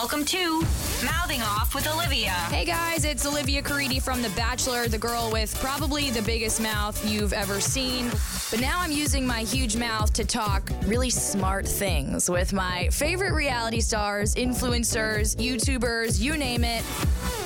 Welcome 0.00 0.24
to 0.26 0.60
Mouthing 1.04 1.42
Off 1.42 1.74
with 1.74 1.88
Olivia. 1.88 2.30
Hey 2.30 2.64
guys, 2.64 3.04
it's 3.04 3.26
Olivia 3.26 3.60
Caridi 3.60 4.00
from 4.00 4.22
The 4.22 4.28
Bachelor, 4.30 4.86
the 4.86 4.96
girl 4.96 5.28
with 5.32 5.52
probably 5.56 6.10
the 6.10 6.22
biggest 6.22 6.60
mouth 6.60 7.04
you've 7.04 7.32
ever 7.32 7.60
seen. 7.60 8.08
But 8.48 8.60
now 8.60 8.78
I'm 8.78 8.92
using 8.92 9.26
my 9.26 9.40
huge 9.40 9.76
mouth 9.76 10.12
to 10.12 10.24
talk 10.24 10.70
really 10.84 11.10
smart 11.10 11.66
things 11.66 12.30
with 12.30 12.52
my 12.52 12.88
favorite 12.90 13.32
reality 13.32 13.80
stars, 13.80 14.36
influencers, 14.36 15.34
YouTubers, 15.34 16.20
you 16.20 16.36
name 16.36 16.62
it. 16.62 16.84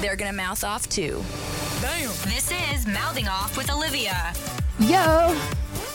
They're 0.03 0.15
gonna 0.15 0.35
mouth 0.35 0.63
off 0.63 0.87
too. 0.91 1.25
This 2.27 2.53
is 2.71 2.87
Mouthing 2.87 3.29
Off 3.29 3.57
with 3.57 3.73
Olivia. 3.73 4.35
Yo! 4.79 5.35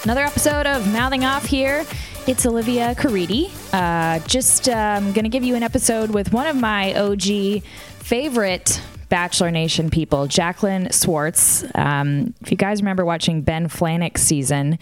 Another 0.05 0.23
episode 0.23 0.65
of 0.65 0.91
Mouthing 0.91 1.23
Off 1.23 1.45
here. 1.45 1.85
It's 2.27 2.45
Olivia 2.45 2.93
Caridi. 2.93 3.49
Uh, 3.71 4.19
just 4.27 4.67
um, 4.67 5.13
going 5.13 5.23
to 5.23 5.29
give 5.29 5.45
you 5.45 5.55
an 5.55 5.63
episode 5.63 6.09
with 6.09 6.33
one 6.33 6.45
of 6.45 6.57
my 6.57 6.93
OG 6.93 7.63
favorite 7.99 8.81
Bachelor 9.09 9.51
Nation 9.51 9.89
people, 9.89 10.27
Jaclyn 10.27 10.93
Swartz, 10.93 11.63
Um, 11.75 12.33
if 12.41 12.51
you 12.51 12.57
guys 12.57 12.81
remember 12.81 13.05
watching 13.05 13.41
Ben 13.41 13.69
Flajnik's 13.69 14.21
season 14.21 14.77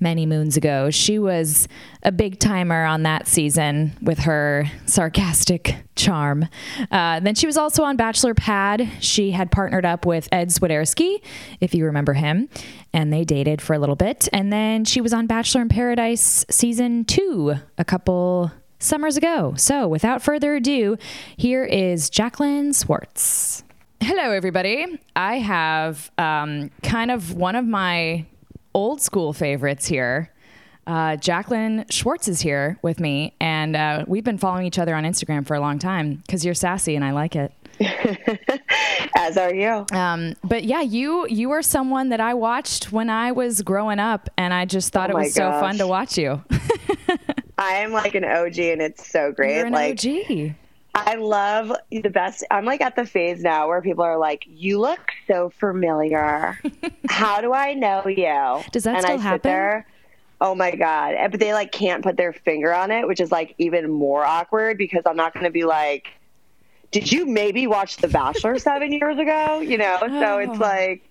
many 0.00 0.26
moons 0.26 0.56
ago, 0.56 0.90
she 0.90 1.18
was 1.18 1.68
a 2.02 2.10
big 2.10 2.40
timer 2.40 2.84
on 2.84 3.04
that 3.04 3.28
season 3.28 3.92
with 4.02 4.20
her 4.20 4.64
sarcastic 4.86 5.76
charm. 5.94 6.48
Uh, 6.90 7.20
then 7.20 7.34
she 7.34 7.46
was 7.46 7.56
also 7.56 7.84
on 7.84 7.96
Bachelor 7.96 8.34
Pad. 8.34 8.88
She 9.00 9.30
had 9.30 9.50
partnered 9.50 9.84
up 9.84 10.06
with 10.06 10.28
Ed 10.32 10.48
Swiderski, 10.48 11.22
if 11.60 11.74
you 11.74 11.84
remember 11.84 12.14
him, 12.14 12.48
and 12.92 13.12
they 13.12 13.24
dated 13.24 13.62
for 13.62 13.74
a 13.74 13.78
little 13.78 13.96
bit. 13.96 14.28
And 14.32 14.52
then 14.52 14.84
she 14.84 15.00
was 15.00 15.12
on 15.12 15.26
Bachelor 15.26 15.62
in 15.62 15.68
Paradise 15.68 16.44
season 16.50 17.04
two 17.04 17.54
a 17.76 17.84
couple 17.84 18.50
summers 18.80 19.16
ago. 19.16 19.54
So 19.56 19.86
without 19.88 20.22
further 20.22 20.56
ado, 20.56 20.96
here 21.36 21.64
is 21.64 22.10
Jaclyn 22.10 22.72
Schwartz. 22.74 23.64
Hello, 24.00 24.30
everybody. 24.30 24.86
I 25.16 25.38
have 25.38 26.10
um, 26.18 26.70
kind 26.82 27.10
of 27.10 27.34
one 27.34 27.56
of 27.56 27.66
my 27.66 28.26
old 28.74 29.00
school 29.02 29.32
favorites 29.32 29.86
here. 29.86 30.32
Uh, 30.86 31.16
Jaclyn 31.16 31.90
Schwartz 31.90 32.28
is 32.28 32.40
here 32.40 32.78
with 32.80 33.00
me, 33.00 33.34
and 33.40 33.76
uh, 33.76 34.04
we've 34.06 34.24
been 34.24 34.38
following 34.38 34.66
each 34.66 34.78
other 34.78 34.94
on 34.94 35.04
Instagram 35.04 35.46
for 35.46 35.54
a 35.54 35.60
long 35.60 35.78
time 35.78 36.14
because 36.26 36.44
you're 36.44 36.54
sassy 36.54 36.96
and 36.96 37.04
I 37.04 37.10
like 37.10 37.36
it. 37.36 37.52
As 39.16 39.36
are 39.36 39.52
you. 39.54 39.84
Um, 39.92 40.34
but 40.42 40.64
yeah, 40.64 40.80
you 40.80 41.26
you 41.28 41.50
are 41.50 41.62
someone 41.62 42.08
that 42.08 42.20
I 42.20 42.34
watched 42.34 42.90
when 42.90 43.10
I 43.10 43.32
was 43.32 43.62
growing 43.62 43.98
up, 43.98 44.30
and 44.38 44.54
I 44.54 44.64
just 44.64 44.92
thought 44.92 45.10
Oh 45.10 45.18
it 45.18 45.24
was 45.24 45.34
so 45.34 45.50
fun 45.52 45.76
to 45.78 45.86
watch 45.86 46.16
you. 46.16 46.42
I 47.58 47.74
am 47.74 47.92
like 47.92 48.14
an 48.14 48.24
OG 48.24 48.58
and 48.58 48.80
it's 48.80 49.10
so 49.10 49.32
great. 49.32 49.56
You're 49.56 49.66
an 49.66 49.72
like 49.72 50.04
OG. 50.04 50.54
I 51.06 51.14
love 51.16 51.72
the 51.90 52.10
best. 52.10 52.44
I'm 52.50 52.64
like 52.64 52.80
at 52.80 52.96
the 52.96 53.04
phase 53.06 53.42
now 53.42 53.68
where 53.68 53.80
people 53.82 54.04
are 54.04 54.18
like, 54.18 54.44
"You 54.46 54.80
look 54.80 55.00
so 55.26 55.50
familiar. 55.50 56.58
How 57.08 57.40
do 57.40 57.52
I 57.52 57.74
know 57.74 58.06
you?" 58.06 58.62
Does 58.72 58.84
that 58.84 58.96
and 58.96 59.02
still 59.02 59.14
I 59.14 59.16
sit 59.16 59.22
happen? 59.22 59.40
there. 59.50 59.86
Oh 60.40 60.54
my 60.54 60.74
god! 60.74 61.14
Eh, 61.16 61.28
but 61.28 61.40
they 61.40 61.52
like 61.52 61.72
can't 61.72 62.02
put 62.02 62.16
their 62.16 62.32
finger 62.32 62.72
on 62.72 62.90
it, 62.90 63.06
which 63.08 63.20
is 63.20 63.32
like 63.32 63.54
even 63.58 63.90
more 63.90 64.24
awkward 64.24 64.78
because 64.78 65.02
I'm 65.06 65.16
not 65.16 65.34
going 65.34 65.44
to 65.44 65.50
be 65.50 65.64
like, 65.64 66.08
"Did 66.90 67.10
you 67.10 67.26
maybe 67.26 67.66
watch 67.66 67.96
The 67.96 68.08
Bachelor 68.08 68.58
seven 68.70 68.92
years 68.92 69.18
ago?" 69.18 69.60
You 69.60 69.78
know. 69.78 69.98
So 70.00 70.38
it's 70.38 70.52
Oh. 70.52 70.54
like, 70.60 71.02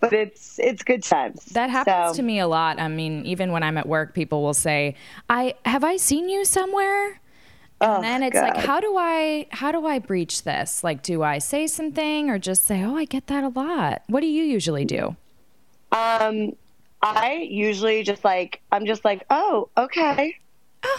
but 0.00 0.12
it's 0.12 0.58
it's 0.58 0.82
good 0.82 1.02
times. 1.02 1.44
That 1.46 1.68
happens 1.70 2.16
So- 2.16 2.22
to 2.22 2.22
me 2.22 2.38
a 2.38 2.46
lot. 2.48 2.80
I 2.80 2.88
mean, 2.88 3.26
even 3.26 3.52
when 3.52 3.62
I'm 3.62 3.76
at 3.76 3.86
work, 3.88 4.14
people 4.14 4.42
will 4.42 4.54
say, 4.54 4.94
"I 5.28 5.54
have 5.66 5.84
I 5.84 5.96
seen 5.98 6.28
you 6.28 6.44
somewhere?" 6.44 7.20
And 7.80 7.98
Oh, 7.98 8.02
then 8.02 8.22
it's 8.24 8.34
like, 8.36 8.56
how 8.56 8.80
do 8.80 8.96
I 8.98 9.46
how 9.50 9.70
do 9.70 9.86
I 9.86 9.98
breach 10.00 10.42
this? 10.42 10.82
Like, 10.82 11.02
do 11.02 11.22
I 11.22 11.38
say 11.38 11.66
something 11.68 12.28
or 12.28 12.38
just 12.38 12.64
say, 12.64 12.82
"Oh, 12.82 12.96
I 12.96 13.04
get 13.04 13.28
that 13.28 13.44
a 13.44 13.48
lot"? 13.48 14.02
What 14.08 14.20
do 14.20 14.26
you 14.26 14.42
usually 14.42 14.84
do? 14.84 15.14
Um, 15.92 16.56
I 17.02 17.46
usually 17.48 18.02
just 18.02 18.24
like 18.24 18.60
I'm 18.72 18.84
just 18.86 19.04
like, 19.04 19.24
oh, 19.30 19.68
okay. 19.76 20.36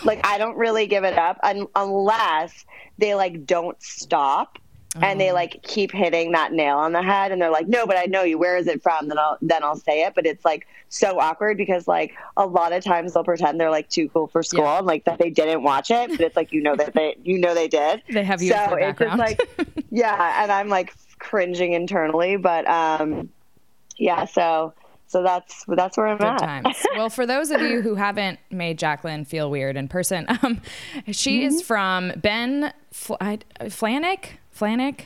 Like 0.06 0.26
I 0.26 0.38
don't 0.38 0.58
really 0.58 0.88
give 0.88 1.04
it 1.04 1.18
up 1.18 1.38
un- 1.44 1.68
unless 1.76 2.66
they 2.98 3.14
like 3.16 3.46
don't 3.46 3.82
stop 3.82 4.58
and 5.02 5.20
they 5.20 5.32
like 5.32 5.62
keep 5.64 5.92
hitting 5.92 6.32
that 6.34 6.52
nail 6.54 6.78
on 6.78 6.92
the 6.94 7.02
head 7.04 7.32
and 7.32 7.42
they're 7.42 7.52
like, 7.52 7.68
no, 7.68 7.86
but 7.88 7.98
I 7.98 8.06
know 8.06 8.24
you. 8.24 8.38
Where 8.38 8.58
is 8.58 8.68
it 8.68 8.82
from? 8.84 9.08
Then 9.08 9.18
I'll 9.18 9.38
then 9.42 9.64
I'll 9.64 9.76
say 9.76 10.04
it. 10.04 10.14
But 10.16 10.26
it's 10.26 10.44
like 10.46 10.68
so 10.90 11.20
awkward 11.20 11.58
because 11.58 11.88
like 11.88 12.14
a 12.38 12.46
lot 12.46 12.74
of 12.74 12.84
times 12.84 13.14
they'll 13.14 13.24
pretend 13.24 13.60
they're 13.60 13.70
like 13.70 13.90
too 13.90 14.10
cool 14.10 14.28
for 14.28 14.42
school 14.44 14.64
Yeah. 14.64 14.78
and 14.80 14.88
like 14.88 15.06
that 15.06 15.20
they 15.20 15.30
didn't 15.30 15.64
watch 15.64 15.92
it, 15.92 16.10
but 16.12 16.22
it's 16.22 16.36
like 16.36 16.52
you 16.52 16.62
know 16.62 16.76
that 16.76 16.94
they 16.94 17.16
you 17.24 17.40
know 17.40 17.54
they 17.54 17.68
did. 17.68 18.02
They 18.12 18.24
have 18.24 18.42
you 18.42 18.52
so 18.52 18.76
it's 18.76 19.00
just 19.00 19.18
like 19.18 19.40
yeah, 19.92 20.44
and 20.44 20.52
I'm 20.52 20.70
like 20.70 20.94
cringing 21.20 21.74
internally, 21.74 22.38
but 22.38 22.68
um, 22.70 23.30
yeah. 23.98 24.26
So 24.26 24.74
so 25.08 25.24
that's 25.24 25.64
that's 25.68 25.98
where 25.98 26.08
I'm 26.08 26.18
Good 26.18 26.28
at. 26.28 26.38
times. 26.40 26.78
well, 26.96 27.10
for 27.10 27.26
those 27.26 27.50
of 27.52 27.62
you 27.62 27.82
who 27.82 27.96
haven't 27.96 28.40
made 28.52 28.80
Jaclyn 28.80 29.26
feel 29.26 29.50
weird 29.50 29.76
in 29.76 29.88
person, 29.88 30.26
um, 30.44 30.62
she 31.12 31.40
Mm-hmm. 31.40 31.48
is 31.48 31.62
from 31.62 32.12
Ben 32.18 32.74
Fl- 32.92 33.16
I- 33.20 33.40
Flanick. 33.62 34.38
Flanick. 34.60 35.02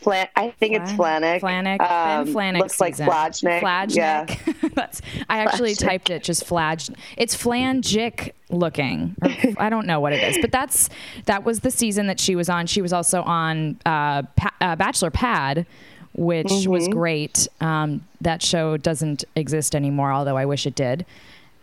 Flan- 0.00 0.28
I 0.36 0.50
think 0.50 0.74
it's 0.74 0.92
Flanick. 0.92 1.40
Flanick. 1.40 1.80
Um, 1.80 2.26
ben 2.26 2.34
Flanick. 2.34 2.58
Looks 2.58 2.78
like 2.80 2.94
season. 2.94 3.08
Flajnik. 3.08 3.94
Yeah. 3.96 4.26
That's. 4.74 5.00
I 5.30 5.38
actually 5.38 5.72
Flajnik. 5.72 5.78
typed 5.78 6.10
it 6.10 6.22
just 6.22 6.44
flaj. 6.46 6.94
It's 7.16 7.34
flangic 7.34 8.32
looking. 8.50 9.16
Or, 9.22 9.30
I 9.58 9.70
don't 9.70 9.86
know 9.86 10.00
what 10.00 10.12
it 10.12 10.22
is, 10.22 10.36
but 10.42 10.52
that's 10.52 10.90
that 11.24 11.44
was 11.44 11.60
the 11.60 11.70
season 11.70 12.06
that 12.08 12.20
she 12.20 12.36
was 12.36 12.50
on. 12.50 12.66
She 12.66 12.82
was 12.82 12.92
also 12.92 13.22
on 13.22 13.78
uh, 13.86 14.22
pa- 14.36 14.52
uh, 14.60 14.76
Bachelor 14.76 15.10
Pad, 15.10 15.64
which 16.12 16.50
was 16.66 16.84
Mm-hmm. 16.84 16.92
great. 16.92 17.48
Um, 17.62 18.06
that 18.20 18.42
show 18.42 18.76
doesn't 18.76 19.24
exist 19.36 19.74
anymore, 19.74 20.12
although 20.12 20.36
I 20.36 20.44
wish 20.44 20.66
it 20.66 20.74
did. 20.74 21.06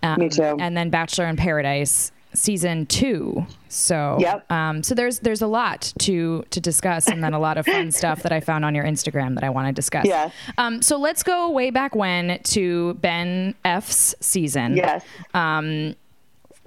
Um, 0.03 0.19
Me 0.19 0.29
too. 0.29 0.57
And 0.59 0.75
then 0.75 0.89
Bachelor 0.89 1.27
in 1.27 1.35
Paradise 1.37 2.11
season 2.33 2.85
two. 2.85 3.45
So 3.69 4.17
Yep. 4.19 4.51
um, 4.51 4.83
so 4.83 4.95
there's 4.95 5.19
there's 5.19 5.41
a 5.41 5.47
lot 5.47 5.93
to 5.99 6.43
to 6.49 6.59
discuss, 6.61 7.07
and 7.07 7.23
then 7.23 7.33
a 7.33 7.39
lot 7.39 7.57
of 7.57 7.65
fun 7.65 7.91
stuff 8.01 8.23
that 8.23 8.31
I 8.31 8.39
found 8.39 8.65
on 8.65 8.73
your 8.75 8.85
Instagram 8.85 9.35
that 9.35 9.43
I 9.43 9.49
want 9.49 9.67
to 9.67 9.73
discuss. 9.73 10.05
Yeah. 10.05 10.29
Um, 10.57 10.81
so 10.81 10.97
let's 10.97 11.23
go 11.23 11.49
way 11.49 11.69
back 11.69 11.95
when 11.95 12.39
to 12.43 12.93
Ben 12.95 13.55
F's 13.65 14.15
season. 14.19 14.75
Yes. 14.77 15.03
Um, 15.33 15.95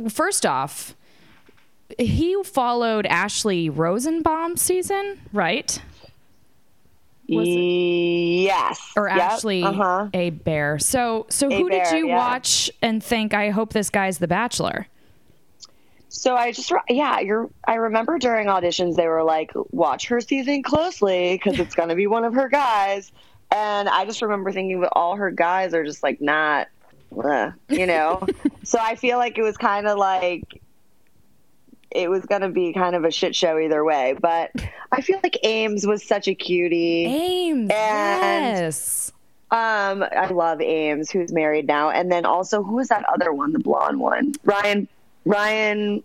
First 0.09 0.45
off, 0.45 0.97
he 1.99 2.37
followed 2.43 3.07
Ashley 3.07 3.71
Rosenbaum's 3.71 4.61
season, 4.61 5.21
right? 5.33 5.81
Yes. 7.27 8.93
Or 8.97 9.09
Yep. 9.09 9.17
Ashley 9.19 9.63
Uh-huh. 9.63 10.09
Hebert. 10.13 10.83
So 10.83 11.27
so 11.31 11.49
A 11.51 11.57
who 11.59 11.71
did 11.71 11.91
you 11.93 12.09
yeah. 12.09 12.17
watch 12.17 12.71
and 12.83 13.03
think 13.03 13.35
I 13.35 13.51
hope 13.51 13.73
this 13.73 13.91
guy's 13.91 14.19
the 14.19 14.29
Bachelor? 14.29 14.87
So 16.15 16.37
I 16.37 16.53
just, 16.53 16.73
yeah, 16.89 17.19
you're. 17.19 17.51
I 17.67 17.75
remember 17.75 18.19
during 18.19 18.47
auditions 18.47 18.95
they 18.95 19.09
were 19.09 19.25
like, 19.25 19.51
"Watch 19.73 20.07
her 20.07 20.21
season 20.21 20.63
closely 20.63 21.35
because 21.35 21.59
it's 21.59 21.75
going 21.75 21.89
to 21.89 21.97
be 21.97 22.07
one 22.07 22.25
of 22.25 22.35
her 22.35 22.49
guys." 22.49 23.11
And 23.51 23.89
I 23.89 24.05
just 24.05 24.23
remember 24.23 24.53
thinking 24.53 24.81
that 24.83 24.91
all 24.93 25.17
her 25.17 25.33
guys 25.33 25.75
are 25.75 25.85
just 25.85 26.05
like 26.05 26.21
not, 26.21 26.69
uh, 27.23 27.51
you 27.69 27.87
know. 27.87 28.25
so 28.63 28.79
I 28.81 28.95
feel 28.95 29.19
like 29.19 29.39
it 29.39 29.43
was 29.43 29.57
kind 29.57 29.89
of 29.89 29.99
like 29.99 30.63
it 31.91 32.09
was 32.09 32.25
going 32.27 32.43
to 32.43 32.49
be 32.49 32.73
kind 32.73 32.95
of 32.95 33.05
a 33.05 33.11
shit 33.11 33.35
show 33.35 33.59
either 33.59 33.85
way. 33.85 34.17
But 34.19 34.53
I 34.93 35.01
feel 35.01 35.19
like 35.21 35.37
Ames 35.43 35.85
was 35.85 36.07
such 36.07 36.29
a 36.29 36.35
cutie. 36.35 37.07
Ames. 37.07 37.71
yes. 37.71 39.13
Um, 39.51 40.05
I 40.05 40.29
love 40.29 40.61
Ames, 40.61 41.11
who's 41.11 41.33
married 41.33 41.67
now, 41.67 41.91
and 41.91 42.11
then 42.11 42.25
also 42.25 42.63
who 42.63 42.79
is 42.79 42.89
that 42.89 43.05
other 43.13 43.33
one, 43.33 43.53
the 43.53 43.59
blonde 43.59 43.99
one? 43.99 44.33
Ryan, 44.45 44.89
Ryan, 45.25 46.03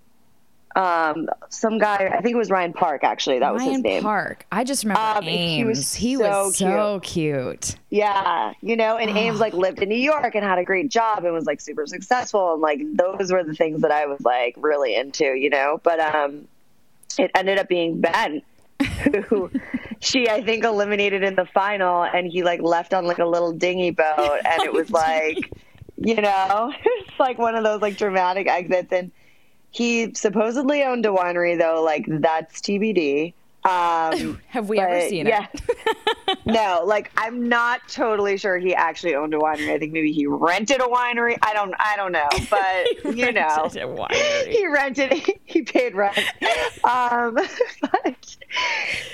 um, 0.76 1.28
some 1.50 1.78
guy. 1.78 2.12
I 2.16 2.22
think 2.22 2.36
it 2.36 2.38
was 2.38 2.50
Ryan 2.50 2.74
Park. 2.74 3.04
Actually, 3.04 3.40
that 3.40 3.52
was 3.54 3.62
his 3.62 3.72
Ryan 3.72 3.82
name. 3.82 4.04
Park. 4.04 4.46
I 4.52 4.64
just 4.64 4.84
remember 4.84 5.02
Um, 5.02 5.24
he 5.24 5.64
was 5.64 5.80
Ames. 5.80 5.94
He 5.96 6.16
so 6.16 6.46
was 6.46 6.58
so 6.58 7.00
cute. 7.04 7.76
Yeah, 7.90 8.54
you 8.62 8.76
know, 8.76 8.98
and 8.98 9.10
Ames 9.10 9.40
like 9.40 9.54
lived 9.54 9.82
in 9.82 9.90
New 9.90 9.96
York 9.96 10.36
and 10.36 10.44
had 10.44 10.60
a 10.60 10.64
great 10.64 10.90
job 10.90 11.26
and 11.26 11.34
was 11.34 11.46
like 11.46 11.60
super 11.62 11.86
successful, 11.86 12.54
and 12.54 12.62
like 12.62 12.82
those 12.94 13.32
were 13.32 13.44
the 13.44 13.56
things 13.56 13.82
that 13.82 13.92
I 13.92 14.06
was 14.06 14.22
like 14.22 14.56
really 14.58 14.96
into, 14.96 15.26
you 15.34 15.50
know. 15.50 15.82
But 15.84 16.00
um, 16.00 16.48
it 17.18 17.32
ended 17.36 17.58
up 17.58 17.68
being 17.68 18.00
Ben, 18.00 18.42
who 19.28 19.52
she 20.00 20.30
I 20.30 20.42
think 20.44 20.64
eliminated 20.64 21.24
in 21.24 21.36
the 21.36 21.46
final, 21.46 22.04
and 22.04 22.28
he 22.28 22.44
like 22.44 22.62
left 22.62 22.94
on 22.94 23.06
like 23.06 23.20
a 23.20 23.26
little 23.26 23.52
dinghy 23.52 23.92
boat, 23.92 24.40
and 24.46 24.62
it 24.62 24.72
was 24.72 24.90
like, 24.92 25.52
you 26.02 26.16
know, 26.16 26.74
it's 26.84 27.20
like 27.20 27.38
one 27.38 27.56
of 27.56 27.64
those 27.64 27.82
like 27.82 27.98
dramatic 27.98 28.48
exits, 28.48 28.92
and 28.92 29.12
he 29.72 30.14
supposedly 30.14 30.84
owned 30.84 31.06
a 31.06 31.10
winery 31.10 31.58
though, 31.58 31.84
like 31.84 32.06
that's 32.08 32.62
TBD. 32.62 33.34
Um, 33.66 34.40
Have 34.48 34.70
we 34.70 34.80
ever 34.80 35.02
seen 35.10 35.28
yeah. 35.28 35.48
it? 35.54 36.40
no, 36.46 36.84
like 36.86 37.12
I'm 37.18 37.50
not 37.50 37.82
totally 37.90 38.38
sure 38.38 38.58
he 38.58 38.74
actually 38.74 39.16
owned 39.16 39.34
a 39.34 39.38
winery. 39.38 39.74
I 39.74 39.78
think 39.78 39.92
maybe 39.92 40.14
he 40.14 40.26
rented 40.28 40.80
a 40.80 40.86
winery. 40.86 41.38
I 41.42 41.54
don't 41.54 41.74
I 41.78 41.96
don't 41.98 42.14
know, 42.14 42.28
but 42.50 43.16
you 43.18 43.32
know. 43.34 43.48
Rented 43.58 43.84
a 43.84 43.88
winery. 43.88 44.48
He 44.48 44.68
rented 44.68 45.14
he 45.44 45.62
paid 45.64 45.94
rent. 45.94 46.18
Um 46.86 47.36
but 47.82 48.38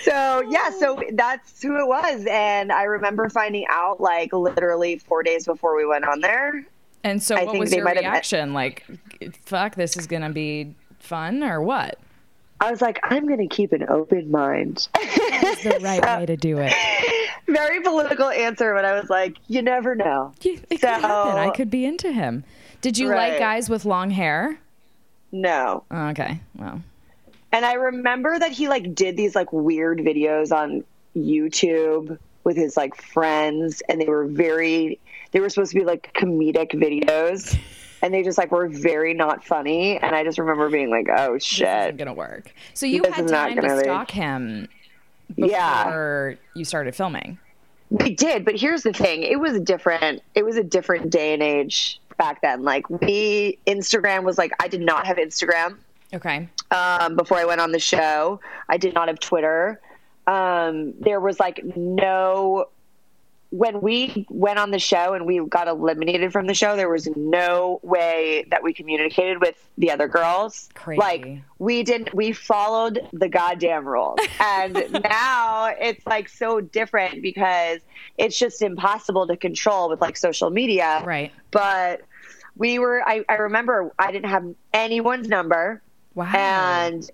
so 0.03 0.43
yeah, 0.47 0.69
so 0.69 1.01
that's 1.13 1.61
who 1.61 1.79
it 1.79 1.87
was, 1.87 2.25
and 2.29 2.71
I 2.71 2.83
remember 2.83 3.27
finding 3.29 3.65
out 3.69 3.99
like 3.99 4.31
literally 4.31 4.99
four 4.99 5.23
days 5.23 5.45
before 5.45 5.75
we 5.75 5.85
went 5.87 6.05
on 6.05 6.21
there. 6.21 6.65
And 7.05 7.21
so, 7.21 7.35
I 7.35 7.43
what 7.43 7.57
was 7.59 7.73
your 7.73 7.83
might 7.85 7.97
have- 7.97 8.05
uh, 8.05 8.09
reaction? 8.09 8.53
Like, 8.53 8.83
fuck, 9.45 9.75
this 9.75 9.95
is 9.95 10.07
gonna 10.07 10.31
be 10.31 10.73
fun, 10.99 11.43
or 11.43 11.61
what? 11.61 11.99
I 12.59 12.71
was 12.71 12.81
like, 12.81 12.99
I'm 13.03 13.27
going 13.27 13.47
to 13.47 13.53
keep 13.53 13.73
an 13.73 13.83
open 13.89 14.31
mind. 14.31 14.87
It's 14.95 15.63
the 15.63 15.77
right 15.83 16.01
way 16.19 16.25
to 16.25 16.37
do 16.37 16.57
it. 16.59 16.73
Very 17.47 17.81
political 17.81 18.29
answer, 18.29 18.73
but 18.73 18.85
I 18.85 18.97
was 18.97 19.09
like, 19.09 19.35
you 19.49 19.61
never 19.61 19.93
know. 19.93 20.33
You- 20.41 20.61
It 20.69 20.79
So- 20.79 20.87
could 20.87 21.01
happen. 21.01 21.37
I 21.37 21.49
could 21.51 21.69
be 21.69 21.85
into 21.85 22.11
him. 22.13 22.45
Did 22.81 22.97
you 22.97 23.09
like 23.09 23.37
guys 23.39 23.69
with 23.69 23.83
long 23.83 24.09
hair? 24.09 24.57
No. 25.33 25.83
Oh, 25.91 26.07
okay, 26.07 26.39
well, 26.57 26.81
And 27.51 27.65
I 27.65 27.73
remember 27.73 28.39
that 28.39 28.51
he 28.53 28.69
like 28.69 28.95
did 28.95 29.17
these 29.17 29.35
like 29.35 29.51
weird 29.51 29.99
videos 29.99 30.51
on 30.55 30.83
YouTube 31.15 32.17
with 32.45 32.55
his 32.55 32.77
like 32.77 32.95
friends 32.95 33.81
and 33.89 33.99
they 33.99 34.05
were 34.07 34.25
very 34.25 34.97
they 35.35 35.41
were 35.41 35.49
supposed 35.49 35.73
to 35.73 35.77
be 35.79 35.83
like 35.83 36.13
comedic 36.13 36.71
videos 36.71 37.59
and 38.01 38.13
they 38.13 38.23
just 38.23 38.37
like 38.37 38.51
were 38.53 38.69
very 38.69 39.13
not 39.13 39.43
funny 39.43 39.97
and 39.97 40.15
I 40.15 40.23
just 40.23 40.37
remember 40.39 40.69
being 40.69 40.89
like, 40.89 41.07
"Oh 41.09 41.33
this 41.33 41.43
shit." 41.43 41.67
isn't 41.67 41.97
gonna 41.97 42.13
work. 42.13 42.53
So 42.73 42.85
you 42.85 43.01
This 43.01 43.13
had 43.13 43.27
time 43.27 43.55
to 43.61 43.79
stalk 43.81 44.09
him 44.11 44.69
Yeah. 45.35 45.83
before 45.83 46.35
you 46.55 46.63
started 46.63 46.95
filming. 46.95 47.37
We 47.89 48.15
did, 48.15 48.45
but 48.45 48.55
here's 48.55 48.83
the 48.83 48.93
thing. 48.93 49.23
It 49.23 49.39
was 49.41 49.55
a 49.55 49.59
different 49.59 50.23
it 50.35 50.43
was 50.45 50.55
a 50.55 50.63
different 50.63 51.09
day 51.09 51.33
and 51.33 51.43
age 51.43 51.99
back 52.17 52.41
then. 52.41 52.63
Like 52.63 52.89
we 52.89 53.59
Instagram 53.67 54.23
was 54.23 54.37
like 54.37 54.51
I 54.61 54.69
did 54.69 54.81
not 54.81 55.05
have 55.05 55.17
Instagram. 55.17 55.77
Okay. 56.13 56.47
um, 56.71 57.17
before 57.17 57.37
I 57.39 57.45
went 57.45 57.59
on 57.59 57.73
the 57.73 57.79
show. 57.79 58.39
I 58.69 58.77
did 58.77 58.93
not 58.93 59.09
have 59.09 59.19
Twitter. 59.19 59.81
Um, 60.27 60.93
there 61.01 61.19
was 61.19 61.39
like 61.41 61.61
no. 61.75 62.67
When 63.57 63.79
we 63.79 64.25
went 64.29 64.59
on 64.59 64.71
the 64.71 64.79
show 64.79 65.13
and 65.13 65.25
we 65.25 65.39
got 65.47 65.67
eliminated 65.69 66.33
from 66.33 66.45
the 66.45 66.53
show, 66.53 66.75
there 66.75 66.89
was 66.89 67.07
no 67.15 67.79
way 67.83 68.45
that 68.51 68.63
we 68.63 68.73
communicated 68.73 69.39
with 69.39 69.55
the 69.77 69.91
other 69.91 70.09
girls. 70.09 70.67
Crazy. 70.73 70.99
Like 70.99 71.37
we 71.57 71.83
didn't. 71.83 72.13
We 72.13 72.33
followed 72.33 72.99
the 73.13 73.29
goddamn 73.29 73.87
rules, 73.87 74.19
and 74.41 74.73
now 75.03 75.67
it's 75.79 76.05
like 76.05 76.27
so 76.27 76.59
different 76.59 77.21
because 77.21 77.79
it's 78.17 78.37
just 78.37 78.61
impossible 78.61 79.27
to 79.27 79.37
control 79.37 79.89
with 79.89 80.01
like 80.01 80.17
social 80.17 80.49
media 80.49 81.01
Right. 81.05 81.31
but 81.51 82.01
we 82.57 82.79
were 82.79 83.01
I, 83.07 83.23
I 83.27 83.35
remember 83.35 83.91
i 83.99 84.11
didn't 84.11 84.29
have 84.29 84.45
anyone's 84.73 85.27
number 85.27 85.81
Wow. 86.13 86.31
and 86.33 87.09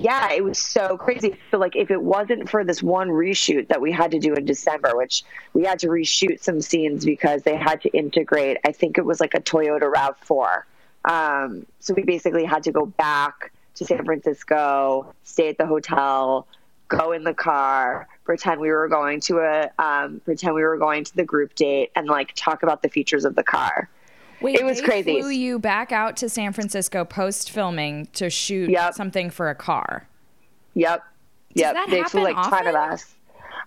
yeah 0.00 0.32
it 0.32 0.42
was 0.42 0.58
so 0.58 0.96
crazy. 0.96 1.36
So 1.50 1.58
like 1.58 1.76
if 1.76 1.90
it 1.90 2.02
wasn't 2.02 2.48
for 2.48 2.64
this 2.64 2.82
one 2.82 3.08
reshoot 3.08 3.68
that 3.68 3.80
we 3.80 3.92
had 3.92 4.10
to 4.12 4.18
do 4.18 4.34
in 4.34 4.44
december 4.44 4.96
which 4.96 5.22
we 5.52 5.64
had 5.64 5.78
to 5.80 5.88
reshoot 5.88 6.42
some 6.42 6.60
scenes 6.60 7.04
because 7.04 7.42
they 7.42 7.56
had 7.56 7.82
to 7.82 7.90
integrate 7.90 8.56
i 8.64 8.72
think 8.72 8.96
it 8.96 9.04
was 9.04 9.20
like 9.20 9.34
a 9.34 9.40
toyota 9.40 9.90
rav 9.90 10.16
4 10.18 10.66
um, 11.04 11.66
so 11.80 11.94
we 11.94 12.04
basically 12.04 12.44
had 12.44 12.62
to 12.62 12.72
go 12.72 12.86
back 12.86 13.52
to 13.74 13.84
san 13.84 14.04
francisco 14.04 15.12
stay 15.24 15.48
at 15.48 15.58
the 15.58 15.66
hotel 15.66 16.46
go 16.88 17.12
in 17.12 17.24
the 17.24 17.34
car 17.34 18.08
pretend 18.24 18.60
we 18.60 18.70
were 18.70 18.88
going 18.88 19.20
to 19.20 19.38
a 19.38 19.70
um, 19.78 20.20
pretend 20.24 20.54
we 20.54 20.62
were 20.62 20.78
going 20.78 21.04
to 21.04 21.14
the 21.16 21.24
group 21.24 21.54
date 21.54 21.90
and 21.94 22.06
like 22.06 22.32
talk 22.34 22.62
about 22.62 22.82
the 22.82 22.88
features 22.88 23.24
of 23.24 23.34
the 23.34 23.42
car 23.42 23.90
Wait, 24.42 24.56
it 24.60 24.64
was 24.64 24.80
they 24.80 24.86
crazy. 24.86 25.20
Flew 25.20 25.30
you 25.30 25.58
back 25.58 25.92
out 25.92 26.16
to 26.18 26.28
San 26.28 26.52
Francisco 26.52 27.04
post 27.04 27.50
filming 27.50 28.06
to 28.14 28.28
shoot 28.30 28.70
Yep. 28.70 28.94
something 28.94 29.30
for 29.30 29.48
a 29.50 29.54
car. 29.54 30.06
Yep. 30.74 31.02
Yep. 31.54 31.74
that 31.74 31.90
they 31.90 32.02
flew 32.04 32.22
like 32.22 32.34
ton 32.36 32.66
of 32.66 32.74
us. 32.74 33.14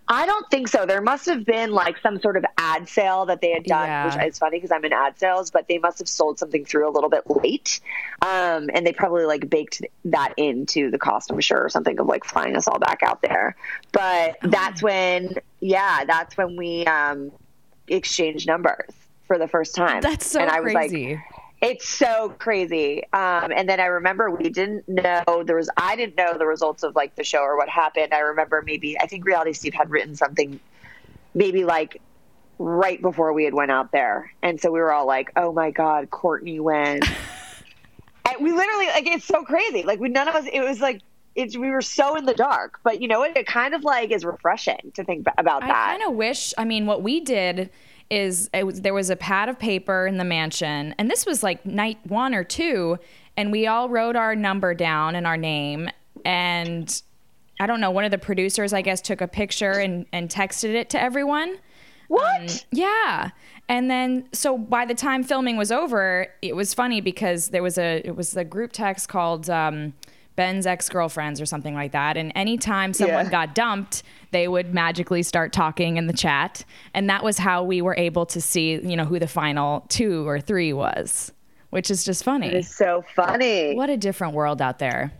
I 0.07 0.25
don't 0.27 0.47
think 0.51 0.67
so. 0.67 0.85
There 0.85 1.01
must 1.01 1.25
have 1.27 1.45
been 1.45 1.71
like 1.71 1.97
some 1.99 2.19
sort 2.19 2.37
of 2.37 2.45
ad 2.59 2.87
sale 2.87 3.25
that 3.25 3.41
they 3.41 3.51
had 3.51 3.63
done, 3.63 3.87
Yeah. 3.87 4.05
which 4.17 4.27
is 4.33 4.37
funny 4.39 4.57
because 4.57 4.71
I'm 4.71 4.85
in 4.85 4.93
ad 4.93 5.17
sales, 5.17 5.49
but 5.49 5.67
they 5.67 5.79
must 5.79 5.97
have 5.99 6.07
sold 6.07 6.37
something 6.37 6.63
through 6.65 6.87
a 6.87 6.91
little 6.91 7.09
bit 7.09 7.23
late. 7.27 7.79
Um, 8.21 8.69
and 8.73 8.85
they 8.85 8.93
probably 8.93 9.25
like 9.25 9.49
baked 9.49 9.81
that 10.05 10.33
into 10.37 10.91
the 10.91 10.99
cost, 10.99 11.31
I'm 11.31 11.39
sure, 11.39 11.63
or 11.65 11.69
something 11.69 11.99
of 11.99 12.05
like 12.07 12.23
flying 12.23 12.55
us 12.55 12.67
all 12.67 12.77
back 12.77 13.01
out 13.03 13.21
there. 13.23 13.55
But 13.91 14.37
Oh. 14.43 14.47
that's 14.49 14.83
when, 14.83 15.35
yeah, 15.59 16.05
that's 16.05 16.37
when 16.37 16.55
we 16.55 16.85
um, 16.85 17.31
exchanged 17.87 18.47
numbers 18.47 18.91
for 19.27 19.37
the 19.37 19.47
first 19.47 19.75
time. 19.75 20.01
That's 20.01 20.25
so 20.25 20.39
and 20.39 20.49
I 20.49 20.59
was 20.59 20.73
like, 20.73 20.89
crazy. 20.89 21.21
it's 21.61 21.87
so 21.87 22.35
crazy. 22.37 23.03
Um, 23.13 23.51
and 23.55 23.67
then 23.67 23.79
I 23.79 23.85
remember 23.85 24.29
we 24.29 24.49
didn't 24.49 24.87
know 24.87 25.43
there 25.45 25.55
was 25.55 25.69
I 25.77 25.95
didn't 25.95 26.15
know 26.15 26.37
the 26.37 26.45
results 26.45 26.83
of 26.83 26.95
like 26.95 27.15
the 27.15 27.23
show 27.23 27.39
or 27.39 27.57
what 27.57 27.69
happened. 27.69 28.13
I 28.13 28.19
remember 28.19 28.63
maybe 28.65 28.99
I 28.99 29.07
think 29.07 29.25
Reality 29.25 29.53
Steve 29.53 29.73
had 29.73 29.89
written 29.89 30.15
something 30.15 30.59
maybe 31.33 31.65
like 31.65 32.01
right 32.57 33.01
before 33.01 33.33
we 33.33 33.43
had 33.43 33.53
went 33.53 33.71
out 33.71 33.91
there. 33.91 34.31
And 34.41 34.59
so 34.59 34.71
we 34.71 34.79
were 34.79 34.93
all 34.93 35.07
like, 35.07 35.31
Oh 35.35 35.51
my 35.51 35.71
God, 35.71 36.09
Courtney 36.09 36.59
went. 36.59 37.05
and 38.29 38.43
we 38.43 38.51
literally 38.51 38.87
like 38.87 39.07
it's 39.07 39.25
so 39.25 39.43
crazy. 39.43 39.83
Like 39.83 39.99
we 39.99 40.09
none 40.09 40.27
of 40.27 40.35
us 40.35 40.45
it 40.51 40.61
was 40.61 40.79
like 40.81 41.01
it's, 41.35 41.57
we 41.57 41.69
were 41.69 41.81
so 41.81 42.15
in 42.15 42.25
the 42.25 42.33
dark, 42.33 42.79
but 42.81 43.01
you 43.01 43.09
know 43.09 43.19
what? 43.19 43.35
It 43.35 43.45
kind 43.45 43.73
of 43.73 43.83
like 43.83 44.11
is 44.11 44.23
refreshing 44.23 44.93
to 44.93 45.03
think 45.03 45.27
about 45.37 45.63
I 45.63 45.67
that. 45.67 45.87
I 45.89 45.97
kind 45.97 46.09
of 46.09 46.15
wish. 46.15 46.53
I 46.57 46.63
mean, 46.63 46.85
what 46.85 47.03
we 47.03 47.19
did 47.19 47.69
is 48.09 48.49
it 48.53 48.65
was, 48.65 48.81
there 48.81 48.93
was 48.93 49.09
a 49.09 49.15
pad 49.15 49.49
of 49.49 49.57
paper 49.57 50.05
in 50.07 50.17
the 50.17 50.23
mansion, 50.23 50.93
and 50.97 51.09
this 51.09 51.25
was 51.25 51.43
like 51.43 51.65
night 51.65 51.99
one 52.05 52.35
or 52.35 52.43
two, 52.43 52.97
and 53.37 53.51
we 53.51 53.67
all 53.67 53.89
wrote 53.89 54.15
our 54.15 54.35
number 54.35 54.73
down 54.73 55.15
and 55.15 55.25
our 55.25 55.37
name, 55.37 55.89
and 56.23 57.01
I 57.59 57.67
don't 57.67 57.79
know. 57.79 57.91
One 57.91 58.03
of 58.03 58.11
the 58.11 58.17
producers, 58.17 58.73
I 58.73 58.81
guess, 58.81 59.01
took 59.01 59.21
a 59.21 59.27
picture 59.27 59.71
and 59.71 60.05
and 60.11 60.29
texted 60.29 60.73
it 60.75 60.89
to 60.91 61.01
everyone. 61.01 61.57
what? 62.07 62.65
Yeah. 62.71 63.31
And 63.67 63.89
then 63.89 64.27
so 64.31 64.57
by 64.57 64.85
the 64.85 64.93
time 64.93 65.23
filming 65.23 65.57
was 65.57 65.71
over, 65.71 66.27
it 66.41 66.55
was 66.55 66.73
funny 66.73 67.01
because 67.01 67.49
there 67.49 67.63
was 67.63 67.77
a 67.77 68.01
it 68.05 68.15
was 68.15 68.35
a 68.37 68.43
group 68.43 68.71
text 68.73 69.09
called 69.09 69.49
um, 69.49 69.93
Ben's 70.35 70.65
ex 70.67 70.89
girlfriends 70.89 71.39
or 71.39 71.45
something 71.45 71.73
like 71.73 71.91
that. 71.93 72.17
And 72.17 72.31
anytime 72.35 72.93
someone 72.93 73.25
Yeah. 73.25 73.31
got 73.31 73.55
dumped, 73.55 74.03
they 74.31 74.47
would 74.47 74.73
magically 74.73 75.23
start 75.23 75.53
talking 75.53 75.97
in 75.97 76.07
the 76.07 76.13
chat, 76.13 76.65
and 76.93 77.09
that 77.09 77.23
was 77.23 77.37
how 77.37 77.63
we 77.63 77.81
were 77.81 77.95
able 77.97 78.25
to 78.27 78.41
see 78.41 78.73
you 78.83 78.95
know 78.97 79.05
who 79.05 79.19
the 79.19 79.27
final 79.27 79.85
two 79.89 80.27
or 80.27 80.39
three 80.41 80.73
was, 80.73 81.31
which 81.69 81.89
is 81.89 82.03
just 82.03 82.23
funny. 82.23 82.47
it's 82.47 82.75
so 82.75 83.03
funny. 83.15 83.75
What 83.75 83.89
a 83.89 83.97
different 83.97 84.33
world 84.33 84.61
out 84.61 84.79
there. 84.79 85.13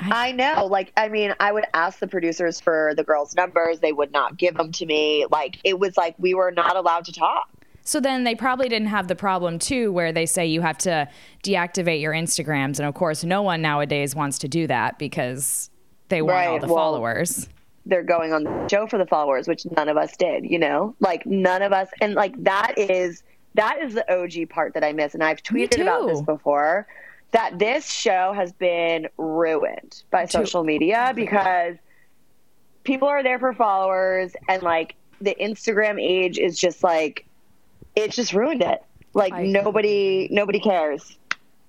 I 0.00 0.32
know. 0.32 0.66
Like, 0.66 0.92
I 0.96 1.08
mean, 1.08 1.34
I 1.38 1.52
would 1.52 1.64
ask 1.72 2.00
the 2.00 2.08
producers 2.08 2.58
for 2.60 2.94
the 2.96 3.04
girls' 3.04 3.34
numbers. 3.36 3.78
They 3.78 3.92
would 3.92 4.10
not 4.12 4.36
give 4.36 4.56
them 4.56 4.72
to 4.72 4.86
me. 4.86 5.24
Like, 5.30 5.58
it 5.62 5.78
was 5.78 5.96
like 5.96 6.14
we 6.18 6.34
were 6.34 6.50
not 6.50 6.74
allowed 6.76 7.04
to 7.06 7.12
talk. 7.12 7.48
So 7.84 8.00
then 8.00 8.24
they 8.24 8.34
probably 8.34 8.68
didn't 8.68 8.88
have 8.88 9.08
the 9.08 9.14
problem 9.14 9.58
too, 9.58 9.92
where 9.92 10.10
they 10.12 10.24
say 10.26 10.46
you 10.46 10.62
have 10.62 10.78
to 10.78 11.06
deactivate 11.44 12.00
your 12.00 12.12
Instagrams, 12.12 12.78
and 12.78 12.88
of 12.88 12.94
course, 12.94 13.22
no 13.24 13.42
one 13.42 13.60
nowadays 13.60 14.14
wants 14.16 14.38
to 14.40 14.48
do 14.48 14.66
that 14.66 14.98
because 14.98 15.70
they 16.08 16.22
want 16.22 16.32
all 16.46 16.52
Right, 16.52 16.60
the 16.60 16.66
well- 16.66 16.76
followers. 16.76 17.48
They're 17.86 18.02
going 18.02 18.32
on 18.32 18.44
the 18.44 18.66
show 18.68 18.86
for 18.86 18.96
the 18.96 19.04
followers, 19.04 19.46
which 19.46 19.66
none 19.76 19.90
of 19.90 19.98
us 19.98 20.16
did, 20.16 20.46
you 20.50 20.58
know? 20.58 20.94
Like, 21.00 21.26
none 21.26 21.60
of 21.60 21.74
us. 21.74 21.88
And, 22.00 22.14
like, 22.14 22.42
that 22.42 22.72
is. 22.78 23.22
That 23.56 23.78
is 23.82 23.92
the 23.92 24.10
OG 24.10 24.46
part 24.48 24.72
that 24.72 24.82
I 24.82 24.92
miss. 24.94 25.12
And 25.12 25.22
I've 25.22 25.42
tweeted 25.42 25.82
about 25.82 26.08
this 26.08 26.22
before 26.22 26.86
that 27.32 27.58
this 27.58 27.88
show 27.90 28.32
has 28.32 28.52
been 28.54 29.06
ruined 29.18 30.02
by 30.10 30.24
social 30.24 30.64
media 30.64 31.08
oh 31.10 31.12
because 31.14 31.76
people 32.84 33.06
are 33.06 33.22
there 33.22 33.38
for 33.38 33.52
followers 33.52 34.32
and 34.48 34.62
like 34.62 34.94
the 35.20 35.36
Instagram 35.40 36.00
age 36.00 36.38
is 36.38 36.58
just 36.58 36.82
like 36.82 37.26
it's 37.96 38.16
just 38.16 38.32
ruined 38.32 38.62
it. 38.62 38.82
Like 39.14 39.32
I- 39.32 39.46
nobody 39.46 40.28
nobody 40.30 40.60
cares. 40.60 41.18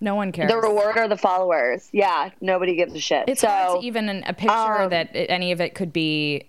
No 0.01 0.15
one 0.15 0.31
cares. 0.31 0.51
The 0.51 0.57
reward 0.57 0.97
are 0.97 1.07
the 1.07 1.17
followers. 1.17 1.87
Yeah, 1.93 2.29
nobody 2.41 2.75
gives 2.75 2.93
a 2.93 2.99
shit. 2.99 3.25
it's 3.29 3.41
so 3.41 3.47
hard 3.47 3.81
to 3.81 3.87
even 3.87 4.09
a 4.27 4.33
picture 4.33 4.51
um, 4.81 4.89
that 4.89 5.15
it- 5.15 5.29
any 5.29 5.51
of 5.51 5.61
it 5.61 5.73
could 5.73 5.93
be 5.93 6.43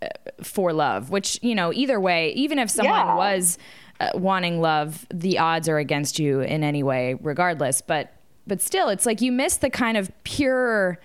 uh, 0.00 0.06
for 0.42 0.72
love. 0.72 1.10
Which 1.10 1.38
you 1.42 1.54
know, 1.54 1.72
either 1.72 1.98
way, 2.00 2.32
even 2.34 2.58
if 2.58 2.70
someone 2.70 2.94
Yeah. 2.94 3.16
was 3.16 3.58
uh, 4.00 4.10
wanting 4.14 4.60
love, 4.60 5.06
the 5.12 5.38
odds 5.38 5.68
are 5.68 5.78
against 5.78 6.18
you 6.18 6.40
in 6.40 6.62
any 6.62 6.82
way, 6.82 7.16
regardless. 7.20 7.80
But 7.80 8.12
but 8.46 8.60
still, 8.62 8.88
it's 8.90 9.06
like 9.06 9.20
you 9.20 9.32
miss 9.32 9.56
the 9.56 9.70
kind 9.70 9.96
of 9.96 10.10
pure. 10.24 10.98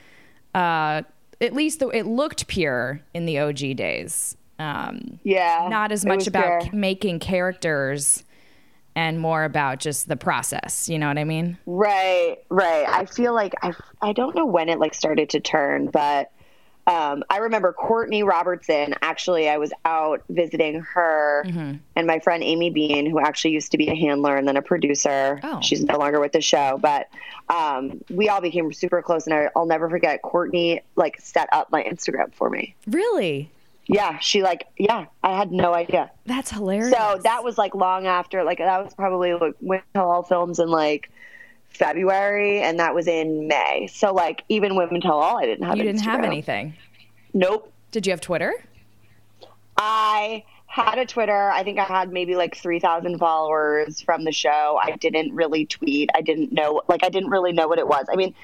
Uh, 0.53 1.03
at 1.41 1.53
least 1.53 1.79
the, 1.79 1.87
it 1.89 2.05
looked 2.05 2.47
pure 2.47 3.01
in 3.13 3.25
the 3.25 3.39
OG 3.39 3.75
days. 3.77 4.35
Um, 4.59 5.19
yeah, 5.23 5.67
not 5.69 5.91
as 5.91 6.05
much 6.05 6.27
about 6.27 6.63
pure. 6.63 6.73
making 6.73 7.19
characters 7.19 8.23
and 8.95 9.19
more 9.19 9.43
about 9.45 9.79
just 9.79 10.07
the 10.09 10.17
process. 10.17 10.89
You 10.89 10.99
know 10.99 11.07
what 11.07 11.17
I 11.17 11.23
mean? 11.23 11.57
Right, 11.65 12.37
right. 12.49 12.85
I 12.87 13.05
feel 13.05 13.33
like 13.33 13.53
I 13.63 13.73
I 14.01 14.13
don't 14.13 14.35
know 14.35 14.45
when 14.45 14.67
it 14.69 14.77
like 14.79 14.93
started 14.93 15.29
to 15.31 15.39
turn, 15.39 15.87
but 15.87 16.31
um, 16.87 17.23
I 17.29 17.37
remember 17.37 17.71
Courtney 17.71 18.23
Robertson. 18.23 18.95
Actually, 19.03 19.47
I 19.47 19.57
was 19.57 19.71
out 19.85 20.23
visiting 20.29 20.81
her 20.81 21.43
Mm-hmm. 21.45 21.75
and 21.95 22.07
my 22.07 22.19
friend 22.19 22.43
Amy 22.43 22.71
Bean, 22.71 23.05
who 23.09 23.19
actually 23.19 23.51
used 23.51 23.71
to 23.71 23.77
be 23.77 23.87
a 23.89 23.95
handler 23.95 24.35
and 24.35 24.47
then 24.47 24.57
a 24.57 24.61
producer. 24.61 25.39
Oh. 25.43 25.61
She's 25.61 25.83
no 25.83 25.97
longer 25.97 26.19
with 26.19 26.31
the 26.31 26.41
show, 26.41 26.79
but 26.81 27.07
um, 27.47 28.01
we 28.09 28.27
all 28.27 28.41
became 28.41 28.73
super 28.73 29.01
close. 29.03 29.25
And 29.27 29.35
I, 29.35 29.49
I'll 29.55 29.67
never 29.67 29.87
forget 29.89 30.21
Courtney 30.23 30.81
like 30.95 31.21
set 31.21 31.47
up 31.53 31.71
my 31.71 31.83
Instagram 31.83 32.33
for 32.33 32.49
me. 32.49 32.75
Really? 32.87 33.51
Yeah, 33.91 34.19
she 34.19 34.43
like 34.43 34.67
yeah, 34.77 35.07
I 35.23 35.35
had 35.35 35.51
no 35.51 35.73
idea. 35.73 36.11
That's 36.27 36.51
hilarious. 36.51 36.95
So 36.95 37.19
that 37.23 37.43
was 37.43 37.57
like 37.57 37.73
long 37.73 38.05
after, 38.05 38.43
like 38.43 38.59
that 38.59 38.83
was 38.83 38.93
probably 38.93 39.33
like 39.33 39.55
Women 39.61 39.83
Tell 39.95 40.11
All 40.11 40.21
films 40.21 40.59
in 40.59 40.69
like 40.69 41.09
February, 41.69 42.61
and 42.61 42.79
that 42.79 42.93
was 42.93 43.07
in 43.07 43.47
May. 43.47 43.87
So 43.91 44.13
like 44.13 44.43
even 44.47 44.75
Women 44.75 45.01
Tell 45.01 45.19
All, 45.19 45.39
I 45.39 45.45
didn't 45.45 45.65
have. 45.65 45.75
you 45.75 45.83
didn't 45.83 46.01
have 46.01 46.23
anything. 46.23 46.75
Nope. 47.33 47.73
Did 47.89 48.05
you 48.05 48.11
have 48.11 48.21
Twitter? 48.21 48.53
I 49.77 50.43
had 50.67 50.99
a 50.99 51.05
Twitter. 51.05 51.49
I 51.49 51.63
think 51.63 51.79
I 51.79 51.85
had 51.85 52.11
maybe 52.11 52.35
like 52.35 52.55
3,000 52.55 53.17
followers 53.17 54.01
from 54.01 54.23
the 54.23 54.31
show. 54.31 54.79
I 54.81 54.91
didn't 54.97 55.33
really 55.33 55.65
tweet. 55.65 56.11
I 56.13 56.21
didn't 56.21 56.51
know, 56.51 56.83
like, 56.87 57.03
I 57.03 57.09
didn't 57.09 57.31
really 57.31 57.53
know 57.53 57.67
what 57.67 57.79
it 57.79 57.87
was. 57.87 58.05
I 58.11 58.15
mean, 58.15 58.35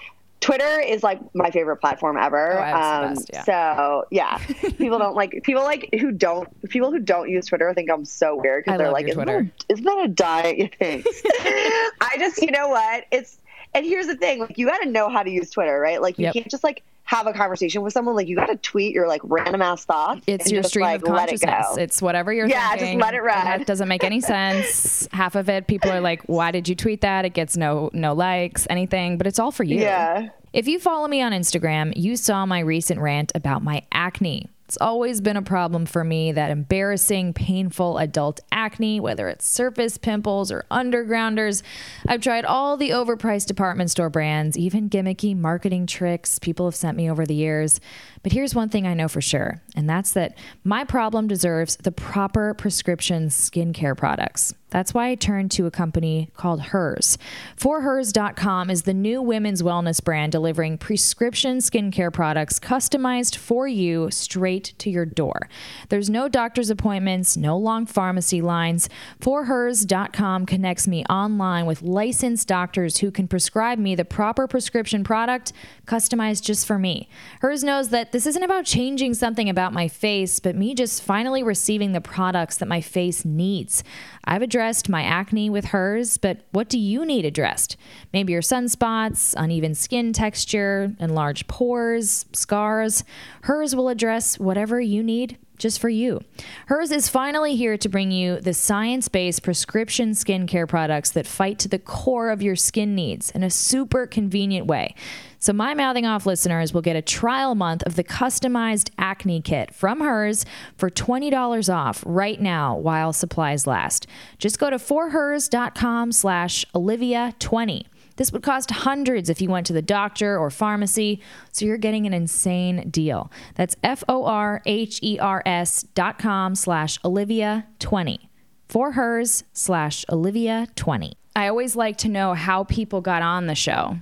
Twitter 0.41 0.79
is 0.79 1.01
like 1.01 1.19
my 1.33 1.49
favorite 1.49 1.77
platform 1.77 2.17
ever. 2.17 2.53
Oh, 2.53 2.61
the 2.61 2.77
um, 2.77 3.15
best, 3.15 3.29
yeah. 3.33 3.43
So 3.43 4.05
yeah, 4.11 4.37
people 4.77 4.99
don't 4.99 5.15
like 5.15 5.41
people 5.43 5.63
like 5.63 5.89
who 5.99 6.11
don't 6.11 6.47
people 6.69 6.91
who 6.91 6.99
don't 6.99 7.29
use 7.29 7.47
Twitter 7.47 7.73
think 7.73 7.89
I'm 7.89 8.05
so 8.05 8.35
weird 8.35 8.63
because 8.65 8.77
they're 8.77 8.91
like, 8.91 9.07
isn't. 9.07 9.25
That, 9.25 9.49
isn't 9.69 9.85
that 9.85 10.05
a 10.05 10.07
diet? 10.07 10.75
Thanks. 10.79 11.21
I 11.25 12.15
just, 12.19 12.41
you 12.41 12.51
know 12.51 12.67
what? 12.69 13.05
It's 13.11 13.39
and 13.73 13.85
here's 13.85 14.07
the 14.07 14.15
thing: 14.15 14.39
like 14.39 14.57
you 14.57 14.67
got 14.67 14.79
to 14.79 14.89
know 14.89 15.09
how 15.09 15.23
to 15.23 15.29
use 15.29 15.49
Twitter, 15.49 15.79
right? 15.79 16.01
Like 16.01 16.19
you 16.19 16.25
Yep. 16.25 16.33
can't 16.33 16.51
just 16.51 16.63
like 16.63 16.83
have 17.05 17.27
a 17.27 17.33
conversation 17.33 17.81
with 17.81 17.93
someone. 17.93 18.15
Like 18.15 18.27
you 18.27 18.35
got 18.35 18.47
to 18.47 18.57
tweet 18.57 18.93
your 18.93 19.07
like 19.07 19.21
random 19.23 19.61
ass 19.61 19.85
thoughts. 19.85 20.21
It's 20.27 20.51
your 20.51 20.61
just, 20.61 20.69
stream 20.69 20.85
like, 20.85 21.01
of 21.01 21.07
let 21.07 21.31
it 21.31 21.39
consciousness. 21.41 21.77
It's 21.77 22.01
whatever 22.01 22.33
you're 22.33 22.47
Yeah, 22.47 22.75
just 22.75 22.95
let 22.95 23.13
it 23.13 23.21
ride. 23.21 23.37
And 23.37 23.61
That 23.61 23.67
doesn't 23.67 23.87
make 23.87 24.03
any 24.03 24.21
sense. 24.21 25.07
Half 25.11 25.35
of 25.35 25.47
it, 25.47 25.67
people 25.67 25.91
are 25.91 26.01
like, 26.01 26.23
"Why 26.23 26.51
did 26.51 26.67
you 26.67 26.75
tweet 26.75 27.01
that?" 27.01 27.23
It 27.25 27.33
gets 27.33 27.55
no 27.55 27.89
no 27.93 28.13
likes, 28.13 28.67
anything, 28.69 29.17
but 29.17 29.27
it's 29.27 29.39
all 29.39 29.51
for 29.51 29.63
you. 29.63 29.79
Yeah. 29.79 30.29
If 30.51 30.67
you 30.67 30.79
follow 30.79 31.07
me 31.07 31.21
on 31.21 31.31
Instagram, 31.31 31.93
you 31.95 32.15
saw 32.15 32.45
my 32.45 32.59
recent 32.59 32.99
rant 32.99 33.31
about 33.35 33.61
my 33.61 33.83
acne. 33.91 34.49
It's 34.67 34.77
always 34.81 35.21
been 35.21 35.37
a 35.37 35.43
problem 35.43 35.85
for 35.85 36.03
me 36.03 36.31
that 36.31 36.49
embarrassing, 36.49 37.33
painful 37.33 37.99
adult 37.99 38.39
acne, 38.51 38.99
whether 38.99 39.29
it's 39.29 39.45
surface 39.45 39.99
pimples 39.99 40.51
or 40.51 40.65
undergrounders. 40.71 41.61
I've 42.07 42.21
tried 42.21 42.45
all 42.45 42.75
the 42.75 42.89
overpriced 42.89 43.45
department 43.45 43.91
store 43.91 44.09
brands, 44.09 44.57
even 44.57 44.89
gimmicky 44.89 45.37
marketing 45.37 45.85
tricks 45.85 46.39
people 46.39 46.65
have 46.65 46.75
sent 46.75 46.97
me 46.97 47.11
over 47.11 47.27
the 47.27 47.35
years. 47.35 47.79
But 48.25 48.31
here's 48.31 48.55
one 48.55 48.69
thing 48.69 48.87
I 48.87 48.95
know 48.95 49.07
for 49.07 49.21
sure, 49.21 49.61
and 49.75 49.87
that's 49.87 50.13
that 50.13 50.35
my 50.63 50.83
problem 50.83 51.27
deserves 51.27 51.75
the 51.75 51.91
proper 51.91 52.55
prescription 52.55 53.27
skincare 53.27 53.95
products. 53.95 54.51
That's 54.75 54.93
why 54.93 55.09
I 55.09 55.15
turned 55.15 55.51
to 55.51 55.67
a 55.67 55.71
company 55.71 56.31
called 56.35 56.59
Hers. 56.59 57.17
ForHers.com 57.55 58.69
is 58.69 58.81
the 58.81 58.93
new 58.93 59.21
women's 59.21 59.61
wellness 59.61 60.03
brand 60.03 60.33
delivering 60.33 60.79
prescription 60.79 61.59
skincare 61.59 62.11
products 62.11 62.59
customized 62.59 63.37
for 63.37 63.69
you 63.69 64.09
straight 64.11 64.73
to 64.79 64.89
your 64.89 65.05
door. 65.05 65.47
There's 65.87 66.09
no 66.09 66.27
doctor's 66.27 66.69
appointments, 66.69 67.37
no 67.37 67.57
long 67.57 67.85
pharmacy 67.85 68.41
lines. 68.41 68.89
ForHers.com 69.21 70.45
connects 70.45 70.89
me 70.89 71.05
online 71.05 71.65
with 71.67 71.81
licensed 71.81 72.47
doctors 72.47 72.97
who 72.97 73.11
can 73.11 73.29
prescribe 73.29 73.79
me 73.79 73.95
the 73.95 74.03
proper 74.03 74.45
prescription 74.45 75.05
product 75.05 75.53
customized 75.85 76.43
just 76.43 76.67
for 76.67 76.77
me. 76.77 77.07
Hers 77.39 77.63
knows 77.63 77.89
that 77.89 78.11
this 78.15 78.25
isn't 78.25 78.43
about 78.43 78.63
changing 78.63 79.13
something 79.13 79.49
about 79.49 79.73
my 79.73 79.89
face, 79.89 80.39
but 80.39 80.55
me 80.55 80.73
just 80.73 81.03
finally 81.03 81.43
receiving 81.43 81.91
the 81.91 81.99
products 81.99 82.55
that 82.55 82.65
my 82.65 82.79
face 82.79 83.25
needs. 83.25 83.83
I've 84.23 84.41
addressed 84.41 84.87
my 84.87 85.03
acne 85.03 85.49
with 85.49 85.65
hers, 85.65 86.17
but 86.17 86.45
what 86.51 86.69
do 86.69 86.79
you 86.79 87.05
need 87.05 87.25
addressed? 87.25 87.75
Maybe 88.13 88.31
your 88.31 88.41
sunspots, 88.41 89.33
uneven 89.35 89.75
skin 89.75 90.13
texture, 90.13 90.95
enlarged 90.97 91.49
pores, 91.49 92.25
scars. 92.31 93.03
Hers 93.41 93.75
will 93.75 93.89
address 93.89 94.39
whatever 94.39 94.79
you 94.79 95.03
need 95.03 95.37
just 95.57 95.79
for 95.79 95.89
you. 95.89 96.21
Hers 96.67 96.91
is 96.91 97.09
finally 97.09 97.55
here 97.55 97.77
to 97.77 97.89
bring 97.89 98.11
you 98.11 98.39
the 98.39 98.53
science 98.53 99.07
based 99.07 99.43
prescription 99.43 100.11
skincare 100.11 100.67
products 100.67 101.11
that 101.11 101.27
fight 101.27 101.59
to 101.59 101.67
the 101.67 101.79
core 101.79 102.29
of 102.29 102.41
your 102.41 102.55
skin 102.55 102.95
needs 102.95 103.31
in 103.31 103.43
a 103.43 103.49
super 103.49 104.07
convenient 104.07 104.67
way. 104.67 104.95
So, 105.39 105.53
my 105.53 105.75
mouthing 105.75 106.07
off 106.07 106.25
listeners 106.25 106.73
will 106.73 106.81
get 106.81 106.95
a 106.95 107.03
trial 107.03 107.53
month 107.53 107.83
of 107.83 107.95
the 107.95 108.03
customized 108.03 108.89
acne 108.97 109.41
kit 109.41 109.73
from 109.73 109.99
hers 109.99 110.43
for 110.75 110.89
$20 110.89 111.71
off 111.71 112.03
right 112.05 112.41
now 112.41 112.75
while 112.75 113.13
supplies 113.13 113.67
last. 113.67 114.07
Just 114.39 114.57
go 114.57 114.71
to 114.71 114.77
forhers.com 114.77 116.11
slash 116.11 116.65
Olivia20. 116.73 117.85
This 118.17 118.31
would 118.31 118.43
cost 118.43 118.71
hundreds 118.71 119.29
if 119.29 119.41
you 119.41 119.49
went 119.49 119.67
to 119.67 119.73
the 119.73 119.81
doctor 119.81 120.37
or 120.37 120.49
pharmacy, 120.49 121.21
so 121.51 121.65
you're 121.65 121.77
getting 121.77 122.05
an 122.05 122.13
insane 122.13 122.89
deal. 122.89 123.31
That's 123.55 123.75
F 123.83 124.03
O 124.07 124.25
R 124.25 124.61
H 124.65 124.99
E 125.03 125.19
R 125.19 125.43
S 125.45 125.83
dot 125.83 126.17
com 126.17 126.55
slash 126.55 126.97
Olivia 127.03 127.67
20. 127.79 128.29
For 128.67 128.93
hers 128.93 129.43
slash 129.53 130.05
Olivia 130.09 130.67
20. 130.75 131.13
I 131.35 131.47
always 131.47 131.75
like 131.75 131.97
to 131.97 132.09
know 132.09 132.33
how 132.33 132.63
people 132.63 133.01
got 133.01 133.21
on 133.21 133.47
the 133.47 133.55
show. 133.55 133.97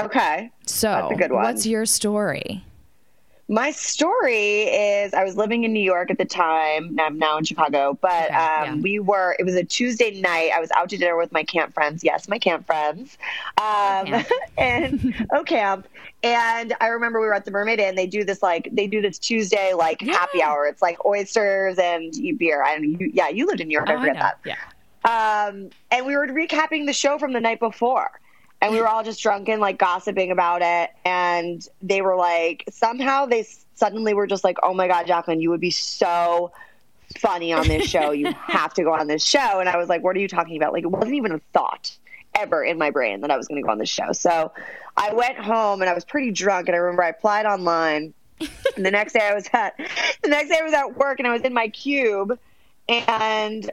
Okay. 0.00 0.50
So, 0.66 0.88
That's 0.88 1.12
a 1.12 1.16
good 1.16 1.32
one. 1.32 1.42
what's 1.42 1.66
your 1.66 1.84
story? 1.84 2.64
My 3.48 3.70
story 3.72 4.62
is 4.62 5.12
I 5.12 5.24
was 5.24 5.36
living 5.36 5.64
in 5.64 5.72
New 5.72 5.82
York 5.82 6.10
at 6.10 6.16
the 6.16 6.24
time. 6.24 6.96
I'm 7.00 7.18
now 7.18 7.36
in 7.36 7.44
Chicago, 7.44 7.98
but 8.00 8.26
Okay, 8.26 8.34
um, 8.34 8.64
yeah. 8.64 8.74
we 8.76 8.98
were, 8.98 9.36
it 9.38 9.44
was 9.44 9.54
a 9.56 9.64
Tuesday 9.64 10.20
night. 10.20 10.52
I 10.54 10.60
was 10.60 10.70
out 10.70 10.88
to 10.90 10.96
dinner 10.96 11.16
with 11.16 11.32
my 11.32 11.42
camp 11.44 11.74
friends. 11.74 12.02
Yes, 12.02 12.28
my 12.28 12.38
camp 12.38 12.64
friends. 12.66 13.18
Um, 13.58 14.06
camp. 14.06 14.28
and 14.58 15.26
oh, 15.32 15.42
camp. 15.42 15.86
And 16.22 16.72
I 16.80 16.86
remember 16.86 17.20
we 17.20 17.26
were 17.26 17.34
at 17.34 17.44
the 17.44 17.50
Mermaid 17.50 17.80
Inn. 17.80 17.94
They 17.94 18.06
do 18.06 18.24
this 18.24 18.42
like, 18.42 18.68
they 18.72 18.86
do 18.86 19.02
this 19.02 19.18
Tuesday 19.18 19.74
like 19.74 20.00
happy 20.00 20.40
hour. 20.40 20.66
It's 20.66 20.80
like 20.80 21.04
oysters 21.04 21.78
and 21.78 22.14
beer. 22.38 22.62
I 22.62 22.74
don't 22.78 22.92
know. 22.92 22.98
You, 23.00 23.10
yeah, 23.12 23.28
you 23.28 23.46
lived 23.46 23.60
in 23.60 23.68
New 23.68 23.74
York. 23.74 23.88
I 23.90 23.94
Oh, 23.94 23.98
forget 23.98 24.14
know. 24.14 24.20
that. 24.20 24.38
Yeah. 24.46 24.56
Um, 25.04 25.70
and 25.90 26.06
we 26.06 26.16
were 26.16 26.26
recapping 26.28 26.86
the 26.86 26.92
show 26.92 27.18
from 27.18 27.32
the 27.32 27.40
night 27.40 27.58
before. 27.58 28.08
And 28.62 28.72
we 28.72 28.80
were 28.80 28.86
all 28.86 29.02
just 29.02 29.20
drunken, 29.20 29.58
like 29.58 29.76
gossiping 29.76 30.30
about 30.30 30.62
it. 30.62 30.90
And 31.04 31.66
they 31.82 32.00
were 32.00 32.14
like, 32.14 32.64
somehow 32.70 33.26
they 33.26 33.44
suddenly 33.74 34.14
were 34.14 34.28
just 34.28 34.44
like, 34.44 34.56
oh 34.62 34.72
my 34.72 34.86
God, 34.86 35.06
Jaclyn, 35.06 35.42
you 35.42 35.50
would 35.50 35.60
be 35.60 35.72
so 35.72 36.52
funny 37.18 37.52
on 37.52 37.66
this 37.66 37.88
show. 37.88 38.12
You 38.12 38.32
have 38.46 38.72
to 38.74 38.84
go 38.84 38.92
on 38.92 39.08
this 39.08 39.26
show. 39.26 39.58
And 39.58 39.68
I 39.68 39.76
was 39.76 39.88
like, 39.88 40.04
what 40.04 40.14
are 40.14 40.20
you 40.20 40.28
talking 40.28 40.56
about? 40.56 40.72
Like, 40.72 40.84
it 40.84 40.90
wasn't 40.90 41.14
even 41.14 41.32
a 41.32 41.40
thought 41.52 41.90
ever 42.36 42.62
in 42.62 42.78
my 42.78 42.90
brain 42.90 43.20
that 43.22 43.32
I 43.32 43.36
was 43.36 43.48
going 43.48 43.60
to 43.60 43.66
go 43.66 43.72
on 43.72 43.78
this 43.78 43.88
show. 43.88 44.12
So 44.12 44.52
I 44.96 45.12
went 45.12 45.38
home 45.38 45.82
and 45.82 45.90
I 45.90 45.94
was 45.94 46.04
pretty 46.04 46.30
drunk. 46.30 46.68
And 46.68 46.76
I 46.76 46.78
remember 46.78 47.02
I 47.02 47.08
applied 47.08 47.46
online. 47.46 48.14
and 48.76 48.86
the 48.86 48.92
next 48.92 49.14
day 49.14 49.28
I 49.28 49.34
was 49.34 49.48
at, 49.52 49.76
the 50.22 50.28
next 50.28 50.50
day 50.50 50.58
I 50.60 50.62
was 50.62 50.72
at 50.72 50.96
work 50.96 51.18
and 51.18 51.26
I 51.26 51.32
was 51.32 51.42
in 51.42 51.52
my 51.52 51.66
cube. 51.68 52.38
And 52.88 53.68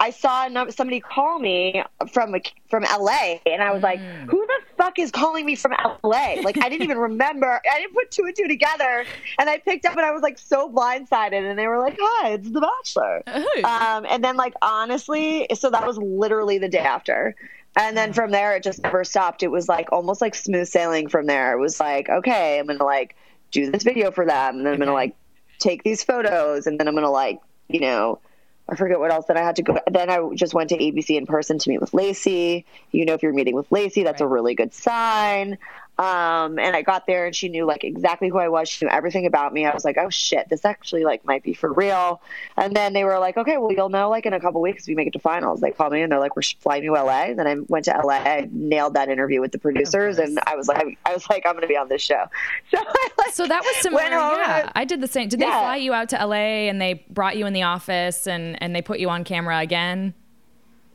I 0.00 0.10
saw 0.10 0.48
somebody 0.70 1.00
call 1.00 1.38
me 1.38 1.82
from 2.12 2.34
from 2.68 2.84
LA, 2.84 3.38
and 3.46 3.62
I 3.62 3.72
was 3.72 3.82
like, 3.82 3.98
"Who 3.98 4.46
the 4.46 4.60
fuck 4.76 4.98
is 4.98 5.10
calling 5.10 5.44
me 5.44 5.56
from 5.56 5.72
LA?" 6.04 6.36
Like 6.42 6.56
I 6.58 6.68
didn't 6.68 6.82
even 6.82 6.98
remember. 6.98 7.60
I 7.70 7.80
didn't 7.80 7.94
put 7.94 8.10
two 8.10 8.22
and 8.24 8.36
two 8.36 8.46
together, 8.46 9.04
and 9.38 9.50
I 9.50 9.58
picked 9.58 9.86
up, 9.86 9.96
and 9.96 10.02
I 10.02 10.12
was 10.12 10.22
like 10.22 10.38
so 10.38 10.70
blindsided. 10.70 11.48
And 11.48 11.58
they 11.58 11.66
were 11.66 11.78
like, 11.78 11.96
"Hi, 12.00 12.30
it's 12.30 12.50
The 12.50 12.60
Bachelor." 12.60 13.22
Um, 13.64 14.06
and 14.08 14.22
then 14.22 14.36
like 14.36 14.54
honestly, 14.62 15.46
so 15.54 15.70
that 15.70 15.86
was 15.86 15.98
literally 15.98 16.58
the 16.58 16.68
day 16.68 16.78
after. 16.78 17.34
And 17.76 17.96
then 17.96 18.12
from 18.12 18.30
there, 18.30 18.56
it 18.56 18.62
just 18.62 18.82
never 18.82 19.04
stopped. 19.04 19.42
It 19.42 19.48
was 19.48 19.68
like 19.68 19.90
almost 19.92 20.20
like 20.20 20.34
smooth 20.34 20.68
sailing 20.68 21.08
from 21.08 21.26
there. 21.26 21.52
It 21.52 21.60
was 21.60 21.80
like, 21.80 22.08
okay, 22.08 22.58
I'm 22.58 22.66
gonna 22.66 22.84
like 22.84 23.16
do 23.50 23.70
this 23.70 23.82
video 23.82 24.10
for 24.10 24.24
them, 24.24 24.58
and 24.58 24.66
then 24.66 24.74
I'm 24.74 24.78
gonna 24.78 24.92
like 24.92 25.14
take 25.58 25.82
these 25.82 26.02
photos, 26.04 26.66
and 26.66 26.78
then 26.78 26.88
I'm 26.88 26.94
gonna 26.94 27.10
like, 27.10 27.40
you 27.68 27.80
know, 27.80 28.20
I 28.68 28.76
forget 28.76 29.00
what 29.00 29.10
else. 29.10 29.26
Then 29.26 29.38
I 29.38 29.42
had 29.42 29.56
to 29.56 29.62
go. 29.62 29.78
Then 29.90 30.10
I 30.10 30.28
just 30.34 30.52
went 30.52 30.70
to 30.70 30.76
ABC 30.76 31.16
in 31.16 31.26
person 31.26 31.58
to 31.58 31.70
meet 31.70 31.80
with 31.80 31.94
Lacey. 31.94 32.66
You 32.92 33.04
know, 33.06 33.14
if 33.14 33.22
you're 33.22 33.32
meeting 33.32 33.54
with 33.54 33.70
Lacey, 33.72 34.02
that's 34.02 34.20
a 34.20 34.26
really 34.26 34.54
good 34.54 34.74
sign. 34.74 35.58
Um, 35.98 36.60
and 36.60 36.76
I 36.76 36.82
got 36.82 37.06
there 37.08 37.26
and 37.26 37.34
she 37.34 37.48
knew 37.48 37.66
like 37.66 37.82
exactly 37.82 38.28
who 38.28 38.38
I 38.38 38.48
was. 38.48 38.68
She 38.68 38.84
knew 38.84 38.90
everything 38.90 39.26
about 39.26 39.52
me. 39.52 39.66
I 39.66 39.74
was 39.74 39.84
like, 39.84 39.98
oh 39.98 40.10
shit, 40.10 40.48
this 40.48 40.64
actually 40.64 41.02
like 41.04 41.24
might 41.24 41.42
be 41.42 41.54
for 41.54 41.72
real. 41.72 42.22
And 42.56 42.74
then 42.76 42.92
they 42.92 43.02
were 43.02 43.18
like, 43.18 43.36
okay, 43.36 43.58
well 43.58 43.72
you'll 43.72 43.88
know 43.88 44.08
like 44.08 44.24
in 44.24 44.32
a 44.32 44.38
couple 44.38 44.60
weeks 44.60 44.84
if 44.84 44.88
we 44.88 44.94
make 44.94 45.08
it 45.08 45.12
to 45.14 45.18
finals. 45.18 45.60
They 45.60 45.72
called 45.72 45.92
me 45.92 46.02
and 46.02 46.12
they're 46.12 46.20
like, 46.20 46.36
we're 46.36 46.42
flying 46.42 46.84
you 46.84 46.94
to 46.94 47.02
LA. 47.02 47.34
Then 47.34 47.48
I 47.48 47.56
went 47.66 47.86
to 47.86 47.90
LA. 48.04 48.14
I 48.14 48.48
nailed 48.52 48.94
that 48.94 49.08
interview 49.08 49.40
with 49.40 49.50
the 49.50 49.58
producers 49.58 50.18
and 50.18 50.38
I 50.46 50.54
was 50.54 50.68
like, 50.68 50.98
I 51.04 51.12
was 51.14 51.28
like, 51.28 51.44
I'm 51.44 51.52
going 51.54 51.62
to 51.62 51.68
be 51.68 51.76
on 51.76 51.88
this 51.88 52.02
show. 52.02 52.24
So 52.70 52.78
I 52.78 53.08
like, 53.18 53.34
So 53.34 53.46
that 53.46 53.62
was 53.64 53.76
similar. 53.82 54.02
Yeah, 54.02 54.70
I 54.76 54.84
did 54.84 55.00
the 55.00 55.08
same. 55.08 55.28
Did 55.28 55.40
they 55.40 55.46
Yeah. 55.46 55.60
fly 55.60 55.76
you 55.76 55.92
out 55.92 56.10
to 56.10 56.16
LA 56.26 56.68
and 56.68 56.80
they 56.80 57.04
brought 57.10 57.36
you 57.36 57.46
in 57.46 57.52
the 57.54 57.62
office 57.62 58.26
and 58.28 58.60
and 58.62 58.74
they 58.76 58.82
put 58.82 59.00
you 59.00 59.08
on 59.10 59.24
camera 59.24 59.58
again? 59.58 60.14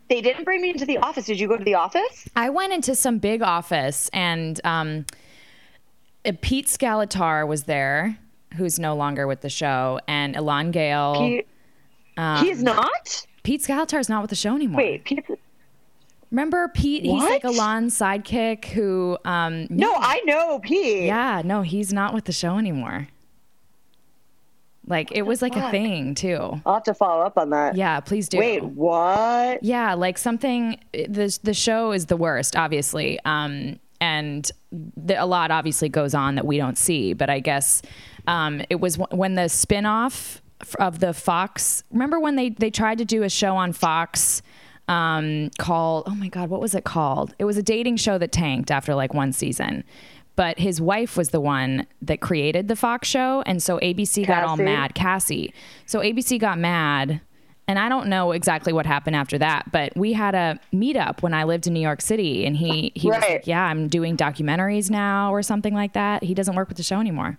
They 0.10 0.22
didn't 0.22 0.44
bring 0.44 0.62
me 0.62 0.70
into 0.70 0.86
the 0.86 0.98
office. 0.98 1.26
Did 1.26 1.40
you 1.40 1.48
go 1.48 1.58
to 1.58 1.64
the 1.64 1.76
office? 1.76 2.28
I 2.36 2.50
went 2.50 2.74
into 2.74 2.96
some 2.96 3.18
big 3.20 3.42
office 3.42 4.10
and 4.14 4.60
um, 4.64 5.06
uh, 6.26 6.34
Pete 6.42 6.68
Scalettar 6.68 7.48
was 7.48 7.64
there, 7.64 8.18
who's 8.56 8.78
no 8.80 8.96
longer 8.96 9.28
with 9.28 9.42
the 9.42 9.50
show, 9.50 10.00
and 10.08 10.36
Elan 10.36 10.72
Gale. 10.72 11.22
He, 11.22 11.44
Um, 12.18 12.46
he's 12.46 12.62
not. 12.62 13.26
Pete 13.44 13.62
Scalettar 13.62 14.00
is 14.00 14.10
not 14.10 14.22
with 14.22 14.30
the 14.30 14.36
show 14.36 14.56
anymore. 14.56 14.78
Wait, 14.82 15.04
Pete, 15.04 15.26
remember 16.32 16.68
Pete? 16.70 17.04
He's 17.04 17.24
like 17.24 17.44
What? 17.44 17.56
Elan's 17.56 17.98
sidekick 17.98 18.66
who. 18.66 19.18
Um, 19.26 19.68
no, 19.70 19.94
I 19.96 20.22
know 20.26 20.60
Pete. 20.60 21.06
Yeah, 21.06 21.42
no, 21.44 21.62
he's 21.62 21.92
not 21.92 22.14
with 22.14 22.26
the 22.26 22.32
show 22.32 22.58
anymore. 22.58 23.08
Like 24.86 25.12
it 25.14 25.22
was 25.22 25.42
like 25.42 25.56
a 25.56 25.72
thing 25.72 26.14
too. 26.14 26.62
I'll 26.66 26.74
have 26.74 26.84
to 26.84 26.94
follow 26.94 27.24
up 27.24 27.38
on 27.38 27.52
that. 27.52 27.76
Yeah, 27.76 28.00
please 28.02 28.28
do. 28.28 28.38
Wait, 28.38 28.64
what? 28.64 29.64
Yeah, 29.64 29.94
like 29.94 30.18
something. 30.18 30.78
The 30.92 31.38
the 31.44 31.54
show 31.54 31.92
is 31.94 32.08
the 32.08 32.18
worst, 32.18 32.56
obviously, 32.58 33.18
um, 33.24 33.80
and 34.02 34.52
the, 34.72 35.16
a 35.16 35.26
lot 35.26 35.52
obviously 35.52 35.88
goes 35.88 36.14
on 36.14 36.36
that 36.36 36.46
we 36.46 36.58
don't 36.58 36.78
see. 36.78 37.14
But 37.14 37.30
I 37.30 37.40
guess 37.40 37.82
um, 38.28 38.62
it 38.70 38.82
was 38.82 38.98
w- 38.98 39.18
when 39.18 39.36
the 39.36 39.44
spinoff 39.44 40.42
f- 40.60 40.76
of 40.76 41.00
the 41.00 41.14
Fox. 41.14 41.84
Remember 41.92 42.20
when 42.20 42.36
they 42.36 42.50
they 42.50 42.70
tried 42.70 42.98
to 42.98 43.06
do 43.06 43.24
a 43.24 43.30
show 43.30 43.56
on 43.56 43.72
Fox 43.72 44.42
um, 44.90 45.50
called? 45.60 46.04
Oh 46.08 46.16
my 46.16 46.28
God, 46.28 46.50
what 46.50 46.60
was 46.60 46.76
it 46.76 46.84
called? 46.84 47.34
It 47.40 47.46
was 47.46 47.56
a 47.58 47.64
dating 47.64 47.98
show 47.98 48.18
that 48.18 48.34
tanked 48.34 48.70
after 48.70 48.94
like 48.96 49.14
one 49.14 49.32
season. 49.32 49.86
But 50.36 50.58
his 50.60 50.82
wife 50.82 51.16
was 51.16 51.30
the 51.30 51.40
one 51.40 51.86
that 52.02 52.20
created 52.20 52.68
the 52.68 52.76
Fox 52.76 53.08
show, 53.08 53.44
and 53.46 53.62
so 53.62 53.78
ABC 53.80 54.26
got 54.26 54.44
all 54.44 54.58
mad. 54.58 54.96
Cassie. 54.96 55.54
So 55.86 56.00
ABC 56.00 56.40
got 56.40 56.58
mad 56.58 57.22
and 57.68 57.80
I 57.80 57.90
don't 57.90 58.08
know 58.08 58.32
exactly 58.34 58.74
what 58.74 58.86
happened 58.86 59.16
after 59.16 59.38
that, 59.38 59.72
but 59.72 59.96
we 59.96 60.14
had 60.14 60.36
a 60.36 60.60
meetup 60.74 61.22
when 61.22 61.34
I 61.34 61.46
lived 61.46 61.66
in 61.66 61.74
New 61.74 61.80
York 61.80 62.02
City, 62.02 62.46
and 62.46 62.58
he 62.58 62.92
he 62.96 63.08
was 63.10 63.22
like, 63.22 63.48
"Yeah, 63.48 63.64
I'm 63.64 63.88
doing 63.88 64.18
documentaries 64.18 64.90
now 64.90 65.32
or 65.34 65.42
something 65.42 65.74
like 65.74 65.94
that." 65.94 66.24
He 66.24 66.34
doesn't 66.34 66.56
work 66.56 66.68
with 66.68 66.78
the 66.78 66.84
show 66.84 67.00
anymore, 67.00 67.38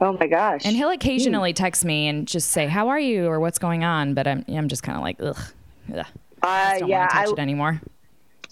Oh 0.00 0.16
my 0.18 0.26
gosh. 0.26 0.62
and 0.64 0.76
he'll 0.76 0.90
occasionally 0.90 1.52
text 1.52 1.84
me 1.84 2.08
and 2.08 2.26
just 2.26 2.50
say, 2.50 2.66
"How 2.66 2.88
are 2.88 2.98
you?" 2.98 3.26
or 3.26 3.38
"What's 3.38 3.58
going 3.58 3.84
on?" 3.84 4.14
But 4.14 4.26
I'm 4.26 4.44
I'm 4.48 4.68
just 4.68 4.82
kind 4.82 4.96
of 4.96 5.02
like, 5.02 5.18
ugh, 5.20 5.38
ugh. 5.94 6.06
uh, 6.42 6.78
don't 6.78 6.88
yeah, 6.88 6.98
want 7.00 7.10
to 7.10 7.16
I, 7.16 7.24
touch 7.24 7.32
it 7.34 7.38
anymore. 7.38 7.80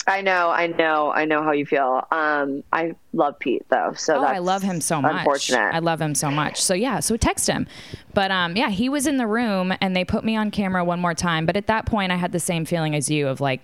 I 0.06 0.20
know, 0.20 0.50
I 0.50 0.66
know, 0.66 1.10
I 1.12 1.24
know 1.24 1.42
how 1.42 1.52
you 1.52 1.64
feel. 1.66 2.06
Um, 2.10 2.62
I 2.72 2.94
love 3.12 3.38
Pete 3.38 3.64
though, 3.70 3.92
so 3.96 4.16
Oh, 4.16 4.20
that's 4.20 4.34
I 4.34 4.38
love 4.38 4.62
him 4.62 4.80
so 4.80 5.00
much. 5.00 5.16
Unfortunate. 5.16 5.74
I 5.74 5.78
love 5.78 6.00
him 6.00 6.14
so 6.14 6.30
much. 6.30 6.60
So 6.62 6.74
yeah, 6.74 7.00
so 7.00 7.16
text 7.16 7.48
him. 7.48 7.66
But 8.12 8.30
um, 8.30 8.56
yeah, 8.56 8.68
he 8.70 8.88
was 8.88 9.06
in 9.06 9.16
the 9.16 9.26
room 9.26 9.72
and 9.80 9.96
they 9.96 10.04
put 10.04 10.24
me 10.24 10.36
on 10.36 10.50
camera 10.50 10.84
one 10.84 11.00
more 11.00 11.14
time. 11.14 11.46
But 11.46 11.56
at 11.56 11.66
that 11.68 11.86
point, 11.86 12.12
I 12.12 12.16
had 12.16 12.32
the 12.32 12.40
same 12.40 12.64
feeling 12.64 12.94
as 12.94 13.10
you 13.10 13.28
of 13.28 13.40
like, 13.40 13.60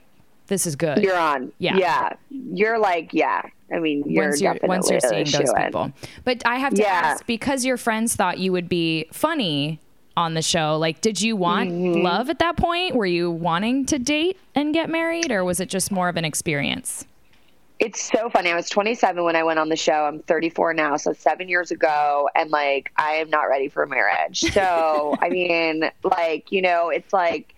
this 0.47 0.66
is 0.66 0.76
good. 0.76 0.99
You're 1.02 1.16
on. 1.18 1.52
Yeah. 1.59 1.76
yeah. 1.76 2.12
You're 2.30 2.78
like, 2.78 3.11
yeah. 3.12 3.42
I 3.73 3.78
mean, 3.78 4.02
you're 4.06 4.26
once 4.30 4.40
you're 4.40 4.59
once 4.64 4.90
you're 4.90 4.99
seeing 5.00 5.26
those 5.30 5.52
people. 5.52 5.92
But 6.25 6.42
I 6.44 6.59
have 6.59 6.75
to 6.75 6.82
Yeah. 6.82 6.88
ask 6.88 7.26
because 7.26 7.64
your 7.64 7.76
friends 7.76 8.16
thought 8.16 8.38
you 8.38 8.50
would 8.50 8.68
be 8.68 9.06
funny 9.12 9.78
on 10.17 10.35
the 10.35 10.43
show. 10.43 10.76
Like, 10.76 11.00
did 11.00 11.21
you 11.21 11.37
want 11.37 11.71
Mm-hmm. 11.71 12.02
love 12.02 12.29
at 12.31 12.38
that 12.40 12.57
point? 12.57 12.95
Were 12.95 13.07
you 13.07 13.31
wanting 13.31 13.87
to 13.87 13.99
date 13.99 14.38
and 14.55 14.75
get 14.75 14.88
married, 14.90 15.31
or 15.31 15.45
was 15.45 15.61
it 15.61 15.69
just 15.69 15.90
more 15.90 16.09
of 16.09 16.17
an 16.17 16.25
experience? 16.25 17.07
It's 17.79 18.02
so 18.12 18.29
funny. 18.29 18.50
I 18.50 18.57
was 18.57 18.69
27 18.69 19.25
when 19.25 19.37
I 19.37 19.43
went 19.43 19.59
on 19.59 19.71
the 19.71 19.76
show. 19.76 20.05
I'm 20.05 20.19
34 20.21 20.75
now, 20.75 20.97
so 20.99 21.14
seven 21.14 21.49
years 21.49 21.71
ago, 21.71 22.29
and 22.35 22.50
like 22.50 22.93
I 22.97 23.12
am 23.12 23.31
not 23.31 23.45
ready 23.45 23.69
for 23.69 23.87
marriage. 23.87 24.40
So 24.40 25.17
I 25.23 25.31
mean, 25.31 25.90
like 26.05 26.52
you 26.52 26.61
know, 26.61 26.90
it's 26.90 27.12
like 27.12 27.55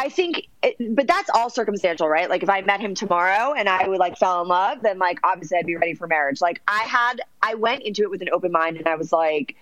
I 0.00 0.10
think, 0.10 0.46
it, 0.62 0.76
but 0.94 1.08
that's 1.08 1.28
all 1.34 1.50
circumstantial, 1.50 2.08
right? 2.08 2.30
Like 2.30 2.44
if 2.44 2.48
I 2.48 2.60
met 2.60 2.78
him 2.80 2.94
tomorrow 2.94 3.52
and 3.54 3.68
I 3.68 3.88
would 3.88 3.98
like 3.98 4.16
fell 4.16 4.40
in 4.42 4.46
love, 4.46 4.80
then 4.82 5.00
like 5.00 5.18
obviously 5.24 5.58
I'd 5.58 5.66
be 5.66 5.74
ready 5.74 5.94
for 5.94 6.06
marriage. 6.06 6.40
Like 6.40 6.62
I 6.68 6.82
had, 6.82 7.20
I 7.42 7.54
went 7.54 7.82
into 7.82 8.02
it 8.04 8.10
with 8.10 8.22
an 8.22 8.28
open 8.32 8.52
mind, 8.52 8.76
and 8.76 8.86
I 8.86 8.94
was 8.94 9.12
like. 9.12 9.56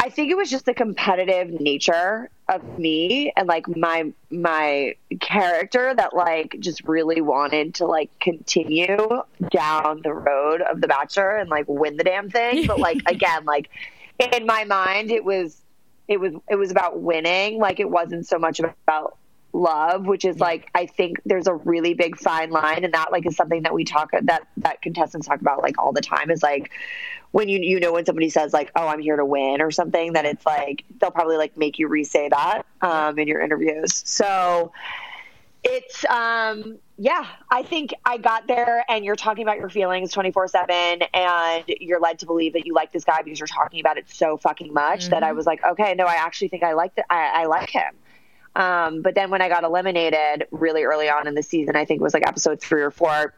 I 0.00 0.10
think 0.10 0.30
it 0.30 0.36
was 0.36 0.48
just 0.48 0.64
the 0.64 0.74
competitive 0.74 1.60
nature 1.60 2.30
of 2.48 2.78
me 2.78 3.32
and 3.36 3.48
like 3.48 3.66
my 3.68 4.12
my 4.30 4.94
character 5.20 5.92
that 5.92 6.14
like 6.14 6.56
just 6.60 6.84
really 6.84 7.20
wanted 7.20 7.74
to 7.76 7.86
like 7.86 8.10
continue 8.20 8.96
down 9.50 10.00
the 10.02 10.14
road 10.14 10.62
of 10.62 10.80
the 10.80 10.86
bachelor 10.86 11.36
and 11.36 11.50
like 11.50 11.64
win 11.68 11.96
the 11.96 12.04
damn 12.04 12.30
thing. 12.30 12.66
But 12.66 12.78
like 12.88 13.02
again 13.06 13.44
like 13.44 13.70
in 14.18 14.46
my 14.46 14.64
mind 14.64 15.10
it 15.10 15.24
was 15.24 15.60
it 16.06 16.18
was 16.20 16.32
it 16.48 16.54
was 16.54 16.70
about 16.70 17.00
winning. 17.00 17.58
Like 17.58 17.80
it 17.80 17.90
wasn't 17.90 18.26
so 18.26 18.38
much 18.38 18.60
about 18.60 19.18
love 19.58 20.06
which 20.06 20.24
is 20.24 20.38
like 20.38 20.70
i 20.74 20.86
think 20.86 21.20
there's 21.24 21.46
a 21.46 21.54
really 21.54 21.94
big 21.94 22.16
fine 22.16 22.50
line 22.50 22.84
and 22.84 22.94
that 22.94 23.10
like 23.12 23.26
is 23.26 23.36
something 23.36 23.62
that 23.62 23.74
we 23.74 23.84
talk 23.84 24.10
that 24.22 24.46
that 24.56 24.80
contestants 24.82 25.26
talk 25.26 25.40
about 25.40 25.62
like 25.62 25.78
all 25.78 25.92
the 25.92 26.00
time 26.00 26.30
is 26.30 26.42
like 26.42 26.70
when 27.32 27.48
you 27.48 27.58
you 27.58 27.80
know 27.80 27.92
when 27.92 28.06
somebody 28.06 28.30
says 28.30 28.52
like 28.52 28.70
oh 28.76 28.86
i'm 28.86 29.00
here 29.00 29.16
to 29.16 29.24
win 29.24 29.60
or 29.60 29.70
something 29.70 30.12
that 30.14 30.24
it's 30.24 30.46
like 30.46 30.84
they'll 31.00 31.10
probably 31.10 31.36
like 31.36 31.56
make 31.56 31.78
you 31.78 31.88
re-say 31.88 32.28
that 32.28 32.62
um, 32.80 33.18
in 33.18 33.28
your 33.28 33.40
interviews. 33.40 34.02
So 34.06 34.72
it's 35.64 36.04
um 36.06 36.78
yeah 36.98 37.26
i 37.50 37.64
think 37.64 37.92
i 38.04 38.16
got 38.16 38.46
there 38.46 38.84
and 38.88 39.04
you're 39.04 39.16
talking 39.16 39.42
about 39.42 39.58
your 39.58 39.68
feelings 39.68 40.14
24-7 40.14 41.04
and 41.12 41.64
you're 41.80 42.00
led 42.00 42.18
to 42.18 42.26
believe 42.26 42.52
that 42.52 42.64
you 42.64 42.72
like 42.72 42.92
this 42.92 43.04
guy 43.04 43.22
because 43.22 43.40
you're 43.40 43.46
talking 43.48 43.80
about 43.80 43.98
it 43.98 44.08
so 44.08 44.36
fucking 44.36 44.72
much 44.72 45.08
that 45.08 45.24
i 45.24 45.32
was 45.32 45.46
like 45.46 45.62
okay 45.64 45.94
no 45.94 46.04
i 46.04 46.14
actually 46.14 46.46
think 46.46 46.62
i 46.62 46.74
like 46.74 46.92
it 46.96 47.04
I, 47.10 47.42
I 47.42 47.44
like 47.46 47.70
him 47.70 47.92
um, 48.56 49.02
but 49.02 49.14
then 49.14 49.30
when 49.30 49.40
I 49.42 49.48
got 49.48 49.64
eliminated 49.64 50.46
really 50.50 50.84
early 50.84 51.08
on 51.08 51.26
in 51.26 51.34
the 51.34 51.42
season, 51.42 51.76
I 51.76 51.84
think 51.84 52.00
it 52.00 52.04
was 52.04 52.14
like 52.14 52.26
episode 52.26 52.60
three 52.60 52.82
or 52.82 52.90
four, 52.90 53.34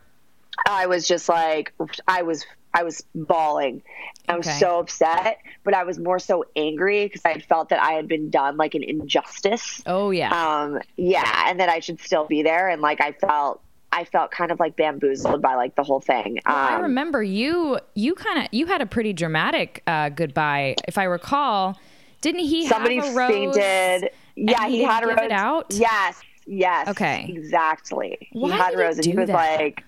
I 0.66 0.86
was 0.86 1.06
just 1.06 1.28
like, 1.28 1.72
I 2.08 2.22
was, 2.22 2.44
I 2.74 2.82
was 2.84 3.02
bawling. 3.14 3.82
I 4.28 4.36
was 4.36 4.46
Okay. 4.46 4.58
so 4.58 4.78
upset, 4.78 5.38
but 5.64 5.74
I 5.74 5.84
was 5.84 5.98
more 5.98 6.18
so 6.18 6.44
angry 6.54 7.04
because 7.06 7.22
I 7.24 7.30
had 7.30 7.44
felt 7.44 7.70
that 7.70 7.82
I 7.82 7.92
had 7.92 8.06
been 8.08 8.30
done 8.30 8.56
like 8.56 8.74
an 8.74 8.82
injustice. 8.84 9.82
Oh 9.86 10.10
yeah, 10.10 10.30
Um, 10.30 10.80
yeah, 10.96 11.48
and 11.50 11.58
that 11.60 11.68
I 11.68 11.80
should 11.80 12.00
still 12.00 12.26
be 12.26 12.42
there. 12.42 12.68
And 12.68 12.80
like, 12.80 13.00
I 13.00 13.12
felt, 13.12 13.60
I 13.92 14.04
felt 14.04 14.30
kind 14.30 14.52
of 14.52 14.60
like 14.60 14.76
bamboozled 14.76 15.42
by 15.42 15.56
like 15.56 15.74
the 15.74 15.82
whole 15.82 16.00
thing. 16.00 16.40
Well, 16.46 16.56
I 16.56 16.76
Um, 16.76 16.82
remember 16.82 17.22
you. 17.24 17.78
You 17.94 18.14
kind 18.14 18.38
of 18.44 18.48
you 18.52 18.66
had 18.66 18.80
a 18.80 18.86
pretty 18.86 19.12
dramatic 19.12 19.82
uh, 19.88 20.10
goodbye, 20.10 20.76
if 20.86 20.96
I 20.96 21.04
recall. 21.04 21.76
Didn't 22.20 22.44
he 22.44 22.68
somebody 22.68 22.96
have 22.96 23.06
a 23.12 23.16
rose? 23.16 23.56
fainted. 23.56 24.10
Yeah, 24.48 24.66
he 24.68 24.78
he, 24.78 24.82
had 24.84 25.04
a 25.04 25.08
give 25.08 25.16
rose. 25.16 25.26
it 25.26 25.32
out? 25.32 25.66
Yes, 25.70 26.20
yes. 26.46 26.88
Okay. 26.88 27.26
exactly. 27.28 28.28
Why 28.32 28.50
he 28.50 28.56
had 28.56 28.78
rose, 28.78 28.96
and 28.96 29.04
he 29.04 29.12
was 29.14 29.26
that? 29.26 29.34
like, 29.34 29.84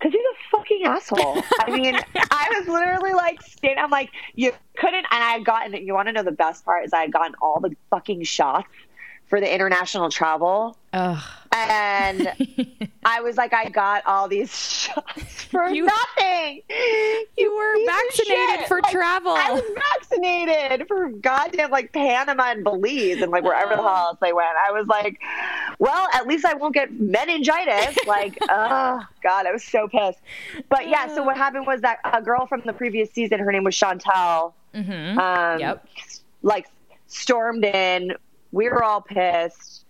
"Cause 0.00 0.12
he's 0.12 0.22
a 0.22 0.56
fucking 0.56 0.82
asshole." 0.84 1.42
I 1.60 1.70
mean, 1.70 1.94
I 2.16 2.46
was 2.58 2.68
literally 2.68 3.12
like, 3.12 3.42
standing. 3.42 3.78
I'm 3.78 3.90
like, 3.90 4.10
you 4.34 4.52
couldn't. 4.76 5.06
And 5.10 5.22
I 5.22 5.32
had 5.32 5.44
gotten. 5.44 5.74
You 5.86 5.92
want 5.94 6.08
to 6.08 6.12
know 6.12 6.22
the 6.22 6.32
best 6.32 6.64
part 6.64 6.86
is 6.86 6.92
I 6.92 7.02
had 7.02 7.12
gotten 7.12 7.34
all 7.42 7.60
the 7.60 7.76
fucking 7.90 8.22
shots 8.24 8.68
for 9.34 9.40
the 9.40 9.52
international 9.52 10.10
travel. 10.10 10.76
Ugh. 10.92 11.20
And 11.50 12.32
I 13.04 13.20
was 13.20 13.36
like, 13.36 13.52
I 13.52 13.68
got 13.68 14.06
all 14.06 14.28
these 14.28 14.54
shots 14.56 15.42
for 15.50 15.68
You- 15.70 15.86
nothing. 15.86 16.62
You 17.36 17.56
were 17.56 17.74
vaccinated 17.84 18.68
for 18.68 18.78
Like, 18.80 18.92
travel. 18.92 19.32
I 19.36 19.50
was 19.50 19.62
vaccinated 19.74 20.86
for 20.86 21.08
goddamn 21.10 21.72
like 21.72 21.92
Panama 21.92 22.52
and 22.52 22.62
Belize 22.62 23.20
and 23.22 23.32
like 23.32 23.42
wherever 23.42 23.70
the 23.74 23.82
hell 23.82 23.88
else 24.10 24.18
they 24.20 24.32
went. 24.32 24.46
I 24.56 24.70
was 24.70 24.86
like, 24.86 25.20
well, 25.80 26.06
at 26.12 26.28
least 26.28 26.44
I 26.44 26.54
won't 26.54 26.74
get 26.74 26.92
meningitis. 26.92 27.96
Like, 28.06 28.38
oh 28.42 29.00
god, 29.24 29.46
I 29.46 29.50
was 29.52 29.64
so 29.64 29.88
pissed. 29.88 30.20
But 30.68 30.88
yeah, 30.88 31.12
so 31.12 31.24
what 31.24 31.36
happened 31.36 31.66
was 31.66 31.80
that 31.80 31.98
a 32.04 32.22
girl 32.22 32.46
from 32.46 32.62
the 32.64 32.72
previous 32.72 33.10
season, 33.10 33.40
her 33.40 33.50
name 33.50 33.64
was 33.64 33.74
Chantal. 33.76 34.54
Mhm. 34.72 35.18
Um, 35.18 35.58
Yep. 35.58 35.88
Like 36.42 36.66
stormed 37.08 37.64
in. 37.64 38.12
We 38.54 38.68
were 38.68 38.82
all 38.84 39.00
pissed. 39.00 39.84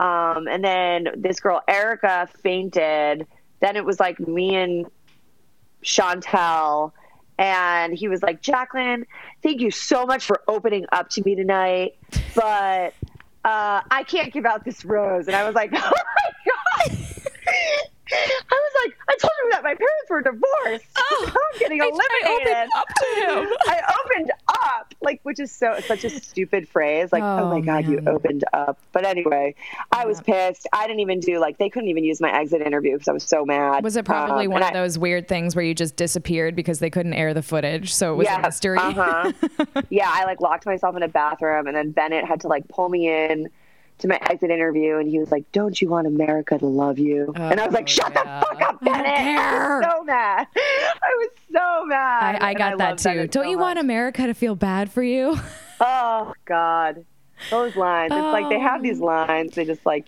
Um, 0.00 0.48
and 0.48 0.64
then 0.64 1.08
this 1.16 1.40
girl 1.40 1.62
Erica 1.68 2.28
fainted. 2.42 3.26
Then 3.60 3.76
it 3.76 3.84
was 3.84 4.00
like 4.00 4.18
me 4.18 4.56
and 4.56 4.86
Chantal. 5.82 6.92
And 7.38 7.94
he 7.94 8.08
was 8.08 8.22
like, 8.22 8.42
Jaclyn, 8.42 9.04
thank 9.42 9.60
you 9.60 9.70
so 9.70 10.04
much 10.04 10.24
for 10.24 10.42
opening 10.48 10.86
up 10.92 11.08
to 11.10 11.22
me 11.24 11.34
tonight. 11.34 11.96
But 12.34 12.94
uh, 13.44 13.80
I 13.90 14.04
can't 14.06 14.32
give 14.32 14.44
out 14.44 14.64
this 14.64 14.84
rose. 14.84 15.26
And 15.26 15.36
I 15.36 15.46
was 15.46 15.54
like, 15.54 15.70
oh 15.74 15.92
my 16.88 16.88
God. 16.88 16.98
I 18.12 18.54
was 18.54 18.72
like, 18.84 18.96
I 19.08 19.16
told 19.16 19.32
him 19.44 19.50
that 19.50 19.62
my 19.62 19.74
parents 19.74 20.10
were 20.10 20.22
divorced. 20.22 20.84
Oh, 20.96 21.26
I'm 21.54 21.58
getting 21.58 21.80
I- 21.80 21.84
I 21.84 21.88
eliminated. 21.88 22.56
opened 22.56 22.70
up 22.76 22.88
to 22.88 23.04
him. 23.20 23.52
I 23.68 23.94
opened 24.04 24.32
up, 24.48 24.94
like, 25.00 25.20
which 25.22 25.38
is 25.40 25.50
so 25.52 25.78
such 25.80 26.04
a 26.04 26.10
stupid 26.10 26.68
phrase. 26.68 27.12
Like, 27.12 27.22
oh, 27.22 27.40
Oh, 27.44 27.50
my 27.50 27.60
god, 27.60 27.86
you 27.86 28.00
opened 28.06 28.44
up. 28.52 28.78
But 28.92 29.06
anyway, 29.06 29.54
I 29.92 30.06
was 30.06 30.20
pissed. 30.20 30.66
I 30.72 30.86
didn't 30.86 31.00
even 31.00 31.20
do 31.20 31.38
like 31.38 31.58
they 31.58 31.68
couldn't 31.70 31.88
even 31.88 32.04
use 32.04 32.20
my 32.20 32.32
exit 32.32 32.60
interview 32.62 32.92
because 32.94 33.08
I 33.08 33.12
was 33.12 33.24
so 33.24 33.44
mad. 33.44 33.82
Was 33.84 33.96
it 33.96 34.04
probably 34.04 34.46
Um, 34.46 34.52
one 34.52 34.62
of 34.62 34.70
I- 34.70 34.72
those 34.72 34.98
weird 34.98 35.28
things 35.28 35.54
where 35.56 35.64
you 35.64 35.74
just 35.74 35.96
disappeared 35.96 36.54
because 36.56 36.78
they 36.80 36.90
couldn't 36.90 37.14
air 37.14 37.32
the 37.34 37.42
footage, 37.42 37.94
so 37.94 38.12
it 38.14 38.16
was 38.16 38.28
a 38.28 38.40
mystery? 38.40 38.78
Uh 38.78 38.92
huh. 38.92 39.32
yeah, 39.90 40.10
I 40.12 40.24
like 40.24 40.40
locked 40.40 40.66
myself 40.66 40.96
in 40.96 41.02
a 41.02 41.08
bathroom, 41.08 41.66
and 41.66 41.76
then 41.76 41.90
Bennett 41.92 42.24
had 42.24 42.40
to 42.42 42.48
like 42.48 42.66
pull 42.68 42.88
me 42.88 43.08
in 43.08 43.48
to 44.00 44.08
my 44.08 44.18
exit 44.30 44.50
interview, 44.50 44.96
and 44.96 45.08
he 45.08 45.18
was 45.18 45.30
like, 45.30 45.50
"Don't 45.52 45.80
you 45.80 45.88
want 45.88 46.06
America 46.06 46.58
to 46.58 46.66
love 46.66 46.98
you?" 46.98 47.32
and 47.36 47.60
I 47.60 47.64
was 47.66 47.74
like, 47.74 47.84
Oh, 47.84 47.86
"Shut 47.86 48.12
yeah. 48.14 48.40
the 48.40 48.46
fuck 48.46 48.62
up, 48.62 48.78
I 48.82 48.84
don't 48.84 48.84
Bennett!" 48.84 49.06
I 49.06 49.16
care. 49.22 49.78
was 49.78 49.86
so 49.92 50.04
mad. 50.04 50.46
I 50.56 51.16
was 51.18 51.28
so 51.52 51.84
mad. 51.86 52.42
I, 52.42 52.50
I 52.50 52.54
got 52.54 52.78
that 52.78 52.98
too. 52.98 53.04
Bennett 53.10 53.30
Don't 53.30 53.44
so 53.44 53.50
you 53.50 53.58
want. 53.58 53.78
America 53.78 54.26
to 54.26 54.34
feel 54.34 54.54
bad 54.56 54.90
for 54.90 55.02
you? 55.02 55.36
Oh 55.82 56.34
God, 56.44 57.06
those 57.48 57.74
lines. 57.74 58.12
It's 58.12 58.20
like 58.20 58.50
they 58.50 58.58
have 58.58 58.80
Oh. 58.80 58.82
these 58.82 59.00
lines. 59.00 59.54
They 59.54 59.64
just 59.64 59.86
like, 59.86 60.04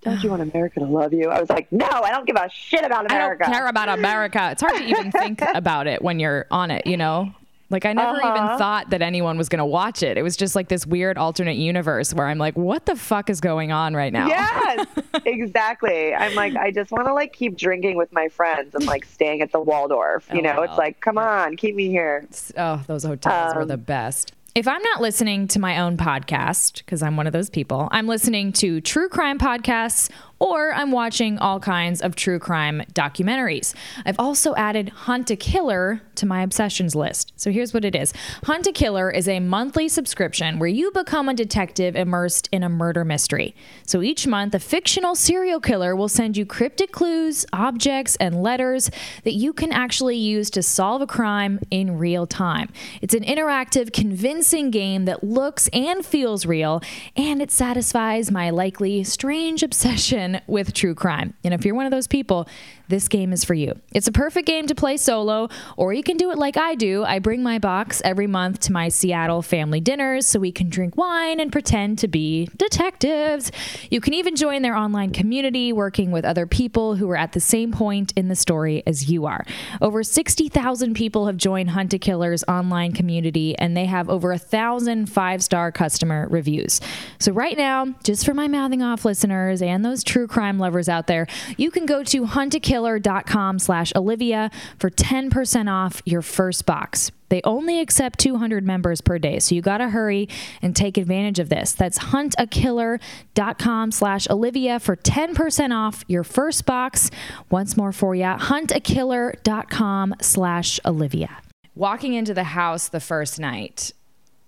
don't 0.00 0.22
you 0.22 0.30
want 0.30 0.40
America 0.54 0.80
to 0.80 0.86
love 0.86 1.12
you? 1.12 1.28
I 1.28 1.38
was 1.38 1.50
like, 1.50 1.70
no, 1.70 1.86
I 1.86 2.10
don't 2.10 2.26
give 2.26 2.36
a 2.36 2.48
shit 2.50 2.82
about 2.82 3.10
America. 3.10 3.44
I 3.44 3.46
don't 3.50 3.54
care 3.58 3.66
about 3.68 3.90
America. 3.90 4.48
It's 4.52 4.62
hard 4.62 4.78
to 4.78 4.84
even 4.84 5.12
think 5.12 5.42
about 5.54 5.86
it 5.86 6.00
when 6.00 6.18
you're 6.18 6.46
on 6.50 6.70
it, 6.70 6.86
you 6.86 6.96
know? 6.96 7.30
Like 7.72 7.86
I 7.86 7.92
never 7.94 8.16
Uh-huh. 8.22 8.34
even 8.44 8.58
thought 8.58 8.90
that 8.90 9.02
anyone 9.02 9.38
was 9.38 9.48
going 9.48 9.58
to 9.58 9.64
watch 9.64 10.02
it. 10.02 10.16
It 10.18 10.22
was 10.22 10.36
just 10.36 10.54
like 10.54 10.68
this 10.68 10.86
weird 10.86 11.16
alternate 11.18 11.56
universe 11.56 12.12
where 12.14 12.26
I'm 12.26 12.38
like, 12.38 12.56
what 12.56 12.86
the 12.86 12.94
fuck 12.96 13.30
is 13.30 13.40
going 13.40 13.72
on 13.72 13.94
right 13.94 14.12
now? 14.12 14.26
Yes, 14.28 14.86
exactly. 15.24 16.14
I'm 16.14 16.34
like, 16.34 16.54
I 16.56 16.70
just 16.70 16.90
want 16.92 17.06
to 17.06 17.14
like 17.14 17.32
keep 17.32 17.56
drinking 17.56 17.96
with 17.96 18.12
my 18.12 18.28
friends 18.28 18.74
and 18.74 18.84
like 18.86 19.04
staying 19.04 19.40
at 19.42 19.52
the 19.52 19.60
Waldorf. 19.60 20.28
You 20.32 20.38
Oh, 20.40 20.42
know, 20.42 20.56
wow. 20.58 20.62
it's 20.62 20.78
like, 20.78 21.00
come 21.00 21.18
on, 21.18 21.56
keep 21.56 21.74
me 21.74 21.88
here. 21.88 22.26
Oh, 22.56 22.82
those 22.86 23.04
hotels 23.04 23.54
were 23.54 23.62
Um, 23.62 23.68
the 23.68 23.76
best. 23.76 24.32
If 24.54 24.68
I'm 24.68 24.82
not 24.82 25.00
listening 25.00 25.48
to 25.48 25.58
my 25.58 25.78
own 25.80 25.96
podcast, 25.96 26.78
because 26.84 27.02
I'm 27.02 27.16
one 27.16 27.26
of 27.26 27.32
those 27.32 27.48
people, 27.48 27.88
I'm 27.90 28.06
listening 28.06 28.52
to 28.54 28.82
true 28.82 29.08
crime 29.08 29.38
podcasts 29.38 30.10
or 30.42 30.74
I'm 30.74 30.90
watching 30.90 31.38
all 31.38 31.60
kinds 31.60 32.02
of 32.02 32.16
true 32.16 32.40
crime 32.40 32.82
documentaries. 32.94 33.74
I've 34.04 34.18
also 34.18 34.56
added 34.56 34.88
Hunt 34.88 35.30
a 35.30 35.36
Killer 35.36 36.02
to 36.16 36.26
my 36.26 36.42
obsessions 36.42 36.96
list. 36.96 37.32
So 37.36 37.52
here's 37.52 37.72
what 37.72 37.84
it 37.84 37.94
is 37.94 38.12
Hunt 38.42 38.66
a 38.66 38.72
Killer 38.72 39.08
is 39.08 39.28
a 39.28 39.38
monthly 39.38 39.88
subscription 39.88 40.58
where 40.58 40.68
you 40.68 40.90
become 40.90 41.28
a 41.28 41.34
detective 41.34 41.94
immersed 41.94 42.48
in 42.50 42.64
a 42.64 42.68
murder 42.68 43.04
mystery. 43.04 43.54
So 43.86 44.02
each 44.02 44.26
month, 44.26 44.52
a 44.56 44.58
fictional 44.58 45.14
serial 45.14 45.60
killer 45.60 45.94
will 45.94 46.08
send 46.08 46.36
you 46.36 46.44
cryptic 46.44 46.90
clues, 46.90 47.46
objects, 47.52 48.16
and 48.16 48.42
letters 48.42 48.90
that 49.22 49.34
you 49.34 49.52
can 49.52 49.70
actually 49.70 50.16
use 50.16 50.50
to 50.50 50.62
solve 50.62 51.02
a 51.02 51.06
crime 51.06 51.60
in 51.70 51.98
real 51.98 52.26
time. 52.26 52.72
It's 53.00 53.14
an 53.14 53.22
interactive, 53.22 53.92
convincing 53.92 54.72
game 54.72 55.04
that 55.04 55.22
looks 55.22 55.68
and 55.72 56.04
feels 56.04 56.46
real, 56.46 56.82
and 57.14 57.40
it 57.40 57.52
satisfies 57.52 58.32
my 58.32 58.50
likely 58.50 59.04
strange 59.04 59.62
obsession 59.72 60.31
with 60.46 60.72
true 60.72 60.94
crime. 60.94 61.34
And 61.44 61.52
if 61.52 61.64
you're 61.64 61.74
one 61.74 61.86
of 61.86 61.92
those 61.92 62.06
people, 62.06 62.48
this 62.88 63.08
game 63.08 63.32
is 63.32 63.44
for 63.44 63.54
you. 63.54 63.80
It's 63.94 64.06
a 64.06 64.12
perfect 64.12 64.46
game 64.46 64.66
to 64.66 64.74
play 64.74 64.96
solo, 64.96 65.48
or 65.76 65.92
you 65.92 66.02
can 66.02 66.16
do 66.16 66.30
it 66.30 66.38
like 66.38 66.56
I 66.56 66.74
do. 66.74 67.04
I 67.04 67.18
bring 67.18 67.42
my 67.42 67.58
box 67.58 68.02
every 68.04 68.26
month 68.26 68.60
to 68.60 68.72
my 68.72 68.88
Seattle 68.88 69.40
family 69.40 69.80
dinners 69.80 70.26
so 70.26 70.38
we 70.38 70.52
can 70.52 70.68
drink 70.68 70.96
wine 70.96 71.40
and 71.40 71.50
pretend 71.50 71.98
to 72.00 72.08
be 72.08 72.50
detectives. 72.56 73.50
You 73.90 74.00
can 74.00 74.12
even 74.14 74.36
join 74.36 74.62
their 74.62 74.76
online 74.76 75.12
community, 75.12 75.72
working 75.72 76.10
with 76.10 76.24
other 76.24 76.46
people 76.46 76.96
who 76.96 77.08
are 77.10 77.16
at 77.16 77.32
the 77.32 77.40
same 77.40 77.72
point 77.72 78.12
in 78.14 78.28
the 78.28 78.36
story 78.36 78.82
as 78.86 79.10
you 79.10 79.24
are. 79.24 79.44
Over 79.80 80.02
60,000 80.02 80.94
people 80.94 81.26
have 81.26 81.36
joined 81.36 81.70
Hunt 81.70 81.94
a 81.94 81.98
Killer's 81.98 82.44
online 82.46 82.92
community, 82.92 83.56
and 83.58 83.76
they 83.76 83.86
have 83.86 84.10
over 84.10 84.32
a 84.32 84.38
thousand 84.38 85.06
five 85.06 85.42
star 85.42 85.72
customer 85.72 86.28
reviews. 86.30 86.80
So, 87.18 87.32
right 87.32 87.56
now, 87.56 87.94
just 88.04 88.24
for 88.24 88.34
my 88.34 88.48
mouthing 88.48 88.82
off 88.82 89.04
listeners 89.04 89.62
and 89.62 89.84
those 89.84 90.04
true 90.04 90.21
crime 90.26 90.58
lovers 90.58 90.88
out 90.88 91.06
there, 91.06 91.26
you 91.56 91.70
can 91.70 91.86
go 91.86 92.02
to 92.04 92.26
huntakiller.com 92.26 93.58
slash 93.58 93.92
Olivia 93.94 94.50
for 94.78 94.90
10% 94.90 95.70
off 95.70 96.02
your 96.04 96.22
first 96.22 96.66
box. 96.66 97.10
They 97.32 97.40
only 97.44 97.80
accept 97.80 98.18
200 98.18 98.62
members 98.66 99.00
per 99.00 99.18
day, 99.18 99.38
so 99.38 99.54
you 99.54 99.62
gotta 99.62 99.88
hurry 99.88 100.28
and 100.60 100.76
take 100.76 100.98
advantage 100.98 101.38
of 101.38 101.48
this. 101.48 101.72
That's 101.72 101.98
huntakiller.com 101.98 103.90
slash 103.90 104.28
Olivia 104.28 104.78
for 104.78 104.96
10% 104.96 105.74
off 105.74 106.04
your 106.08 106.24
first 106.24 106.66
box. 106.66 107.10
Once 107.48 107.74
more 107.74 107.90
for 107.92 108.14
you, 108.14 108.24
huntakiller.com 108.24 110.14
slash 110.20 110.78
Olivia. 110.84 111.38
Walking 111.74 112.12
into 112.12 112.34
the 112.34 112.44
house 112.44 112.88
the 112.88 113.00
first 113.00 113.40
night, 113.40 113.92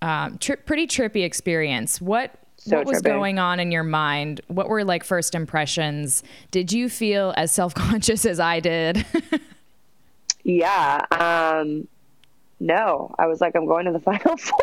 um, 0.02 0.36
tri- 0.36 0.56
pretty 0.56 0.86
trippy 0.86 1.24
experience. 1.24 2.02
What 2.02 2.38
So 2.64 2.78
what 2.78 2.86
was 2.86 3.02
going 3.02 3.38
on 3.38 3.60
in 3.60 3.70
your 3.70 3.82
mind? 3.82 4.40
What 4.48 4.70
were 4.70 4.84
like 4.84 5.04
first 5.04 5.34
impressions? 5.34 6.22
Did 6.50 6.72
you 6.72 6.88
feel 6.88 7.34
as 7.36 7.52
self 7.52 7.74
conscious 7.74 8.24
as 8.24 8.40
I 8.40 8.60
did? 8.60 9.04
Yeah. 10.44 11.00
Um, 11.10 11.88
no, 12.60 13.14
I 13.18 13.26
was 13.26 13.40
like, 13.40 13.56
I'm 13.56 13.66
going 13.66 13.86
to 13.86 13.92
the 13.92 13.98
final 14.00 14.36
four. 14.36 14.58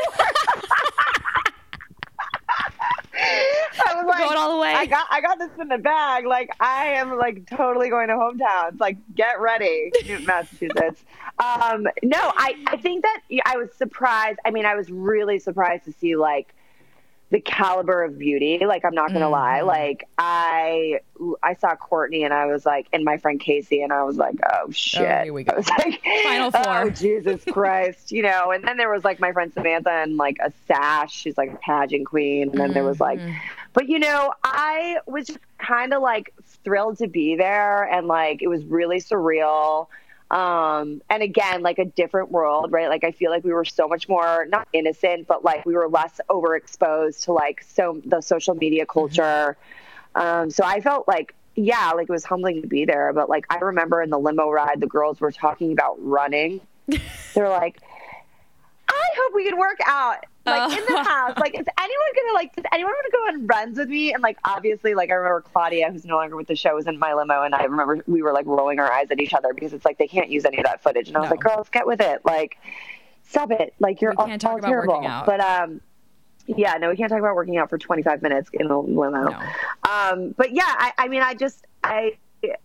I 3.84 3.96
was 3.96 4.06
like, 4.06 4.20
Going 4.20 4.38
all 4.38 4.52
the 4.56 4.62
way. 4.62 4.74
I 4.74 4.86
got, 4.86 5.08
I 5.10 5.22
got 5.22 5.40
this 5.40 5.50
in 5.60 5.68
the 5.68 5.78
bag. 5.78 6.26
Like, 6.26 6.52
I 6.60 6.94
am 6.94 7.18
like 7.18 7.50
totally 7.50 7.90
going 7.90 8.08
to 8.08 8.14
hometowns. 8.14 8.80
Like, 8.80 8.98
get 9.16 9.40
ready, 9.40 9.92
Massachusetts. 10.26 11.04
Um, 11.40 11.88
no, 12.04 12.18
I, 12.38 12.56
I 12.68 12.78
think 12.78 13.04
that 13.04 13.22
I 13.46 13.58
was 13.58 13.74
surprised. 13.74 14.40
I 14.46 14.52
mean, 14.52 14.66
I 14.66 14.76
was 14.76 14.90
really 14.92 15.40
surprised 15.40 15.86
to 15.86 15.94
see 15.94 16.16
like 16.16 16.54
the 17.32 17.40
caliber 17.40 18.04
of 18.04 18.20
beauty. 18.20 18.64
Like, 18.66 18.86
I'm 18.86 18.94
not 18.94 19.08
gonna 19.14 19.26
Mm-hmm. 19.26 19.32
lie. 19.32 19.62
Like, 19.62 20.08
I, 20.18 21.00
I 21.42 21.54
saw 21.56 21.76
Courtney 21.76 22.24
and 22.24 22.34
I 22.34 22.46
was 22.48 22.66
like, 22.66 22.88
and 22.94 23.04
my 23.06 23.18
friend 23.18 23.40
Casey, 23.40 23.82
and 23.82 23.92
I 23.94 24.04
was 24.04 24.18
like, 24.18 24.36
oh 24.54 24.70
shit. 24.72 25.24
here 25.24 25.34
we 25.34 25.44
go. 25.44 25.54
I 25.56 25.58
was 25.58 25.70
like, 25.70 26.02
Final 26.24 26.52
four. 26.52 26.62
Oh 26.68 26.90
Jesus 26.90 27.44
Christ, 27.52 28.12
you 28.12 28.22
know. 28.24 28.52
And 28.52 28.64
then 28.64 28.78
there 28.78 28.90
was 28.92 29.04
like 29.04 29.20
my 29.20 29.32
friend 29.32 29.52
Samantha 29.54 29.90
and 29.92 30.18
like 30.18 30.38
a 30.44 30.52
sash. 30.68 31.14
She's 31.14 31.38
like 31.38 31.52
a 31.54 31.58
pageant 31.58 32.06
queen. 32.06 32.50
And 32.52 32.60
then 32.60 32.74
there 32.74 32.84
was 32.84 33.00
like, 33.00 33.20
Mm-hmm. 33.20 33.34
but 33.74 33.88
you 33.88 34.00
know, 34.00 34.34
I 34.44 34.98
was 35.08 35.28
just 35.28 35.40
kind 35.58 35.94
of 35.94 36.02
like 36.02 36.34
thrilled 36.64 36.98
to 37.00 37.08
be 37.08 37.36
there, 37.38 37.84
and 37.84 38.08
like 38.08 38.42
it 38.42 38.48
was 38.48 38.64
really 38.66 39.00
surreal. 39.00 39.88
Um, 40.32 41.02
and 41.10 41.22
again, 41.22 41.62
like 41.62 41.78
a 41.78 41.84
different 41.84 42.32
world, 42.32 42.72
right? 42.72 42.88
Like 42.88 43.04
I 43.04 43.12
feel 43.12 43.30
like 43.32 43.44
we 43.44 43.52
were 43.52 43.66
so 43.66 43.90
much 43.90 44.08
more 44.08 44.48
not 44.50 44.66
innocent, 44.72 45.28
but 45.28 45.44
like 45.44 45.66
we 45.66 45.74
were 45.74 45.90
less 45.90 46.22
overexposed 46.30 47.26
to 47.26 47.34
like 47.34 47.62
so 47.62 48.02
the 48.06 48.22
social 48.22 48.56
media 48.56 48.86
culture. 48.86 49.58
Um, 50.16 50.50
so 50.50 50.64
I 50.64 50.80
felt 50.80 51.06
like, 51.06 51.36
yeah, 51.56 51.92
like 51.92 52.04
it 52.04 52.12
was 52.14 52.24
humbling 52.24 52.62
to 52.62 52.68
be 52.70 52.86
there. 52.86 53.12
But 53.12 53.30
like 53.30 53.46
I 53.50 53.58
remember 53.58 54.02
in 54.02 54.10
the 54.10 54.18
limo 54.18 54.50
ride, 54.50 54.80
the 54.80 54.88
girls 54.88 55.20
were 55.20 55.34
talking 55.34 55.74
about 55.74 55.98
running. 56.00 56.62
They're 57.34 57.50
like, 57.50 57.82
I 58.88 59.10
hope 59.18 59.34
we 59.36 59.44
can 59.44 59.58
work 59.58 59.80
out 59.86 60.26
like 60.46 60.78
in 60.78 60.84
the 60.86 61.04
house. 61.04 61.38
Like, 61.38 61.54
is 61.58 61.66
anyone 61.80 62.08
gonna 62.16 62.34
like? 62.34 62.56
Does 62.56 62.66
anyone 62.74 62.92
want 62.94 63.06
to 63.06 63.12
go 63.12 63.18
on 63.38 63.48
runs 63.48 63.78
with 63.78 63.90
me? 63.90 64.14
And 64.14 64.22
like, 64.24 64.38
obviously, 64.44 64.94
like 64.96 65.10
I 65.10 65.14
remember 65.14 65.42
Claudia, 65.42 65.92
who's 65.92 66.06
no 66.06 66.16
longer 66.18 66.36
with 66.36 66.48
the 66.48 66.56
show, 66.56 66.76
was 66.76 66.88
in 66.88 66.98
my 67.00 67.14
limo, 67.14 67.44
and 67.44 67.54
I 67.56 67.64
remember 67.64 68.04
we 68.08 68.22
were 68.22 68.34
like 68.34 68.46
rolling 68.46 68.80
our 68.80 68.92
eyes 68.92 69.08
at 69.12 69.20
each 69.20 69.34
other 69.34 69.54
because 69.54 69.74
it's 69.74 69.86
like 69.86 69.98
they 69.98 70.08
can't 70.08 70.30
use 70.30 70.46
any 70.46 70.58
of 70.58 70.66
that 70.66 70.82
footage. 70.84 71.08
And 71.08 71.18
I 71.18 71.22
was 71.22 71.30
No. 71.30 71.36
like, 71.36 71.40
girls, 71.42 71.70
get 71.70 71.86
with 71.86 72.02
it. 72.02 72.22
Like, 72.26 72.58
stop 73.24 73.52
it. 73.52 73.74
Like 73.80 74.02
you're 74.02 74.14
all, 74.18 74.30
all 74.32 74.38
terrible. 74.60 75.02
But 75.26 75.40
um, 75.40 75.82
yeah, 76.48 76.74
no, 76.74 76.90
we 76.90 76.98
can't 76.98 77.10
talk 77.10 77.20
about 77.20 77.36
working 77.36 77.58
out 77.58 77.70
for 77.70 77.78
25 77.78 78.22
minutes 78.22 78.50
in 78.54 78.68
a 78.68 78.80
limo. 78.80 79.30
No. 79.30 79.40
Um, 79.90 80.34
but 80.38 80.54
yeah, 80.54 80.64
I, 80.66 80.94
I 80.98 81.08
mean, 81.08 81.22
I 81.22 81.34
just 81.36 81.66
I 81.84 82.18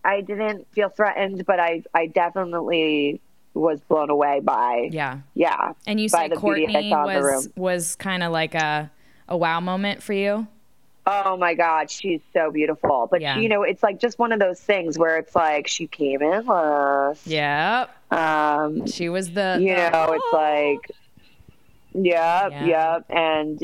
I 0.03 0.21
didn't 0.21 0.67
feel 0.73 0.89
threatened, 0.89 1.45
but 1.45 1.59
I 1.59 1.83
I 1.93 2.07
definitely 2.07 3.21
was 3.57 3.79
blown 3.81 4.09
away 4.09 4.39
by 4.41 4.89
yeah. 4.91 5.19
yeah. 5.33 5.73
And 5.85 5.99
you 5.99 6.09
by 6.09 6.23
say 6.23 6.27
the 6.29 6.35
beauty 6.39 6.65
I 6.67 6.71
Courtney 6.71 6.89
saw 6.91 7.07
in 7.07 7.15
the 7.15 7.21
was 7.21 7.49
was 7.55 7.95
kind 7.95 8.23
of 8.23 8.31
like 8.31 8.55
a 8.55 8.91
a 9.27 9.35
wow 9.37 9.59
moment 9.59 10.01
for 10.03 10.13
you. 10.13 10.47
Oh 11.09 11.37
my 11.37 11.53
God, 11.53 11.89
she's 11.89 12.19
so 12.33 12.51
beautiful. 12.51 13.07
But 13.09 13.21
Yeah. 13.21 13.37
you 13.37 13.47
know, 13.47 13.63
it's 13.63 13.81
like 13.81 13.97
just 13.99 14.19
one 14.19 14.33
of 14.33 14.39
those 14.39 14.59
things 14.59 14.97
where 14.97 15.17
it's 15.17 15.35
like 15.35 15.67
she 15.67 15.87
came 15.87 16.21
in 16.21 16.45
last. 16.45 17.25
Yep. 17.25 17.89
Um, 18.11 18.85
She 18.87 19.07
was 19.07 19.31
the 19.31 19.57
you 19.61 19.73
know, 19.73 20.11
it's 20.13 20.33
like, 20.33 20.91
yep, 21.93 22.51
Yeah. 22.51 22.65
yep, 22.65 23.05
and. 23.09 23.63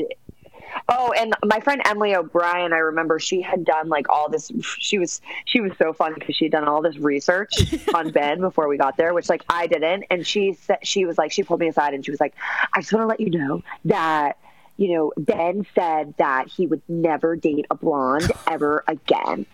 Oh, 0.88 1.12
and 1.16 1.34
my 1.44 1.60
friend 1.60 1.80
Emily 1.84 2.14
O'Brien, 2.14 2.72
I 2.72 2.78
remember 2.78 3.18
she 3.18 3.40
had 3.42 3.64
done 3.64 3.88
like 3.88 4.08
all 4.08 4.28
this. 4.28 4.50
She 4.78 4.98
was 4.98 5.20
she 5.44 5.60
was 5.60 5.72
so 5.78 5.92
fun 5.92 6.14
because 6.14 6.36
she 6.36 6.46
had 6.46 6.52
done 6.52 6.64
all 6.68 6.82
this 6.82 6.96
research 6.98 7.52
on 7.94 8.10
Ben 8.10 8.40
before 8.40 8.68
we 8.68 8.76
got 8.76 8.96
there, 8.96 9.14
which 9.14 9.28
like 9.28 9.44
I 9.48 9.66
didn't. 9.66 10.04
And 10.10 10.26
she 10.26 10.54
said 10.54 10.78
she 10.82 11.04
was 11.04 11.18
like 11.18 11.32
she 11.32 11.42
pulled 11.42 11.60
me 11.60 11.68
aside 11.68 11.94
and 11.94 12.04
she 12.04 12.10
was 12.10 12.20
like, 12.20 12.34
I 12.72 12.80
just 12.80 12.92
want 12.92 13.02
to 13.04 13.06
let 13.06 13.20
you 13.20 13.30
know 13.30 13.62
that 13.86 14.38
you 14.76 14.94
know 14.96 15.12
Ben 15.16 15.66
said 15.74 16.14
that 16.18 16.48
he 16.48 16.66
would 16.66 16.82
never 16.88 17.36
date 17.36 17.66
a 17.70 17.74
blonde 17.74 18.30
ever 18.46 18.84
again. 18.88 19.46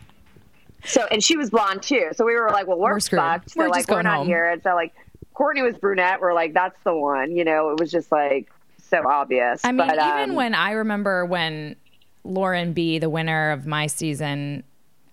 So 0.85 1.07
and 1.11 1.23
she 1.23 1.37
was 1.37 1.51
blonde 1.51 1.83
too. 1.83 2.09
So 2.15 2.25
we 2.25 2.35
were 2.35 2.49
like, 2.51 2.67
well, 2.67 2.79
we're, 2.79 2.95
We're 2.95 3.01
fucked. 3.01 3.51
So 3.51 3.61
We're 3.61 3.69
like 3.69 3.81
just 3.81 3.89
we're 3.91 3.97
going 3.97 4.05
not 4.05 4.17
home. 4.19 4.27
here. 4.27 4.49
And 4.51 4.63
so 4.63 4.75
like 4.75 4.95
Courtney 5.35 5.63
was 5.63 5.77
brunette. 5.77 6.21
We're 6.21 6.35
like, 6.35 6.55
that's 6.55 6.77
the 6.85 6.95
one. 6.95 7.37
You 7.37 7.45
know, 7.45 7.71
it 7.71 7.79
was 7.81 7.91
just 7.91 8.11
like 8.11 8.51
so 8.91 9.07
obvious. 9.09 9.61
I 9.65 9.73
mean, 9.73 9.87
But, 9.87 9.95
even 9.99 10.31
um, 10.31 10.37
when 10.37 10.55
I 10.55 10.73
remember 10.73 11.25
when 11.25 11.77
Lauren 12.25 12.73
B, 12.73 12.99
the 12.99 13.09
winner 13.09 13.53
of 13.53 13.67
my 13.67 13.87
season, 13.87 14.65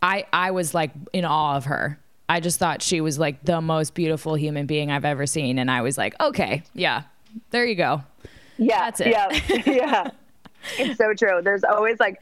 I 0.01 0.25
I 0.33 0.51
was 0.51 0.73
like 0.73 0.91
in 1.13 1.25
awe 1.25 1.55
of 1.55 1.65
her. 1.65 1.99
I 2.29 2.41
just 2.41 2.59
thought 2.59 2.81
she 2.81 2.99
was 2.99 3.17
like 3.17 3.43
the 3.43 3.61
most 3.61 3.93
beautiful 3.93 4.35
human 4.35 4.65
being 4.65 4.91
I've 4.91 5.05
ever 5.05 5.25
seen, 5.25 5.57
and 5.59 5.71
I 5.71 5.81
was 5.81 5.97
like, 5.97 6.13
okay, 6.19 6.63
yeah, 6.73 7.03
there 7.51 7.65
you 7.65 7.75
go. 7.75 8.03
yeah, 8.57 8.79
that's 8.89 8.99
it. 8.99 9.07
Yeah, 9.07 9.61
yeah. 9.65 10.09
It's 10.77 10.97
so 10.97 11.13
true. 11.13 11.41
There's 11.41 11.63
always 11.63 11.99
like, 11.99 12.21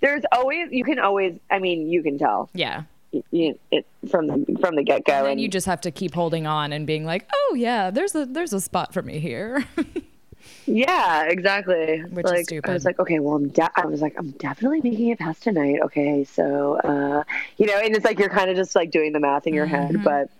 there's 0.00 0.24
always 0.32 0.72
you 0.72 0.82
can 0.84 0.98
always. 0.98 1.38
I 1.50 1.60
mean, 1.60 1.88
you 1.88 2.02
can 2.02 2.18
tell. 2.18 2.50
Yeah, 2.52 2.82
you, 3.30 3.58
it, 3.70 3.86
from 4.10 4.26
the 4.26 4.58
from 4.60 4.74
the 4.74 4.82
get 4.82 5.04
go. 5.04 5.12
And 5.12 5.28
And 5.28 5.40
you 5.40 5.48
just 5.48 5.66
have 5.66 5.80
to 5.82 5.92
keep 5.92 6.14
holding 6.14 6.46
on 6.46 6.72
and 6.72 6.86
being 6.86 7.04
like, 7.04 7.28
"Oh 7.32 7.54
yeah, 7.56 7.90
there's 7.90 8.14
a 8.16 8.26
there's 8.26 8.52
a 8.52 8.60
spot 8.60 8.92
for 8.92 9.02
me 9.02 9.20
here." 9.20 9.64
yeah, 10.66 11.24
exactly. 11.24 12.00
Which 12.00 12.26
is 12.30 12.44
stupid. 12.44 12.70
I 12.70 12.74
was 12.74 12.84
like, 12.84 12.98
okay, 12.98 13.18
well, 13.20 13.34
I'm 13.34 13.48
de- 13.48 13.70
I 13.76 13.86
was 13.86 14.00
like, 14.00 14.14
I'm 14.18 14.30
definitely 14.32 14.80
making 14.82 15.08
it 15.08 15.18
past 15.18 15.42
tonight. 15.42 15.80
Okay, 15.82 16.24
so 16.24 16.74
uh, 16.80 17.24
you 17.56 17.66
know, 17.66 17.78
and 17.78 17.94
it's 17.94 18.04
like 18.04 18.18
you're 18.18 18.28
kind 18.28 18.50
of 18.50 18.56
just 18.56 18.74
like 18.74 18.90
doing 18.90 19.12
the 19.12 19.20
math 19.20 19.46
in 19.46 19.54
your 19.54 19.66
Mm-hmm. 19.66 19.94
head, 19.94 20.04
but 20.04 20.30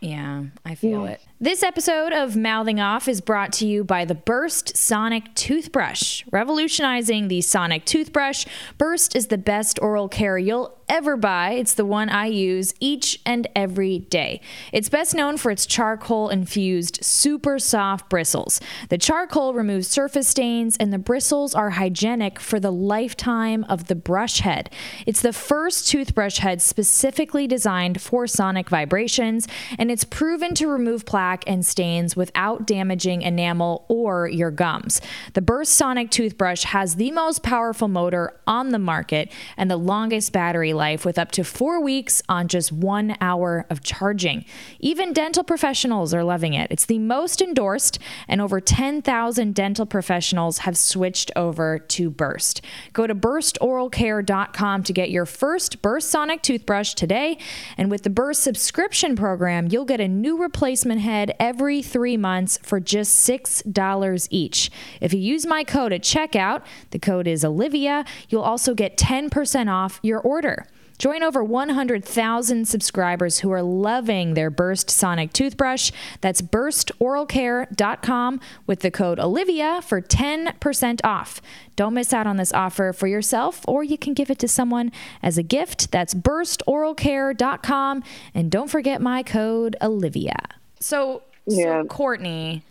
Yeah, 0.00 0.44
I 0.64 0.74
feel 0.74 1.06
it. 1.06 1.20
This 1.44 1.62
episode 1.62 2.14
of 2.14 2.36
Mouthing 2.36 2.80
Off 2.80 3.06
is 3.06 3.20
brought 3.20 3.52
to 3.54 3.66
you 3.66 3.84
by 3.84 4.06
the 4.06 4.14
Burst 4.14 4.78
Sonic 4.78 5.34
Toothbrush. 5.34 6.24
Revolutionizing 6.32 7.28
the 7.28 7.42
Sonic 7.42 7.84
toothbrush, 7.84 8.46
Burst 8.78 9.14
is 9.14 9.26
the 9.26 9.36
best 9.36 9.78
oral 9.82 10.08
care 10.08 10.38
you'll 10.38 10.78
ever 10.88 11.16
buy. 11.16 11.52
It's 11.52 11.74
the 11.74 11.84
one 11.84 12.08
I 12.08 12.26
use 12.26 12.74
each 12.80 13.20
and 13.26 13.46
every 13.56 14.00
day. 14.00 14.40
It's 14.72 14.88
best 14.88 15.14
known 15.14 15.36
for 15.36 15.50
its 15.50 15.66
charcoal 15.66 16.28
infused, 16.28 17.02
super 17.04 17.58
soft 17.58 18.08
bristles. 18.08 18.60
The 18.90 18.98
charcoal 18.98 19.54
removes 19.54 19.88
surface 19.88 20.28
stains, 20.28 20.76
and 20.78 20.92
the 20.92 20.98
bristles 20.98 21.54
are 21.54 21.70
hygienic 21.70 22.38
for 22.38 22.60
the 22.60 22.70
lifetime 22.70 23.64
of 23.68 23.86
the 23.86 23.94
brush 23.94 24.40
head. 24.40 24.70
It's 25.06 25.22
the 25.22 25.32
first 25.32 25.88
toothbrush 25.88 26.38
head 26.38 26.62
specifically 26.62 27.46
designed 27.46 28.00
for 28.00 28.26
sonic 28.26 28.68
vibrations, 28.68 29.48
and 29.78 29.90
it's 29.90 30.04
proven 30.04 30.54
to 30.54 30.68
remove 30.68 31.06
plaque 31.06 31.33
and 31.46 31.66
stains 31.66 32.14
without 32.14 32.66
damaging 32.66 33.22
enamel 33.22 33.84
or 33.88 34.28
your 34.28 34.52
gums. 34.52 35.00
The 35.32 35.42
Burst 35.42 35.72
Sonic 35.72 36.10
toothbrush 36.10 36.64
has 36.64 36.96
the 36.96 37.10
most 37.10 37.42
powerful 37.42 37.88
motor 37.88 38.38
on 38.46 38.68
the 38.70 38.78
market 38.78 39.32
and 39.56 39.70
the 39.70 39.76
longest 39.76 40.32
battery 40.32 40.72
life 40.72 41.04
with 41.04 41.18
up 41.18 41.32
to 41.32 41.42
four 41.42 41.80
weeks 41.80 42.22
on 42.28 42.48
just 42.48 42.70
one 42.70 43.16
hour 43.20 43.66
of 43.70 43.82
charging. 43.82 44.44
Even 44.80 45.12
dental 45.12 45.44
professionals 45.44 46.12
are 46.14 46.24
loving 46.24 46.54
it. 46.54 46.70
It's 46.70 46.86
the 46.86 46.98
most 46.98 47.40
endorsed, 47.40 47.98
and 48.28 48.40
over 48.40 48.60
10,000 48.60 49.54
dental 49.54 49.86
professionals 49.86 50.58
have 50.58 50.76
switched 50.76 51.30
over 51.34 51.78
to 51.78 52.10
Burst. 52.10 52.60
Go 52.92 53.06
to 53.06 53.14
burstoralcare.com 53.14 54.82
to 54.82 54.92
get 54.92 55.10
your 55.10 55.26
first 55.26 55.82
Burst 55.82 56.10
Sonic 56.10 56.42
toothbrush 56.42 56.94
today. 56.94 57.38
And 57.76 57.90
with 57.90 58.02
the 58.02 58.10
Burst 58.10 58.42
subscription 58.42 59.16
program, 59.16 59.68
you'll 59.70 59.84
get 59.84 60.00
a 60.00 60.08
new 60.08 60.36
replacement 60.36 61.00
head 61.00 61.13
every 61.38 61.82
three 61.82 62.16
months 62.16 62.58
for 62.62 62.80
just 62.80 63.28
$6 63.28 64.28
each. 64.30 64.70
If 65.00 65.12
you 65.12 65.20
use 65.20 65.46
my 65.46 65.64
code 65.64 65.92
at 65.92 66.02
checkout, 66.02 66.62
the 66.90 66.98
code 66.98 67.26
is 67.26 67.44
Olivia, 67.44 68.04
you'll 68.28 68.42
also 68.42 68.74
get 68.74 68.96
10% 68.96 69.72
off 69.72 70.00
your 70.02 70.20
order. 70.20 70.66
Join 70.98 71.22
over 71.24 71.42
100,000 71.42 72.68
subscribers 72.68 73.40
who 73.40 73.50
are 73.50 73.62
loving 73.62 74.34
their 74.34 74.50
Burst 74.50 74.90
Sonic 74.90 75.32
toothbrush. 75.32 75.90
That's 76.20 76.40
burstoralcare.com 76.40 78.40
with 78.66 78.80
the 78.80 78.90
code 78.90 79.18
Olivia 79.18 79.80
for 79.82 80.00
10% 80.00 81.00
off. 81.02 81.42
Don't 81.74 81.94
miss 81.94 82.12
out 82.12 82.28
on 82.28 82.36
this 82.36 82.52
offer 82.52 82.92
for 82.92 83.08
yourself, 83.08 83.64
or 83.66 83.82
you 83.82 83.98
can 83.98 84.14
give 84.14 84.30
it 84.30 84.38
to 84.38 84.46
someone 84.46 84.92
as 85.22 85.36
a 85.36 85.42
gift. 85.42 85.90
That's 85.90 86.14
burstoralcare.com. 86.14 88.04
And 88.32 88.50
don't 88.50 88.70
forget 88.70 89.02
my 89.02 89.24
code 89.24 89.74
Olivia. 89.82 90.36
So, 90.84 91.22
Yeah. 91.46 91.82
so 91.82 91.88
Courtney 91.88 92.62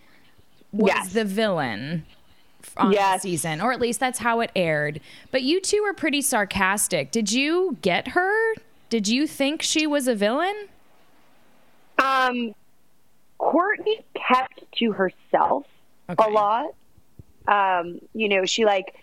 was 0.72 0.92
Yes. 0.94 1.14
the 1.14 1.26
villain 1.26 2.06
on 2.78 2.92
Yes. 2.92 3.24
the 3.24 3.30
season, 3.30 3.60
or 3.60 3.72
at 3.74 3.80
least 3.82 4.00
that's 4.00 4.20
how 4.20 4.40
it 4.42 4.52
aired. 4.56 5.02
But 5.32 5.42
you 5.42 5.60
two 5.60 5.82
were 5.82 5.94
pretty 5.96 6.22
sarcastic. 6.22 7.10
Did 7.10 7.32
you 7.32 7.78
get 7.82 8.10
her? 8.10 8.54
Did 8.90 9.08
you 9.08 9.26
think 9.26 9.64
she 9.64 9.88
was 9.88 10.08
a 10.08 10.14
villain? 10.16 10.56
um, 12.04 12.54
Courtney 13.40 14.04
kept 14.16 14.64
to 14.78 14.92
herself 14.92 15.66
Okay. 16.10 16.24
a 16.24 16.30
lot. 16.30 16.74
Um, 17.48 18.00
you 18.14 18.28
know, 18.30 18.46
she 18.46 18.66
like 18.66 18.96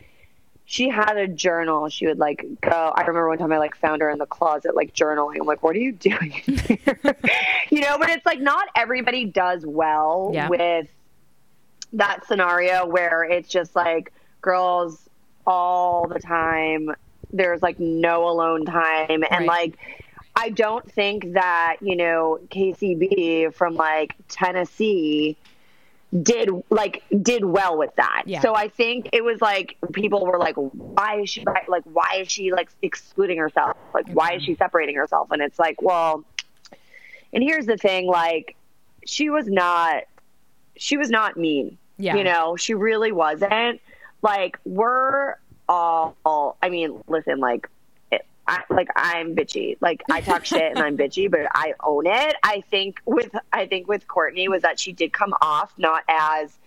she 0.70 0.88
had 0.88 1.16
a 1.16 1.26
journal. 1.26 1.88
She 1.88 2.06
would 2.06 2.20
like 2.20 2.46
go. 2.60 2.70
I 2.94 3.00
remember 3.00 3.28
one 3.28 3.38
time 3.38 3.50
I 3.52 3.58
like 3.58 3.74
found 3.74 4.02
her 4.02 4.08
in 4.08 4.18
the 4.18 4.26
closet 4.26 4.76
like 4.76 4.94
journaling. 4.94 5.40
I'm 5.40 5.46
like, 5.46 5.64
what 5.64 5.74
are 5.74 5.80
you 5.80 5.90
doing 5.90 6.30
here? 6.30 6.78
you 7.70 7.80
know, 7.80 7.98
but 7.98 8.08
it's 8.10 8.24
like 8.24 8.40
not 8.40 8.68
everybody 8.76 9.24
does 9.24 9.66
well 9.66 10.30
Yeah. 10.32 10.48
with 10.48 10.86
that 11.94 12.24
scenario 12.28 12.86
where 12.86 13.24
it's 13.24 13.48
just 13.48 13.74
like 13.74 14.12
girls 14.42 15.08
all 15.44 16.06
the 16.06 16.20
time. 16.20 16.94
There's 17.32 17.62
like 17.62 17.80
no 17.80 18.28
alone 18.28 18.64
time, 18.64 19.24
and 19.28 19.46
like 19.46 19.76
I 20.36 20.50
don't 20.50 20.88
think 20.92 21.32
that 21.32 21.78
you 21.80 21.96
know 21.96 22.38
Kacie 22.48 22.96
B 22.96 23.48
from 23.52 23.74
like 23.74 24.14
Tennessee 24.28 25.36
did 26.22 26.50
like 26.70 27.04
did 27.22 27.44
well 27.44 27.78
with 27.78 27.94
that. 27.96 28.24
Yeah. 28.26 28.40
So 28.40 28.54
I 28.54 28.68
think 28.68 29.10
it 29.12 29.22
was 29.22 29.40
like 29.40 29.76
people 29.92 30.26
were 30.26 30.38
like, 30.38 30.56
why 30.56 31.20
is 31.20 31.30
she 31.30 31.44
like 31.68 31.84
why 31.84 32.18
is 32.20 32.30
she 32.30 32.52
like 32.52 32.68
excluding 32.82 33.38
herself? 33.38 33.76
Like 33.94 34.08
why 34.12 34.34
is 34.34 34.42
she 34.42 34.56
separating 34.56 34.96
herself? 34.96 35.30
And 35.30 35.40
it's 35.40 35.58
like, 35.58 35.80
well, 35.80 36.24
and 37.32 37.42
here's 37.42 37.66
the 37.66 37.76
thing, 37.76 38.06
like 38.06 38.56
she 39.06 39.30
was 39.30 39.46
not 39.46 40.04
she 40.76 40.96
was 40.96 41.10
not 41.10 41.36
mean. 41.36 41.78
Yeah. 41.96 42.16
You 42.16 42.24
know, 42.24 42.56
she 42.56 42.74
really 42.74 43.12
wasn't. 43.12 43.80
Like 44.22 44.58
we're 44.64 45.36
all 45.68 46.56
I 46.60 46.70
mean, 46.70 47.02
listen, 47.06 47.38
like 47.38 47.68
I, 48.50 48.62
like 48.68 48.88
I'm 48.96 49.36
bitchy. 49.36 49.76
Like 49.80 50.02
I 50.10 50.20
talk 50.20 50.44
shit 50.44 50.72
and 50.74 50.80
I'm 50.80 50.96
bitchy, 50.96 51.30
but 51.30 51.46
I 51.54 51.74
own 51.84 52.06
it. 52.06 52.34
I 52.42 52.62
think 52.62 53.00
with 53.06 53.34
I 53.52 53.66
think 53.66 53.86
with 53.86 54.08
Courtney 54.08 54.48
was 54.48 54.62
that 54.62 54.80
she 54.80 54.92
did 54.92 55.12
come 55.12 55.32
off 55.40 55.72
not 55.78 56.02
as 56.08 56.58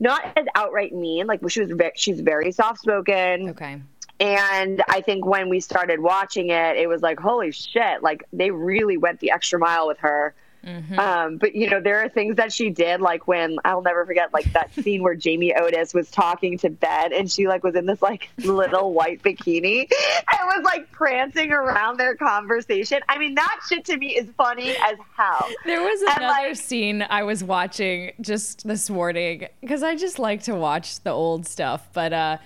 not 0.00 0.24
as 0.36 0.46
outright 0.54 0.94
mean. 0.94 1.26
Like 1.26 1.40
she 1.50 1.60
was 1.60 1.70
ve- 1.70 1.92
she's 1.96 2.20
very 2.20 2.50
soft 2.50 2.80
spoken. 2.80 3.50
Okay. 3.50 3.80
And 4.20 4.82
I 4.88 5.00
think 5.00 5.26
when 5.26 5.48
we 5.48 5.60
started 5.60 6.00
watching 6.00 6.50
it, 6.50 6.76
it 6.76 6.88
was 6.88 7.02
like, 7.02 7.20
holy 7.20 7.50
shit, 7.50 8.02
like 8.02 8.24
they 8.32 8.50
really 8.50 8.96
went 8.96 9.20
the 9.20 9.32
extra 9.32 9.58
mile 9.58 9.86
with 9.86 9.98
her. 9.98 10.34
Um, 10.64 11.38
but 11.38 11.54
you 11.54 11.68
know, 11.70 11.80
there 11.80 12.04
are 12.04 12.08
things 12.08 12.36
that 12.36 12.52
she 12.52 12.70
did, 12.70 13.00
like 13.00 13.26
when 13.26 13.58
I'll 13.64 13.82
never 13.82 14.06
forget, 14.06 14.32
like 14.32 14.52
that 14.52 14.72
scene 14.82 15.02
where 15.02 15.14
Jamie 15.14 15.54
Otis 15.54 15.92
was 15.94 16.10
talking 16.10 16.58
to 16.58 16.70
Ben, 16.70 17.12
and 17.12 17.30
she 17.30 17.48
like 17.48 17.64
was 17.64 17.74
in 17.74 17.86
this 17.86 18.00
like 18.02 18.28
little 18.38 18.92
white 18.92 19.22
bikini 19.22 19.80
and 19.90 20.40
was 20.46 20.62
like 20.64 20.90
prancing 20.92 21.52
around 21.52 21.98
their 21.98 22.14
conversation. 22.14 23.00
I 23.08 23.18
mean, 23.18 23.34
that 23.34 23.60
shit 23.68 23.84
to 23.86 23.96
me 23.96 24.16
is 24.16 24.26
funny 24.36 24.70
as 24.70 24.96
hell. 25.16 25.48
There 25.64 25.82
was 25.82 26.00
And, 26.02 26.10
another 26.18 26.26
like- 26.48 26.56
scene 26.56 27.04
I 27.08 27.22
was 27.24 27.42
watching 27.42 28.12
just 28.20 28.66
this 28.66 28.88
morning 28.90 29.48
because 29.60 29.82
I 29.82 29.96
just 29.96 30.18
like 30.18 30.42
to 30.44 30.54
watch 30.54 31.00
the 31.00 31.10
old 31.10 31.46
stuff. 31.46 31.88
But 31.92 32.12
uh, 32.12 32.38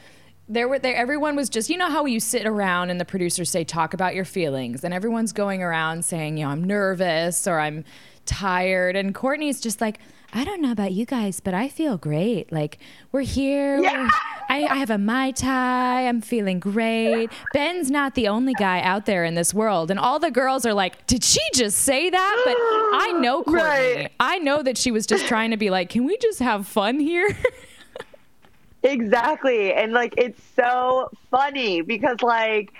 there 0.49 0.69
were 0.69 0.79
there 0.79 0.95
everyone 0.95 1.35
was 1.35 1.49
just 1.49 1.69
you 1.69 1.77
know 1.77 1.91
how 1.91 2.05
you 2.05 2.21
sit 2.21 2.47
around 2.47 2.91
and 2.91 3.01
the 3.01 3.05
producers 3.05 3.51
say 3.51 3.65
talk 3.65 3.95
about 3.95 4.15
your 4.15 4.25
feelings 4.25 4.85
and 4.85 4.95
everyone's 4.95 5.33
going 5.33 5.63
around 5.63 6.05
saying 6.05 6.37
you 6.37 6.45
know 6.45 6.51
I'm 6.51 6.63
nervous 6.63 7.47
or 7.49 7.59
I'm 7.59 7.85
tired 8.27 8.97
and 8.97 9.15
Courtney's 9.15 9.61
just 9.61 9.81
like 9.81 9.99
I 10.33 10.45
don't 10.45 10.61
know 10.61 10.71
about 10.73 10.93
you 10.93 11.05
guys 11.07 11.41
but 11.41 11.55
I 11.55 11.69
feel 11.69 11.97
great. 11.97 12.53
Like 12.53 12.79
we're 13.13 13.23
here. 13.23 13.79
Yeah. 13.81 13.99
we're- 14.03 14.11
I, 14.49 14.63
I 14.67 14.77
have 14.77 14.91
a 14.91 14.99
mai 14.99 15.33
tai. 15.33 16.07
I'm 16.07 16.21
feeling 16.21 16.61
great. 16.61 17.31
Ben's 17.53 17.91
not 17.91 18.15
the 18.15 18.29
only 18.29 18.55
guy 18.55 18.81
out 18.81 19.05
there 19.05 19.25
in 19.25 19.35
this 19.35 19.53
world. 19.53 19.91
And 19.91 19.99
all 19.99 20.21
the 20.21 20.31
girls 20.31 20.65
are 20.65 20.75
like 20.75 21.07
did 21.09 21.25
she 21.25 21.41
just 21.55 21.79
say 21.79 22.09
that? 22.09 22.43
But 22.45 22.55
I 22.57 23.19
know 23.21 23.43
Courtney. 23.43 23.63
Right. 23.63 24.13
I 24.21 24.39
know 24.39 24.63
that 24.63 24.79
she 24.79 24.93
was 24.93 25.07
just 25.09 25.27
trying 25.27 25.51
to 25.51 25.57
be 25.57 25.71
like 25.71 25.89
can 25.89 26.05
we 26.05 26.17
just 26.19 26.39
have 26.39 26.69
fun 26.69 27.01
here 27.01 27.37
Exactly. 28.83 29.73
And 29.73 29.93
like 29.93 30.15
it's 30.17 30.41
so 30.55 31.11
funny 31.31 31.81
because 31.81 32.23
like 32.23 32.73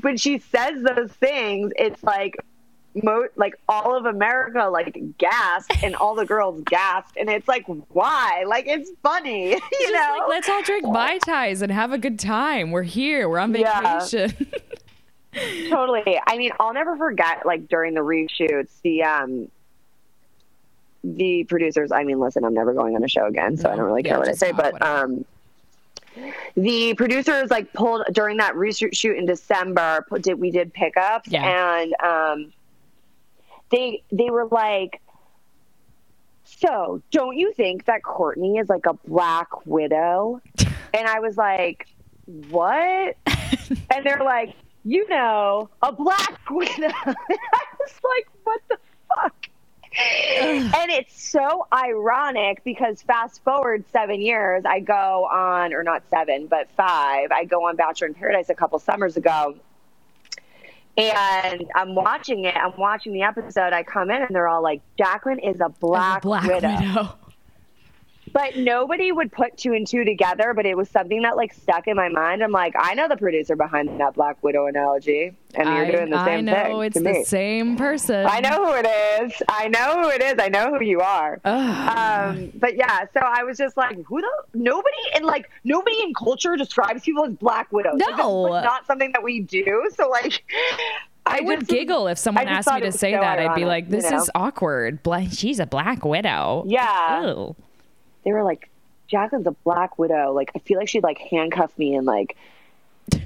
when 0.00 0.16
she 0.16 0.38
says 0.38 0.82
those 0.82 1.10
things, 1.12 1.72
it's 1.76 2.02
like 2.02 2.36
mo- 3.02 3.28
like 3.36 3.54
all 3.68 3.96
of 3.96 4.06
America 4.06 4.68
like 4.70 4.96
gasped 5.18 5.82
and 5.82 5.94
all 5.96 6.14
the 6.14 6.24
girls 6.24 6.62
gasped 6.66 7.16
and 7.18 7.28
it's 7.28 7.46
like 7.48 7.64
why? 7.88 8.44
Like 8.46 8.66
it's 8.66 8.90
funny, 9.02 9.50
you 9.50 9.58
Just 9.58 9.92
know? 9.92 10.16
like, 10.20 10.28
let's 10.28 10.48
all 10.48 10.62
drink 10.62 10.84
mai 10.86 11.18
tais 11.18 11.60
and 11.62 11.70
have 11.70 11.92
a 11.92 11.98
good 11.98 12.18
time 12.18 12.70
we're 12.70 12.82
here 12.82 13.28
we're 13.28 13.38
on 13.38 13.54
Yeah. 13.54 14.00
vacation 14.00 14.46
totally. 15.68 16.20
I 16.26 16.36
mean, 16.36 16.52
I'll 16.60 16.74
never 16.74 16.96
forget 16.96 17.44
like 17.46 17.68
during 17.68 17.94
the 17.94 18.00
reshoots, 18.00 18.70
the 18.82 19.02
um 19.04 19.48
the 21.04 21.44
producers, 21.44 21.90
I 21.92 22.04
mean, 22.04 22.18
listen, 22.20 22.44
I'm 22.44 22.54
never 22.54 22.72
going 22.74 22.94
on 22.96 23.02
a 23.04 23.08
show 23.08 23.26
again, 23.26 23.56
so 23.56 23.70
I 23.70 23.76
don't 23.76 23.84
really 23.86 24.02
Yeah, 24.04 24.10
care 24.12 24.18
what 24.20 24.28
I 24.28 24.32
say, 24.32 24.52
but 24.52 24.74
whatever. 24.74 25.04
um 25.04 25.24
the 26.56 26.92
producers 26.94 27.50
like 27.50 27.72
pulled 27.72 28.04
during 28.12 28.36
that 28.36 28.54
reshoot 28.54 28.94
shoot 28.94 29.16
in 29.16 29.24
December, 29.26 30.04
did 30.20 30.38
we 30.38 30.50
did 30.50 30.72
pickups 30.74 31.28
Yeah. 31.30 31.44
and 31.80 31.94
um 32.02 32.52
they 33.70 34.02
they 34.12 34.30
were 34.30 34.46
like 34.50 35.00
so, 36.44 37.02
don't 37.10 37.36
you 37.36 37.52
think 37.54 37.86
that 37.86 38.02
Courtney 38.02 38.58
is 38.58 38.68
like 38.68 38.86
a 38.86 38.94
black 39.06 39.48
widow? 39.66 40.40
And 40.94 41.08
I 41.08 41.20
was 41.20 41.38
like, 41.38 41.88
what? 42.50 43.16
and 43.26 44.04
they're 44.04 44.22
like, 44.22 44.54
you 44.84 45.08
know, 45.08 45.70
a 45.80 45.90
black 45.90 46.38
widow. 46.50 46.70
I 47.06 47.14
was 47.80 48.00
like, 48.04 48.26
what 48.44 48.60
the? 48.68 48.76
and 49.98 50.90
it's 50.90 51.22
so 51.22 51.66
ironic 51.72 52.64
because 52.64 53.02
fast 53.02 53.42
forward 53.44 53.84
seven 53.92 54.20
years, 54.20 54.64
I 54.64 54.80
go 54.80 55.28
on, 55.30 55.74
or 55.74 55.82
not 55.82 56.02
seven, 56.08 56.46
but 56.46 56.68
five, 56.76 57.30
I 57.30 57.44
go 57.44 57.66
on 57.66 57.76
Bachelor 57.76 58.08
in 58.08 58.14
Paradise 58.14 58.48
a 58.48 58.54
couple 58.54 58.78
summers 58.78 59.16
ago. 59.16 59.56
And 60.96 61.64
I'm 61.74 61.94
watching 61.94 62.44
it. 62.44 62.54
I'm 62.54 62.76
watching 62.76 63.12
the 63.12 63.22
episode. 63.22 63.72
I 63.72 63.82
come 63.82 64.10
in 64.10 64.22
and 64.22 64.34
they're 64.34 64.48
all 64.48 64.62
like, 64.62 64.82
Jaclyn 64.98 65.38
is 65.42 65.60
a 65.60 65.68
black, 65.68 66.22
Black 66.22 66.46
widow. 66.46 66.68
Widow. 66.68 67.14
But 68.32 68.56
nobody 68.56 69.12
would 69.12 69.30
put 69.30 69.56
two 69.58 69.72
and 69.74 69.86
two 69.86 70.04
together, 70.04 70.54
but 70.54 70.64
it 70.64 70.76
was 70.76 70.88
something 70.88 71.22
that 71.22 71.36
like 71.36 71.52
stuck 71.52 71.86
in 71.86 71.96
my 71.96 72.08
mind. 72.08 72.42
I'm 72.42 72.52
like, 72.52 72.74
I 72.78 72.94
know 72.94 73.08
the 73.08 73.16
producer 73.16 73.56
behind 73.56 74.00
that 74.00 74.14
Black 74.14 74.42
Widow 74.42 74.66
analogy. 74.66 75.32
And 75.54 75.68
you're 75.68 75.84
I, 75.84 75.90
doing 75.90 76.10
the 76.10 76.24
same 76.24 76.46
thing. 76.46 76.54
I 76.54 76.68
know 76.68 76.78
thing. 76.78 76.86
it's 76.86 76.94
the 76.94 77.02
me. 77.02 77.24
same 77.24 77.76
person. 77.76 78.24
I 78.26 78.40
know 78.40 78.64
who 78.64 78.72
it 78.72 78.86
is. 79.22 79.42
I 79.48 79.68
know 79.68 80.02
who 80.02 80.08
it 80.08 80.22
is. 80.22 80.36
I 80.38 80.48
know 80.48 80.74
who 80.74 80.82
you 80.82 81.00
are. 81.00 81.40
Um, 81.44 82.52
but 82.54 82.76
yeah, 82.76 83.04
so 83.12 83.20
I 83.20 83.42
was 83.42 83.58
just 83.58 83.76
like, 83.76 84.02
who 84.04 84.20
the 84.20 84.30
nobody 84.54 84.96
in 85.16 85.24
like 85.24 85.50
nobody 85.64 86.00
in 86.02 86.14
culture 86.14 86.56
describes 86.56 87.02
people 87.02 87.24
as 87.24 87.34
black 87.34 87.70
widows. 87.70 87.96
No. 87.96 88.46
it's 88.46 88.50
like, 88.52 88.64
not 88.64 88.86
something 88.86 89.12
that 89.12 89.22
we 89.22 89.40
do. 89.40 89.90
So 89.94 90.08
like, 90.08 90.42
I, 91.26 91.40
would 91.40 91.60
just- 91.60 91.70
giggle 91.70 92.08
if 92.08 92.18
someone 92.18 92.48
asked 92.48 92.72
me 92.72 92.80
to 92.80 92.92
say 92.92 93.12
so 93.12 93.20
that. 93.20 93.38
I'd 93.38 93.54
be 93.54 93.64
like, 93.64 93.88
"This 93.88 94.04
you 94.04 94.10
know? 94.12 94.22
is 94.22 94.30
awkward. 94.34 95.02
Bla- 95.02 95.30
she's 95.30 95.60
a 95.60 95.66
black 95.66 96.04
widow." 96.04 96.64
Yeah. 96.66 97.26
Ew. 97.26 97.56
They 98.24 98.32
were 98.32 98.42
like, 98.42 98.68
Jaclyn's 99.08 99.46
a 99.46 99.52
black 99.64 99.98
widow. 99.98 100.32
Like, 100.32 100.50
I 100.54 100.58
feel 100.60 100.78
like 100.78 100.88
she'd 100.88 101.02
like 101.02 101.18
handcuff 101.18 101.76
me 101.78 101.94
and 101.94 102.06
like 102.06 102.36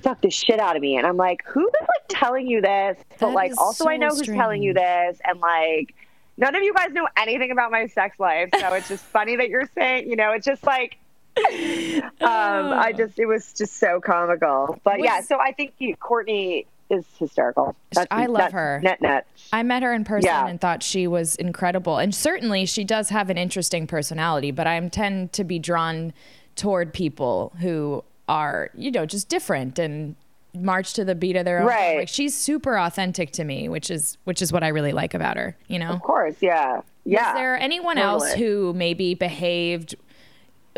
suck 0.03 0.21
the 0.21 0.31
shit 0.31 0.59
out 0.59 0.77
of 0.77 0.83
me. 0.83 0.97
And 0.97 1.07
I'm 1.07 1.17
like, 1.17 1.43
who's 1.47 1.71
like 1.81 2.07
telling 2.09 2.47
you 2.47 2.61
this? 2.61 2.97
But 3.21 3.29
That 3.29 3.35
like, 3.35 3.53
is 3.53 3.59
also, 3.59 3.87
I 3.87 3.95
so 3.95 4.01
know 4.01 4.09
who's 4.09 4.27
telling 4.27 4.63
you 4.63 4.75
this. 4.75 5.19
And 5.25 5.41
like, 5.41 5.95
none 6.37 6.55
of 6.55 6.63
you 6.63 6.75
guys 6.75 6.93
know 6.93 7.09
anything 7.17 7.51
about 7.51 7.71
my 7.71 7.87
sex 7.87 8.19
life. 8.19 8.51
So 8.59 8.75
it's 8.75 8.89
just 8.89 9.05
funny 9.05 9.37
that 9.37 9.49
you're 9.49 9.69
saying, 9.75 10.09
you 10.09 10.17
know, 10.17 10.33
it's 10.33 10.47
just 10.47 10.65
like, 10.65 10.97
um, 11.37 12.13
I 12.21 12.95
just, 12.97 13.19
it 13.19 13.27
was 13.27 13.53
just 13.53 13.77
so 13.77 14.01
comical. 14.01 14.81
But 14.83 15.01
yeah, 15.01 15.21
so 15.21 15.39
I 15.39 15.53
think 15.53 15.75
you, 15.79 15.95
Courtney 15.97 16.67
is 16.90 17.05
hysterical. 17.18 17.77
That's, 17.92 18.07
I 18.11 18.27
love 18.27 18.53
her. 18.53 18.81
Net, 18.83 19.01
net. 19.01 19.27
I 19.53 19.62
met 19.62 19.83
her 19.83 19.92
in 19.92 20.05
person 20.05 20.27
Yeah. 20.29 20.46
and 20.46 20.61
thought 20.61 20.83
she 20.83 21.07
was 21.07 21.35
incredible. 21.37 21.99
And 21.99 22.14
certainly 22.14 22.66
she 22.66 22.85
does 22.85 23.09
have 23.09 23.31
an 23.31 23.38
interesting 23.38 23.87
personality, 23.87 24.51
but 24.51 24.66
I 24.66 24.88
tend 24.88 25.33
to 25.35 25.44
be 25.44 25.59
drawn 25.59 26.12
toward 26.55 26.92
people 26.92 27.53
who 27.61 28.05
are, 28.29 28.70
you 28.75 28.90
know, 28.90 29.07
just 29.07 29.29
different 29.29 29.79
and 29.79 30.16
march 30.55 30.94
to 30.94 31.05
the 31.05 31.14
beat 31.14 31.37
of 31.37 31.44
their 31.44 31.61
own. 31.61 31.66
Right. 31.66 31.99
Like 31.99 32.09
she's 32.09 32.35
super 32.37 32.79
authentic 32.79 33.31
to 33.33 33.44
me, 33.44 33.68
which 33.68 33.90
is 33.90 34.16
which 34.25 34.40
is 34.40 34.53
what 34.53 34.62
I 34.62 34.68
really 34.68 34.92
like 34.92 35.12
about 35.14 35.37
her, 35.37 35.57
you 35.68 35.79
know. 35.79 35.90
Of 35.90 36.03
course. 36.03 36.37
Yeah. 36.40 36.81
Yeah. 37.05 37.31
Is 37.31 37.35
there 37.35 37.57
anyone 37.59 37.99
else 37.99 38.33
who 38.33 38.72
maybe 38.75 39.14
behaved 39.14 39.94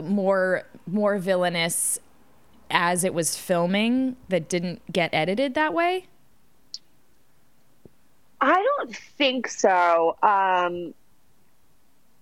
more 0.02 0.64
more 0.86 1.18
villainous 1.18 1.98
as 2.70 3.04
it 3.04 3.14
was 3.14 3.36
filming 3.36 4.16
that 4.28 4.48
didn't 4.48 4.80
get 4.92 5.10
edited 5.12 5.54
that 5.54 5.74
way? 5.74 6.06
I 8.40 8.54
don't 8.54 8.96
think 8.96 9.48
so. 9.48 10.16
Um, 10.22 10.94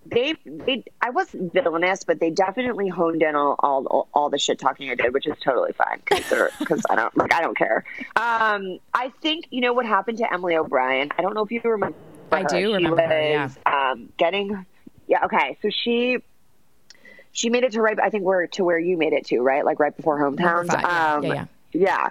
they, 0.05 0.35
they, 0.45 0.83
I 1.01 1.09
wasn't 1.09 1.53
villainous, 1.53 2.03
but 2.03 2.19
they 2.19 2.29
definitely 2.29 2.87
honed 2.87 3.21
in 3.21 3.35
on 3.35 3.55
all, 3.59 3.85
all, 3.87 4.07
all 4.13 4.29
the 4.29 4.39
shit 4.39 4.59
talking 4.59 4.89
I 4.89 4.95
did, 4.95 5.13
which 5.13 5.27
is 5.27 5.35
totally 5.43 5.73
fine 5.73 6.01
because 6.05 6.85
I 6.89 6.95
don't 6.95 7.15
like 7.17 7.33
I 7.33 7.41
don't 7.41 7.57
care. 7.57 7.83
Um, 8.15 8.79
I 8.93 9.11
think 9.21 9.47
you 9.51 9.61
know 9.61 9.73
what 9.73 9.85
happened 9.85 10.17
to 10.19 10.33
Emily 10.33 10.55
O'Brien. 10.55 11.09
I 11.17 11.21
don't 11.21 11.33
know 11.33 11.43
if 11.43 11.51
you 11.51 11.61
remember. 11.63 11.97
I 12.31 12.41
her. 12.41 12.47
do 12.47 12.57
She 12.57 12.65
remember 12.65 13.01
her, 13.01 13.29
yeah. 13.29 13.49
Um, 13.65 14.09
getting, 14.17 14.65
yeah, 15.07 15.25
okay. 15.25 15.57
So 15.61 15.69
she, 15.69 16.17
she 17.37 17.51
made 17.51 17.63
it 17.63 17.71
to 17.73 17.81
right. 17.83 17.99
I 18.03 18.09
think 18.09 18.23
we're 18.23 18.47
to 18.47 18.63
where 18.63 18.79
you 18.79 18.97
made 18.97 19.13
it 19.13 19.27
to, 19.27 19.39
right? 19.41 19.63
Like 19.63 19.79
right 19.79 19.95
before 19.95 20.19
hometowns. 20.19 20.65
five, 20.67 20.81
yeah, 20.81 21.13
um, 21.13 21.23
yeah, 21.23 21.33
yeah. 21.33 21.45
yeah. 21.71 22.09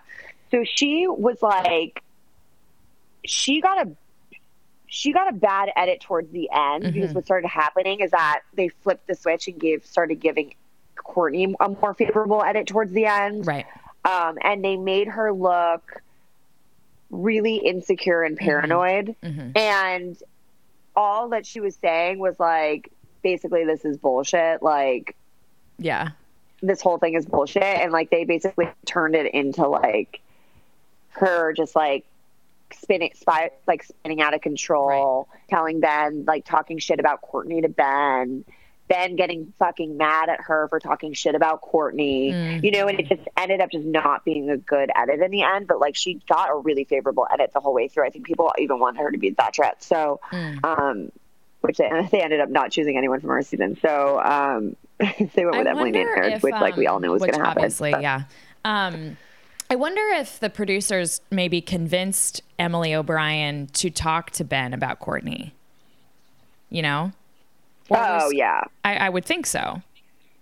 So 0.53 0.63
she 0.63 1.09
was 1.09 1.43
like, 1.43 2.01
she 3.25 3.61
got 3.61 3.89
a 3.89 3.91
she 4.87 5.13
got 5.13 5.29
a 5.29 5.33
bad 5.33 5.69
edit 5.75 6.01
towards 6.01 6.31
the 6.31 6.49
end 6.53 6.85
Mm-hmm. 6.85 6.93
because 6.93 7.13
what 7.13 7.25
started 7.25 7.49
happening 7.49 7.99
is 8.01 8.13
that 8.13 8.43
they 8.55 8.69
flipped 8.69 9.09
the 9.09 9.17
switch 9.17 9.49
and 9.49 9.59
gave 9.59 9.85
started 9.85 10.21
giving 10.21 10.55
Courtney 10.95 11.57
a 11.59 11.69
more 11.71 11.93
favorable 11.95 12.41
edit 12.45 12.69
towards 12.69 12.93
the 12.93 13.07
end. 13.07 13.49
Right. 13.49 13.67
Um, 14.05 14.39
and 14.41 14.65
they 14.65 14.77
made 14.77 15.09
her 15.09 15.33
look 15.33 16.03
really 17.11 17.57
insecure 17.57 18.23
and 18.23 18.37
Mm-hmm. 18.39 18.47
paranoid. 18.47 19.17
And 19.57 20.17
all 20.95 21.31
that 21.31 21.47
she 21.47 21.59
was 21.59 21.75
saying 21.75 22.21
was 22.21 22.39
like, 22.39 22.93
basically, 23.27 23.65
this 23.65 23.85
is 23.85 23.97
bullshit. 23.97 24.63
Like, 24.63 25.17
Yeah. 25.79 26.11
this 26.63 26.81
whole 26.81 26.99
thing 26.99 27.15
is 27.15 27.27
bullshit 27.27 27.63
and 27.63 27.93
like 27.93 28.09
they 28.11 28.25
basically 28.25 28.69
turned 28.87 29.15
it 29.15 29.35
into 29.35 29.67
like 29.69 30.21
her 31.11 31.53
just 31.53 31.75
like 31.77 32.05
spinning 32.73 33.11
spy, 33.15 33.51
like 33.67 33.83
spinning 33.83 34.21
out 34.23 34.33
of 34.35 34.41
control 34.41 35.29
telling 35.51 35.81
ben 35.81 36.25
like 36.27 36.45
talking 36.47 36.79
shit 36.79 36.99
about 36.99 37.21
courtney 37.21 37.61
to 37.61 37.69
ben 37.69 38.45
ben 38.89 39.17
getting 39.17 39.53
fucking 39.59 39.97
mad 39.99 40.29
at 40.31 40.41
her 40.41 40.67
for 40.69 40.81
talking 40.81 41.13
shit 41.13 41.35
about 41.35 41.61
courtney 41.61 42.31
you 42.63 42.71
know 42.71 42.87
and 42.89 42.99
it 43.01 43.07
just 43.07 43.29
ended 43.37 43.61
up 43.61 43.71
just 43.71 43.85
not 43.85 44.25
being 44.25 44.49
a 44.49 44.57
good 44.57 44.91
edit 44.97 45.21
in 45.21 45.31
the 45.31 45.43
end 45.43 45.67
but 45.69 45.79
like 45.79 45.95
she 45.95 46.15
got 46.29 46.51
a 46.51 46.57
really 46.57 46.85
favorable 46.85 47.27
edit 47.33 47.51
the 47.53 47.61
whole 47.61 47.75
way 47.75 47.87
through 47.87 48.07
i 48.07 48.11
think 48.11 48.25
people 48.25 48.51
even 48.59 48.79
wanted 48.81 48.99
her 49.01 49.11
to 49.11 49.19
be 49.19 49.31
Bachelorette. 49.31 49.81
so 49.81 50.21
um 50.65 51.13
which 51.61 51.79
they, 51.79 51.91
they 52.11 52.23
ended 52.23 52.41
up 52.41 52.49
not 52.49 52.71
choosing 52.71 52.97
anyone 52.97 53.21
from 53.21 53.31
our 53.31 53.43
season 53.43 53.77
so 53.81 54.21
um 54.21 54.77
they 54.99 55.45
went 55.45 55.59
with 55.59 55.67
I 55.67 55.71
Emily 55.71 55.93
Maynard, 55.93 56.33
if, 56.33 56.43
which 56.43 56.53
like 56.53 56.77
we 56.77 56.87
all 56.87 56.97
um, 56.97 57.03
knew 57.03 57.11
was 57.13 57.21
going 57.21 57.35
to 57.35 57.39
happen. 57.39 57.59
Obviously, 57.65 57.91
but- 57.91 58.01
yeah. 58.01 58.23
Um, 58.65 59.19
I 59.71 59.77
wonder 59.77 60.01
if 60.15 60.41
the 60.41 60.49
producers 60.49 61.21
maybe 61.31 61.61
convinced 61.61 62.41
Emily 62.59 62.95
O'Brien 62.95 63.67
to 63.75 63.91
talk 63.91 64.31
to 64.33 64.45
Ben 64.45 64.73
about 64.73 64.99
Courtney. 64.99 65.53
You 66.71 66.81
know? 66.81 67.13
Or 67.91 67.99
Oh 67.99 68.25
least- 68.25 68.37
yeah, 68.37 68.63
I, 68.85 68.97
I 68.97 69.09
would 69.11 69.27
think 69.27 69.47
so. 69.47 69.83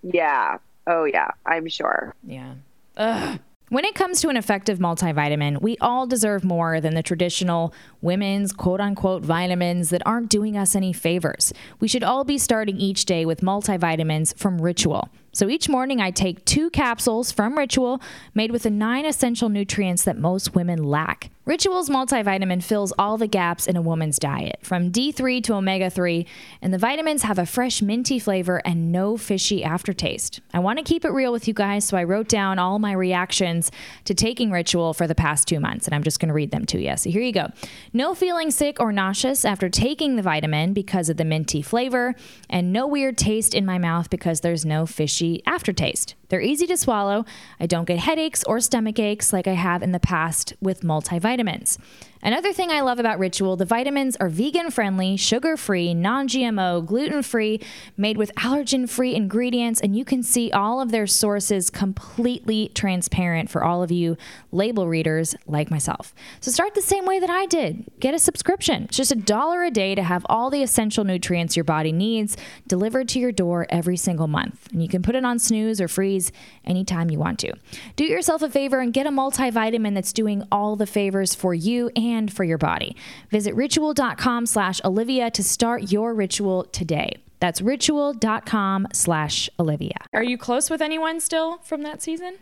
yeah. 0.03 0.59
Oh 0.87 1.05
yeah, 1.05 1.31
I'm 1.44 1.66
sure. 1.66 2.14
Yeah. 2.24 2.55
Ugh. 2.96 3.40
When 3.70 3.87
it 3.87 3.94
comes 3.94 4.20
to 4.20 4.29
an 4.29 4.37
effective 4.37 4.79
multivitamin, 4.79 5.62
we 5.62 5.79
all 5.79 6.07
deserve 6.07 6.44
more 6.44 6.83
than 6.83 6.94
the 6.94 7.03
traditional 7.03 7.72
women's 8.03 8.53
quote 8.53 8.79
unquote 8.79 9.22
vitamins 9.22 9.88
that 9.88 10.03
aren't 10.05 10.29
doing 10.29 10.55
us 10.55 10.77
any 10.77 10.92
favors. 10.92 11.50
We 11.81 11.88
should 11.88 12.05
all 12.05 12.24
be 12.24 12.37
starting 12.37 12.77
each 12.77 13.07
day 13.07 13.24
with 13.24 13.40
multivitamins 13.40 14.37
from 14.37 14.61
Ritual. 14.61 15.09
So 15.35 15.49
each 15.49 15.68
morning, 15.68 16.01
I 16.01 16.12
take 16.12 16.44
two 16.44 16.70
capsules 16.70 17.33
from 17.33 17.59
Ritual 17.59 18.01
made 18.35 18.53
with 18.53 18.62
the 18.62 18.70
nine 18.70 19.05
essential 19.05 19.49
nutrients 19.49 20.05
that 20.05 20.16
most 20.16 20.55
women 20.55 20.85
lack. 20.85 21.31
Ritual's 21.44 21.90
multivitamin 21.90 22.62
fills 22.62 22.92
all 22.99 23.18
the 23.18 23.27
gaps 23.27 23.66
in 23.66 23.77
a 23.77 23.83
woman's 23.83 24.18
diet, 24.18 24.61
from 24.62 24.90
D3 24.90 25.42
to 25.44 25.55
omega 25.55 25.90
3, 25.90 26.25
and 26.62 26.73
the 26.73 26.79
vitamins 26.79 27.23
have 27.23 27.38
a 27.38 27.44
fresh 27.44 27.83
minty 27.83 28.18
flavor 28.18 28.62
and 28.64 28.90
no 28.90 29.18
fishy 29.18 29.62
aftertaste. 29.62 30.40
I 30.55 30.61
want 30.61 30.79
to 30.79 30.85
keep 30.85 31.05
it 31.05 31.11
real 31.11 31.33
with 31.33 31.47
you 31.47 31.53
guys, 31.53 31.85
so 31.85 31.99
I 31.99 32.05
wrote 32.05 32.29
down 32.29 32.59
all 32.59 32.79
my 32.79 32.92
reactions 32.92 33.70
to 34.05 34.14
taking 34.14 34.53
Ritual 34.53 34.94
for 34.94 35.07
the 35.07 35.14
past 35.14 35.47
two 35.47 35.61
months, 35.61 35.87
and 35.87 35.94
I'm 35.94 36.03
just 36.03 36.18
going 36.18 36.29
to 36.29 36.35
read 36.35 36.51
them 36.51 36.64
to 36.66 36.81
you. 36.81 36.97
So 36.97 37.11
here 37.11 37.20
you 37.20 37.33
go. 37.33 37.49
No 37.92 38.14
feeling 38.14 38.51
sick 38.51 38.81
or 38.81 38.90
nauseous 38.90 39.44
after 39.44 39.68
taking 39.68 40.16
the 40.16 40.23
vitamin 40.23 40.73
because 40.73 41.11
of 41.11 41.18
the 41.18 41.27
minty 41.27 41.61
flavor, 41.61 42.14
and 42.49 42.73
no 42.73 42.87
weird 42.87 43.18
taste 43.18 43.53
in 43.53 43.66
my 43.66 43.77
mouth 43.77 44.09
because 44.09 44.40
there's 44.40 44.64
no 44.64 44.87
fishy 44.87 45.24
aftertaste. 45.47 46.15
They're 46.35 46.40
easy 46.40 46.66
to 46.66 46.77
swallow. 46.77 47.25
I 47.61 47.66
don't 47.66 47.85
get 47.85 48.01
headaches 48.01 48.42
or 48.42 48.59
stomach 48.59 48.99
aches 48.99 49.33
like 49.33 49.47
I 49.47 49.53
have 49.53 49.85
in 49.85 49.92
the 49.92 50.01
past 50.01 50.53
with 50.61 50.81
multivitamins. 50.81 51.79
Another 52.25 52.55
thing 52.55 52.70
I 52.70 52.81
love 52.81 52.99
about 52.99 53.18
Ritual, 53.18 53.55
the 53.55 53.66
vitamins 53.66 54.16
are 54.16 54.31
vegan 54.31 54.70
friendly, 54.70 55.14
sugar 55.18 55.59
free, 55.59 55.92
non 55.92 56.27
GMO, 56.27 56.85
gluten 56.85 57.23
free, 57.23 57.61
made 57.99 58.16
with 58.16 58.35
allergen 58.37 58.88
free 58.88 59.14
ingredients, 59.14 59.79
and 59.79 59.94
you 59.94 60.07
can 60.07 60.23
see 60.23 60.51
all 60.51 60.81
of 60.81 60.90
their 60.90 61.07
sources 61.07 61.68
completely 61.68 62.70
transparent 62.75 63.51
for 63.51 63.62
all 63.62 63.83
of 63.83 63.90
you 63.90 64.16
label 64.53 64.88
readers 64.88 65.37
like 65.47 65.70
myself. 65.70 66.14
So 66.40 66.51
start 66.51 66.75
the 66.75 66.81
same 66.81 67.05
way 67.05 67.20
that 67.20 67.29
I 67.29 67.44
did. 67.44 67.90
Get 68.01 68.14
a 68.14 68.18
subscription. 68.18 68.85
It's 68.85 68.96
just 68.96 69.13
a 69.13 69.17
dollar 69.17 69.63
a 69.63 69.71
day 69.71 69.94
to 69.94 70.02
have 70.02 70.25
all 70.31 70.48
the 70.48 70.63
essential 70.63 71.04
nutrients 71.04 71.59
your 71.59 71.65
body 71.65 71.92
needs 71.92 72.38
delivered 72.67 73.11
to 73.11 73.21
your 73.21 73.33
door 73.33 73.67
every 73.69 73.98
single 73.98 74.29
month. 74.29 74.73
And 74.73 74.83
you 74.83 74.88
can 74.88 75.02
put 75.02 75.15
it 75.15 75.27
on 75.27 75.38
snooze 75.38 75.79
or 75.79 75.88
freeze 75.88 76.23
anytime 76.64 77.10
you 77.10 77.18
want 77.18 77.38
to. 77.40 77.52
Do 77.96 78.04
yourself 78.04 78.42
a 78.42 78.48
favor 78.50 78.81
and 78.81 78.92
get 78.92 79.06
a 79.06 79.10
multivitamin 79.10 79.94
that's 79.94 80.12
doing 80.12 80.42
all 80.52 80.77
the 80.77 80.87
favors 80.87 81.35
for 81.35 81.54
you 81.54 81.90
and 81.96 82.33
for 82.33 82.44
your 82.44 82.58
body. 82.58 82.96
Visit 83.31 83.54
ritual.com 83.54 84.46
slash 84.46 84.81
Olivia 84.85 85.31
to 85.31 85.42
start 85.42 85.90
your 85.92 86.14
ritual 86.14 86.64
today. 86.64 87.16
That's 87.40 87.60
ritual.com 87.60 88.88
slash 88.92 89.50
Olivia. 89.58 89.96
Are 90.12 90.22
you 90.22 90.38
close 90.38 90.70
with 90.70 90.81
anyone 90.81 91.20
still 91.20 91.58
from 91.58 91.83
that 91.83 92.00
season? 92.02 92.37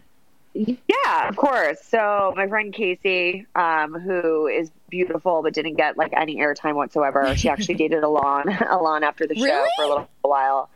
Yeah, 0.55 1.29
of 1.29 1.37
course. 1.37 1.83
So 1.83 2.35
my 2.37 2.47
friend 2.47 2.75
Casey, 2.75 3.47
um, 3.55 3.95
who 3.99 4.47
is 4.47 4.71
beautiful 4.91 5.41
but 5.43 5.55
didn't 5.55 5.77
get 5.77 5.97
like 5.97 6.13
any 6.15 6.37
airtime 6.37 6.75
whatsoever, 6.75 7.35
she 7.37 7.49
actually 7.49 7.75
dated 7.77 8.03
Elan, 8.05 8.51
Elan 8.71 9.03
after 9.03 9.27
the 9.27 9.35
show 9.35 9.43
Really? 9.45 9.69
for 9.77 9.85
a 9.85 9.89
little 9.89 10.09
while. 10.21 10.69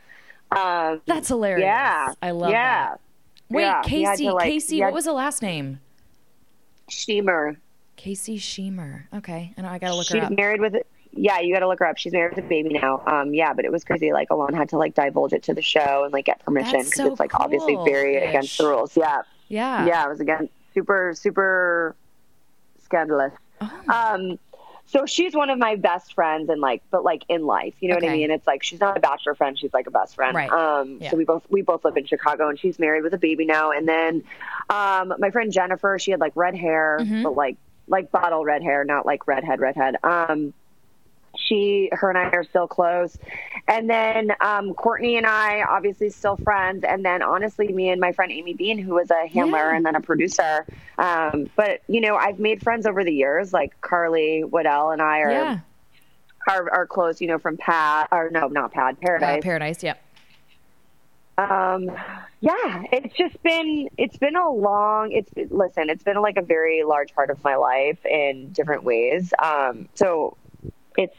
Um, 0.51 1.01
That's 1.07 1.29
hilarious. 1.29 1.65
yeah, 1.65 2.13
I 2.23 2.31
love 2.31 2.51
yeah. 2.51 2.89
that. 2.91 3.01
Wait, 3.49 3.63
Yeah, 3.63 3.83
Casey, 3.83 4.31
like- 4.31 4.45
Casey, 4.45 4.77
he 4.77 4.83
what 4.83 4.93
was 4.93 5.05
the 5.05 5.13
last 5.13 5.43
name? 5.43 5.81
Shteamer. 6.91 7.57
Casey 7.97 8.39
Shteamer. 8.39 9.05
Okay, 9.15 9.53
I 9.57 9.63
know 9.63 9.69
I 9.69 9.79
gotta 9.79 9.95
look 9.95 10.07
She's 10.07 10.15
her 10.17 10.23
up. 10.23 10.29
She's 10.31 10.37
married 10.37 10.61
with. 10.61 10.77
Yeah, 11.19 11.41
you 11.41 11.55
got 11.55 11.61
to 11.61 11.69
look 11.69 11.79
her 11.79 11.87
up. 11.87 11.97
She's 11.97 12.13
married 12.13 12.37
with 12.37 12.45
a 12.45 12.49
baby 12.49 12.79
now. 12.79 13.03
Um, 13.07 13.33
yeah, 13.33 13.55
but 13.55 13.65
it 13.65 13.73
was 13.73 13.85
crazy. 13.85 14.13
Like 14.13 14.29
Elan 14.31 14.53
had 14.53 14.69
to 14.69 14.77
like 14.77 14.95
divulge 14.95 15.33
it 15.33 15.43
to 15.45 15.55
the 15.55 15.63
show 15.63 16.03
and 16.05 16.13
like 16.13 16.27
get 16.27 16.45
permission 16.45 16.81
because 16.81 16.95
so 16.95 17.11
it's 17.11 17.19
like 17.19 17.35
obviously 17.35 17.75
very 17.87 18.17
against 18.17 18.59
the 18.59 18.67
rules. 18.69 18.95
Yeah, 18.97 19.23
Yeah. 19.49 19.87
yeah, 19.87 20.05
it 20.05 20.09
was 20.11 20.21
again 20.21 20.51
super 20.75 21.13
super 21.17 21.97
scandalous. 22.85 23.33
Oh. 23.63 23.83
Um, 23.89 24.39
so 24.87 25.05
she's 25.07 25.35
one 25.35 25.51
of 25.51 25.59
my 25.59 25.75
best 25.77 26.15
friends 26.15 26.49
and 26.49 26.61
like, 26.61 26.83
but 26.91 27.05
like 27.05 27.25
in 27.29 27.45
life, 27.45 27.75
you 27.81 27.89
know 27.89 27.97
what 27.97 28.05
I 28.05 28.13
mean? 28.13 28.31
It's 28.31 28.47
like 28.47 28.63
she's 28.63 28.81
not 28.81 28.97
a 28.97 29.01
bachelor 29.01 29.35
friend; 29.35 29.59
she's 29.59 29.75
like 29.75 29.87
a 29.87 29.91
best 29.91 30.15
friend. 30.15 30.35
Right. 30.35 30.51
Um, 30.51 30.99
Yeah. 31.01 31.11
so 31.11 31.17
we 31.17 31.25
both 31.25 31.45
we 31.51 31.63
both 31.63 31.85
live 31.85 31.97
in 31.97 32.07
Chicago, 32.07 32.49
and 32.49 32.59
she's 32.59 32.79
married 32.79 33.03
with 33.03 33.13
a 33.15 33.19
baby 33.19 33.45
now. 33.45 33.71
And 33.73 33.89
then, 33.89 34.23
um, 34.71 35.15
my 35.19 35.31
friend 35.31 35.53
Jennifer, 35.53 35.99
she 35.99 36.11
had 36.13 36.21
like 36.21 36.33
red 36.37 36.55
hair, 36.55 36.99
Mm-hmm. 37.01 37.23
but 37.25 37.35
like 37.37 37.57
like 37.89 38.11
bottle 38.11 38.45
red 38.45 38.63
hair, 38.63 38.85
not 38.85 39.07
like 39.07 39.27
redhead 39.27 39.61
redhead. 39.61 39.97
Um, 40.03 40.53
she, 41.39 41.89
her 41.93 42.09
and 42.09 42.19
I 42.19 42.25
are 42.31 42.45
still 42.45 42.67
close. 42.69 43.19
And 43.69 43.89
then 43.91 44.33
um, 44.41 44.75
Courtney 44.75 45.17
and 45.17 45.27
I, 45.27 45.63
obviously, 45.63 46.11
still 46.11 46.37
friends. 46.37 46.85
And 46.87 47.05
then, 47.05 47.23
honestly, 47.23 47.69
me 47.73 47.89
and 47.91 48.01
my 48.01 48.13
friend 48.13 48.31
Amy 48.33 48.55
Bean, 48.55 48.79
who 48.79 48.95
was 48.95 49.11
a 49.11 49.27
handler 49.29 49.71
Yeah. 49.71 49.77
and 49.77 49.85
then 49.87 49.95
a 49.97 50.01
producer. 50.01 50.65
Um, 50.99 51.51
but 51.57 51.83
you 51.89 52.01
know, 52.01 52.17
I've 52.17 52.39
made 52.39 52.63
friends 52.63 52.87
over 52.87 53.05
the 53.05 53.13
years. 53.13 53.53
Like 53.53 53.81
Carly 53.81 54.45
Waddell 54.45 54.91
and 54.93 55.03
I 55.03 55.19
are 55.21 55.31
Yeah. 55.33 55.59
are, 56.49 56.71
are 56.73 56.87
close. 56.87 57.21
You 57.21 57.29
know, 57.29 57.39
from 57.39 57.57
Pad 57.57 58.09
or 58.13 58.31
no, 58.31 58.49
not 58.49 58.73
Pad 58.73 58.97
Uh, 58.97 59.05
Paradise. 59.07 59.43
Paradise. 59.43 59.83
Yep. 59.83 60.03
um, 61.39 61.91
yeah, 62.41 62.83
it's 62.93 63.15
just 63.15 63.43
been 63.43 63.89
it's 63.99 64.17
been 64.17 64.37
a 64.37 64.51
long. 64.51 65.13
It's 65.13 65.31
listen, 65.51 65.91
it's 65.91 66.03
been 66.03 66.21
like 66.23 66.37
a 66.37 66.43
very 66.43 66.83
large 66.83 67.15
part 67.15 67.31
of 67.31 67.43
my 67.45 67.57
life 67.57 68.05
in 68.07 68.53
different 68.53 68.85
ways. 68.85 69.35
Um, 69.43 69.89
so 69.95 70.37
it's 70.97 71.17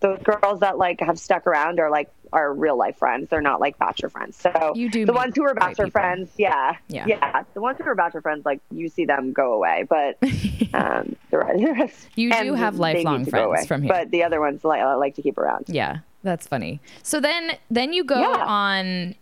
those 0.00 0.18
girls 0.22 0.60
that 0.60 0.78
like 0.78 1.00
have 1.00 1.18
stuck 1.18 1.46
around 1.46 1.78
are 1.80 1.90
like 1.90 2.10
are 2.32 2.52
real 2.54 2.76
life 2.76 2.96
friends. 2.96 3.28
They're 3.28 3.40
not 3.40 3.60
like 3.60 3.76
bachelor 3.78 4.08
friends. 4.08 4.36
So 4.36 4.72
You 4.74 4.88
do 4.90 5.04
the 5.04 5.12
ones 5.12 5.34
who 5.34 5.44
are 5.44 5.52
bachelor 5.54 5.86
people. 5.86 6.00
friends, 6.00 6.30
yeah, 6.38 6.76
Yeah. 6.88 7.04
yeah. 7.06 7.42
The 7.54 7.60
ones 7.60 7.78
who 7.78 7.84
are 7.88 7.94
bachelor 7.94 8.20
friends, 8.22 8.46
like 8.46 8.60
you 8.70 8.88
see 8.88 9.04
them 9.04 9.32
go 9.32 9.52
away, 9.54 9.84
but 9.88 10.16
um, 10.74 11.16
the 11.30 11.38
rest 11.38 12.08
You 12.14 12.30
do 12.32 12.54
have 12.54 12.78
lifelong 12.78 13.24
friends 13.26 13.46
away. 13.46 13.66
from 13.66 13.82
here. 13.82 13.92
But 13.92 14.10
the 14.10 14.22
other 14.22 14.40
ones 14.40 14.64
like 14.64 14.80
I 14.80 14.94
like 14.94 15.16
to 15.16 15.22
keep 15.22 15.38
around. 15.38 15.64
Yeah, 15.68 15.98
that's 16.22 16.46
funny. 16.46 16.80
So 17.02 17.20
then 17.20 17.52
then 17.70 17.92
you 17.92 18.04
go 18.04 18.20
Yeah. 18.20 18.44
on 18.46 19.14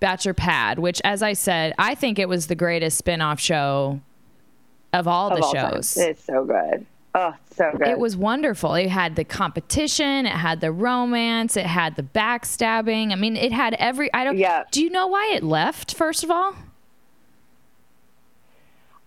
Bachelor 0.00 0.34
Pad, 0.34 0.78
which 0.78 1.00
as 1.04 1.22
I 1.22 1.32
said, 1.32 1.74
I 1.78 1.94
think 1.94 2.18
it 2.18 2.28
was 2.28 2.46
the 2.46 2.54
greatest 2.56 2.96
spin-off 2.98 3.38
show 3.40 4.00
of 4.92 5.08
all 5.08 5.30
of 5.30 5.36
the 5.38 5.44
all 5.44 5.52
time. 5.52 5.72
shows. 5.74 5.96
It's 5.96 6.24
so 6.24 6.44
good. 6.44 6.86
Oh, 7.14 7.34
so 7.54 7.70
good. 7.76 7.88
It 7.88 7.98
was 7.98 8.16
wonderful. 8.16 8.74
It 8.74 8.88
had 8.88 9.16
the 9.16 9.24
competition, 9.24 10.24
it 10.24 10.32
had 10.32 10.60
the 10.60 10.72
romance, 10.72 11.56
it 11.56 11.66
had 11.66 11.96
the 11.96 12.02
backstabbing. 12.02 13.12
I 13.12 13.16
mean, 13.16 13.36
it 13.36 13.52
had 13.52 13.74
every 13.74 14.12
I 14.14 14.24
don't 14.24 14.38
Yeah. 14.38 14.64
Do 14.70 14.82
you 14.82 14.90
know 14.90 15.06
why 15.06 15.32
it 15.34 15.42
left 15.42 15.94
first 15.94 16.24
of 16.24 16.30
all? 16.30 16.54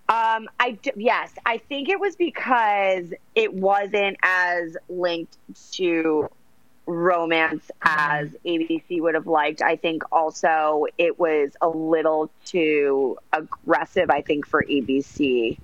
Um, 0.07 0.47
I 0.59 0.77
yes, 0.95 1.33
I 1.47 1.57
think 1.57 1.89
it 1.89 1.99
was 1.99 2.15
because 2.15 3.11
it 3.33 3.51
wasn't 3.55 4.17
as 4.21 4.77
linked 4.87 5.35
to 5.73 6.29
romance 6.85 7.71
as 7.81 8.29
ABC 8.45 9.01
would 9.01 9.15
have 9.15 9.25
liked. 9.25 9.63
I 9.63 9.75
think 9.77 10.03
also 10.11 10.85
it 10.99 11.19
was 11.19 11.53
a 11.61 11.67
little 11.67 12.29
too 12.45 13.17
aggressive. 13.33 14.11
I 14.11 14.21
think 14.21 14.45
for 14.45 14.63
ABC, 14.63 15.57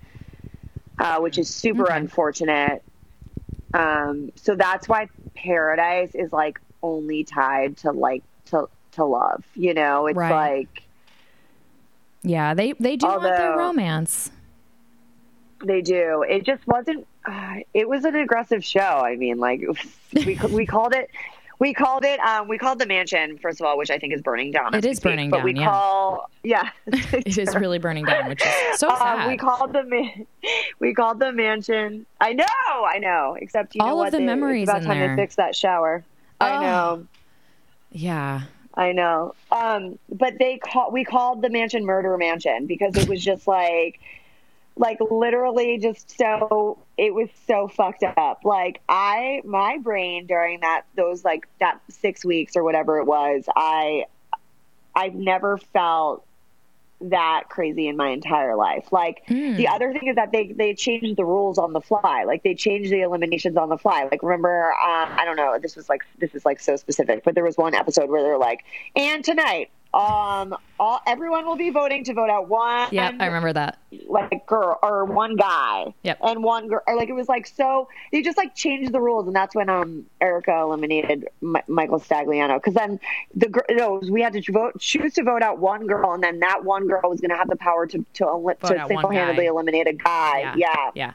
uh, 1.01 1.19
which 1.19 1.37
is 1.37 1.49
super 1.49 1.83
Okay. 1.83 1.97
unfortunate. 1.97 2.83
Um, 3.73 4.31
so 4.35 4.55
that's 4.55 4.87
why 4.87 5.07
Paradise 5.35 6.13
is 6.13 6.31
like 6.31 6.59
only 6.83 7.23
tied 7.23 7.77
to 7.77 7.91
like 7.91 8.23
to 8.45 8.67
to 8.93 9.05
love. 9.05 9.43
You 9.55 9.73
know, 9.73 10.07
it's 10.07 10.17
Right. 10.17 10.57
like. 10.69 10.83
Yeah, 12.23 12.53
they 12.53 12.73
they 12.73 12.97
do 12.97 13.07
want 13.07 13.23
their 13.23 13.57
romance. 13.57 14.29
They 15.63 15.81
do. 15.81 16.23
It 16.27 16.45
just 16.45 16.65
wasn't. 16.67 17.07
Uh, 17.25 17.57
it 17.73 17.87
was 17.87 18.03
an 18.05 18.15
aggressive 18.15 18.63
show. 18.63 18.79
I 18.81 19.15
mean, 19.15 19.37
like 19.39 19.61
it 19.61 19.67
was, 19.69 19.79
we 20.25 20.35
we 20.55 20.65
called 20.65 20.93
it. 20.93 21.09
We 21.61 21.75
called 21.75 22.03
it. 22.03 22.19
Um, 22.21 22.47
we 22.47 22.57
called 22.57 22.79
the 22.79 22.87
mansion 22.87 23.37
first 23.37 23.61
of 23.61 23.67
all, 23.67 23.77
which 23.77 23.91
I 23.91 23.99
think 23.99 24.13
is 24.13 24.21
burning 24.23 24.49
down. 24.51 24.73
It 24.73 24.83
is 24.83 24.97
speak, 24.97 25.11
burning 25.11 25.29
but 25.29 25.43
we 25.43 25.53
yeah. 25.53 25.65
call 25.69 26.29
yeah. 26.43 26.71
It 26.87 27.37
is 27.37 27.53
really 27.55 27.77
burning 27.77 28.03
down, 28.05 28.27
which 28.29 28.41
is 28.43 28.79
so 28.79 28.89
Um, 28.89 28.97
sad. 28.97 29.27
we 29.27 29.37
called 29.37 29.71
the 29.71 29.83
man, 29.83 30.25
we 30.79 30.93
called 30.95 31.19
the 31.19 31.31
mansion. 31.31 32.07
I 32.19 32.33
know, 32.33 32.45
I 32.93 32.97
know. 32.97 33.37
Except 33.39 33.75
you 33.75 33.79
know 33.79 33.85
All 33.85 33.91
of 33.93 33.97
what? 33.97 34.11
the 34.11 34.17
They- 34.17 34.25
memories 34.25 34.63
It's 34.63 34.71
about 34.71 34.83
time 34.83 34.97
there. 34.99 35.15
to 35.15 35.21
fix 35.21 35.35
that 35.35 35.55
shower. 35.55 36.03
Oh. 36.41 36.45
I 36.47 36.61
know. 36.63 37.07
yeah. 37.91 38.41
I 38.73 38.93
know. 38.93 39.35
Um, 39.51 39.99
but 40.09 40.39
they 40.39 40.57
call 40.57 40.91
we 40.91 41.03
called 41.03 41.43
the 41.43 41.49
mansion 41.51 41.85
murder 41.85 42.17
mansion 42.17 42.65
because 42.65 42.97
it 42.97 43.07
was 43.07 43.23
just 43.23 43.45
like 43.45 43.99
like 44.77 44.99
literally 45.11 45.77
just 45.77 46.17
so 46.17 46.79
it 46.97 47.13
was 47.13 47.29
so 47.47 47.67
fucked 47.67 48.03
up. 48.03 48.41
Like 48.43 48.81
I 48.87 49.41
my 49.43 49.77
brain 49.77 50.25
during 50.27 50.61
that 50.61 50.83
those 50.95 51.23
like 51.25 51.47
that 51.59 51.79
6 51.89 52.25
weeks 52.25 52.55
or 52.55 52.63
whatever 52.63 52.97
it 52.99 53.05
was, 53.05 53.43
I 53.55 54.05
I've 54.95 55.15
never 55.15 55.57
felt 55.57 56.25
that 57.05 57.45
crazy 57.49 57.87
in 57.87 57.97
my 57.97 58.09
entire 58.09 58.55
life. 58.55 58.91
Like 58.91 59.23
Hmm. 59.27 59.55
the 59.55 59.67
other 59.69 59.91
thing 59.91 60.07
is 60.07 60.15
that 60.15 60.31
they 60.31 60.51
they 60.51 60.75
changed 60.75 61.17
the 61.17 61.25
rules 61.25 61.57
on 61.57 61.73
the 61.73 61.81
fly. 61.81 62.23
Like 62.25 62.43
they 62.43 62.53
changed 62.53 62.91
the 62.91 63.01
eliminations 63.01 63.57
on 63.57 63.69
the 63.69 63.77
fly. 63.77 64.07
Like 64.11 64.21
remember, 64.21 64.71
um, 64.71 65.09
I 65.17 65.25
don't 65.25 65.35
know. 65.35 65.57
This 65.59 65.75
was 65.75 65.89
like 65.89 66.03
this 66.19 66.35
is 66.35 66.45
like 66.45 66.59
so 66.59 66.75
specific, 66.75 67.23
but 67.23 67.33
there 67.35 67.43
was 67.43 67.57
one 67.57 67.73
episode 67.73 68.09
where 68.09 68.21
they're 68.21 68.37
like, 68.37 68.63
and 68.95 69.25
tonight, 69.25 69.71
um, 69.93 70.55
all 70.79 71.01
everyone 71.05 71.45
will 71.45 71.57
be 71.57 71.69
voting 71.69 72.03
to 72.05 72.13
vote 72.13 72.29
out 72.29 72.47
one 72.47 72.87
yeah 72.91 73.11
I 73.19 73.25
remember 73.25 73.51
that. 73.53 73.77
like 74.07 74.47
girl 74.47 74.79
or 74.81 75.03
one 75.05 75.35
guy 75.35 75.93
Yep. 76.03 76.19
and 76.23 76.43
one 76.43 76.67
girl 76.69 76.81
like 76.95 77.09
it 77.09 77.13
was 77.13 77.27
like 77.27 77.45
so 77.45 77.89
they 78.11 78.21
just 78.21 78.37
like 78.37 78.55
changed 78.55 78.93
the 78.93 79.01
rules 79.01 79.27
and 79.27 79.35
that's 79.35 79.53
when 79.53 79.69
um 79.69 80.05
erica 80.21 80.53
eliminated 80.61 81.27
M- 81.43 81.57
michael 81.67 81.99
stagliano 81.99 82.55
because 82.55 82.73
then 82.73 82.99
the 83.35 83.49
girl 83.49 83.63
no, 83.69 84.01
we 84.09 84.21
had 84.21 84.33
to 84.33 84.51
vote 84.51 84.79
choose 84.79 85.13
to 85.15 85.23
vote 85.23 85.41
out 85.43 85.59
one 85.59 85.87
girl 85.87 86.13
and 86.13 86.23
then 86.23 86.39
that 86.39 86.63
one 86.63 86.87
girl 86.87 87.01
was 87.09 87.19
going 87.19 87.31
to 87.31 87.37
have 87.37 87.49
the 87.49 87.57
power 87.57 87.85
to 87.87 87.97
to, 88.13 88.25
to 88.61 88.85
single-handedly 88.87 89.45
eliminate 89.47 89.87
a 89.87 89.93
guy 89.93 90.39
Yeah. 90.39 90.53
yeah. 90.55 90.91
Yeah. 90.95 91.11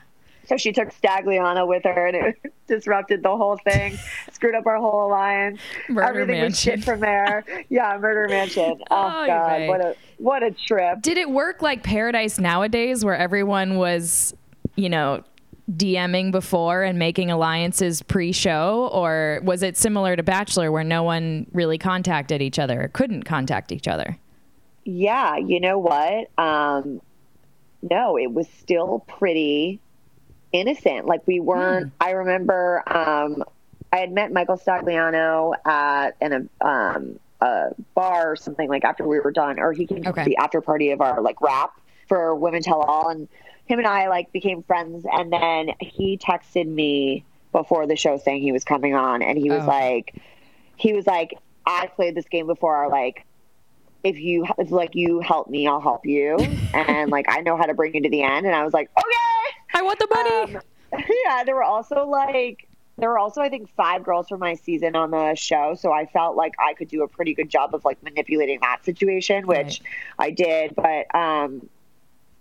So 0.47 0.57
she 0.57 0.73
took 0.73 0.89
stagliano 0.91 1.67
with 1.67 1.85
her 1.85 2.07
and 2.07 2.17
it 2.17 2.53
disrupted 2.67 3.23
the 3.23 3.37
whole 3.37 3.57
thing 3.59 3.99
screwed 4.33 4.55
up 4.55 4.67
our 4.67 4.77
whole 4.79 5.07
alliance. 5.07 5.61
Murder 5.89 6.09
everything 6.21 6.43
was 6.43 6.59
shit 6.61 6.85
from 6.85 7.01
there. 7.01 7.45
Yeah 7.69 7.99
murder 8.01 8.29
mansion. 8.31 8.83
Oh, 8.91 9.23
Oh, 9.23 9.27
god 9.27 9.69
what 9.69 9.81
a 9.81 9.97
what 10.19 10.43
a 10.43 10.51
trip. 10.51 11.03
Did 11.03 11.19
it 11.19 11.31
work 11.31 11.63
like 11.63 11.83
Paradise 11.83 12.39
nowadays 12.39 13.05
where 13.05 13.17
everyone 13.17 13.77
was, 13.77 14.35
you 14.77 14.89
know, 14.89 15.23
DMing 15.71 16.31
before 16.31 16.83
and 16.85 16.99
making 16.99 17.31
alliances 17.31 18.01
pre-show? 18.03 18.89
Or 18.93 19.41
was 19.43 19.63
it 19.63 19.77
similar 19.77 20.17
to 20.17 20.23
Bachelor 20.23 20.71
where 20.71 20.85
no 20.85 21.03
one 21.03 21.47
really 21.53 21.77
contacted 21.77 22.41
each 22.41 22.59
other 22.59 22.85
or 22.85 22.89
couldn't 22.89 23.25
contact 23.25 23.73
each 23.73 23.89
other? 23.89 24.17
Yeah, 24.85 25.37
you 25.37 25.59
know 25.61 25.79
what? 25.79 26.31
Um, 26.39 27.01
no, 27.83 28.17
it 28.17 28.33
was 28.33 28.47
still 28.61 29.01
pretty 29.09 29.81
innocent. 30.61 31.07
Like 31.07 31.27
we 31.27 31.41
weren't. 31.41 31.93
I 32.01 32.11
remember 32.13 32.83
um, 32.87 33.45
I 33.93 33.99
had 33.99 34.13
met 34.13 34.33
Michael 34.33 34.57
Stagliano 34.59 35.55
at 35.65 36.17
in 36.21 36.33
a 36.61 36.67
um, 36.67 37.19
a 37.41 37.71
bar 37.95 38.33
or 38.33 38.37
something 38.37 38.69
like 38.69 38.85
after 38.85 39.07
we 39.07 39.21
were 39.21 39.31
done, 39.33 39.59
or 39.59 39.73
he 39.73 39.87
came 39.87 40.03
to 40.03 40.13
the 40.13 40.37
after 40.39 40.61
party 40.61 40.91
of 40.91 41.01
our 41.01 41.21
like 41.21 41.41
rap 41.41 41.73
for 42.09 42.35
Women 42.35 42.63
Tell 42.63 42.81
All, 42.81 43.09
and 43.09 43.29
him 43.67 43.79
and 43.79 43.87
I 43.87 44.09
like 44.09 44.33
became 44.33 44.63
friends. 44.63 45.05
And 45.11 45.33
then 45.33 45.71
he 45.81 46.19
texted 46.19 46.67
me 46.67 47.25
before 47.53 47.87
the 47.87 47.97
show 47.97 48.19
saying 48.19 48.43
he 48.43 48.53
was 48.53 48.65
coming 48.65 48.95
on, 48.95 49.23
and 49.23 49.39
he 49.39 49.51
was 49.51 49.63
Oh. 49.63 49.67
like, 49.67 50.15
he 50.77 50.93
was 50.93 51.07
like, 51.07 51.35
I 51.65 51.87
played 51.89 52.15
this 52.15 52.27
game 52.27 52.47
before, 52.47 52.89
like 52.91 53.25
if 54.05 54.19
you 54.21 54.47
if 54.59 54.71
like 54.71 54.95
you 54.95 55.21
help 55.21 55.49
me, 55.49 55.67
I'll 55.67 55.81
help 55.81 56.07
you, 56.07 56.37
and 56.75 57.11
like 57.11 57.27
I 57.29 57.41
know 57.41 57.57
how 57.57 57.65
to 57.67 57.75
bring 57.75 57.95
you 57.95 58.03
to 58.03 58.09
the 58.11 58.23
end. 58.23 58.47
And 58.47 58.55
I 58.55 58.65
was 58.65 58.73
like, 58.73 58.89
okay. 58.97 59.36
I 59.77 59.83
want 59.83 59.99
the 59.99 60.09
money. 60.11 60.55
Um, 60.57 60.63
yeah, 61.25 61.45
there 61.45 61.55
were 61.55 61.63
also 61.63 62.07
like 62.07 62.67
there 62.97 63.11
were 63.11 63.19
also 63.19 63.43
I 63.43 63.51
think 63.51 63.69
five 63.77 64.03
girls 64.03 64.29
from 64.29 64.41
my 64.41 64.55
season 64.55 64.97
on 64.97 65.11
the 65.11 65.35
show, 65.35 65.75
so 65.75 65.93
I 65.93 66.07
felt 66.07 66.35
like 66.35 66.55
I 66.59 66.73
could 66.73 66.89
do 66.89 67.03
a 67.03 67.09
pretty 67.09 67.35
good 67.35 67.51
job 67.51 67.75
of 67.75 67.85
like 67.85 68.03
manipulating 68.03 68.61
that 68.63 68.85
situation, 68.85 69.47
which 69.47 69.83
I 70.19 70.31
did. 70.31 70.75
But 70.75 71.15
um, 71.15 71.69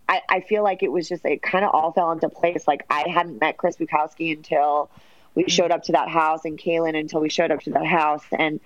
I, 0.08 0.22
I 0.30 0.40
feel 0.40 0.64
like 0.64 0.82
it 0.82 0.92
was 0.92 1.10
just 1.10 1.26
it 1.26 1.42
kind 1.42 1.66
of 1.66 1.72
all 1.74 1.92
fell 1.92 2.12
into 2.14 2.30
place. 2.30 2.68
Like 2.68 2.86
I 2.90 3.10
hadn't 3.10 3.42
met 3.42 3.58
Chris 3.58 3.76
Bukowski 3.76 4.36
until 4.36 4.90
we 5.34 5.50
showed 5.50 5.72
up 5.72 5.84
to 5.84 5.92
that 5.92 6.08
house, 6.08 6.46
and 6.46 6.58
Kalon 6.58 6.96
until 6.96 7.20
we 7.20 7.30
showed 7.30 7.52
up 7.52 7.60
to 7.62 7.72
that 7.72 7.86
house, 7.86 8.24
and 8.32 8.62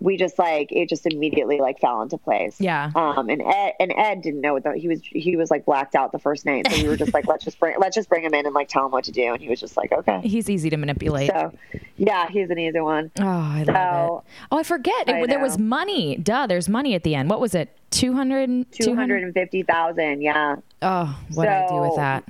we 0.00 0.16
just 0.16 0.38
like 0.38 0.70
it 0.72 0.88
just 0.88 1.06
immediately 1.06 1.58
like 1.58 1.80
fell 1.80 2.02
into 2.02 2.18
place. 2.18 2.60
Yeah. 2.60 2.90
Um. 2.94 3.28
And 3.28 3.42
Ed 3.42 3.72
and 3.80 3.92
Ed 3.96 4.22
didn't 4.22 4.40
know 4.40 4.52
what 4.54 4.64
the, 4.64 4.72
he 4.76 4.88
was. 4.88 5.00
He 5.02 5.36
was 5.36 5.50
like 5.50 5.64
blacked 5.64 5.94
out 5.94 6.12
the 6.12 6.18
first 6.18 6.46
night, 6.46 6.70
so 6.70 6.82
we 6.82 6.88
were 6.88 6.96
just 6.96 7.12
like, 7.14 7.26
let's 7.26 7.44
just 7.44 7.58
bring 7.58 7.74
let's 7.78 7.94
just 7.94 8.08
bring 8.08 8.22
him 8.24 8.34
in 8.34 8.46
and 8.46 8.54
like 8.54 8.68
tell 8.68 8.86
him 8.86 8.92
what 8.92 9.04
to 9.04 9.12
do, 9.12 9.32
and 9.32 9.40
he 9.42 9.48
was 9.48 9.60
just 9.60 9.76
like, 9.76 9.92
okay. 9.92 10.20
He's 10.22 10.48
easy 10.48 10.70
to 10.70 10.76
manipulate. 10.76 11.30
So, 11.30 11.52
yeah, 11.96 12.28
he's 12.28 12.50
an 12.50 12.58
easy 12.58 12.80
one. 12.80 13.10
oh, 13.20 13.24
I 13.26 13.64
love 13.64 13.66
So- 13.66 14.22
it. 14.26 14.46
Oh, 14.52 14.58
I 14.58 14.62
forget. 14.62 15.08
It, 15.08 15.28
there 15.28 15.40
was 15.40 15.58
money. 15.58 16.16
Duh, 16.16 16.46
there's 16.46 16.68
money 16.68 16.94
at 16.94 17.02
the 17.02 17.14
end. 17.14 17.28
What 17.30 17.40
was 17.40 17.54
it? 17.54 17.74
200? 17.90 18.70
Two 18.72 18.94
hundred 18.94 19.22
and 19.22 19.32
fifty 19.32 19.62
thousand. 19.62 20.20
Yeah. 20.20 20.56
Oh, 20.82 21.18
what 21.34 21.44
did 21.44 21.52
I 21.52 21.68
do 21.68 21.74
with 21.80 21.96
that? 21.96 22.24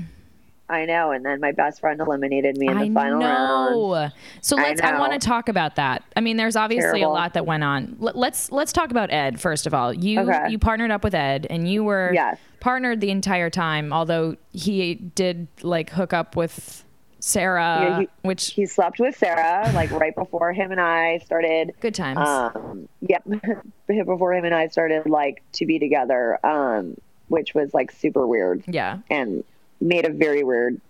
I 0.71 0.85
know. 0.85 1.13
And 1.13 1.25
then 1.25 1.41
my 1.41 1.53
best 1.53 1.81
friend 1.81 2.01
eliminated 2.01 2.57
me 2.59 2.69
in 2.69 2.75
the 2.79 2.85
I 2.85 2.93
final 2.93 3.21
round. 3.21 3.71
know. 3.75 4.11
So 4.43 4.59
I 4.59 4.63
let's. 4.65 4.81
I, 4.83 4.99
want 4.99 5.13
to 5.15 5.19
talk 5.19 5.49
about 5.49 5.77
that. 5.77 6.03
I 6.17 6.21
mean, 6.21 6.37
there's 6.37 6.57
obviously 6.57 7.01
Terrible. 7.01 7.13
a 7.13 7.15
lot 7.15 7.35
that 7.35 7.47
went 7.47 7.65
on. 7.65 7.97
Let, 7.99 8.17
let's 8.17 8.53
let's 8.53 8.73
talk 8.73 8.91
about 8.91 9.11
Ed 9.13 9.41
first 9.41 9.67
of 9.67 9.73
all. 9.75 9.93
You 9.95 10.21
Okay. 10.21 10.49
you 10.51 10.59
partnered 10.59 10.91
up 10.91 11.03
with 11.05 11.15
Ed, 11.15 11.47
and 11.49 11.69
you 11.71 11.85
were 11.85 12.11
Yes. 12.13 12.39
partnered 12.61 13.01
the 13.01 13.11
entire 13.11 13.51
time. 13.51 13.93
Although 13.93 14.37
he 14.53 14.95
did 14.95 15.49
like 15.63 15.91
hook 15.91 16.13
up 16.13 16.37
with 16.37 16.85
Sarah, 17.21 17.79
Yeah, 17.83 18.01
he- 18.01 18.09
which 18.23 18.53
He 18.53 18.67
slept 18.67 19.01
with 19.01 19.17
Sarah 19.17 19.71
like 19.75 19.91
right 19.93 20.15
before 20.15 20.53
him 20.53 20.71
and 20.71 20.81
I 20.81 21.19
started. 21.19 21.73
good 21.81 21.95
times. 21.95 22.19
Um, 22.19 22.89
yep, 23.01 23.25
before 23.87 24.35
him 24.35 24.45
and 24.45 24.55
I 24.55 24.69
started 24.69 25.07
like 25.09 25.43
to 25.55 25.67
be 25.67 25.79
together, 25.79 26.39
um, 26.47 26.97
which 27.29 27.55
was 27.55 27.73
like 27.75 27.91
super 27.91 28.27
weird 28.27 28.63
yeah. 28.67 28.99
and 29.11 29.43
made 29.81 30.07
a 30.07 30.13
very 30.13 30.43
weird 30.43 30.81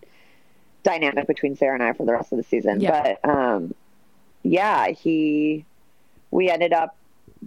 dynamic 0.82 1.26
between 1.26 1.56
Sarah 1.56 1.74
and 1.74 1.82
I 1.82 1.92
for 1.92 2.06
the 2.06 2.12
rest 2.12 2.32
of 2.32 2.38
the 2.38 2.44
season. 2.44 2.80
Yeah. 2.80 3.16
But 3.22 3.28
um, 3.28 3.74
yeah, 4.42 4.88
he, 4.88 5.64
we 6.30 6.50
ended 6.50 6.72
up 6.72 6.96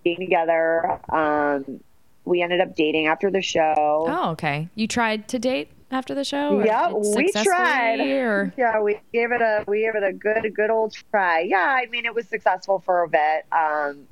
being 0.03 0.19
together. 0.19 0.99
Um, 1.09 1.81
we 2.25 2.41
ended 2.41 2.61
up 2.61 2.75
dating 2.75 3.07
after 3.07 3.31
the 3.31 3.41
show. 3.41 3.73
Oh, 3.77 4.31
okay. 4.31 4.69
You 4.75 4.87
tried 4.87 5.27
to 5.29 5.39
date 5.39 5.69
after 5.89 6.13
the 6.13 6.23
show? 6.23 6.63
Yeah, 6.63 6.91
we 6.93 7.31
tried. 7.31 7.99
Or? 7.99 8.53
Yeah, 8.57 8.79
we 8.81 8.99
gave 9.11 9.31
it 9.31 9.41
a 9.41 9.63
we 9.67 9.81
gave 9.81 9.95
it 9.95 10.03
a 10.03 10.13
good 10.13 10.53
good 10.55 10.69
old 10.69 10.93
try. 11.11 11.41
Yeah, 11.41 11.57
I 11.57 11.87
mean 11.87 12.05
it 12.05 12.13
was 12.13 12.27
successful 12.27 12.79
for 12.79 13.03
a 13.03 13.09
bit. 13.09 13.45
Um, 13.51 14.07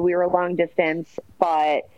we 0.00 0.14
were 0.14 0.22
a 0.22 0.32
long 0.32 0.56
distance, 0.56 1.18
but 1.38 1.88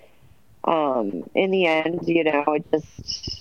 um, 0.64 1.28
in 1.34 1.50
the 1.50 1.66
end, 1.66 2.00
you 2.06 2.24
know, 2.24 2.44
it 2.48 2.64
just 2.70 3.39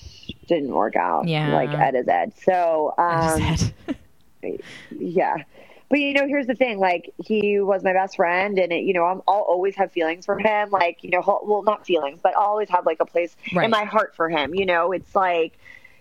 didn't 0.50 0.74
work 0.74 0.96
out. 0.96 1.28
Yeah. 1.28 1.54
like 1.54 1.70
Ed 1.70 1.96
is 1.96 2.08
Ed. 2.08 2.34
So 2.44 2.94
um, 2.98 3.58
said. 3.58 3.74
yeah. 4.92 5.38
But 5.90 6.00
you 6.00 6.14
know, 6.14 6.28
here's 6.28 6.46
the 6.46 6.54
thing. 6.54 6.78
Like, 6.78 7.12
he 7.18 7.60
was 7.60 7.84
my 7.84 7.94
best 7.94 8.16
friend, 8.18 8.60
and 8.60 8.72
it, 8.72 8.84
you 8.84 8.94
know, 8.94 9.06
I'm, 9.06 9.22
I'll 9.28 9.42
always 9.42 9.76
have 9.78 9.92
feelings 9.92 10.24
for 10.26 10.38
him. 10.38 10.70
Like, 10.70 11.04
you 11.04 11.10
know, 11.10 11.42
well, 11.44 11.64
not 11.64 11.86
feelings, 11.88 12.20
but 12.22 12.36
I'll 12.36 12.44
always 12.44 12.70
have 12.70 12.86
like 12.86 12.98
a 13.00 13.06
place 13.06 13.36
Right. 13.56 13.66
in 13.66 13.72
my 13.72 13.86
heart 13.86 14.16
for 14.16 14.30
him. 14.30 14.54
You 14.54 14.68
know, 14.68 14.92
it's 14.92 15.16
like, 15.16 15.58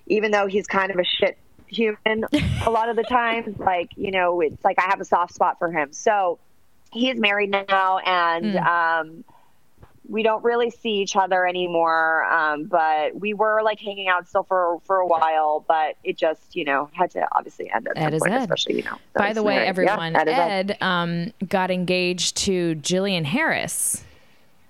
even 0.07 0.31
though 0.31 0.47
he's 0.47 0.67
kind 0.67 0.91
of 0.91 0.99
a 0.99 1.05
shit 1.05 1.39
human 1.69 2.27
a 2.67 2.71
lot 2.71 2.91
of 2.91 2.97
the 2.97 3.03
times, 3.03 3.59
like, 3.59 3.91
you 3.97 4.11
know, 4.11 4.41
it's 4.43 4.63
like 4.63 4.79
I 4.79 4.91
have 4.91 5.01
a 5.01 5.07
soft 5.07 5.33
spot 5.35 5.59
for 5.59 5.71
him. 5.71 5.95
So 5.95 6.39
he's 6.93 7.19
married 7.19 7.51
now, 7.51 7.99
and 7.99 8.57
um, 8.59 9.25
we 10.09 10.23
don't 10.23 10.43
really 10.43 10.71
see 10.71 10.95
each 10.95 11.17
other 11.17 11.47
anymore. 11.47 12.25
Um, 12.25 12.65
but 12.65 13.15
we 13.15 13.35
were 13.35 13.61
like 13.63 13.79
hanging 13.79 14.09
out 14.09 14.27
still 14.27 14.43
for 14.43 14.81
for 14.85 14.97
a 14.97 15.07
while, 15.07 15.65
but 15.69 15.97
it 16.03 16.17
just, 16.17 16.57
you 16.57 16.65
know, 16.65 16.89
had 16.93 17.11
to 17.13 17.29
obviously 17.33 17.71
end 17.71 17.89
at 17.89 17.97
Ed 17.99 18.05
some 18.05 18.15
is 18.15 18.21
point, 18.21 18.33
Ed. 18.33 18.41
especially, 18.41 18.77
you 18.77 18.83
know. 18.85 18.99
By 19.15 19.33
the 19.33 19.43
way, 19.43 19.57
married. 19.57 19.69
everyone, 19.69 20.13
Yeah, 20.15 20.21
Ed 20.21 20.29
Ed. 20.29 20.71
Ed 20.71 20.79
um, 20.81 21.33
got 21.49 21.71
engaged 21.71 22.37
to 22.39 22.75
Jillian 22.77 23.25
Harris, 23.25 24.03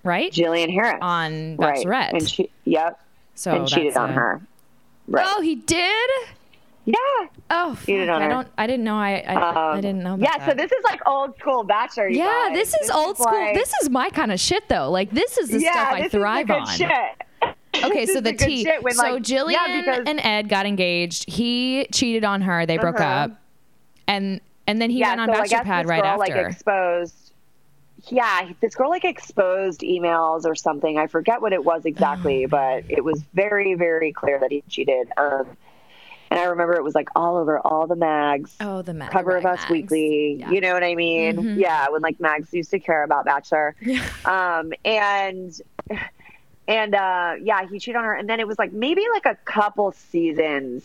right? 0.02 0.32
Jillian 0.32 0.72
Harris 0.72 0.98
on 1.00 1.56
right. 1.56 2.12
And 2.12 2.28
she, 2.28 2.50
yep, 2.64 3.00
so 3.34 3.52
and 3.52 3.68
cheated 3.68 3.96
on 3.96 4.12
her. 4.12 4.40
Right. 5.06 5.24
Oh, 5.26 5.40
he 5.40 5.54
did. 5.54 6.10
Yeah. 6.92 7.28
Oh, 7.50 7.74
fuck, 7.74 7.88
I 7.88 8.28
don't. 8.28 8.48
I 8.56 8.66
didn't 8.66 8.84
know. 8.84 8.96
I. 8.96 9.24
I, 9.26 9.34
I 9.34 9.72
Um, 9.74 9.80
didn't 9.80 10.02
know. 10.02 10.16
Yeah, 10.18 10.44
so 10.46 10.54
this 10.54 10.70
is 10.72 10.84
like 10.84 11.00
old 11.06 11.36
school 11.38 11.64
bachelor. 11.64 12.08
Yeah, 12.08 12.24
guys. 12.48 12.54
this 12.54 12.74
is 12.82 12.90
old 12.90 13.16
school. 13.18 13.32
like- 13.32 13.54
this 13.54 13.72
is 13.82 13.90
my 13.90 14.10
kind 14.10 14.32
of 14.32 14.40
shit, 14.40 14.68
though. 14.68 14.90
Like 14.90 15.10
this 15.10 15.36
is 15.38 15.48
the 15.50 15.60
yeah, 15.60 15.72
stuff 15.72 15.92
I 15.92 16.08
thrive 16.08 16.50
is 16.50 16.56
on. 16.56 16.66
Shit. 16.76 16.90
Okay, 17.84 18.06
This 18.06 18.12
so 18.14 18.18
is 18.18 18.22
the 18.24 18.32
good 18.32 18.38
T. 18.48 18.64
shit 18.64 18.82
when, 18.82 18.92
so 18.94 19.02
like- 19.12 19.22
Jillian 19.22 19.52
yeah, 19.52 19.80
because- 19.80 20.04
and 20.06 20.18
Ed 20.20 20.48
got 20.48 20.66
engaged. 20.66 21.30
He 21.30 21.86
cheated 21.92 22.24
on 22.24 22.40
her. 22.42 22.66
They 22.66 22.76
broke 22.78 22.98
Uh-huh. 23.00 23.24
up, 23.26 23.30
and 24.08 24.40
and 24.66 24.80
then 24.82 24.90
he 24.90 24.98
yeah, 25.00 25.10
went 25.10 25.20
on 25.20 25.28
so 25.28 25.34
I 25.34 25.40
Bachelor 25.42 25.64
Pad 25.64 25.84
this 25.84 25.90
right 25.90 26.02
girl, 26.02 26.22
after. 26.22 26.34
Like 26.42 26.52
exposed. 26.52 27.32
Yeah, 28.08 28.48
this 28.60 28.74
girl 28.74 28.88
like 28.90 29.04
exposed 29.04 29.80
emails 29.82 30.44
or 30.44 30.54
something. 30.54 30.98
I 30.98 31.06
forget 31.08 31.40
what 31.42 31.52
it 31.52 31.62
was 31.64 31.84
exactly, 31.84 32.46
but 32.58 32.84
it 32.88 33.04
was 33.04 33.22
very, 33.34 33.74
very 33.74 34.12
clear 34.12 34.38
that 34.40 34.50
he 34.50 34.62
cheated. 34.68 35.10
Um, 35.16 35.46
and 36.30 36.38
I 36.40 36.44
remember 36.44 36.74
it 36.74 36.84
was 36.84 36.94
like 36.94 37.08
all 37.16 37.36
over 37.36 37.58
all 37.58 37.86
the 37.86 37.96
mags. 37.96 38.54
oh, 38.60 38.82
the 38.82 38.94
ma- 38.94 39.08
cover 39.08 39.36
of 39.36 39.44
Us 39.46 39.58
Mags. 39.60 39.70
Weekly. 39.70 40.36
Yeah. 40.40 40.50
You 40.50 40.60
know 40.60 40.72
what 40.74 40.84
I 40.84 40.94
mean? 40.94 41.36
Mhm. 41.36 41.58
Yeah, 41.58 41.88
when 41.90 42.02
like 42.02 42.20
Mags 42.20 42.52
used 42.52 42.70
to 42.72 42.78
care 42.78 43.02
about 43.02 43.24
Bachelor. 43.24 43.74
Um, 44.24 44.72
and 44.84 45.58
and 46.66 46.94
uh, 46.94 47.34
yeah, 47.42 47.66
he 47.66 47.78
cheated 47.78 47.96
on 47.96 48.04
her, 48.04 48.12
and 48.14 48.28
then 48.28 48.40
it 48.40 48.46
was 48.46 48.58
like 48.58 48.72
maybe 48.72 49.02
like 49.12 49.24
a 49.26 49.36
couple 49.44 49.92
seasons. 49.92 50.84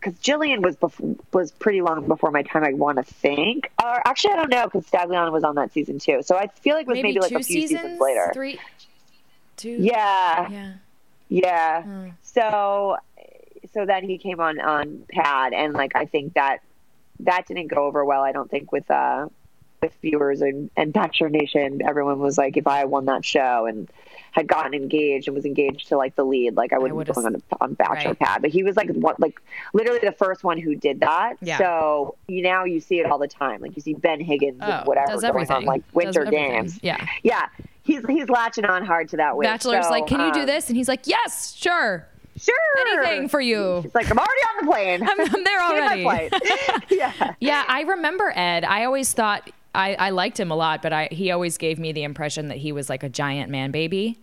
Because 0.00 0.14
Jillian 0.20 0.62
was 0.62 0.76
bef- 0.76 1.18
was 1.32 1.50
pretty 1.50 1.80
long 1.82 2.06
before 2.06 2.30
my 2.30 2.42
time. 2.42 2.62
I 2.62 2.72
want 2.74 2.98
to 2.98 3.02
think, 3.02 3.70
or 3.82 4.06
actually, 4.08 4.34
I 4.34 4.36
don't 4.36 4.50
know, 4.50 4.64
because 4.64 4.86
Stagliano 4.86 5.32
was 5.32 5.42
on 5.42 5.56
that 5.56 5.72
season 5.72 5.98
too. 5.98 6.22
So 6.22 6.36
I 6.36 6.46
feel 6.46 6.76
like 6.76 6.82
it 6.86 6.88
was 6.88 6.96
maybe, 6.96 7.08
maybe, 7.08 7.20
like 7.20 7.32
a 7.32 7.42
few 7.42 7.62
seasons, 7.62 7.80
seasons 7.80 8.00
later. 8.00 8.30
Three, 8.32 8.60
two. 9.56 9.70
Yeah, 9.70 10.48
yeah. 10.50 10.72
yeah. 11.28 11.82
Hmm. 11.82 12.08
So, 12.22 12.96
so 13.72 13.86
then 13.86 14.04
he 14.04 14.18
came 14.18 14.40
on 14.40 14.60
on 14.60 15.04
Pad, 15.10 15.52
and 15.52 15.74
like 15.74 15.94
I 15.94 16.06
think 16.06 16.34
that 16.34 16.58
that 17.20 17.46
didn't 17.46 17.68
go 17.68 17.84
over 17.84 18.04
well. 18.04 18.22
I 18.22 18.32
don't 18.32 18.50
think 18.50 18.72
with 18.72 18.90
uh 18.90 19.28
with 19.82 19.92
viewers 20.02 20.40
and 20.40 20.70
and 20.76 20.92
Bachelor 20.92 21.28
Nation. 21.28 21.80
Everyone 21.82 22.18
was 22.18 22.38
like, 22.38 22.56
if 22.56 22.66
I 22.66 22.84
won 22.84 23.06
that 23.06 23.24
show 23.24 23.66
and 23.66 23.88
had 24.32 24.46
gotten 24.46 24.74
engaged 24.74 25.26
and 25.26 25.34
was 25.34 25.44
engaged 25.44 25.88
to 25.88 25.96
like 25.96 26.14
the 26.16 26.24
lead, 26.24 26.54
like 26.56 26.72
I 26.72 26.78
wouldn't 26.78 26.94
be 26.94 26.98
would've 26.98 27.14
going 27.14 27.26
on 27.26 27.42
on 27.60 27.74
Bachelor 27.74 28.10
right. 28.10 28.18
Pad. 28.18 28.42
But 28.42 28.50
he 28.50 28.62
was 28.62 28.76
like 28.76 28.90
what 28.90 29.18
like 29.20 29.40
literally 29.72 30.00
the 30.02 30.12
first 30.12 30.44
one 30.44 30.58
who 30.58 30.74
did 30.74 31.00
that. 31.00 31.34
Yeah. 31.40 31.58
So 31.58 32.16
you 32.26 32.42
now 32.42 32.64
you 32.64 32.80
see 32.80 32.98
it 33.00 33.06
all 33.06 33.18
the 33.18 33.28
time. 33.28 33.60
Like 33.60 33.76
you 33.76 33.82
see 33.82 33.94
Ben 33.94 34.20
Higgins 34.20 34.58
Oh, 34.60 34.66
and 34.66 34.86
whatever 34.86 35.12
does 35.12 35.22
going 35.22 35.50
on 35.50 35.64
like 35.64 35.82
Winter 35.92 36.22
everything. 36.22 36.50
Games. 36.50 36.78
Yeah. 36.82 37.04
Yeah. 37.22 37.48
He's 37.82 38.04
he's 38.06 38.28
latching 38.28 38.66
on 38.66 38.84
hard 38.84 39.08
to 39.10 39.16
that 39.16 39.36
win. 39.36 39.46
Bachelor's 39.48 39.86
So, 39.86 39.90
like, 39.90 40.06
can 40.06 40.20
you 40.20 40.32
do 40.32 40.40
um, 40.40 40.46
this? 40.46 40.68
And 40.68 40.76
he's 40.76 40.88
like, 40.88 41.06
yes, 41.06 41.54
sure, 41.54 42.06
Sure. 42.38 42.54
anything 42.96 43.28
for 43.28 43.40
you. 43.40 43.78
It's 43.84 43.94
like 43.94 44.10
I'm 44.10 44.18
already 44.18 44.30
on 44.30 44.66
the 44.66 44.72
plane. 44.72 45.02
I'm, 45.02 45.34
I'm 45.34 45.44
there 45.44 45.62
already. 45.62 46.04
my 46.04 46.28
flight. 46.28 46.42
yeah. 46.90 47.34
Yeah, 47.40 47.64
I 47.66 47.82
remember 47.82 48.32
Ed. 48.34 48.64
I 48.64 48.84
always 48.84 49.12
thought 49.12 49.50
I, 49.74 49.94
I 49.94 50.10
liked 50.10 50.38
him 50.38 50.50
a 50.50 50.56
lot, 50.56 50.82
but 50.82 50.92
I 50.92 51.08
he 51.10 51.30
always 51.30 51.58
gave 51.58 51.78
me 51.78 51.92
the 51.92 52.04
impression 52.04 52.48
that 52.48 52.58
he 52.58 52.72
was 52.72 52.88
like 52.88 53.02
a 53.02 53.08
giant 53.08 53.50
man 53.50 53.70
baby. 53.70 54.18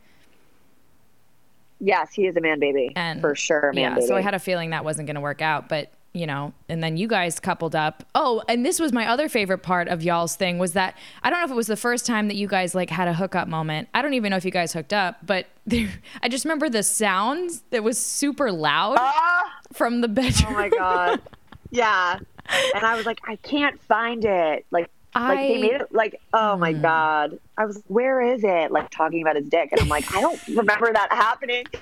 Yes, 1.80 2.14
he 2.14 2.26
is 2.26 2.36
a 2.38 2.42
man 2.42 2.60
baby. 2.60 2.94
And 2.96 3.22
for 3.22 3.36
sure, 3.36 3.72
man 3.74 3.82
yeah, 3.84 3.96
baby. 3.96 4.08
so 4.08 4.16
I 4.16 4.22
had 4.22 4.34
a 4.34 4.40
feeling 4.40 4.70
that 4.72 4.84
wasn't 4.86 5.08
going 5.08 5.16
to 5.16 5.22
work 5.22 5.42
out, 5.42 5.68
but 5.68 5.92
you 6.16 6.26
know, 6.26 6.54
and 6.70 6.82
then 6.84 6.98
you 6.98 7.08
guys 7.08 7.40
coupled 7.40 7.76
up. 7.76 8.04
Oh, 8.16 8.42
and 8.48 8.66
this 8.66 8.80
was 8.80 8.94
my 8.94 9.08
other 9.08 9.28
favorite 9.30 9.60
part 9.60 9.88
of 9.90 10.02
y'all's 10.02 10.36
thing 10.36 10.58
was 10.58 10.74
that 10.74 10.98
I 11.22 11.30
don't 11.30 11.40
know 11.40 11.46
if 11.46 11.52
it 11.52 11.56
was 11.56 11.68
the 11.68 11.76
first 11.76 12.06
time 12.06 12.28
that 12.30 12.36
you 12.36 12.48
guys 12.48 12.74
like 12.74 12.90
had 12.90 13.08
a 13.08 13.14
hookup 13.14 13.48
moment. 13.48 13.90
I 13.94 14.02
don't 14.02 14.14
even 14.14 14.32
know 14.32 14.38
if 14.38 14.46
you 14.46 14.52
guys 14.52 14.72
hooked 14.74 14.94
up, 14.94 15.18
but 15.26 15.48
there, 15.68 15.90
I 16.24 16.30
just 16.30 16.46
remember 16.46 16.70
the 16.70 16.84
sounds 16.84 17.64
that 17.72 17.84
was 17.84 17.98
super 17.98 18.52
loud 18.52 18.96
Ah! 19.00 19.52
from 19.74 20.02
the 20.02 20.08
bedroom. 20.08 20.54
oh 20.54 20.54
my 20.54 20.70
god. 20.70 21.22
yeah. 21.72 22.18
And 22.76 22.86
I 22.86 22.96
was 22.96 23.06
like, 23.06 23.20
I 23.28 23.36
can't 23.38 23.82
find 23.82 24.24
it. 24.24 24.66
Like, 24.72 24.90
like 25.16 25.40
they 25.40 25.62
made 25.62 25.72
it 25.82 25.94
like, 25.94 26.22
oh 26.34 26.58
my 26.58 26.74
god. 26.74 27.40
I 27.58 27.66
was, 27.66 27.82
where 27.88 28.20
is 28.22 28.44
it? 28.44 28.72
Like 28.72 28.90
talking 28.90 29.22
about 29.22 29.38
his 29.38 29.48
dick, 29.48 29.70
and 29.72 29.80
I'm 29.80 29.88
like, 29.88 30.14
I 30.14 30.20
don't 30.20 30.40
remember 30.56 30.92
that 30.92 31.12
happening. 31.12 31.66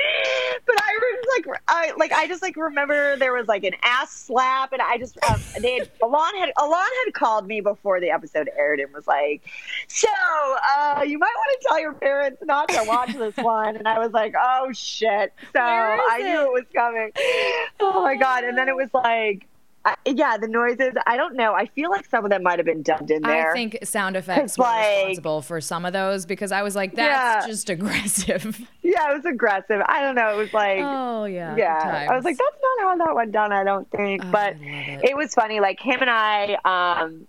But 0.66 0.78
I 0.78 0.98
was 0.98 1.44
like, 1.46 1.62
I 1.68 1.94
like, 1.98 2.14
I 2.14 2.26
just 2.26 2.42
like 2.42 2.56
remember 2.56 3.18
there 3.18 3.34
was 3.34 3.48
like 3.50 3.66
an 3.66 3.74
ass 3.84 4.12
slap, 4.12 4.72
and 4.72 4.82
I 4.82 4.98
just 4.98 5.18
um, 5.30 5.42
they 5.60 5.74
had 5.74 5.92
Elan 6.02 6.36
had 6.38 6.54
Elan 6.58 6.86
had 7.04 7.14
called 7.14 7.48
me 7.48 7.60
before 7.60 8.00
the 8.00 8.12
episode 8.12 8.50
aired 8.58 8.80
and 8.80 8.94
was 8.94 9.06
like, 9.06 9.42
so 9.90 10.08
uh, 10.08 11.04
you 11.06 11.18
might 11.20 11.34
want 11.36 11.62
to 11.62 11.68
tell 11.68 11.82
your 11.82 11.94
parents 11.94 12.42
not 12.46 12.70
to 12.70 12.82
watch 12.88 13.14
this 13.14 13.36
one, 13.44 13.76
and 13.76 13.90
I 13.90 14.00
was 14.00 14.14
like, 14.14 14.36
oh 14.42 14.72
shit. 14.72 15.34
So 15.52 15.60
I 15.60 16.20
knew 16.20 16.42
it? 16.42 16.46
it 16.46 16.52
was 16.52 16.64
coming. 16.74 17.12
Oh 17.80 18.02
my 18.04 18.16
god! 18.16 18.46
And 18.46 18.58
then 18.58 18.70
it 18.70 18.76
was 18.76 18.90
like 18.94 19.48
I, 19.86 19.96
yeah, 20.06 20.38
the 20.38 20.48
noises. 20.48 20.94
I 21.06 21.18
don't 21.18 21.36
know. 21.36 21.54
I 21.54 21.66
feel 21.66 21.90
like 21.90 22.06
some 22.10 22.24
of 22.24 22.32
them 22.32 22.44
might 22.44 22.58
have 22.58 22.66
been 22.66 22.84
dubbed 22.84 23.12
in 23.12 23.22
there. 23.22 23.52
I 23.52 23.54
think 23.54 23.80
sound 23.84 24.16
effects 24.16 24.58
were 24.58 24.64
like- 24.64 24.86
responsible 25.08 25.42
for 25.42 25.60
some 25.60 25.84
of 25.86 25.92
those 25.92 26.26
because 26.26 26.52
I 26.54 26.62
was 26.62 26.74
like, 26.76 26.96
that's 26.96 27.46
Yeah. 27.46 27.52
just 27.52 27.70
aggressive. 27.70 28.62
Yeah, 28.86 29.12
it 29.12 29.16
was 29.16 29.26
aggressive. 29.26 29.82
I 29.88 30.02
don't 30.02 30.14
know. 30.14 30.34
It 30.34 30.38
was 30.38 30.54
like. 30.54 30.80
oh 30.82 31.24
yeah. 31.26 31.56
yeah, 31.56 32.08
I 32.12 32.16
was 32.16 32.24
like, 32.24 32.38
that's 32.38 32.58
not 32.62 32.86
how 32.86 33.06
that 33.06 33.16
went 33.16 33.32
down. 33.32 33.52
I 33.52 33.64
don't 33.64 33.90
think, 33.92 34.24
Oh, 34.24 34.30
but 34.32 34.56
it. 34.62 35.10
it. 35.12 35.18
was 35.18 35.34
funny. 35.34 35.60
Like 35.62 35.80
him 35.80 36.00
and 36.02 36.10
I, 36.10 36.58
um, 36.64 37.26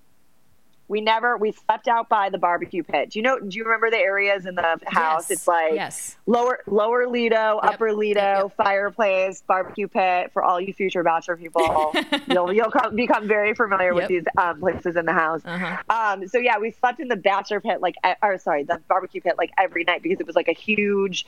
we 0.89 1.01
never 1.01 1.37
we 1.37 1.53
slept 1.53 1.89
out 1.89 2.09
by 2.09 2.29
the 2.29 2.39
barbecue 2.39 2.83
pit. 2.83 3.11
Do 3.11 3.19
you 3.19 3.23
know? 3.23 3.39
Do 3.39 3.57
you 3.57 3.65
remember 3.65 3.91
the 3.91 3.99
areas 3.99 4.47
in 4.47 4.55
the 4.55 4.79
house? 4.87 5.29
Yes, 5.29 5.31
It's 5.31 5.49
like 5.49 5.75
yes. 5.75 6.17
lower 6.27 6.61
Lower 6.67 7.07
Lido, 7.07 7.59
Upper 7.63 7.93
Lido, 7.93 8.21
yep, 8.21 8.43
yep. 8.45 8.57
fireplace, 8.57 9.43
barbecue 9.47 9.89
pit. 9.89 10.31
For 10.33 10.43
all 10.43 10.61
you 10.61 10.75
future 10.75 11.03
bachelor 11.03 11.37
people, 11.37 11.93
you'll 12.29 12.53
you'll 12.53 12.71
come, 12.71 12.95
become 12.95 13.27
very 13.27 13.55
familiar 13.55 13.95
with 13.95 14.09
these 14.09 14.25
um, 14.37 14.61
places 14.61 14.97
in 14.97 15.07
the 15.07 15.13
house. 15.13 15.41
Uh-huh. 15.45 15.77
Um, 15.89 16.29
so 16.29 16.39
yeah, 16.39 16.59
we 16.59 16.71
slept 16.73 17.01
in 17.01 17.09
the 17.09 17.17
bachelor 17.17 17.61
pit 17.61 17.81
like, 17.81 17.95
or 18.23 18.39
sorry, 18.39 18.65
the 18.65 18.81
barbecue 18.89 19.21
pit 19.21 19.37
like 19.39 19.53
every 19.57 19.85
night 19.85 20.03
because 20.03 20.21
it 20.21 20.27
was 20.27 20.37
like 20.37 20.49
a 20.49 20.53
huge. 20.53 21.27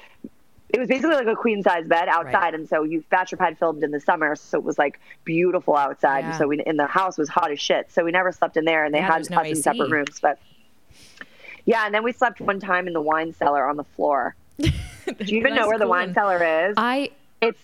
It 0.69 0.81
was 0.81 0.89
basically 0.89 1.15
like 1.15 1.29
a 1.29 1.37
queen 1.37 1.63
size 1.63 1.87
bed 1.87 2.09
outside, 2.09 2.35
Right. 2.35 2.55
and 2.55 2.69
so 2.69 2.83
you 2.83 3.05
Bachelor 3.09 3.39
Pad 3.39 3.57
filmed 3.59 3.85
in 3.85 3.93
the 3.93 4.01
summer, 4.01 4.35
so 4.35 4.59
it 4.59 4.65
was 4.65 4.77
like 4.79 4.99
beautiful 5.25 5.77
outside. 5.77 6.25
Yeah. 6.25 6.39
So 6.39 6.49
we 6.49 6.61
in 6.67 6.77
the 6.77 6.87
house 6.87 7.17
was 7.17 7.29
hot 7.29 7.53
as 7.53 7.61
shit, 7.61 7.93
so 7.93 8.05
we 8.05 8.11
never 8.11 8.33
slept 8.33 8.57
in 8.57 8.65
there, 8.65 8.85
and 8.85 8.93
they 8.93 8.99
Yeah, 8.99 9.13
had 9.13 9.31
no 9.31 9.39
us 9.41 9.49
in 9.49 9.57
separate 9.57 9.91
rooms. 9.91 10.19
But 10.21 10.39
yeah, 11.65 11.87
and 11.87 11.95
then 11.95 12.03
we 12.03 12.13
slept 12.13 12.41
one 12.41 12.61
time 12.61 12.87
in 12.89 12.93
the 12.95 13.01
wine 13.01 13.33
cellar 13.35 13.69
on 13.69 13.77
the 13.77 13.85
floor. 13.85 14.35
Do 14.59 14.69
you 15.25 15.39
even 15.39 15.55
know 15.55 15.69
where 15.69 15.79
the 15.79 15.87
wine 15.89 16.15
cellar 16.15 16.69
is? 16.69 16.75
I 16.77 17.11
it's 17.41 17.61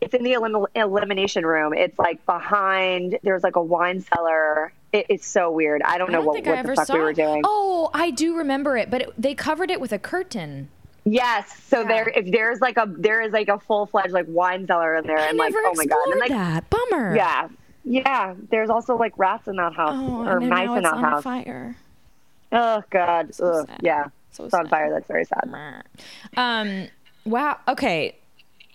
it's 0.00 0.12
in 0.14 0.22
the 0.22 0.34
elim- 0.34 0.66
elimination 0.74 1.46
room. 1.46 1.72
It's 1.72 1.98
like 1.98 2.24
behind. 2.26 3.18
There's 3.22 3.42
like 3.42 3.56
a 3.56 3.62
wine 3.62 4.00
cellar. 4.00 4.72
It, 4.92 5.06
it's 5.08 5.26
so 5.26 5.50
weird. 5.50 5.82
I 5.82 5.96
don't 5.98 6.10
I 6.10 6.12
know 6.12 6.18
don't 6.18 6.26
what, 6.26 6.34
think 6.34 6.46
what 6.46 6.58
I 6.58 6.62
the 6.62 6.74
fuck 6.74 6.88
we 6.90 6.98
were 6.98 7.12
doing. 7.14 7.42
Oh, 7.44 7.90
I 7.94 8.10
do 8.10 8.36
remember 8.36 8.76
it, 8.76 8.90
but 8.90 9.02
it, 9.02 9.10
they 9.18 9.34
covered 9.34 9.70
it 9.70 9.80
with 9.80 9.92
a 9.92 9.98
curtain. 9.98 10.68
Yes. 11.12 11.56
So 11.66 11.80
Yeah. 11.82 11.88
there, 11.88 12.08
if 12.08 12.30
there's 12.30 12.60
like 12.60 12.76
a 12.76 12.86
there 12.88 13.20
is 13.20 13.32
like 13.32 13.48
a 13.48 13.58
full 13.58 13.86
fledged 13.86 14.12
like 14.12 14.26
wine 14.28 14.66
cellar 14.66 14.96
in 14.96 15.06
there, 15.06 15.18
I 15.18 15.28
and 15.28 15.38
like 15.38 15.54
oh 15.56 15.72
my 15.76 15.84
god, 15.84 15.98
and 16.10 16.20
like 16.20 16.30
that. 16.30 16.70
Bummer. 16.70 17.16
yeah, 17.16 17.48
yeah. 17.84 18.34
There's 18.50 18.70
also 18.70 18.96
like 18.96 19.18
rats 19.18 19.48
in 19.48 19.56
that 19.56 19.74
house 19.74 19.94
Oh, 19.96 20.26
or 20.26 20.40
mice 20.40 20.68
in 20.76 20.82
that 20.82 20.94
on 20.94 21.02
house. 21.04 21.22
fire. 21.24 21.76
Oh 22.52 22.82
god. 22.90 23.30
Ugh, 23.40 23.66
sad. 23.66 23.80
yeah. 23.82 24.06
So 24.30 24.44
it's 24.44 24.54
on 24.54 24.68
fire. 24.68 24.90
That's 24.92 25.06
very 25.06 25.24
sad. 25.24 25.50
Um. 26.36 26.88
Wow. 27.24 27.58
Okay. 27.68 28.16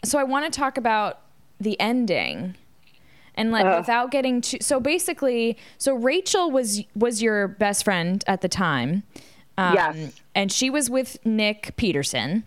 So 0.03 0.19
I 0.19 0.23
want 0.23 0.51
to 0.51 0.57
talk 0.59 0.77
about 0.77 1.19
the 1.59 1.79
ending, 1.79 2.55
and 3.35 3.51
like 3.51 3.65
Ugh. 3.65 3.79
without 3.79 4.11
getting 4.11 4.41
too. 4.41 4.57
So 4.61 4.79
basically, 4.79 5.57
so 5.77 5.93
Rachel 5.95 6.51
was 6.51 6.81
was 6.95 7.21
your 7.21 7.47
best 7.47 7.83
friend 7.85 8.23
at 8.27 8.41
the 8.41 8.49
time. 8.49 9.03
Um, 9.57 9.73
Yes. 9.75 10.21
And 10.35 10.51
she 10.51 10.69
was 10.69 10.89
with 10.89 11.23
Nick 11.25 11.73
Peterson, 11.75 12.43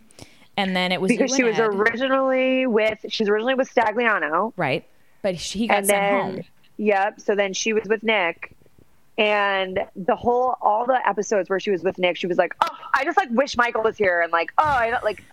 and 0.56 0.74
then 0.74 0.90
it 0.92 1.00
was 1.00 1.10
Because 1.10 1.34
she 1.34 1.44
was 1.44 1.58
Ed, 1.58 1.66
originally 1.66 2.66
with 2.66 2.98
she's 3.08 3.28
originally 3.28 3.54
with 3.54 3.72
Stagliano, 3.72 4.52
right, 4.56 4.84
but 5.22 5.38
she, 5.38 5.66
got 5.68 5.78
and 5.78 5.86
sent 5.86 6.00
then 6.00 6.20
home. 6.34 6.44
yep. 6.78 7.20
So 7.20 7.34
then 7.34 7.52
she 7.52 7.72
was 7.72 7.84
with 7.84 8.02
Nick. 8.02 8.52
And 9.18 9.80
the 9.96 10.14
whole, 10.14 10.56
all 10.60 10.84
the 10.84 11.00
episodes 11.08 11.48
where 11.48 11.58
she 11.58 11.70
was 11.70 11.82
with 11.82 11.96
Nick, 11.98 12.18
she 12.18 12.26
was 12.26 12.36
like, 12.36 12.54
"Oh, 12.60 12.68
I 12.92 13.02
just 13.04 13.16
like 13.16 13.30
wish 13.30 13.56
Michael 13.56 13.82
was 13.82 13.96
here," 13.96 14.20
and 14.20 14.30
like, 14.30 14.52
"Oh, 14.58 14.64
I 14.64 14.90
don't 14.90 15.02
like, 15.02 15.24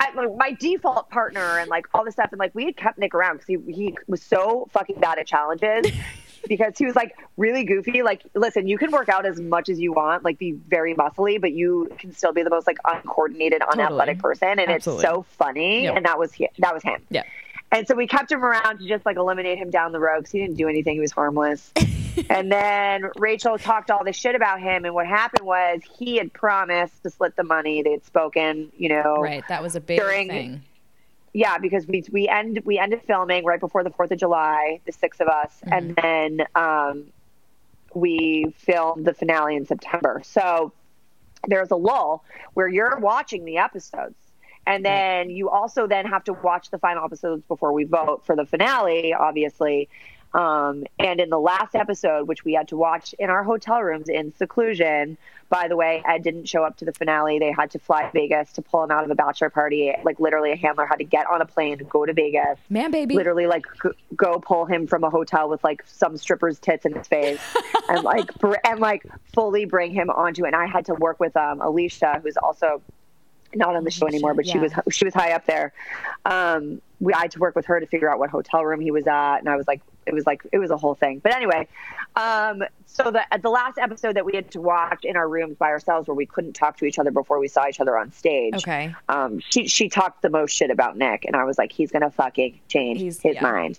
I, 0.00 0.12
like 0.16 0.36
my 0.36 0.50
default 0.58 1.10
partner," 1.10 1.58
and 1.58 1.70
like 1.70 1.86
all 1.94 2.04
this 2.04 2.14
stuff. 2.14 2.30
And 2.32 2.40
like 2.40 2.52
we 2.56 2.64
had 2.64 2.76
kept 2.76 2.98
Nick 2.98 3.14
around 3.14 3.34
because 3.38 3.46
he 3.46 3.72
he 3.72 3.96
was 4.08 4.20
so 4.20 4.68
fucking 4.72 4.98
bad 4.98 5.18
at 5.20 5.28
challenges 5.28 5.86
because 6.48 6.76
he 6.78 6.86
was 6.86 6.96
like 6.96 7.16
really 7.36 7.64
goofy. 7.64 8.02
Like, 8.02 8.22
listen, 8.34 8.66
you 8.66 8.78
can 8.78 8.90
work 8.90 9.08
out 9.08 9.26
as 9.26 9.40
much 9.40 9.68
as 9.68 9.78
you 9.80 9.92
want, 9.92 10.24
like 10.24 10.38
be 10.38 10.52
very 10.52 10.94
muscly, 10.94 11.40
but 11.40 11.52
you 11.52 11.90
can 11.98 12.12
still 12.12 12.32
be 12.32 12.42
the 12.42 12.50
most 12.50 12.66
like 12.66 12.78
uncoordinated, 12.84 13.62
unathletic 13.62 14.18
person, 14.18 14.58
and 14.58 14.70
Absolutely. 14.70 15.04
it's 15.04 15.10
so 15.10 15.22
funny. 15.38 15.84
Yep. 15.84 15.96
And 15.96 16.06
that 16.06 16.18
was 16.18 16.32
he, 16.32 16.48
that 16.58 16.74
was 16.74 16.82
him. 16.82 17.02
Yeah. 17.10 17.22
And 17.72 17.86
so 17.86 17.94
we 17.94 18.06
kept 18.08 18.32
him 18.32 18.44
around 18.44 18.78
to 18.78 18.88
just 18.88 19.06
like 19.06 19.16
eliminate 19.16 19.58
him 19.58 19.70
down 19.70 19.92
the 19.92 20.00
road 20.00 20.20
because 20.20 20.32
he 20.32 20.40
didn't 20.40 20.56
do 20.56 20.68
anything. 20.68 20.94
He 20.94 21.00
was 21.00 21.12
harmless. 21.12 21.72
and 22.28 22.50
then 22.50 23.10
Rachel 23.16 23.58
talked 23.58 23.92
all 23.92 24.02
this 24.04 24.16
shit 24.16 24.34
about 24.34 24.60
him. 24.60 24.84
And 24.84 24.92
what 24.92 25.06
happened 25.06 25.46
was 25.46 25.80
he 25.96 26.16
had 26.16 26.32
promised 26.32 27.02
to 27.04 27.10
split 27.10 27.36
the 27.36 27.44
money. 27.44 27.82
They 27.82 27.92
had 27.92 28.04
spoken, 28.04 28.72
you 28.76 28.88
know. 28.88 29.18
Right. 29.18 29.44
That 29.48 29.62
was 29.62 29.76
a 29.76 29.80
big 29.80 30.00
During- 30.00 30.28
thing. 30.28 30.62
Yeah, 31.32 31.58
because 31.58 31.86
we 31.86 32.02
we 32.10 32.28
end 32.28 32.60
we 32.64 32.78
ended 32.78 33.02
filming 33.06 33.44
right 33.44 33.60
before 33.60 33.84
the 33.84 33.90
Fourth 33.90 34.10
of 34.10 34.18
July, 34.18 34.80
the 34.84 34.92
six 34.92 35.20
of 35.20 35.28
us, 35.28 35.60
and 35.70 35.94
then 35.94 36.40
um, 36.56 37.12
we 37.94 38.52
filmed 38.58 39.04
the 39.04 39.14
finale 39.14 39.54
in 39.54 39.64
September. 39.64 40.22
So 40.24 40.72
there's 41.46 41.70
a 41.70 41.76
lull 41.76 42.24
where 42.54 42.68
you're 42.68 42.98
watching 42.98 43.44
the 43.44 43.58
episodes. 43.58 44.16
And 44.66 44.84
then 44.84 45.30
you 45.30 45.48
also 45.48 45.86
then 45.86 46.04
have 46.06 46.22
to 46.24 46.32
watch 46.32 46.70
the 46.70 46.78
final 46.78 47.04
episodes 47.04 47.42
before 47.48 47.72
we 47.72 47.84
vote 47.84 48.24
for 48.26 48.36
the 48.36 48.44
finale, 48.44 49.14
obviously. 49.14 49.88
Um, 50.32 50.84
and 50.98 51.20
in 51.20 51.28
the 51.28 51.38
last 51.38 51.74
episode, 51.74 52.28
which 52.28 52.44
we 52.44 52.52
had 52.52 52.68
to 52.68 52.76
watch 52.76 53.14
in 53.18 53.30
our 53.30 53.42
hotel 53.42 53.82
rooms 53.82 54.08
in 54.08 54.32
seclusion, 54.36 55.18
by 55.48 55.66
the 55.66 55.76
way, 55.76 56.02
Ed 56.06 56.22
didn't 56.22 56.48
show 56.48 56.62
up 56.62 56.76
to 56.76 56.84
the 56.84 56.92
finale. 56.92 57.40
They 57.40 57.50
had 57.50 57.72
to 57.72 57.80
fly 57.80 58.04
to 58.04 58.10
Vegas 58.12 58.52
to 58.52 58.62
pull 58.62 58.84
him 58.84 58.92
out 58.92 59.02
of 59.02 59.10
a 59.10 59.16
bachelor 59.16 59.50
party. 59.50 59.92
Like 60.04 60.20
literally, 60.20 60.52
a 60.52 60.56
handler 60.56 60.86
had 60.86 60.96
to 61.00 61.04
get 61.04 61.26
on 61.26 61.42
a 61.42 61.46
plane 61.46 61.78
go 61.88 62.06
to 62.06 62.12
Vegas 62.12 62.58
Man, 62.68 62.92
baby. 62.92 63.16
literally 63.16 63.46
like 63.46 63.66
go 64.14 64.38
pull 64.38 64.66
him 64.66 64.86
from 64.86 65.02
a 65.02 65.10
hotel 65.10 65.48
with 65.48 65.62
like 65.64 65.82
some 65.86 66.16
stripper's 66.16 66.60
tits 66.60 66.86
in 66.86 66.94
his 66.94 67.08
face 67.08 67.40
and 67.88 68.04
like 68.04 68.32
br- 68.38 68.54
and 68.64 68.78
like 68.78 69.04
fully 69.34 69.64
bring 69.64 69.90
him 69.90 70.10
onto 70.10 70.44
it. 70.44 70.48
And 70.48 70.56
I 70.56 70.66
had 70.66 70.86
to 70.86 70.94
work 70.94 71.18
with 71.18 71.36
um, 71.36 71.60
Alicia, 71.60 72.20
who's 72.22 72.36
also 72.36 72.80
not 73.54 73.74
on 73.74 73.84
the 73.84 73.90
show 73.90 74.06
anymore, 74.06 74.34
but 74.34 74.46
she 74.46 74.58
was 74.58 74.72
she 74.90 75.04
was 75.04 75.14
high 75.14 75.32
up 75.32 75.46
there. 75.46 75.72
Um, 76.24 76.80
we 77.00 77.12
I 77.12 77.22
had 77.22 77.32
to 77.32 77.38
work 77.40 77.56
with 77.56 77.66
her 77.66 77.80
to 77.80 77.86
figure 77.86 78.10
out 78.10 78.18
what 78.18 78.30
hotel 78.30 78.64
room 78.64 78.80
he 78.80 78.90
was 78.90 79.06
at, 79.06 79.38
and 79.38 79.48
I 79.48 79.56
was 79.56 79.66
like, 79.66 79.80
it 80.06 80.14
was 80.14 80.26
like 80.26 80.42
it 80.52 80.58
was 80.58 80.70
a 80.70 80.76
whole 80.76 80.94
thing. 80.94 81.18
But 81.20 81.34
anyway, 81.34 81.68
um, 82.16 82.62
so 82.86 83.10
the 83.10 83.22
the 83.42 83.50
last 83.50 83.78
episode 83.78 84.16
that 84.16 84.24
we 84.24 84.34
had 84.34 84.50
to 84.52 84.60
watch 84.60 85.04
in 85.04 85.16
our 85.16 85.28
rooms 85.28 85.56
by 85.56 85.68
ourselves, 85.68 86.08
where 86.08 86.14
we 86.14 86.26
couldn't 86.26 86.54
talk 86.54 86.76
to 86.78 86.84
each 86.84 86.98
other 86.98 87.10
before 87.10 87.38
we 87.38 87.48
saw 87.48 87.66
each 87.68 87.80
other 87.80 87.96
on 87.96 88.12
stage. 88.12 88.54
Okay. 88.56 88.94
Um, 89.08 89.40
she 89.40 89.68
she 89.68 89.88
talked 89.88 90.22
the 90.22 90.30
most 90.30 90.52
shit 90.52 90.70
about 90.70 90.96
Nick, 90.96 91.24
and 91.24 91.36
I 91.36 91.44
was 91.44 91.58
like, 91.58 91.72
he's 91.72 91.90
gonna 91.90 92.10
fucking 92.10 92.60
change 92.68 93.00
He's- 93.00 93.20
his 93.20 93.34
yeah. 93.36 93.42
mind. 93.42 93.78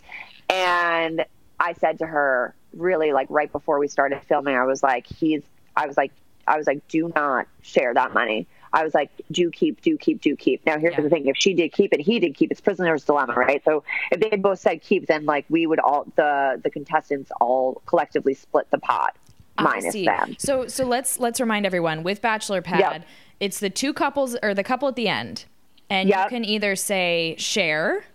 And 0.50 1.26
I 1.60 1.74
said 1.74 2.00
to 2.00 2.06
her, 2.06 2.54
really, 2.74 3.14
like 3.14 3.28
right 3.30 3.52
before 3.52 3.80
we 3.80 3.88
started 3.88 4.22
filming, 4.24 4.56
I 4.56 4.66
was 4.66 4.84
like, 4.84 5.06
he's. 5.08 5.44
I 5.76 5.88
was 5.88 5.96
like, 5.96 6.12
I 6.46 6.58
was 6.58 6.68
like, 6.68 6.86
do 6.90 7.12
not 7.16 7.48
share 7.62 7.94
that 7.94 8.14
money. 8.14 8.48
I 8.74 8.84
was 8.84 8.94
like, 8.94 9.10
do 9.32 9.52
keep, 9.52 9.82
do 9.82 9.98
keep, 9.98 10.22
do 10.22 10.36
keep. 10.36 10.66
Now 10.66 10.78
here's 10.80 10.96
Yeah. 10.96 11.02
the 11.02 11.10
thing: 11.10 11.28
if 11.28 11.36
she 11.38 11.54
did 11.54 11.72
keep 11.74 11.92
and 11.94 12.02
he 12.02 12.20
did 12.20 12.36
keep, 12.36 12.52
it's 12.52 12.62
prisoner's 12.62 13.04
dilemma, 13.04 13.34
right? 13.34 13.62
So 13.66 13.84
if 14.12 14.20
they 14.22 14.38
both 14.38 14.60
said 14.60 14.82
keep, 14.82 15.08
then 15.08 15.26
like 15.26 15.46
we 15.50 15.68
would 15.68 15.80
all 15.80 16.06
the 16.16 16.60
the 16.64 16.70
contestants 16.70 17.32
all 17.42 17.82
collectively 17.86 18.34
split 18.34 18.70
the 18.72 18.78
pot 18.80 19.16
I 19.58 19.64
minus 19.64 19.92
see. 19.94 20.06
them. 20.06 20.36
So 20.40 20.68
so 20.68 20.86
let's 20.86 21.20
let's 21.20 21.40
remind 21.42 21.66
everyone 21.66 22.04
with 22.04 22.22
Bachelor 22.22 22.62
Pad, 22.62 22.80
Yep. 22.80 23.06
it's 23.42 23.60
the 23.60 23.70
two 23.70 23.94
couples 23.94 24.38
or 24.42 24.54
the 24.54 24.64
couple 24.64 24.88
at 24.88 24.96
the 24.96 25.08
end, 25.10 25.46
and 25.90 26.08
you 26.08 26.16
can 26.30 26.46
either 26.46 26.76
say 26.78 27.36
share, 27.38 28.06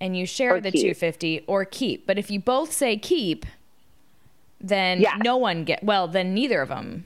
and 0.00 0.16
you 0.16 0.26
share 0.26 0.54
Or 0.54 0.60
the 0.60 0.70
two 0.70 0.94
fifty, 0.94 1.42
or 1.48 1.64
keep. 1.64 2.06
But 2.06 2.18
if 2.18 2.30
you 2.30 2.38
both 2.38 2.72
say 2.72 2.96
keep, 2.96 3.44
then 4.60 5.00
Yes. 5.00 5.20
no 5.24 5.36
one 5.36 5.64
get 5.64 5.82
well. 5.82 6.06
Then 6.06 6.34
neither 6.34 6.62
of 6.62 6.68
them. 6.68 7.04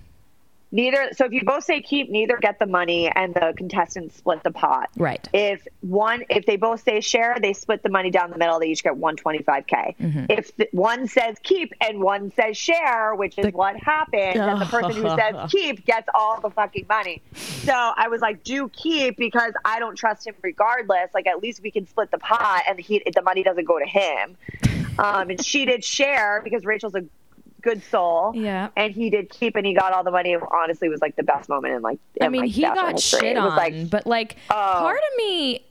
Neither. 0.73 1.11
So 1.15 1.27
if 1.27 1.33
you 1.33 1.43
both 1.45 1.65
say 1.65 1.83
keep, 1.83 2.11
neither 2.11 2.39
get 2.39 2.59
the 2.59 2.67
money, 2.67 3.11
and 3.15 3.35
the 3.35 3.53
contestants 3.57 4.17
split 4.17 4.43
the 4.43 4.51
pot. 4.51 4.89
Right. 4.97 5.29
If 5.35 5.69
one, 5.83 6.25
if 6.31 6.47
they 6.47 6.57
both 6.57 6.83
say 6.83 7.01
share, 7.01 7.37
they 7.41 7.53
split 7.53 7.83
the 7.83 7.91
money 7.91 8.11
down 8.11 8.31
the 8.31 8.39
middle. 8.39 8.59
They 8.59 8.69
each 8.69 8.83
get 8.83 8.97
one 8.97 9.17
twenty 9.17 9.43
five 9.43 9.67
k. 9.67 9.95
Mm-hmm. 10.01 10.25
If 10.31 10.57
the, 10.57 10.69
one 10.73 11.07
says 11.07 11.37
keep 11.43 11.75
and 11.81 12.01
one 12.01 12.33
says 12.33 12.57
share, 12.57 13.15
which 13.15 13.39
is 13.39 13.53
what 13.53 13.77
happened, 13.77 14.41
then 14.41 14.59
the 14.59 14.65
person 14.65 15.03
who 15.03 15.09
says 15.11 15.51
keep 15.51 15.85
gets 15.85 16.09
all 16.15 16.41
the 16.41 16.51
fucking 16.51 16.87
money. 16.89 17.21
So 17.35 17.73
I 17.75 18.09
was 18.09 18.23
like, 18.23 18.43
do 18.43 18.71
keep 18.71 19.19
because 19.19 19.53
I 19.67 19.79
don't 19.79 19.97
trust 19.97 20.27
him 20.27 20.35
regardless. 20.41 21.11
Like 21.13 21.27
at 21.27 21.43
least 21.43 21.63
we 21.63 21.71
can 21.71 21.87
split 21.87 22.11
the 22.11 22.19
pot, 22.19 22.63
and 22.67 22.81
he 22.81 23.03
the 23.15 23.23
money 23.23 23.43
doesn't 23.43 23.67
go 23.67 23.79
to 23.79 23.87
him. 23.87 24.39
Um, 24.99 25.31
and 25.31 25.45
she 25.45 25.65
did 25.65 25.85
share 25.85 26.41
because 26.43 26.65
Rachel's 26.65 26.95
a 26.95 27.05
good 27.63 27.83
soul. 27.85 28.33
Yeah. 28.35 28.69
And 28.77 28.93
he 28.93 29.09
did 29.11 29.31
keep 29.31 29.57
and 29.57 29.65
he 29.65 29.75
got 29.75 29.93
all 29.93 30.05
the 30.05 30.11
money. 30.11 30.33
It 30.33 30.43
honestly 30.53 30.89
was 30.89 31.01
like 31.01 31.17
the 31.17 31.23
best 31.23 31.49
moment 31.49 31.75
in 31.75 31.83
like 31.83 31.99
I 32.21 32.29
mean, 32.29 32.43
like, 32.43 32.51
he 32.51 32.63
got 32.63 32.93
history. 32.93 33.21
shit 33.21 33.37
on, 33.37 33.57
like 33.57 33.89
but 33.89 34.07
like 34.07 34.37
Oh. 34.51 34.55
part 34.55 34.99
of 34.99 35.17
me. 35.17 35.65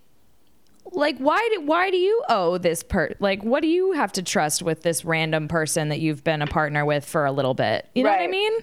Like 0.94 1.18
why 1.20 1.48
do 1.54 1.62
why 1.62 1.92
do 1.92 1.98
you 1.98 2.24
owe 2.28 2.58
this 2.58 2.82
per 2.84 3.14
like 3.20 3.44
what 3.44 3.62
do 3.62 3.68
you 3.68 3.92
have 3.92 4.12
to 4.14 4.24
trust 4.24 4.64
with 4.64 4.82
this 4.82 5.06
random 5.06 5.48
person 5.48 5.90
that 5.90 6.00
you've 6.00 6.24
been 6.24 6.42
a 6.42 6.48
partner 6.48 6.86
with 6.86 7.06
for 7.06 7.26
a 7.26 7.32
little 7.32 7.54
bit? 7.54 7.88
You 7.94 8.04
know 8.04 8.10
what 8.10 8.20
I 8.20 8.28
mean? 8.28 8.54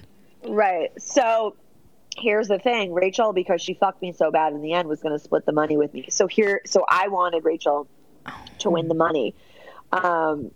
Right. 0.46 0.90
So 1.00 1.54
here's 2.16 2.48
the 2.48 2.58
thing 2.58 2.92
Rachel, 2.92 3.32
because 3.32 3.62
she 3.62 3.74
fucked 3.74 4.02
me 4.02 4.12
so 4.12 4.30
bad 4.30 4.52
in 4.52 4.60
the 4.62 4.72
end, 4.72 4.88
was 4.88 5.00
going 5.00 5.14
to 5.16 5.22
split 5.22 5.46
the 5.46 5.52
money 5.52 5.76
with 5.76 5.94
me. 5.94 6.06
So 6.10 6.26
here, 6.26 6.60
so 6.66 6.84
I 6.88 7.08
wanted 7.08 7.44
Rachel 7.44 7.86
to 8.58 8.70
win 8.70 8.88
the 8.88 8.94
money. 8.94 9.34
Um, 9.92 10.50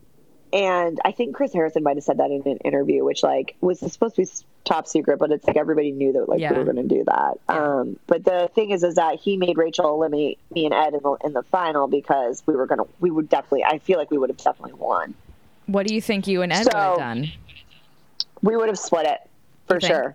and 0.53 1.01
I 1.05 1.13
think 1.13 1.35
Chris 1.35 1.53
Harrison 1.53 1.83
might 1.83 1.97
have 1.97 2.05
said 2.05 2.19
that 2.19 2.31
in 2.31 2.43
an 2.47 2.59
interview, 2.59 3.05
which 3.05 3.23
like 3.23 3.57
was 3.61 3.79
supposed 3.81 4.17
to 4.17 4.23
be 4.23 4.29
top 4.65 4.87
secret, 4.87 5.19
but 5.19 5.33
it's 5.33 5.47
like 5.47 5.57
everybody 5.57 5.91
knew 5.93 6.13
that 6.13 6.29
like 6.29 6.41
Yeah. 6.41 6.53
we 6.53 6.59
were 6.59 6.65
going 6.73 6.77
to 6.89 6.95
do 6.95 7.05
that. 7.05 7.39
Um, 7.49 7.99
but 8.07 8.25
the 8.25 8.51
thing 8.55 8.71
is, 8.71 8.83
is 8.85 8.95
that 8.97 9.19
he 9.19 9.37
made 9.37 9.57
Rachel 9.59 9.93
eliminate 9.95 10.39
me 10.55 10.65
and 10.67 10.75
Ed 10.75 10.95
in 10.95 11.01
the 11.03 11.17
in 11.25 11.33
the 11.33 11.43
final 11.45 11.89
because 11.89 12.43
we 12.47 12.55
were 12.55 12.67
gonna, 12.67 12.85
we 13.01 13.11
would 13.11 13.29
definitely, 13.29 13.65
I 13.65 13.79
feel 13.79 13.99
like 13.99 14.11
we 14.11 14.19
would 14.19 14.31
have 14.31 14.37
definitely 14.39 14.75
won. 14.75 15.15
What 15.67 15.87
do 15.87 15.95
you 15.95 16.01
think 16.01 16.27
you 16.27 16.43
and 16.43 16.53
Ed 16.53 16.65
would 16.65 16.75
have 16.75 16.99
done? 16.99 17.33
We 18.43 18.57
would 18.57 18.69
have 18.69 18.79
split 18.79 19.07
it 19.07 19.19
for 19.69 19.81
sure. 19.81 20.15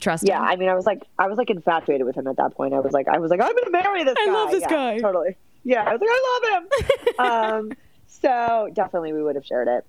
Trust 0.00 0.24
me. 0.24 0.28
Yeah, 0.28 0.38
him? 0.40 0.44
I 0.48 0.56
mean, 0.56 0.68
I 0.68 0.74
was 0.74 0.84
like, 0.86 1.02
I 1.18 1.28
was 1.28 1.38
like 1.38 1.48
infatuated 1.50 2.06
with 2.06 2.16
him 2.16 2.26
at 2.26 2.36
that 2.36 2.54
point. 2.54 2.74
I 2.74 2.80
was 2.80 2.92
like, 2.92 3.08
I 3.08 3.18
was 3.18 3.30
like, 3.30 3.40
I'm 3.40 3.54
gonna 3.56 3.70
marry 3.70 4.04
this 4.04 4.14
guy. 4.14 4.22
I 4.22 4.26
guy. 4.26 4.32
love 4.32 4.50
this 4.50 4.62
Yeah, 4.62 4.68
guy. 4.68 4.98
Totally. 4.98 5.36
Yeah, 5.64 5.82
I 5.82 5.92
was 5.96 6.00
like, 6.00 6.10
I 6.12 6.40
love 6.44 7.58
him. 7.58 7.68
um, 7.70 7.78
so 8.20 8.70
definitely 8.72 9.12
we 9.12 9.22
would 9.22 9.34
have 9.34 9.46
shared 9.46 9.68
it. 9.68 9.86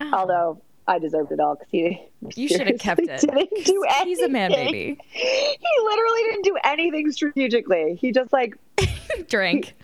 Oh. 0.00 0.10
Although 0.12 0.62
I 0.86 0.98
deserved 0.98 1.32
it 1.32 1.40
all 1.40 1.54
because 1.54 1.70
he. 1.70 2.00
Oh. 2.24 2.30
You 2.36 2.48
should 2.48 2.66
have 2.66 2.78
kept 2.78 3.00
it. 3.02 3.20
Didn't 3.20 3.64
do 3.66 3.84
anything. 3.84 4.08
He's 4.08 4.20
a 4.20 4.28
man 4.28 4.50
baby. 4.50 4.98
He 5.10 5.68
literally 5.84 6.22
didn't 6.22 6.44
do 6.44 6.56
anything 6.64 7.12
strategically. 7.12 7.96
He 7.96 8.12
just 8.12 8.32
like 8.32 8.56
Drink. 9.28 9.74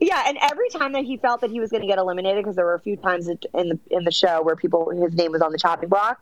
yeah, 0.00 0.24
and 0.26 0.38
every 0.40 0.68
time 0.70 0.92
that 0.92 1.04
he 1.04 1.16
felt 1.18 1.42
that 1.42 1.50
he 1.50 1.60
was 1.60 1.70
going 1.70 1.82
to 1.82 1.86
get 1.86 1.98
eliminated, 1.98 2.42
because 2.42 2.56
there 2.56 2.64
were 2.64 2.74
a 2.74 2.80
few 2.80 2.96
times 2.96 3.28
in 3.28 3.38
the 3.52 3.78
in 3.90 4.04
the 4.04 4.10
show 4.10 4.42
where 4.42 4.56
people 4.56 4.90
his 4.90 5.14
name 5.14 5.32
was 5.32 5.42
on 5.42 5.52
the 5.52 5.58
chopping 5.58 5.88
block, 5.88 6.20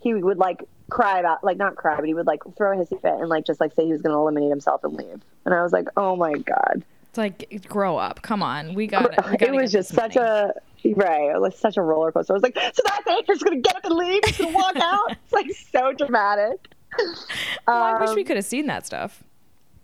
he 0.00 0.14
would 0.14 0.38
like 0.38 0.62
cry 0.90 1.18
about 1.18 1.42
like 1.42 1.56
not 1.56 1.76
cry, 1.76 1.96
but 1.96 2.04
he 2.04 2.14
would 2.14 2.26
like 2.26 2.42
throw 2.56 2.76
his 2.76 2.88
fit 2.88 3.02
and 3.04 3.28
like 3.28 3.46
just 3.46 3.60
like 3.60 3.74
say 3.74 3.86
he 3.86 3.92
was 3.92 4.02
going 4.02 4.12
to 4.12 4.18
eliminate 4.18 4.50
himself 4.50 4.84
and 4.84 4.94
leave. 4.94 5.22
And 5.46 5.54
I 5.54 5.62
was 5.62 5.72
like, 5.72 5.88
oh 5.96 6.16
my 6.16 6.34
god, 6.34 6.84
It's 7.12 7.18
like, 7.18 7.68
grow 7.68 7.98
up. 7.98 8.22
Come 8.22 8.42
on. 8.42 8.72
We 8.72 8.86
got 8.86 9.12
it 9.12 9.42
It 9.42 9.52
was 9.52 9.70
just 9.70 9.90
such 9.90 10.16
a 10.16 10.54
right, 10.96 11.34
it 11.34 11.40
was 11.42 11.54
such 11.58 11.76
a 11.76 11.82
roller 11.82 12.10
coaster. 12.10 12.32
I 12.32 12.36
was 12.36 12.42
like, 12.42 12.56
so 12.56 12.82
that's 12.86 13.06
it, 13.06 13.28
you're 13.28 13.36
just 13.36 13.44
going 13.44 13.62
to 13.62 13.68
get 13.68 13.76
up 13.76 13.84
and 13.84 13.94
leave, 13.94 14.22
to 14.22 14.46
walk 14.46 14.76
out. 14.76 15.10
It's 15.24 15.32
like 15.32 15.50
so 15.70 15.92
dramatic. 15.92 16.68
I 17.68 18.00
wish 18.00 18.08
Um, 18.08 18.14
we 18.16 18.24
could 18.24 18.36
have 18.36 18.46
seen 18.46 18.66
that 18.68 18.86
stuff. 18.86 19.22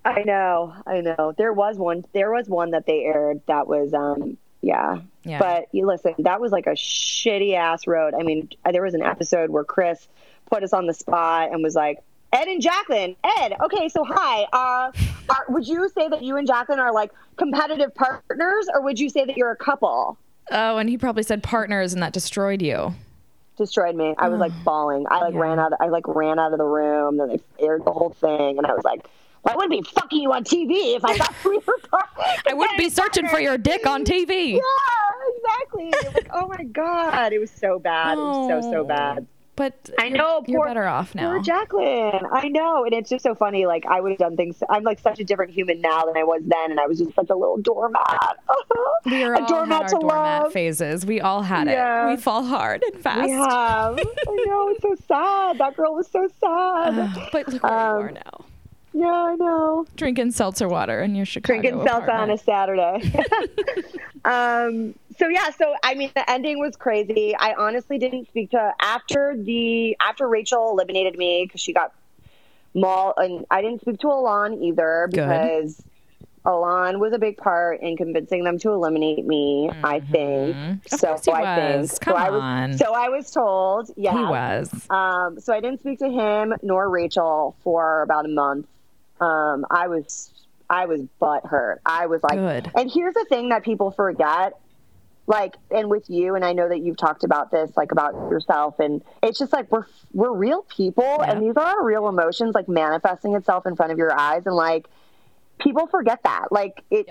I 0.07 0.23
know, 0.23 0.75
I 0.87 1.03
know. 1.03 1.35
There 1.37 1.53
was 1.53 1.77
one. 1.77 2.07
There 2.15 2.33
was 2.33 2.49
one 2.49 2.71
that 2.71 2.87
they 2.87 3.05
aired 3.05 3.43
that 3.47 3.69
was, 3.69 3.93
um, 3.93 4.39
yeah. 4.63 5.01
Yeah. 5.25 5.39
But 5.39 5.69
you 5.73 5.87
listen, 5.87 6.15
that 6.21 6.41
was 6.41 6.51
like 6.51 6.67
a 6.67 6.71
shitty 6.71 7.55
ass 7.55 7.87
road. 7.87 8.15
I 8.19 8.23
mean, 8.23 8.49
there 8.73 8.83
was 8.83 8.95
an 8.95 9.03
episode 9.03 9.51
where 9.51 9.65
Chris 9.65 10.09
put 10.51 10.63
us 10.63 10.73
on 10.73 10.87
the 10.87 10.95
spot 10.95 11.53
and 11.53 11.63
was 11.63 11.75
like, 11.75 11.99
"Ed 12.33 12.49
and 12.49 12.63
Jaclyn, 12.63 13.17
Ed, 13.25 13.55
okay, 13.63 13.89
so 13.89 14.05
hi. 14.05 14.43
Uh, 14.53 14.91
are, 15.31 15.45
would 15.49 15.67
you 15.67 15.89
say 15.91 16.09
that 16.09 16.23
you 16.23 16.37
and 16.37 16.47
Jaclyn 16.49 16.79
are 16.79 16.93
like 16.93 17.11
competitive 17.37 17.95
partners, 17.95 18.67
or 18.75 18.83
would 18.83 18.99
you 18.99 19.09
say 19.09 19.25
that 19.25 19.37
you're 19.37 19.51
a 19.53 19.57
couple?" 19.57 20.19
Oh, 20.51 20.79
and 20.79 20.89
he 20.89 20.97
probably 20.99 21.23
said 21.23 21.43
partners, 21.43 21.93
and 21.93 22.03
that 22.03 22.13
destroyed 22.13 22.63
you. 22.63 22.95
Destroyed 23.57 23.97
me. 23.97 24.15
I 24.19 24.29
was 24.29 24.39
like 24.41 24.53
bawling. 24.65 25.05
I 25.11 25.21
like 25.21 25.35
Yeah. 25.35 25.41
ran 25.41 25.59
out. 25.59 25.73
I 25.81 25.89
like 25.89 26.07
ran 26.07 26.39
out 26.39 26.53
of 26.53 26.59
the 26.59 26.65
room. 26.65 27.17
Then 27.17 27.29
they 27.29 27.41
aired 27.65 27.85
the 27.85 27.93
whole 27.93 28.11
thing, 28.11 28.57
and 28.59 28.67
I 28.67 28.73
was 28.75 28.85
like. 28.85 29.07
Well, 29.45 29.55
I 29.55 29.57
wouldn't 29.57 29.71
be 29.85 29.89
fucking 29.89 30.21
you 30.21 30.33
on 30.33 30.43
TV 30.43 30.97
if 30.97 31.05
I 31.05 31.17
thought 31.17 31.33
we 31.45 31.59
were. 31.59 31.79
I 32.49 32.55
wouldn't 32.55 32.77
be 32.77 32.91
searching 32.91 33.29
for 33.29 33.39
your 33.39 33.57
dick 33.57 33.87
on 33.87 34.05
TV. 34.05 34.55
Yeah, 34.55 34.61
exactly. 35.37 35.93
Like, 36.13 36.29
oh 36.35 36.49
my 36.49 36.65
god, 36.65 37.33
it 37.33 37.39
was 37.39 37.51
so 37.53 37.79
bad. 37.79 38.19
It 38.19 38.21
was 38.21 38.49
so 38.49 38.71
so 38.73 38.81
Oh. 38.81 38.85
bad. 38.85 39.27
But 39.59 39.91
I 39.99 40.09
know. 40.09 40.43
you're 40.47 40.61
poor, 40.61 40.69
better 40.69 40.85
off 40.87 41.15
now. 41.15 41.33
Poor 41.33 41.43
Jaclyn. 41.43 42.27
I 42.33 42.49
know, 42.49 42.85
and 42.85 42.95
it's 42.95 43.11
just 43.11 43.23
so 43.25 43.35
funny. 43.35 43.67
Like 43.67 43.85
I 43.87 44.01
would 44.01 44.13
have 44.13 44.19
done 44.19 44.37
things. 44.37 44.63
I'm 44.71 44.85
like 44.85 45.01
such 45.01 45.19
a 45.19 45.25
different 45.25 45.51
human 45.53 45.81
now 45.83 46.05
than 46.07 46.17
I 46.17 46.23
was 46.25 46.43
then, 46.47 46.71
and 46.71 46.79
I 46.81 46.87
was 46.87 46.99
just 47.01 47.15
such 47.15 47.29
a 47.29 47.35
little 47.35 47.59
doormat. 47.59 48.39
We 49.05 49.23
are 49.25 49.35
a 49.35 49.41
all 49.41 49.47
doormat 49.47 49.83
had 49.85 49.95
our 49.95 50.01
doormat 50.01 50.43
love. 50.45 50.53
phases. 50.53 51.05
We 51.07 51.21
all 51.21 51.43
had 51.43 51.67
Yeah. 51.69 52.07
it. 52.09 52.11
We 52.11 52.17
fall 52.17 52.45
hard 52.45 52.83
and 52.83 53.03
fast. 53.03 53.23
We 53.27 53.31
have. 53.31 53.99
I 53.99 54.45
know. 54.47 54.69
It's 54.71 54.83
so 54.83 54.95
sad. 55.07 55.59
That 55.59 55.77
girl 55.77 55.95
was 55.95 56.09
so 56.11 56.29
sad. 56.41 57.29
But 57.33 57.49
look 57.53 57.63
where 57.63 57.73
you 57.73 57.79
Um, 57.79 58.03
are 58.05 58.11
now. 58.13 58.45
Yeah, 58.99 59.07
I 59.13 59.35
know. 59.37 59.87
Drinking 59.97 60.33
seltzer 60.33 60.69
water 60.69 61.01
in 61.01 61.15
your 61.15 61.25
Chicago 61.27 61.61
drinking 61.61 61.87
seltzer 61.87 62.11
on 62.11 62.31
a. 62.31 62.39
Saturday. 62.39 63.13
um, 64.25 64.95
so 65.19 65.29
yeah, 65.29 65.51
so 65.51 65.75
I 65.85 65.95
mean, 65.95 66.11
the 66.15 66.29
ending 66.29 66.59
was 66.59 66.75
crazy. 66.77 67.35
I 67.39 67.55
honestly 67.57 67.99
didn't 67.99 68.29
speak 68.29 68.51
to 68.53 68.73
after 68.81 69.37
the 69.37 69.97
after 70.01 70.29
Rachel 70.29 70.71
eliminated 70.71 71.17
me 71.17 71.45
because 71.47 71.61
she 71.61 71.73
got 71.73 71.93
maul, 72.75 73.15
and 73.17 73.45
I 73.51 73.63
didn't 73.63 73.83
speak 73.83 74.01
to 74.01 74.09
Elan 74.09 74.63
either 74.63 75.09
Good. 75.13 75.17
because 75.29 75.83
Elan 76.47 76.99
was 76.99 77.13
a 77.13 77.19
big 77.19 77.37
part 77.37 77.81
in 77.81 77.97
convincing 77.97 78.43
them 78.45 78.59
to 78.61 78.71
eliminate 78.71 79.25
me. 79.27 79.71
I 79.85 80.01
think 80.01 80.57
Mm-hmm. 80.57 80.95
Of 80.95 81.23
so. 81.23 81.33
I 81.33 81.77
was. 81.79 81.91
think 81.91 82.01
Come 82.01 82.15
so. 82.15 82.17
I 82.17 82.29
on. 82.31 82.71
was 82.71 82.79
so 82.79 82.93
I 82.95 83.09
was 83.11 83.31
told. 83.31 83.91
Yeah, 83.97 84.13
He 84.13 84.25
was. 84.25 84.87
um, 84.91 85.39
so 85.41 85.53
I 85.53 85.61
didn't 85.61 85.81
speak 85.81 85.99
to 86.01 86.09
him 86.09 86.55
nor 86.63 86.89
Rachel 86.91 87.55
for 87.63 88.03
about 88.03 88.25
a 88.25 88.29
month. 88.29 88.67
Um, 89.21 89.65
I 89.71 89.89
was 89.89 90.33
I 90.71 90.87
was 90.87 91.01
butt 91.19 91.47
hurt. 91.47 91.81
I 91.85 92.07
was 92.07 92.23
like, 92.23 92.39
Good. 92.39 92.71
and 92.77 92.91
here's 92.91 93.15
the 93.15 93.27
thing 93.29 93.49
that 93.51 93.65
people 93.65 93.91
forget, 93.91 94.53
like, 95.27 95.57
and 95.71 95.89
with 95.89 96.09
you, 96.09 96.35
and 96.35 96.45
I 96.45 96.53
know 96.53 96.69
that 96.69 96.81
you've 96.81 96.97
talked 96.97 97.25
about 97.25 97.51
this, 97.51 97.71
like 97.77 97.93
about 97.93 98.15
yourself, 98.31 98.79
and 98.79 99.03
it's 99.23 99.39
just 99.39 99.53
like 99.53 99.71
we're 99.71 99.87
we're 100.13 100.33
real 100.33 100.63
people, 100.63 101.23
and 101.23 101.43
these 101.43 101.57
are 101.57 101.65
our 101.79 101.85
real 101.85 102.09
emotions, 102.09 102.55
like 102.55 102.69
manifesting 102.69 103.35
itself 103.35 103.67
in 103.67 103.77
front 103.77 103.93
of 103.93 103.99
your 103.99 104.13
eyes, 104.19 104.43
and 104.47 104.55
like 104.55 104.87
people 105.59 105.87
forget 105.87 106.23
that, 106.25 106.51
like 106.51 106.83
it. 106.91 107.09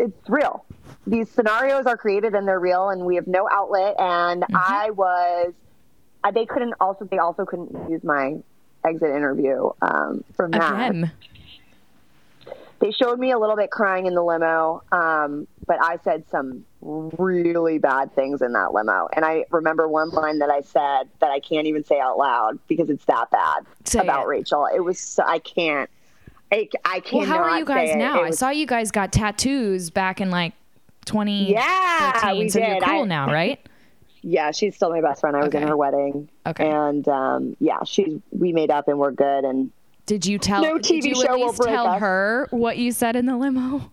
It's 0.00 0.28
real. 0.28 0.64
These 1.08 1.28
scenarios 1.28 1.86
are 1.86 1.96
created 1.96 2.32
and 2.36 2.46
they're 2.46 2.60
real, 2.60 2.90
and 2.90 3.04
we 3.04 3.16
have 3.16 3.26
no 3.26 3.48
outlet. 3.50 3.96
And 3.98 4.42
Mm-hmm. 4.42 4.54
I 4.56 4.90
was, 4.90 5.54
I, 6.22 6.30
they 6.30 6.46
couldn't 6.46 6.74
also, 6.80 7.04
they 7.04 7.18
also 7.18 7.44
couldn't 7.44 7.90
use 7.90 8.04
my 8.04 8.36
exit 8.84 9.10
interview 9.10 9.70
um, 9.82 10.24
from 10.36 10.50
that 10.52 10.90
Again. 10.90 11.12
they 12.80 12.90
showed 12.92 13.18
me 13.18 13.32
a 13.32 13.38
little 13.38 13.56
bit 13.56 13.70
crying 13.70 14.06
in 14.06 14.14
the 14.14 14.22
limo 14.22 14.82
um, 14.92 15.46
but 15.66 15.76
i 15.82 15.98
said 16.04 16.24
some 16.30 16.64
really 16.80 17.78
bad 17.78 18.14
things 18.14 18.40
in 18.40 18.52
that 18.52 18.72
limo 18.72 19.08
and 19.14 19.24
i 19.24 19.44
remember 19.50 19.88
one 19.88 20.10
line 20.10 20.38
that 20.38 20.50
i 20.50 20.60
said 20.60 21.08
that 21.20 21.30
i 21.30 21.40
can't 21.40 21.66
even 21.66 21.84
say 21.84 21.98
out 21.98 22.16
loud 22.18 22.58
because 22.68 22.88
it's 22.88 23.04
that 23.06 23.30
bad 23.30 23.64
Say 23.84 23.98
about 24.00 24.24
it. 24.24 24.28
rachel 24.28 24.66
it 24.72 24.80
was 24.80 24.98
so, 24.98 25.22
i 25.26 25.38
can't 25.40 25.90
i, 26.52 26.68
I 26.84 27.00
can't 27.00 27.26
how 27.26 27.38
are 27.38 27.58
you 27.58 27.64
guys 27.64 27.94
now? 27.96 28.22
I 28.22 28.30
saw 28.30 28.50
you 28.50 28.66
guys 28.66 28.90
got 28.90 29.12
tattoos 29.12 29.90
back 29.90 30.20
in 30.20 30.30
like 30.30 30.54
2013. 31.04 31.54
Yeah, 31.54 32.32
we 32.34 32.48
so 32.48 32.58
you're 32.58 32.74
did. 32.74 32.82
cool 32.84 33.02
I- 33.02 33.06
now, 33.06 33.26
right? 33.32 33.58
Yeah 34.28 34.50
she's 34.50 34.74
still 34.76 34.90
my 34.90 35.00
best 35.00 35.20
friend 35.20 35.34
i 35.36 35.40
was 35.40 35.48
Okay. 35.48 35.62
in 35.62 35.68
her 35.68 35.76
wedding 35.76 36.28
Okay. 36.46 36.68
and 36.68 37.08
um, 37.08 37.56
yeah 37.60 37.78
she's 37.84 38.20
we 38.30 38.52
made 38.52 38.70
up 38.70 38.86
and 38.88 38.98
we're 38.98 39.10
good 39.12 39.44
and 39.44 39.70
Did 40.06 40.26
you 40.26 40.38
tell? 40.38 40.62
No 40.62 40.76
TV 40.78 41.04
you 41.04 41.14
show 41.14 41.38
will 41.38 41.52
break 41.52 41.70
tell 41.70 41.86
us. 41.86 42.00
her 42.00 42.46
what 42.50 42.76
you 42.78 42.92
said 42.92 43.16
in 43.16 43.26
the 43.26 43.36
limo? 43.36 43.90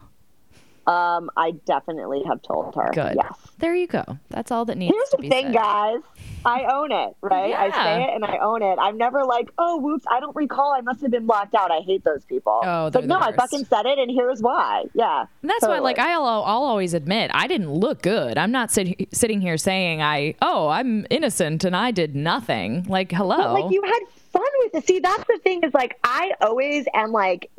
um, 0.87 1.29
i 1.37 1.51
definitely 1.65 2.21
have 2.27 2.41
told 2.41 2.75
her 2.75 2.89
Good. 2.93 3.15
yes 3.15 3.33
There 3.59 3.73
you 3.75 3.87
go. 3.87 4.03
That's 4.29 4.51
all 4.51 4.65
that 4.65 4.77
needs 4.77 4.93
Here's 4.93 5.09
to 5.11 5.17
the 5.21 5.29
thing, 5.29 5.45
said. 5.45 5.53
guys. 5.55 5.99
I 6.45 6.65
own 6.71 6.91
it, 6.91 7.15
right? 7.21 7.53
I 7.53 7.71
say 7.71 8.03
it 8.03 8.15
and 8.15 8.23
I 8.23 8.37
own 8.37 8.61
it. 8.61 8.77
I'm 8.79 8.97
never 8.97 9.25
like, 9.25 9.49
oh, 9.57 9.77
whoops, 9.77 10.05
I 10.09 10.19
don't 10.19 10.35
recall. 10.35 10.73
I 10.73 10.81
must 10.81 11.01
have 11.01 11.11
been 11.11 11.25
blocked 11.25 11.55
out. 11.55 11.71
I 11.71 11.79
hate 11.79 12.03
those 12.03 12.23
people. 12.25 12.61
Oh, 12.63 12.89
the 12.89 13.01
no, 13.01 13.17
I 13.17 13.31
fucking 13.31 13.65
said 13.65 13.85
it, 13.85 13.97
and 13.97 14.11
here's 14.11 14.41
why. 14.41 14.85
Yeah. 14.93 15.25
And 15.41 15.49
that's 15.49 15.63
why, 15.63 15.79
like, 15.79 15.99
I'll, 15.99 16.23
I'll 16.23 16.63
always 16.63 16.93
admit 16.93 17.31
I 17.33 17.47
didn't 17.47 17.71
look 17.71 18.01
good. 18.01 18.37
I'm 18.37 18.51
not 18.51 18.71
sit, 18.71 19.13
sitting 19.13 19.41
here 19.41 19.57
saying 19.57 20.01
I, 20.01 20.35
oh, 20.41 20.67
I'm 20.67 21.05
innocent 21.09 21.63
and 21.63 21.75
I 21.75 21.91
did 21.91 22.15
nothing. 22.15 22.83
Like, 22.83 23.11
hello. 23.11 23.37
But 23.37 23.53
like 23.53 23.71
you 23.71 23.81
had 23.83 23.99
fun 24.31 24.43
with 24.59 24.75
it. 24.75 24.87
See, 24.87 24.99
that's 24.99 25.23
the 25.25 25.39
thing 25.43 25.63
is 25.63 25.73
like 25.73 25.97
I 26.03 26.33
always 26.41 26.85
am 26.93 27.11
like 27.11 27.49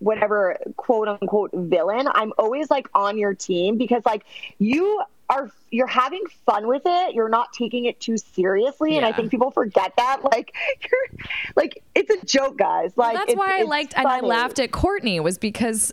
whatever 0.00 0.58
quote 0.76 1.08
unquote 1.08 1.50
villain. 1.54 2.08
I'm 2.12 2.32
always 2.38 2.70
like 2.70 2.88
on 2.94 3.16
your 3.18 3.34
team 3.34 3.78
because 3.78 4.04
like 4.04 4.24
you 4.58 5.02
are 5.30 5.50
you're 5.70 5.86
having 5.86 6.22
fun 6.46 6.66
with 6.66 6.82
it. 6.84 7.14
You're 7.14 7.28
not 7.28 7.52
taking 7.52 7.86
it 7.86 7.98
too 8.00 8.16
seriously, 8.16 8.96
and 8.96 9.04
I 9.04 9.12
think 9.12 9.30
people 9.30 9.50
forget 9.50 9.92
that. 9.96 10.20
Like 10.34 10.54
you're 10.80 11.26
like 11.54 11.82
it's 11.94 12.10
a 12.10 12.24
joke, 12.26 12.56
guys. 12.56 12.92
Like 12.96 13.14
that's 13.14 13.32
it's- 13.32 13.38
why 13.38 13.60
I 13.60 13.62
liked 13.62 13.94
and 13.96 14.06
I 14.06 14.20
laughed 14.20 14.58
at 14.58 14.72
Courtney 14.72 15.20
was 15.20 15.38
because, 15.38 15.92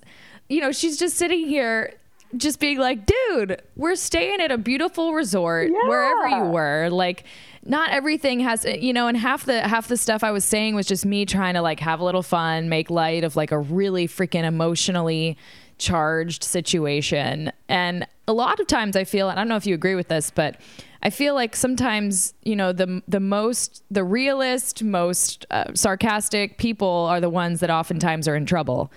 you 0.50 0.62
know, 0.62 0.72
she's 0.72 0.98
just 0.98 1.18
sitting 1.18 1.48
here 1.48 1.94
just 2.38 2.60
being 2.60 2.78
like, 2.78 3.06
dude, 3.06 3.62
we're 3.76 3.96
staying 3.96 4.40
at 4.42 4.52
a 4.52 4.58
beautiful 4.58 5.14
resort 5.14 5.70
wherever 5.70 6.28
you 6.30 6.44
were. 6.46 6.90
Like, 6.90 7.26
not 7.66 7.90
everything 7.92 8.40
has, 8.40 8.66
you 8.66 8.94
know, 8.94 9.08
and 9.08 9.18
half 9.18 9.46
the 9.46 9.62
half 9.62 9.88
the 9.88 9.98
stuff 9.98 10.24
I 10.24 10.32
was 10.32 10.46
saying 10.46 10.76
was 10.76 10.88
just 10.88 11.06
me 11.06 11.26
trying 11.26 11.56
to 11.56 11.62
like 11.62 11.80
have 11.80 12.00
a 12.00 12.04
little 12.04 12.24
fun, 12.24 12.70
make 12.70 12.90
light 12.90 13.24
of 13.24 13.36
like 13.36 13.52
a 13.52 13.60
really 13.60 14.08
freaking 14.08 14.44
emotionally 14.44 15.38
charged 15.78 16.44
situation. 16.44 17.52
And 17.68 18.08
a 18.32 18.34
lot 18.34 18.60
of 18.60 18.68
times 18.68 18.96
I 18.96 19.04
feel, 19.04 19.30
and 19.30 19.38
I 19.38 19.42
don't 19.44 19.50
know 19.50 19.56
if 19.58 19.66
you 19.68 19.76
agree 19.76 19.96
with 19.96 20.08
this, 20.08 20.32
but 20.32 20.56
I 21.04 21.10
feel 21.10 21.34
like 21.36 21.56
sometimes 21.56 22.34
you 22.44 22.56
know 22.56 22.72
the 22.72 23.02
the 23.08 23.20
most 23.20 23.84
the 23.92 24.04
realist, 24.04 24.84
most 24.84 25.46
uh, 25.52 25.66
sarcastic 25.74 26.58
people 26.58 27.08
are 27.10 27.20
the 27.20 27.30
ones 27.30 27.60
that 27.60 27.70
oftentimes 27.70 28.28
are 28.28 28.36
in 28.36 28.46
trouble 28.46 28.92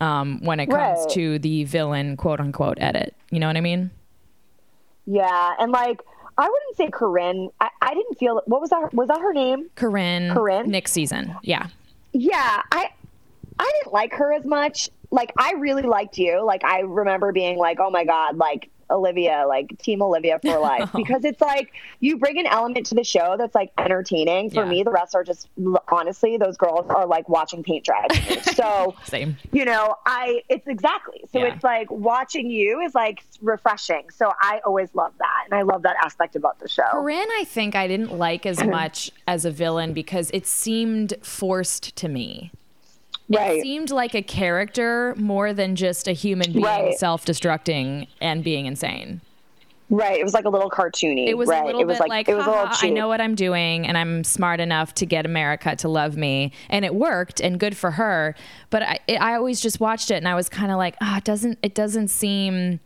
um, 0.00 0.40
when 0.42 0.58
it 0.60 0.66
comes 0.66 1.00
Right. 1.00 1.10
to 1.10 1.38
the 1.38 1.64
villain 1.64 2.16
quote 2.16 2.40
unquote 2.40 2.78
edit. 2.80 3.14
You 3.30 3.38
know 3.40 3.46
what 3.46 3.56
I 3.56 3.60
mean? 3.60 3.90
Yeah, 5.06 5.52
and 5.58 5.72
like 5.72 6.00
I 6.38 6.48
wouldn't 6.48 6.76
say 6.76 6.88
Corinne. 6.90 7.50
I, 7.60 7.68
I 7.82 7.94
didn't 7.94 8.18
feel. 8.18 8.40
What 8.46 8.60
was 8.60 8.70
that? 8.70 8.92
Was 8.94 9.08
that 9.08 9.20
her 9.20 9.32
name? 9.32 9.68
Corinne. 9.74 10.32
Corinne? 10.32 10.70
Next 10.70 10.92
season. 10.92 11.34
Yeah. 11.42 11.68
Yeah, 12.12 12.62
I 12.72 12.88
I 13.58 13.72
didn't 13.78 13.92
like 13.92 14.12
her 14.14 14.32
as 14.32 14.44
much. 14.44 14.88
Like 15.10 15.32
I 15.36 15.52
really 15.58 15.82
liked 15.82 16.18
you. 16.18 16.42
Like 16.44 16.64
I 16.64 16.80
remember 16.80 17.32
being 17.32 17.58
like, 17.58 17.78
"Oh 17.80 17.90
my 17.90 18.04
god, 18.04 18.36
like 18.36 18.70
Olivia, 18.90 19.44
like 19.48 19.78
team 19.78 20.02
Olivia 20.02 20.38
for 20.44 20.58
life." 20.70 20.90
because 20.94 21.24
it's 21.24 21.40
like 21.40 21.72
you 22.00 22.16
bring 22.18 22.38
an 22.38 22.46
element 22.46 22.86
to 22.86 22.94
the 22.94 23.04
show 23.04 23.36
that's 23.38 23.54
like 23.54 23.72
entertaining. 23.78 24.50
For 24.50 24.64
Yeah. 24.64 24.70
me, 24.70 24.82
the 24.82 24.90
rest 24.90 25.14
are 25.14 25.24
just 25.24 25.48
honestly, 25.88 26.36
those 26.36 26.56
girls 26.56 26.88
are 26.90 27.06
like 27.06 27.28
watching 27.28 27.62
paint 27.62 27.84
dry. 27.84 28.06
so, 28.54 28.94
Same. 29.04 29.36
you 29.52 29.64
know, 29.64 29.94
I 30.06 30.42
it's 30.48 30.66
exactly. 30.66 31.22
So 31.32 31.38
Yeah. 31.38 31.54
it's 31.54 31.64
like 31.64 31.90
watching 31.90 32.50
you 32.50 32.80
is 32.80 32.94
like 32.94 33.22
refreshing. 33.40 34.10
So 34.10 34.32
I 34.40 34.60
always 34.66 34.88
love 34.94 35.12
that. 35.18 35.44
And 35.46 35.54
I 35.54 35.62
love 35.62 35.82
that 35.82 35.96
aspect 36.04 36.36
about 36.36 36.58
the 36.60 36.68
show. 36.68 36.82
Corinne, 36.92 37.28
I 37.38 37.44
think 37.44 37.74
I 37.74 37.86
didn't 37.86 38.16
like 38.18 38.46
as 38.46 38.62
much 38.64 39.10
as 39.26 39.44
a 39.44 39.50
villain 39.50 39.92
because 39.92 40.30
it 40.32 40.46
seemed 40.46 41.14
forced 41.22 41.96
to 41.96 42.08
me. 42.08 42.50
It 43.30 43.62
seemed 43.62 43.90
like 43.90 44.14
a 44.14 44.22
character 44.22 45.14
more 45.16 45.52
than 45.52 45.76
just 45.76 46.08
a 46.08 46.12
human 46.12 46.52
being 46.52 46.64
Right. 46.64 46.98
self-destructing 46.98 48.08
and 48.20 48.42
being 48.44 48.66
insane. 48.66 49.20
Right. 49.92 50.20
It 50.20 50.24
was 50.24 50.34
like 50.34 50.44
a 50.44 50.48
little 50.48 50.70
cartoony. 50.70 51.26
It 51.26 51.36
was 51.36 51.48
right. 51.48 51.62
a 51.62 51.66
little 51.66 51.80
it 51.80 51.86
was 51.86 51.96
bit 51.98 52.02
like, 52.02 52.10
like, 52.10 52.28
it 52.28 52.34
was 52.36 52.46
a 52.46 52.50
little 52.50 52.68
I 52.70 52.90
know 52.90 53.08
what 53.08 53.20
I'm 53.20 53.34
doing 53.34 53.86
and 53.88 53.98
I'm 53.98 54.22
smart 54.22 54.60
enough 54.60 54.94
to 54.94 55.06
get 55.06 55.26
America 55.26 55.74
to 55.76 55.88
love 55.88 56.16
me. 56.16 56.52
And 56.68 56.84
it 56.84 56.94
worked 56.94 57.40
and 57.40 57.58
good 57.58 57.76
for 57.76 57.92
her. 57.92 58.36
But 58.70 58.82
I, 58.84 58.98
it, 59.08 59.20
I 59.20 59.34
always 59.34 59.60
just 59.60 59.80
watched 59.80 60.12
it 60.12 60.14
and 60.14 60.28
I 60.28 60.36
was 60.36 60.48
kind 60.48 60.70
of 60.70 60.78
like, 60.78 60.94
ah, 61.00 61.18
it 61.18 61.24
doesn't, 61.24 61.58
it 61.62 61.74
doesn't 61.74 62.06
seem 62.08 62.78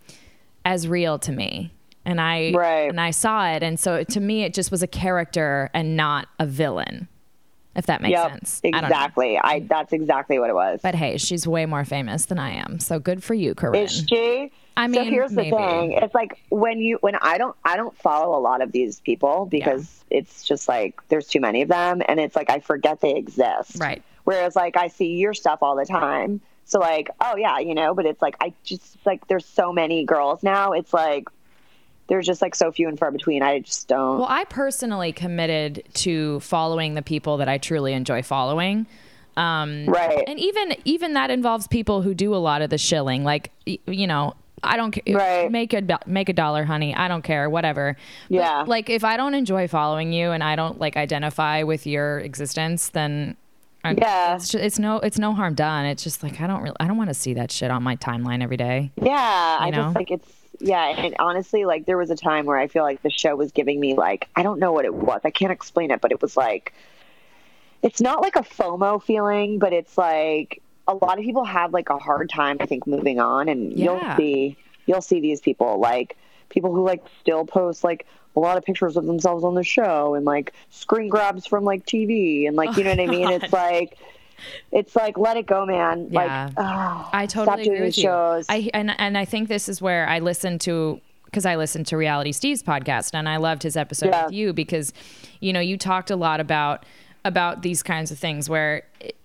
as 0.65 0.89
real 0.89 1.19
to 1.19 1.33
me. 1.33 1.73
And 2.07 2.21
I, 2.23 2.53
Right. 2.55 2.89
and 2.89 3.01
I 3.01 3.11
saw 3.11 3.49
it. 3.51 3.63
And 3.63 3.79
so 3.79 4.03
to 4.03 4.21
me, 4.21 4.45
it 4.45 4.55
just 4.55 4.71
was 4.71 4.83
a 4.83 4.87
character 4.87 5.69
and 5.75 5.97
not 5.99 6.29
a 6.39 6.47
villain, 6.47 7.09
if 7.77 7.87
that 7.87 8.01
makes 8.03 8.13
Yep, 8.13 8.31
sense. 8.31 8.61
I 8.65 8.69
exactly. 8.69 9.39
I, 9.39 9.61
that's 9.61 9.93
exactly 9.93 10.39
what 10.39 10.51
it 10.51 10.55
was. 10.55 10.81
But 10.83 10.95
hey, 10.95 11.19
she's 11.19 11.47
way 11.47 11.67
more 11.67 11.85
famous 11.85 12.27
than 12.27 12.39
I 12.39 12.51
am. 12.51 12.79
So 12.79 12.99
good 12.99 13.23
for 13.23 13.35
you, 13.35 13.55
Corinne. 13.55 13.85
Is 13.85 14.05
she? 14.09 14.53
I 14.77 14.89
mean, 14.89 15.05
so 15.05 15.11
here's 15.11 15.33
maybe. 15.33 15.51
the 15.51 15.57
thing. 15.57 15.93
It's 15.93 16.15
like 16.15 16.41
when 16.49 16.79
you 16.79 16.99
when 17.01 17.15
I 17.17 17.39
don't 17.39 17.57
I 17.65 17.77
don't 17.77 17.97
follow 17.97 18.37
a 18.37 18.41
lot 18.41 18.61
of 18.61 18.73
these 18.73 19.01
people 19.01 19.47
because 19.47 20.05
it's 20.11 20.45
just 20.45 20.69
like 20.69 21.01
there's 21.09 21.29
too 21.29 21.41
many 21.41 21.63
of 21.63 21.69
them 21.69 22.03
and 22.09 22.19
it's 22.19 22.35
like 22.35 22.51
I 22.51 22.59
forget 22.59 23.01
they 23.01 23.15
exist. 23.15 23.79
Right. 23.79 24.03
Whereas 24.25 24.57
like 24.57 24.77
I 24.77 24.89
see 24.89 25.17
your 25.17 25.35
stuff 25.35 25.61
all 25.63 25.77
the 25.77 25.85
time. 25.85 26.41
So 26.65 26.81
like, 26.81 27.11
oh 27.21 27.37
yeah, 27.37 27.59
you 27.59 27.75
know, 27.75 27.95
but 27.95 28.07
it's 28.07 28.23
like 28.23 28.37
I 28.41 28.53
just 28.65 28.97
like 29.07 29.27
there's 29.29 29.47
so 29.47 29.73
many 29.73 30.05
girls 30.05 30.43
now. 30.43 30.73
It's 30.73 30.93
like 30.93 31.29
there's 32.09 32.27
just 32.27 32.43
like 32.43 32.55
so 32.55 32.71
few 32.73 32.89
and 32.89 32.99
far 32.99 33.11
between. 33.11 33.43
I 33.43 33.61
just 33.61 33.89
don't 33.89 34.19
Well, 34.19 34.29
I 34.29 34.45
personally 34.45 35.13
committed 35.13 35.83
to 35.95 36.41
following 36.41 36.95
the 36.95 37.03
people 37.03 37.39
that 37.39 37.49
I 37.49 37.59
truly 37.59 37.93
enjoy 37.93 38.23
following. 38.23 38.87
Um, 39.37 39.87
Right. 39.87 40.23
And 40.29 40.39
even 40.39 40.77
even 40.85 41.15
that 41.15 41.31
involves 41.31 41.67
people 41.67 42.03
who 42.03 42.15
do 42.15 42.35
a 42.35 42.37
lot 42.39 42.63
of 42.63 42.71
the 42.71 42.79
shilling. 42.79 43.25
Like 43.25 43.51
you 43.67 44.07
know, 44.07 44.35
I 44.63 44.77
don't 44.77 44.93
care. 44.93 45.17
Right. 45.17 45.51
Make 45.51 45.73
a 45.75 45.83
make 46.07 46.29
a 46.29 46.33
dollar, 46.33 46.65
honey. 46.65 46.95
I 46.95 47.09
don't 47.09 47.23
care. 47.23 47.51
Whatever. 47.51 47.97
But, 48.29 48.35
Yeah. 48.37 48.65
like 48.67 48.89
if 48.91 49.03
I 49.05 49.17
don't 49.17 49.35
enjoy 49.35 49.67
following 49.69 50.13
you 50.13 50.31
and 50.31 50.43
I 50.45 50.57
don't 50.57 50.79
like 50.79 50.97
identify 50.97 51.63
with 51.65 51.87
your 51.87 52.21
existence, 52.21 52.89
then. 52.91 53.37
I, 53.87 53.93
Yeah. 53.99 54.37
it's, 54.37 54.49
ju- 54.49 54.59
it's 54.59 54.79
no 54.79 54.97
it's 55.01 55.19
no 55.19 55.35
harm 55.35 55.55
done. 55.55 55.85
It's 55.85 56.03
just 56.05 56.23
like 56.23 56.41
I 56.41 56.47
don't 56.47 56.63
really 56.63 56.77
I 56.81 56.87
don't 56.87 56.97
want 56.97 57.11
to 57.11 57.15
see 57.15 57.35
that 57.35 57.51
shit 57.51 57.71
on 57.71 57.83
my 57.83 57.97
timeline 57.97 58.43
every 58.43 58.57
day. 58.57 58.93
Yeah, 58.97 59.57
I 59.61 59.69
know? 59.71 59.83
just 59.85 59.97
like 59.97 60.11
it's 60.11 60.29
yeah, 60.61 60.87
and 60.89 61.15
honestly, 61.19 61.65
like 61.65 61.87
there 61.87 61.97
was 61.99 62.11
a 62.11 62.17
time 62.17 62.47
where 62.47 62.59
I 62.59 62.69
feel 62.69 62.83
like 62.83 63.03
the 63.03 63.11
show 63.11 63.37
was 63.37 63.53
giving 63.53 63.81
me 63.81 63.95
like 63.95 64.29
I 64.37 64.43
don't 64.43 64.59
know 64.61 64.73
what 64.73 64.85
it 64.85 64.95
was. 64.95 65.21
I 65.25 65.31
can't 65.31 65.53
explain 65.53 65.91
it, 65.91 66.01
but 66.01 66.13
it 66.13 66.21
was 66.23 66.37
like 66.37 66.73
it's 67.83 68.01
not 68.01 68.23
like 68.23 68.37
a 68.37 68.41
FOMO 68.43 69.03
feeling, 69.03 69.59
but 69.59 69.73
it's 69.73 69.99
like 69.99 70.63
a 70.89 70.95
lot 70.95 71.19
of 71.19 71.25
people 71.25 71.45
have 71.45 71.73
like 71.73 71.91
a 71.91 71.99
hard 71.99 72.29
time 72.31 72.57
I 72.61 72.67
think 72.67 72.87
moving 72.87 73.19
on 73.21 73.49
and 73.49 73.73
Yeah. 73.73 73.85
you'll 73.85 74.17
see 74.17 74.57
you'll 74.87 75.01
see 75.03 75.21
these 75.21 75.41
people 75.41 75.79
like 75.81 76.17
people 76.51 76.75
who 76.75 76.85
like 76.85 77.03
still 77.21 77.45
post 77.47 77.83
like 77.85 78.07
a 78.37 78.41
lot 78.41 78.57
of 78.59 78.65
pictures 78.65 78.97
of 78.97 79.07
themselves 79.07 79.45
on 79.45 79.55
the 79.55 79.63
show 79.63 80.15
and 80.15 80.25
like 80.25 80.53
screen 80.71 81.09
grabs 81.09 81.47
from 81.47 81.65
like 81.65 81.87
TV 81.87 82.47
and 82.47 82.57
like 82.57 82.77
you 82.77 82.85
know 82.85 82.91
what 82.91 83.01
I 83.01 83.07
mean? 83.07 83.29
Oh 83.31 83.35
it's 83.37 83.53
like 83.53 83.97
it's 84.73 84.95
like 84.97 85.17
let 85.19 85.37
it 85.37 85.47
go, 85.47 85.67
man. 85.67 86.09
Yeah. 86.11 86.45
Like 86.47 86.53
oh, 86.57 87.11
I 87.13 87.27
totally 87.27 87.63
agree 87.69 87.81
with 87.83 87.99
you. 87.99 88.05
shows. 88.05 88.47
I 88.49 88.71
and 88.75 88.95
and 88.99 89.17
I 89.19 89.25
think 89.25 89.49
this 89.49 89.69
is 89.69 89.81
where 89.83 90.09
I 90.09 90.19
listen 90.19 90.59
to 90.61 91.01
because 91.27 91.47
I 91.47 91.57
listened 91.57 91.87
to 91.89 91.97
Reality 91.97 92.33
Steve's 92.33 92.63
podcast 92.63 93.13
and 93.15 93.29
I 93.29 93.37
loved 93.39 93.63
his 93.63 93.77
episode 93.77 94.11
Yeah. 94.11 94.25
with 94.27 94.35
you 94.35 94.53
because 94.53 94.93
you 95.41 95.53
know 95.53 95.61
you 95.61 95.77
talked 95.77 96.11
a 96.11 96.17
lot 96.17 96.41
about 96.41 96.85
about 97.25 97.63
these 97.63 97.83
kinds 97.83 98.11
of 98.11 98.19
things 98.19 98.49
where 98.49 98.85
it, 99.01 99.17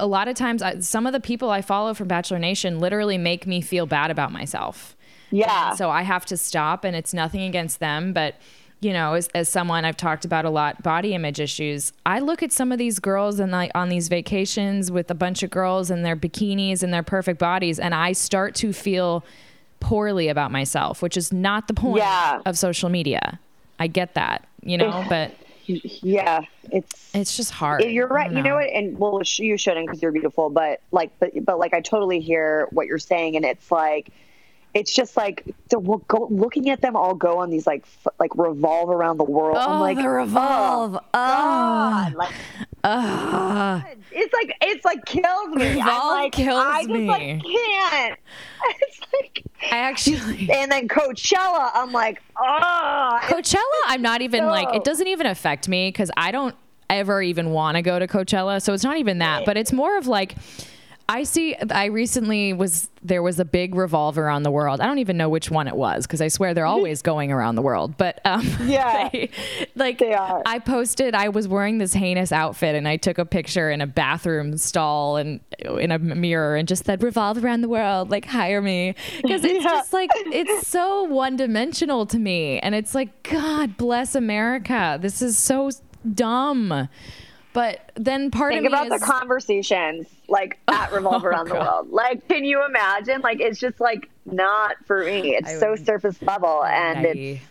a 0.00 0.06
lot 0.06 0.28
of 0.28 0.34
times 0.34 0.62
I, 0.62 0.80
some 0.80 1.06
of 1.06 1.12
the 1.12 1.20
people 1.20 1.50
I 1.50 1.62
follow 1.62 1.94
from 1.94 2.08
Bachelor 2.08 2.38
Nation 2.38 2.78
literally 2.80 3.18
make 3.18 3.46
me 3.46 3.60
feel 3.60 3.86
bad 3.86 4.10
about 4.10 4.32
myself. 4.32 4.96
yeah. 5.30 5.74
So 5.74 5.88
I 5.90 6.02
have 6.02 6.24
to 6.26 6.36
stop, 6.36 6.84
and 6.84 6.96
it's 6.96 7.14
nothing 7.14 7.42
against 7.42 7.78
them, 7.78 8.12
but 8.12 8.34
you 8.80 8.92
know, 8.92 9.14
as, 9.14 9.28
as 9.34 9.48
someone 9.48 9.84
I've 9.84 9.96
talked 9.96 10.24
about 10.24 10.44
a 10.44 10.50
lot, 10.50 10.82
body 10.82 11.14
image 11.14 11.40
issues. 11.40 11.92
I 12.06 12.20
look 12.20 12.42
at 12.42 12.52
some 12.52 12.70
of 12.70 12.78
these 12.78 12.98
girls 13.00 13.40
and 13.40 13.50
like 13.50 13.72
on 13.74 13.88
these 13.88 14.08
vacations 14.08 14.90
with 14.90 15.10
a 15.10 15.14
bunch 15.14 15.42
of 15.42 15.50
girls 15.50 15.90
in 15.90 16.02
their 16.02 16.14
bikinis 16.16 16.82
and 16.82 16.92
their 16.94 17.02
perfect 17.02 17.38
bodies, 17.40 17.78
and 17.80 17.94
I 17.94 18.12
start 18.12 18.54
to 18.56 18.72
feel 18.72 19.24
poorly 19.80 20.28
about 20.28 20.50
myself, 20.52 21.02
which 21.02 21.16
is 21.16 21.32
not 21.32 21.68
the 21.68 21.74
point 21.74 21.98
Yeah. 21.98 22.40
of 22.46 22.56
social 22.58 22.88
media. 22.88 23.38
I 23.80 23.86
get 23.86 24.14
that, 24.14 24.46
you 24.62 24.76
know, 24.78 25.04
but 25.08 25.32
Yeah, 25.66 26.42
it's 26.72 27.10
it's 27.14 27.36
just 27.36 27.50
hard. 27.52 27.82
you're 27.84 28.06
right. 28.08 28.28
don't 28.28 28.38
You 28.38 28.42
know 28.42 28.54
what? 28.56 28.70
And 28.70 28.98
well, 28.98 29.20
you 29.24 29.56
shouldn't 29.56 29.86
because 29.86 30.02
you're 30.02 30.12
beautiful. 30.12 30.50
But 30.50 30.80
like, 30.92 31.10
but 31.20 31.30
but 31.44 31.58
like, 31.58 31.74
I 31.74 31.80
totally 31.80 32.20
hear 32.20 32.68
what 32.70 32.86
you're 32.86 32.98
saying, 32.98 33.36
and 33.36 33.44
it's 33.44 33.70
like, 33.70 34.10
it's 34.74 34.92
just 34.92 35.16
like 35.16 35.44
the, 35.70 35.78
go, 36.08 36.28
looking 36.30 36.70
at 36.70 36.80
them 36.80 36.94
all 36.96 37.14
go 37.14 37.38
on 37.38 37.50
these 37.50 37.66
like 37.66 37.84
f- 38.04 38.12
like 38.20 38.30
revolve 38.36 38.90
around 38.90 39.16
the 39.16 39.24
world. 39.24 39.56
I'm 39.56 39.78
Oh, 39.78 39.80
like, 39.80 39.96
the 39.96 40.04
oh, 40.04 40.06
revolve. 40.08 40.94
Oh, 40.96 41.00
God. 41.12 42.14
Like, 42.14 42.34
it's 44.12 44.32
like 44.32 44.56
it's 44.62 44.84
like 44.84 45.04
kills 45.04 45.48
me. 45.54 45.66
I'm 45.66 45.76
Revolve 45.78 46.12
like, 46.14 46.32
kills 46.32 46.64
I 46.64 46.80
just 46.82 46.90
me. 46.90 47.06
like 47.06 47.42
can't. 47.42 48.18
It's 48.80 49.00
like, 49.12 49.44
I 49.72 49.78
actually. 49.78 50.48
and 50.52 50.70
then 50.70 50.88
Coachella. 50.88 51.70
I'm 51.74 51.92
like, 51.92 52.20
oh, 52.40 53.18
Coachella, 53.22 53.58
I'm 53.86 54.02
not 54.02 54.20
even 54.22 54.46
like 54.46 54.74
it 54.74 54.84
doesn't 54.84 55.06
even 55.06 55.26
affect 55.26 55.68
me 55.68 55.88
because 55.88 56.10
I 56.16 56.30
don't 56.32 56.54
ever 56.90 57.22
even 57.22 57.50
want 57.50 57.76
to 57.76 57.82
go 57.82 57.98
to 57.98 58.06
Coachella. 58.06 58.60
So 58.62 58.72
it's 58.74 58.84
not 58.84 58.96
even 58.98 59.18
that, 59.18 59.44
but 59.44 59.56
it's 59.56 59.72
more 59.72 59.96
of 59.98 60.06
like 60.06 60.34
I 61.10 61.22
see. 61.24 61.54
I 61.54 61.86
recently 61.86 62.52
was 62.52 62.90
there 63.02 63.22
was 63.22 63.40
a 63.40 63.44
big 63.44 63.74
revolve 63.74 64.18
around 64.18 64.42
the 64.42 64.50
world. 64.50 64.80
I 64.80 64.86
don't 64.86 64.98
even 64.98 65.16
know 65.16 65.28
which 65.30 65.50
one 65.50 65.66
it 65.66 65.74
was 65.76 66.06
because 66.06 66.20
I 66.20 66.28
swear 66.28 66.52
they're 66.52 66.66
always 66.66 67.00
going 67.00 67.32
around 67.32 67.54
the 67.54 67.62
world. 67.62 67.96
But 67.96 68.20
um, 68.26 68.46
Yeah. 68.64 69.08
they- 69.10 69.30
like 69.74 69.98
They 69.98 70.12
are. 70.12 70.42
I 70.44 70.58
posted. 70.58 71.14
I 71.14 71.30
was 71.30 71.48
wearing 71.48 71.78
this 71.78 71.94
heinous 71.94 72.30
outfit 72.30 72.74
and 72.74 72.86
I 72.86 72.96
took 72.98 73.16
a 73.16 73.24
picture 73.24 73.70
in 73.70 73.80
a 73.80 73.86
bathroom 73.86 74.58
stall 74.58 75.16
and 75.16 75.40
in 75.58 75.92
a 75.92 75.98
mirror 75.98 76.56
and 76.56 76.68
just 76.68 76.84
said 76.84 77.02
revolve 77.02 77.42
around 77.42 77.62
the 77.62 77.68
world. 77.70 78.10
Like 78.10 78.26
hire 78.26 78.60
me 78.60 78.94
because 79.22 79.44
it's 79.44 79.64
Yeah. 79.64 79.70
just 79.70 79.92
like 79.94 80.10
it's 80.14 80.68
so 80.68 81.04
one 81.04 81.36
dimensional 81.36 82.04
to 82.06 82.18
me. 82.18 82.58
And 82.58 82.74
it's 82.74 82.94
like, 82.94 83.22
God 83.22 83.76
bless 83.78 84.14
America. 84.14 84.98
This 85.00 85.22
is 85.22 85.38
so 85.38 85.70
dumb. 86.14 86.88
But 87.58 87.90
then 87.96 88.30
part 88.30 88.52
Think 88.52 88.66
of 88.66 88.70
me 88.70 88.78
about 88.78 88.92
is, 88.92 89.00
the 89.00 89.04
conversations 89.04 90.06
like 90.28 90.60
at 90.68 90.92
Revolve 90.92 91.24
Around 91.24 91.48
the 91.48 91.54
God. 91.54 91.66
World. 91.66 91.90
Like, 91.90 92.28
can 92.28 92.44
you 92.44 92.64
imagine? 92.64 93.20
Like, 93.20 93.40
it's 93.40 93.58
just 93.58 93.80
like 93.80 94.08
not 94.26 94.76
for 94.86 95.04
me. 95.04 95.34
It's 95.34 95.50
I 95.50 95.58
so 95.58 95.70
would- 95.70 95.84
surface 95.84 96.22
level, 96.22 96.64
and 96.64 96.98
I- 97.00 97.02
it's 97.02 97.42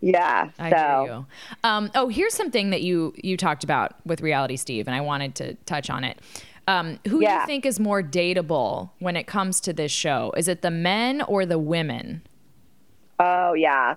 yeah. 0.00 0.50
I 0.60 0.70
so 0.70 0.76
hear 0.76 1.14
you. 1.14 1.26
Um, 1.64 1.90
oh, 1.96 2.06
here's 2.06 2.34
something 2.34 2.70
that 2.70 2.82
you 2.82 3.14
you 3.16 3.36
talked 3.36 3.64
about 3.64 3.94
with 4.06 4.20
Reality 4.20 4.54
Steve, 4.54 4.86
and 4.86 4.94
I 4.94 5.00
wanted 5.00 5.34
to 5.36 5.54
touch 5.66 5.90
on 5.90 6.04
it. 6.04 6.20
Um, 6.68 7.00
who 7.08 7.18
do 7.18 7.28
you 7.28 7.46
think 7.46 7.66
is 7.66 7.80
more 7.80 8.00
dateable 8.00 8.90
when 9.00 9.16
it 9.16 9.26
comes 9.26 9.58
to 9.62 9.72
this 9.72 9.90
show? 9.90 10.32
Is 10.36 10.46
it 10.46 10.62
the 10.62 10.70
men 10.70 11.20
or 11.22 11.44
the 11.44 11.58
women? 11.58 12.22
Oh 13.18 13.54
yeah. 13.54 13.96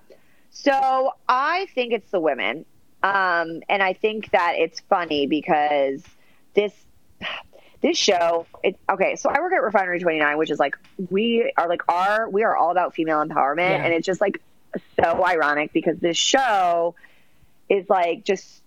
So 0.50 1.14
I 1.30 1.68
think 1.76 1.94
it's 1.94 2.10
the 2.10 2.20
women. 2.20 2.66
Um, 3.04 3.62
and 3.70 3.84
I 3.84 3.94
think 3.94 4.32
that 4.32 4.56
it's 4.58 4.80
funny 4.82 5.28
because 5.28 6.04
this 6.54 6.74
this 7.82 7.98
show 7.98 8.48
it 8.64 8.78
okay, 8.90 9.16
so 9.16 9.30
I 9.30 9.40
work 9.40 9.54
at 9.54 9.62
Refinery 9.62 10.00
29, 10.00 10.38
which 10.38 10.50
is 10.50 10.58
like 10.60 10.76
we 11.12 11.52
are 11.58 11.68
like 11.70 11.82
our 11.88 12.30
we 12.30 12.44
are 12.44 12.56
all 12.56 12.72
about 12.72 12.96
female 12.96 13.24
empowerment 13.24 13.70
Yeah. 13.78 13.84
and 13.86 13.94
it's 13.94 14.06
just 14.06 14.22
like 14.22 14.42
so 15.00 15.24
ironic 15.26 15.72
because 15.72 15.98
this 16.00 16.18
show 16.18 16.96
is 17.70 17.88
like 17.90 18.24
just 18.24 18.62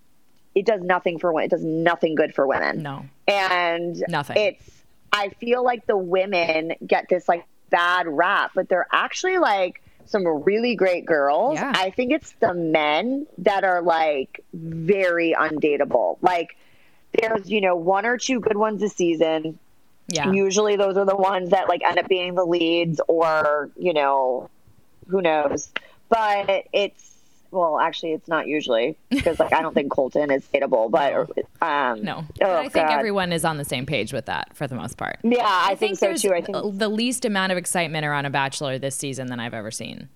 it 0.54 0.64
does 0.66 0.80
nothing 0.82 1.18
for 1.18 1.32
women. 1.32 1.46
It 1.46 1.50
does 1.50 1.64
nothing 1.64 2.14
good 2.14 2.34
for 2.34 2.46
women 2.46 2.82
No. 2.82 3.06
and 3.26 4.02
Nothing. 4.08 4.36
it's 4.36 4.70
i 5.12 5.30
feel 5.40 5.64
like 5.64 5.86
the 5.86 5.96
women 5.96 6.74
get 6.86 7.08
this 7.08 7.28
like 7.28 7.46
bad 7.70 8.06
rap 8.06 8.50
but 8.54 8.68
they're 8.68 8.86
actually 8.92 9.38
like 9.38 9.82
some 10.08 10.26
really 10.26 10.74
great 10.74 11.04
girls. 11.06 11.54
Yeah. 11.54 11.72
I 11.74 11.90
think 11.90 12.12
it's 12.12 12.32
the 12.40 12.54
men 12.54 13.26
that 13.38 13.64
are 13.64 13.82
like 13.82 14.44
very 14.52 15.34
undateable. 15.38 16.18
Like 16.22 16.56
there's, 17.12 17.50
you 17.50 17.60
know, 17.60 17.76
one 17.76 18.06
or 18.06 18.18
two 18.18 18.40
good 18.40 18.56
ones 18.56 18.82
a 18.82 18.88
season. 18.88 19.58
Yeah. 20.08 20.32
Usually 20.32 20.76
those 20.76 20.96
are 20.96 21.04
the 21.04 21.16
ones 21.16 21.50
that 21.50 21.68
like 21.68 21.82
end 21.84 21.98
up 21.98 22.08
being 22.08 22.34
the 22.34 22.44
leads 22.44 23.00
or, 23.06 23.70
you 23.76 23.92
know, 23.92 24.48
who 25.08 25.20
knows. 25.20 25.70
But 26.08 26.66
it's 26.72 27.17
well, 27.50 27.78
actually 27.80 28.12
it's 28.12 28.28
not 28.28 28.46
usually 28.46 28.96
because 29.10 29.38
like 29.38 29.52
I 29.52 29.62
don't 29.62 29.74
think 29.74 29.90
Colton 29.90 30.30
is 30.30 30.46
dateable, 30.52 30.90
but 30.90 31.14
um 31.66 32.02
no. 32.02 32.24
But 32.38 32.48
oh, 32.48 32.56
I 32.58 32.68
think 32.68 32.88
God. 32.88 32.98
everyone 32.98 33.32
is 33.32 33.44
on 33.44 33.56
the 33.56 33.64
same 33.64 33.86
page 33.86 34.12
with 34.12 34.26
that 34.26 34.54
for 34.56 34.66
the 34.66 34.74
most 34.74 34.96
part. 34.96 35.18
Yeah, 35.22 35.38
I, 35.44 35.74
think, 35.74 35.98
so 35.98 36.06
there's 36.06 36.22
too. 36.22 36.32
I 36.34 36.40
think 36.42 36.56
the 36.78 36.88
least 36.88 37.24
amount 37.24 37.52
of 37.52 37.58
excitement 37.58 38.04
around 38.04 38.26
a 38.26 38.30
bachelor 38.30 38.78
this 38.78 38.96
season 38.96 39.28
than 39.28 39.40
I've 39.40 39.54
ever 39.54 39.70
seen. 39.70 40.08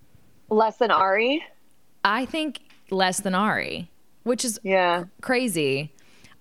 less 0.50 0.76
than 0.76 0.90
Ari. 0.90 1.42
I 2.04 2.26
think 2.26 2.60
less 2.90 3.20
than 3.20 3.34
Ari, 3.34 3.90
which 4.24 4.44
is 4.44 4.60
Yeah. 4.62 5.04
crazy. 5.22 5.92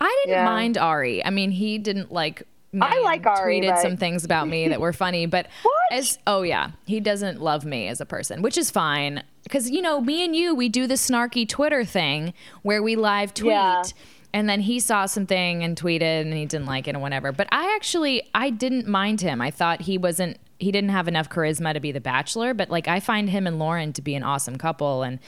I 0.02 0.24
didn't 0.26 0.38
Yeah. 0.40 0.46
mind 0.46 0.78
Ari. 0.78 1.24
I 1.24 1.30
mean, 1.30 1.52
he 1.52 1.78
didn't 1.78 2.12
like. 2.12 2.44
Me 2.74 2.80
I 2.82 3.00
like 3.02 3.26
and 3.26 3.28
Ari, 3.38 3.60
Tweeted 3.62 3.70
but- 3.76 3.82
some 3.82 3.98
things 3.98 4.24
about 4.26 4.48
me 4.48 4.70
that 4.70 4.80
were 4.82 4.94
funny, 4.94 5.26
but 5.26 5.48
What? 5.64 5.74
as 5.92 6.18
oh 6.26 6.42
yeah, 6.42 6.72
he 6.86 7.00
doesn't 7.00 7.42
love 7.42 7.66
me 7.66 7.88
as 7.88 8.00
a 8.02 8.06
person, 8.06 8.42
which 8.42 8.58
is 8.58 8.72
fine 8.72 9.24
because 9.44 9.70
you 9.70 9.82
know 9.82 10.02
me 10.02 10.24
and 10.24 10.36
you 10.36 10.54
we 10.56 10.70
do 10.70 10.88
the 10.88 10.96
snarky 10.96 11.48
Twitter 11.48 11.84
thing 11.84 12.34
where 12.62 12.82
we 12.82 12.96
live 12.96 13.34
tweet. 13.34 13.52
Yeah. 13.52 13.84
And 14.34 14.48
then 14.48 14.62
he 14.62 14.80
saw 14.80 15.08
something 15.08 15.62
and 15.62 15.76
tweeted 15.76 16.22
and 16.22 16.34
he 16.34 16.46
didn't 16.46 16.66
like 16.66 16.88
it 16.88 16.92
and 16.92 17.02
whatever. 17.02 17.32
But 17.34 17.48
I 17.52 17.76
actually 17.76 18.24
I 18.34 18.50
didn't 18.50 18.88
mind 18.88 19.22
him. 19.22 19.42
I 19.42 19.52
thought 19.52 19.82
he 19.82 19.98
wasn't 19.98 20.38
he 20.60 20.72
didn't 20.72 20.92
have 20.92 21.08
enough 21.08 21.28
charisma 21.28 21.74
to 21.74 21.80
be 21.80 21.92
the 21.92 22.00
bachelor, 22.00 22.54
but 22.54 22.70
like 22.70 22.88
I 22.88 23.00
find 23.00 23.30
him 23.30 23.48
and 23.48 23.60
Lauren 23.60 23.94
to 23.94 24.02
be 24.02 24.16
an 24.16 24.24
awesome 24.24 24.58
couple 24.58 25.04
and 25.04 25.20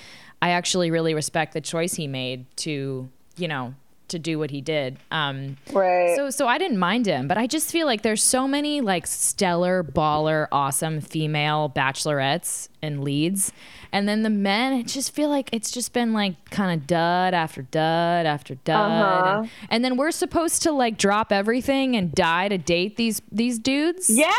I 0.42 0.50
actually 0.50 0.92
really 0.92 1.14
respect 1.14 1.54
the 1.54 1.62
choice 1.62 1.94
he 1.94 2.08
made 2.08 2.46
to, 2.58 3.10
you 3.38 3.48
know, 3.48 3.76
to 4.14 4.20
do 4.20 4.40
what 4.40 4.50
he 4.52 4.62
did. 4.62 4.98
Um 5.12 5.58
Right. 5.72 6.16
so 6.16 6.30
so 6.30 6.48
I 6.48 6.58
didn't 6.58 6.80
mind 6.80 7.06
him, 7.06 7.28
but 7.28 7.38
I 7.38 7.46
just 7.46 7.70
feel 7.72 7.86
like 7.86 8.02
there's 8.02 8.24
so 8.24 8.48
many 8.48 8.82
like 8.82 9.06
stellar, 9.06 9.84
baller, 9.84 10.48
awesome 10.52 11.02
female 11.02 11.72
bachelorettes 11.76 12.70
and 12.82 13.04
leads. 13.04 13.52
And 13.92 14.10
then 14.10 14.24
the 14.24 14.30
men, 14.32 14.74
I 14.74 14.82
just 14.82 15.14
feel 15.14 15.30
like 15.30 15.50
it's 15.52 15.70
just 15.70 15.94
been 15.94 16.14
like 16.14 16.50
kind 16.50 16.80
of 16.80 16.88
dud 16.88 17.36
after 17.36 17.62
dud 17.62 18.26
after 18.26 18.56
dud. 18.56 18.92
Uh-huh. 18.92 19.40
And, 19.42 19.50
and 19.70 19.86
then 19.86 19.98
we're 19.98 20.10
supposed 20.12 20.64
to 20.64 20.72
like 20.72 20.98
drop 20.98 21.32
everything 21.32 21.96
and 21.96 22.12
die 22.12 22.48
to 22.48 22.58
date 22.58 22.96
these 22.98 23.22
these 23.32 23.60
dudes. 23.60 24.10
Yeah. 24.10 24.32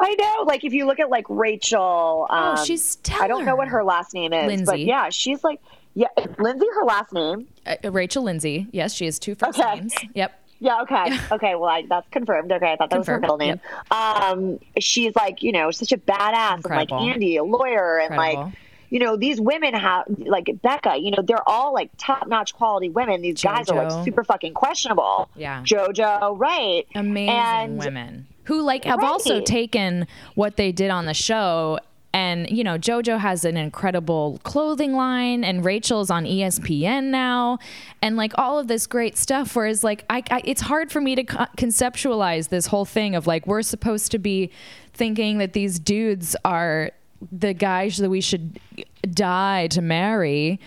I 0.00 0.14
know. 0.18 0.44
Like 0.46 0.64
if 0.64 0.72
you 0.72 0.84
look 0.86 0.98
at 0.98 1.10
like 1.10 1.26
Rachel, 1.28 2.26
um, 2.30 2.56
Oh, 2.58 2.64
she's 2.64 2.98
I 3.20 3.28
don't 3.28 3.44
know 3.44 3.54
what 3.54 3.68
her 3.68 3.84
last 3.84 4.14
name 4.14 4.32
is, 4.32 4.62
but 4.62 4.80
yeah, 4.80 5.10
she's 5.10 5.44
like 5.44 5.60
yeah, 5.94 6.08
is 6.18 6.26
Lindsay 6.38 6.66
her 6.74 6.84
last 6.84 7.12
name. 7.12 7.48
Uh, 7.66 7.90
Rachel 7.90 8.22
Lindsay. 8.24 8.66
Yes, 8.72 8.94
she 8.94 9.04
has 9.06 9.18
two 9.18 9.34
first 9.34 9.58
Okay. 9.58 9.74
names. 9.80 9.94
Yep. 10.14 10.32
Yeah, 10.62 10.82
okay. 10.82 11.18
Okay, 11.32 11.54
well 11.54 11.70
I, 11.70 11.84
that's 11.88 12.08
confirmed. 12.10 12.52
Okay, 12.52 12.72
I 12.72 12.76
thought 12.76 12.90
that 12.90 12.98
was 12.98 13.06
her 13.08 13.18
middle 13.18 13.38
name. 13.38 13.60
Um 13.90 14.58
she's 14.78 15.14
like, 15.16 15.42
you 15.42 15.52
know, 15.52 15.70
such 15.70 15.92
a 15.92 15.96
badass 15.98 16.56
Incredible. 16.56 16.98
and 16.98 17.08
like 17.10 17.16
Andi, 17.20 17.38
a 17.38 17.42
lawyer 17.42 17.98
and 17.98 18.12
Incredible. 18.14 18.44
like 18.44 18.54
you 18.90 18.98
know, 18.98 19.16
these 19.16 19.40
women 19.40 19.72
have 19.74 20.04
like 20.18 20.48
Becca, 20.62 20.96
you 20.98 21.12
know, 21.12 21.22
they're 21.22 21.48
all 21.48 21.72
like 21.72 21.90
top 21.96 22.26
notch 22.26 22.54
quality 22.54 22.88
women. 22.90 23.22
These 23.22 23.40
guys 23.40 23.68
are 23.70 23.84
like 23.88 24.04
super 24.04 24.24
fucking 24.24 24.52
questionable. 24.52 25.30
Yeah. 25.36 25.62
Jojo, 25.62 26.36
right. 26.38 26.86
amazing 26.94 27.28
And- 27.36 27.78
women 27.78 28.26
who 28.44 28.62
like 28.62 28.84
have 28.84 29.02
also 29.04 29.40
taken 29.40 30.08
what 30.34 30.56
they 30.56 30.72
did 30.72 30.90
on 30.90 31.06
the 31.06 31.14
show 31.14 31.78
and 32.12 32.50
you 32.50 32.64
know 32.64 32.76
jojo 32.76 33.18
has 33.18 33.44
an 33.44 33.56
incredible 33.56 34.40
clothing 34.42 34.94
line 34.94 35.44
and 35.44 35.64
rachel's 35.64 36.10
on 36.10 36.24
espn 36.24 37.04
now 37.04 37.56
and 38.02 38.16
like 38.16 38.32
all 38.36 38.58
of 38.58 38.66
this 38.66 38.86
great 38.86 39.16
stuff 39.16 39.54
whereas 39.54 39.84
like 39.84 40.04
I, 40.10 40.22
I 40.30 40.40
it's 40.44 40.60
hard 40.62 40.90
for 40.90 41.00
me 41.00 41.14
to 41.14 41.22
co- 41.24 41.46
conceptualize 41.56 42.48
this 42.48 42.66
whole 42.66 42.84
thing 42.84 43.14
of 43.14 43.26
like 43.28 43.46
we're 43.46 43.62
supposed 43.62 44.10
to 44.10 44.18
be 44.18 44.50
thinking 44.92 45.38
that 45.38 45.52
these 45.52 45.78
dudes 45.78 46.34
are 46.44 46.90
the 47.30 47.54
guys 47.54 47.96
that 47.98 48.10
we 48.10 48.20
should 48.20 48.58
die 49.10 49.68
to 49.68 49.80
marry 49.80 50.58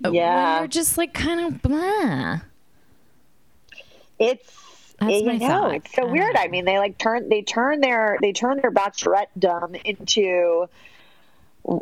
Yeah. 0.00 0.58
they're 0.58 0.68
just 0.68 0.98
like 0.98 1.14
kind 1.14 1.40
of 1.54 1.62
blah 1.62 2.40
It's 4.18 4.59
That's 5.00 5.12
you 5.12 5.24
my 5.24 5.36
know, 5.36 5.48
thought. 5.48 5.74
it's 5.76 5.94
so 5.94 6.06
weird. 6.06 6.36
I 6.36 6.48
mean, 6.48 6.64
they 6.66 6.78
like 6.78 6.98
turn 6.98 7.28
they 7.28 7.42
turn 7.42 7.80
their 7.80 8.18
they 8.20 8.32
turn 8.32 8.58
their 8.60 8.70
bachelorette 8.70 9.26
dumb 9.38 9.74
into 9.84 10.68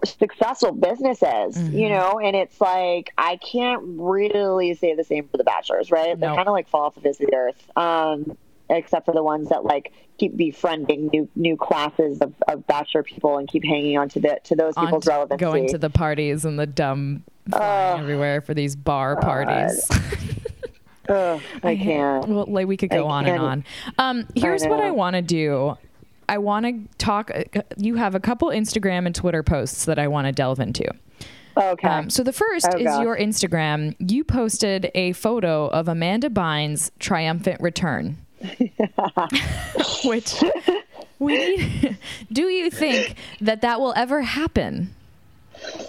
successful 0.04 0.72
businesses, 0.72 1.56
Mm-hmm. 1.56 1.76
you 1.78 1.88
know, 1.88 2.18
and 2.18 2.34
it's 2.36 2.60
like 2.60 3.10
I 3.16 3.36
can't 3.36 3.82
really 3.84 4.74
say 4.74 4.94
the 4.94 5.04
same 5.04 5.28
for 5.28 5.36
the 5.36 5.44
bachelors, 5.44 5.90
right? 5.90 6.18
They 6.18 6.26
kind 6.26 6.40
of 6.48 6.52
like 6.52 6.68
fall 6.68 6.82
off 6.84 6.94
the 6.94 7.00
face 7.00 7.20
of 7.20 7.26
the 7.26 7.34
earth. 7.34 7.70
Um 7.76 8.36
except 8.70 9.06
for 9.06 9.14
the 9.14 9.22
ones 9.22 9.48
that 9.48 9.64
like 9.64 9.92
keep 10.18 10.36
befriending 10.36 11.06
new 11.12 11.26
new 11.34 11.56
classes 11.56 12.18
of, 12.20 12.34
of 12.48 12.66
bachelor 12.66 13.02
people 13.02 13.38
and 13.38 13.48
keep 13.48 13.64
hanging 13.64 13.96
on 13.96 14.08
to 14.10 14.20
the 14.20 14.38
to 14.44 14.54
those 14.56 14.74
on 14.76 14.84
people's 14.86 15.04
to 15.04 15.10
relevancy. 15.10 15.40
going 15.42 15.68
to 15.68 15.78
the 15.78 15.88
parties 15.90 16.44
and 16.44 16.58
the 16.58 16.66
dumb 16.66 17.24
flying 17.50 18.00
everywhere 18.00 18.40
for 18.42 18.52
these 18.52 18.76
bar 18.76 19.16
parties. 19.16 19.88
Ugh, 21.08 21.40
I 21.62 21.76
can't. 21.76 22.28
well, 22.28 22.44
like 22.48 22.66
we 22.66 22.76
could 22.76 22.90
go 22.90 23.06
I 23.06 23.10
on 23.10 23.26
and 23.26 23.36
can't. 23.38 23.42
on. 23.42 23.64
Um, 24.20 24.28
here's 24.34 24.64
what 24.64 24.80
I 24.80 24.90
want 24.90 25.14
to 25.16 25.22
do. 25.22 25.76
I 26.28 26.38
want 26.38 26.66
to 26.66 26.96
talk. 26.98 27.30
uh, 27.34 27.62
You 27.76 27.94
have 27.96 28.14
a 28.14 28.20
couple 28.20 28.48
Instagram 28.48 29.06
and 29.06 29.14
Twitter 29.14 29.42
posts 29.42 29.86
that 29.86 29.98
I 29.98 30.08
want 30.08 30.26
to 30.26 30.32
delve 30.32 30.60
into. 30.60 30.84
Okay. 31.56 31.88
Um, 31.88 32.10
so 32.10 32.22
the 32.22 32.32
first 32.32 32.68
Oh, 32.72 32.76
is 32.78 32.84
gosh. 32.84 33.02
your 33.02 33.16
Instagram. 33.18 33.96
You 33.98 34.22
posted 34.24 34.90
a 34.94 35.12
photo 35.14 35.66
of 35.68 35.88
Amanda 35.88 36.28
Bynes' 36.30 36.90
triumphant 36.98 37.60
return. 37.60 38.18
Which 40.04 40.34
we. 41.18 41.96
Do 42.32 42.42
you 42.48 42.70
think 42.70 43.16
that 43.40 43.62
that 43.62 43.80
will 43.80 43.92
ever 43.96 44.22
happen? 44.22 44.94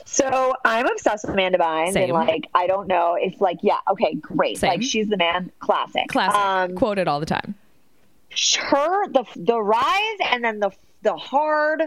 So 0.06 0.54
I'm 0.66 0.88
obsessed 0.88 1.26
with 1.26 1.34
Amanda 1.34 1.58
Bynes, 1.58 1.94
Same. 1.94 2.04
and 2.16 2.28
like 2.28 2.48
I 2.54 2.68
don't 2.68 2.88
know 2.88 3.16
if 3.20 3.40
like 3.40 3.60
yeah, 3.62 3.78
okay, 3.92 4.16
great, 4.16 4.58
Same. 4.58 4.70
like 4.72 4.84
she's 4.84 5.08
the 5.08 5.18
man, 5.18 5.52
classic, 5.60 6.08
Classic. 6.10 6.36
Um, 6.40 6.76
Quoted 6.76 7.08
all 7.08 7.20
the 7.20 7.26
time. 7.26 7.56
her 8.58 9.08
the 9.12 9.24
the 9.36 9.62
rise 9.62 10.18
and 10.32 10.44
then 10.44 10.60
the 10.60 10.72
the 11.02 11.16
hard 11.16 11.84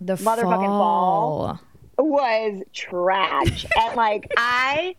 The 0.00 0.14
motherfucking 0.14 0.66
fall. 0.66 1.60
was 1.98 2.62
trash, 2.72 3.66
and 3.78 3.96
like 3.96 4.30
I. 4.36 4.96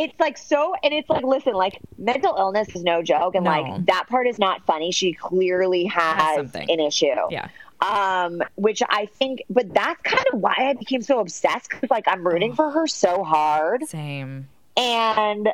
It's 0.00 0.14
like 0.20 0.38
so, 0.38 0.74
and 0.84 0.94
it's 0.94 1.10
like, 1.10 1.24
listen, 1.24 1.54
like 1.54 1.80
mental 1.98 2.36
illness 2.38 2.68
is 2.76 2.84
no 2.84 3.02
joke, 3.02 3.34
and 3.34 3.44
No. 3.44 3.50
like 3.50 3.86
that 3.86 4.06
part 4.08 4.28
is 4.28 4.38
not 4.38 4.64
funny. 4.64 4.92
She 4.92 5.12
clearly 5.12 5.86
has 5.86 6.36
something. 6.36 6.70
an 6.70 6.78
issue. 6.78 7.06
Yeah. 7.30 7.48
Um, 7.80 8.42
which 8.56 8.82
I 8.88 9.06
think, 9.06 9.42
but 9.48 9.72
that's 9.72 10.00
kind 10.02 10.24
of 10.32 10.40
why 10.40 10.54
I 10.58 10.72
became 10.74 11.02
so 11.02 11.20
obsessed 11.20 11.70
because 11.70 11.90
like 11.90 12.04
I'm 12.08 12.26
rooting 12.26 12.54
for 12.54 12.70
her 12.70 12.86
so 12.86 13.22
hard, 13.22 13.86
Same. 13.86 14.48
and 14.76 15.48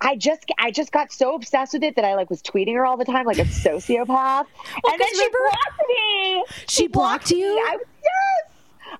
I 0.00 0.16
just 0.16 0.44
I 0.58 0.70
just 0.70 0.92
got 0.92 1.12
so 1.12 1.34
obsessed 1.34 1.72
with 1.74 1.82
it 1.82 1.96
that 1.96 2.04
I 2.04 2.14
like 2.14 2.30
was 2.30 2.42
tweeting 2.42 2.74
her 2.74 2.84
all 2.84 2.96
the 2.96 3.04
time 3.04 3.26
like 3.26 3.38
a 3.38 3.42
sociopath, 3.44 4.46
and 4.84 5.00
then 5.00 5.08
she 5.14 5.28
blocked 5.28 5.88
me. 5.88 6.44
She 6.68 6.88
blocked 6.88 7.30
you? 7.30 7.54
me. 7.54 7.62
I, 7.62 7.76
yes, 8.02 8.52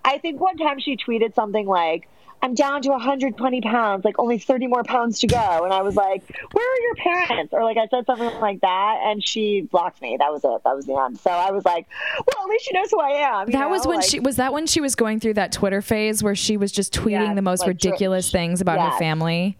I 0.04 0.18
think 0.18 0.40
one 0.40 0.56
time 0.56 0.78
she 0.80 0.96
tweeted 0.96 1.34
something 1.34 1.66
like. 1.66 2.08
I'm 2.42 2.54
down 2.54 2.80
to 2.82 2.88
120 2.90 3.60
pounds, 3.60 4.04
like 4.04 4.18
only 4.18 4.38
30 4.38 4.66
more 4.66 4.82
pounds 4.82 5.18
to 5.20 5.26
go. 5.26 5.60
And 5.64 5.72
I 5.74 5.82
was 5.82 5.94
like, 5.96 6.22
Where 6.52 6.64
are 6.74 6.80
your 6.80 6.94
parents? 6.96 7.52
Or 7.52 7.62
like 7.64 7.76
I 7.76 7.86
said 7.88 8.06
something 8.06 8.40
like 8.40 8.60
that. 8.62 9.00
And 9.04 9.22
she 9.22 9.62
blocked 9.62 10.00
me. 10.00 10.16
That 10.18 10.32
was 10.32 10.42
it. 10.44 10.64
That 10.64 10.74
was 10.74 10.86
the 10.86 10.94
end. 10.96 11.18
So 11.18 11.30
I 11.30 11.50
was 11.50 11.64
like, 11.64 11.86
Well, 12.18 12.44
at 12.44 12.48
least 12.48 12.64
she 12.64 12.72
knows 12.72 12.90
who 12.90 12.98
I 13.00 13.10
am. 13.42 13.50
That 13.50 13.68
was 13.68 13.86
when 13.86 13.98
Like, 13.98 14.08
she 14.08 14.20
was 14.20 14.36
that 14.36 14.52
when 14.52 14.66
she 14.66 14.80
was 14.80 14.94
going 14.94 15.20
through 15.20 15.34
that 15.34 15.52
Twitter 15.52 15.82
phase 15.82 16.22
where 16.22 16.34
she 16.34 16.56
was 16.56 16.72
just 16.72 16.94
tweeting 16.94 17.34
the 17.34 17.42
most 17.42 17.60
like 17.60 17.68
ridiculous 17.68 18.30
things 18.30 18.60
about 18.62 18.80
her 18.92 18.98
family 18.98 19.58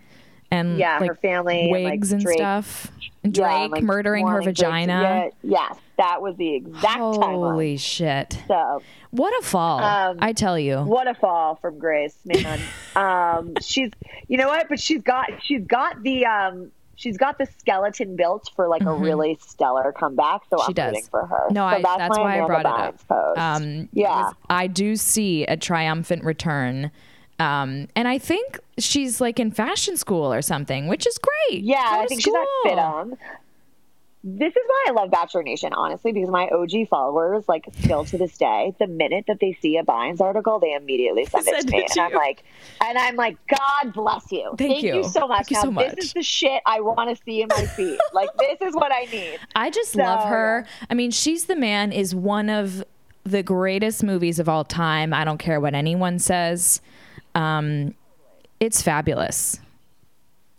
and 0.50 0.78
Yeah, 0.78 0.98
her 1.00 1.06
like 1.08 1.20
family 1.20 1.60
and, 1.70 1.70
like, 1.84 1.92
wigs 1.92 2.12
and, 2.12 2.22
stuff. 2.22 2.90
And 3.22 3.36
Yeah, 3.36 3.58
Drake 3.58 3.70
like, 3.72 3.82
murdering 3.84 4.26
her 4.26 4.34
wanting 4.40 4.46
Drake 4.46 4.56
to- 4.56 4.64
vagina. 4.64 5.02
yeah, 5.02 5.28
yes, 5.70 5.78
that 6.00 6.22
was 6.22 6.34
the 6.36 6.54
exact 6.54 6.98
timeline. 6.98 7.20
Holy 7.52 7.76
shit. 7.76 8.38
So 8.48 8.82
What 9.10 9.32
a 9.42 9.46
fall. 9.46 9.80
Um, 9.80 10.16
I 10.20 10.32
tell 10.32 10.58
you. 10.58 10.78
what 10.78 11.06
a 11.06 11.14
fall 11.14 11.56
from 11.56 11.78
Grace, 11.78 12.16
man. 12.24 12.58
um, 12.96 13.54
she's, 13.60 13.90
you 14.28 14.36
know 14.38 14.48
what? 14.48 14.68
But 14.68 14.80
she's 14.80 15.02
got, 15.02 15.30
she's 15.42 15.62
got 15.66 16.02
the, 16.02 16.24
um, 16.26 16.70
she's 16.96 17.16
got 17.18 17.38
the 17.38 17.46
skeleton 17.58 18.16
built 18.16 18.50
for 18.56 18.66
like 18.68 18.82
a 18.82 18.92
really 18.94 19.38
stellar 19.46 19.92
comeback. 19.92 20.42
So 20.50 20.56
Mm-hmm. 20.56 20.62
She 20.62 20.68
I'm 20.70 20.74
does. 20.74 20.92
rooting 20.94 21.08
for 21.10 21.26
her. 21.26 21.46
No, 21.50 21.60
so 21.60 21.66
I, 21.66 21.82
that's, 21.82 21.96
that's 21.98 22.18
why 22.18 22.40
I 22.42 22.46
brought 22.46 22.60
it 22.60 23.10
up. 23.10 23.38
Um, 23.38 23.88
yeah. 23.92 24.30
I 24.48 24.66
do 24.66 24.96
see 24.96 25.44
a 25.44 25.56
triumphant 25.56 26.24
return. 26.24 26.90
Um, 27.38 27.88
and 27.96 28.06
I 28.06 28.18
think 28.18 28.58
she's 28.78 29.20
like 29.20 29.38
in 29.40 29.50
fashion 29.50 29.96
school 29.96 30.32
or 30.32 30.42
something, 30.42 30.88
which 30.88 31.06
is 31.06 31.18
great. 31.18 31.62
yeah, 31.62 31.78
I 31.82 32.06
think 32.06 32.20
she's 32.22 32.34
at 32.34 32.40
school. 32.62 32.72
FIDM. 32.76 33.16
This 34.22 34.54
is 34.54 34.62
why 34.66 34.84
I 34.88 34.92
love 34.92 35.10
Bachelor 35.10 35.42
Nation, 35.42 35.72
honestly, 35.72 36.12
because 36.12 36.28
my 36.28 36.46
OG 36.48 36.88
followers, 36.90 37.48
like, 37.48 37.64
still 37.80 38.04
to 38.04 38.18
this 38.18 38.36
day, 38.36 38.74
the 38.78 38.86
minute 38.86 39.24
that 39.28 39.40
they 39.40 39.54
see 39.62 39.78
a 39.78 39.82
Bynes 39.82 40.20
article, 40.20 40.58
they 40.58 40.74
immediately 40.74 41.24
send 41.24 41.48
it 41.48 41.62
to 41.62 41.72
me, 41.72 41.78
it 41.78 41.82
and 41.84 41.90
to 41.92 42.00
I'm 42.02 42.12
like, 42.12 42.44
and 42.82 42.98
I'm 42.98 43.16
like, 43.16 43.38
God 43.46 43.94
bless 43.94 44.30
you, 44.30 44.52
Thank 44.58 44.82
you. 44.82 45.04
so 45.04 45.26
much. 45.26 45.46
Thank 45.46 45.50
you 45.50 45.56
now 45.56 45.62
so 45.62 45.70
much. 45.70 45.94
this 45.94 46.04
is 46.06 46.12
the 46.12 46.22
shit 46.22 46.62
I 46.66 46.80
want 46.80 47.16
to 47.16 47.22
see 47.24 47.40
in 47.40 47.48
my 47.48 47.64
feed. 47.64 47.98
like, 48.12 48.28
this 48.38 48.60
is 48.60 48.74
what 48.74 48.92
I 48.92 49.06
need. 49.06 49.38
I 49.56 49.70
just 49.70 49.96
love 49.96 50.28
her. 50.28 50.66
I 50.90 50.94
mean, 50.94 51.10
She's 51.10 51.46
the 51.46 51.56
Man 51.56 51.90
is 51.90 52.14
one 52.14 52.50
of 52.50 52.84
the 53.24 53.42
greatest 53.42 54.02
movies 54.02 54.38
of 54.38 54.50
all 54.50 54.64
time. 54.64 55.14
I 55.14 55.24
don't 55.24 55.38
care 55.38 55.60
what 55.60 55.74
anyone 55.74 56.18
says. 56.18 56.82
Um, 57.34 57.94
it's 58.58 58.82
fabulous. 58.82 59.60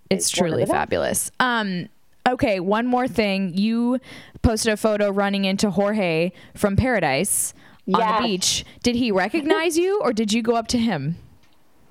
It's, 0.10 0.26
It's 0.26 0.30
truly 0.32 0.66
fabulous. 0.66 1.32
Um, 1.40 1.90
okay, 2.28 2.60
one 2.60 2.88
more 2.88 3.08
thing. 3.08 3.58
You 3.58 4.00
posted 4.42 4.74
a 4.74 4.78
photo 4.78 5.10
running 5.12 5.46
into 5.46 5.70
Jorge 5.72 6.32
from 6.56 6.76
Paradise 6.76 7.54
on 7.94 8.22
the 8.24 8.28
beach. 8.28 8.66
Did 8.84 8.96
he 8.96 9.12
recognize 9.12 9.78
you 9.78 10.00
or 10.02 10.14
did 10.14 10.32
you 10.34 10.42
go 10.42 10.56
up 10.56 10.68
to 10.70 10.78
him? 10.78 11.18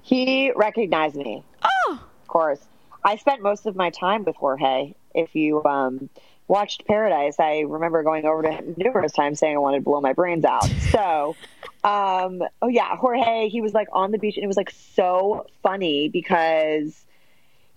He 0.03 0.53
recognized 0.57 1.17
me. 1.17 1.45
Oh, 1.63 2.01
Of 2.23 2.29
course. 2.29 2.61
I 3.05 3.17
spent 3.17 3.43
most 3.43 3.67
of 3.67 3.77
my 3.77 3.91
time 3.91 4.25
with 4.25 4.37
Jorge. 4.37 4.95
If 5.15 5.35
you 5.35 5.65
um, 5.65 6.11
watched 6.49 6.87
Paradise, 6.87 7.37
I 7.39 7.61
remember 7.61 8.03
going 8.03 8.27
over 8.27 8.43
to 8.43 8.51
him 8.51 8.75
numerous 8.77 9.13
times 9.13 9.39
saying 9.39 9.55
I 9.55 9.59
wanted 9.59 9.79
to 9.79 9.85
blow 9.85 10.01
my 10.01 10.13
brains 10.13 10.45
out. 10.45 10.69
So, 10.91 11.37
um, 11.85 12.43
oh 12.61 12.69
yeah, 12.69 12.97
Jorge, 12.97 13.49
he 13.49 13.61
was 13.61 13.73
like 13.73 13.87
on 13.93 14.11
the 14.11 14.19
beach 14.19 14.37
and 14.37 14.45
it 14.45 14.49
was 14.49 14.57
like 14.57 14.71
so 14.71 15.47
funny 15.63 16.09
because 16.09 17.05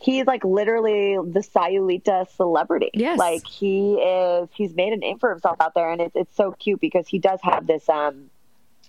he's 0.04 0.26
like 0.26 0.44
literally 0.44 1.16
the 1.16 1.40
Sayulita 1.40 2.30
celebrity. 2.36 2.90
Yes. 2.94 3.18
Like 3.18 3.48
he 3.48 3.94
is, 3.94 4.50
he's 4.54 4.76
made 4.76 4.92
a 4.92 4.98
name 4.98 5.18
for 5.18 5.30
himself 5.30 5.62
out 5.62 5.74
there 5.74 5.90
and 5.90 6.02
it's, 6.02 6.16
it's 6.16 6.36
so 6.36 6.52
cute 6.52 6.82
because 6.82 7.08
he 7.08 7.20
does 7.20 7.40
have 7.42 7.66
this, 7.66 7.88
um, 7.88 8.30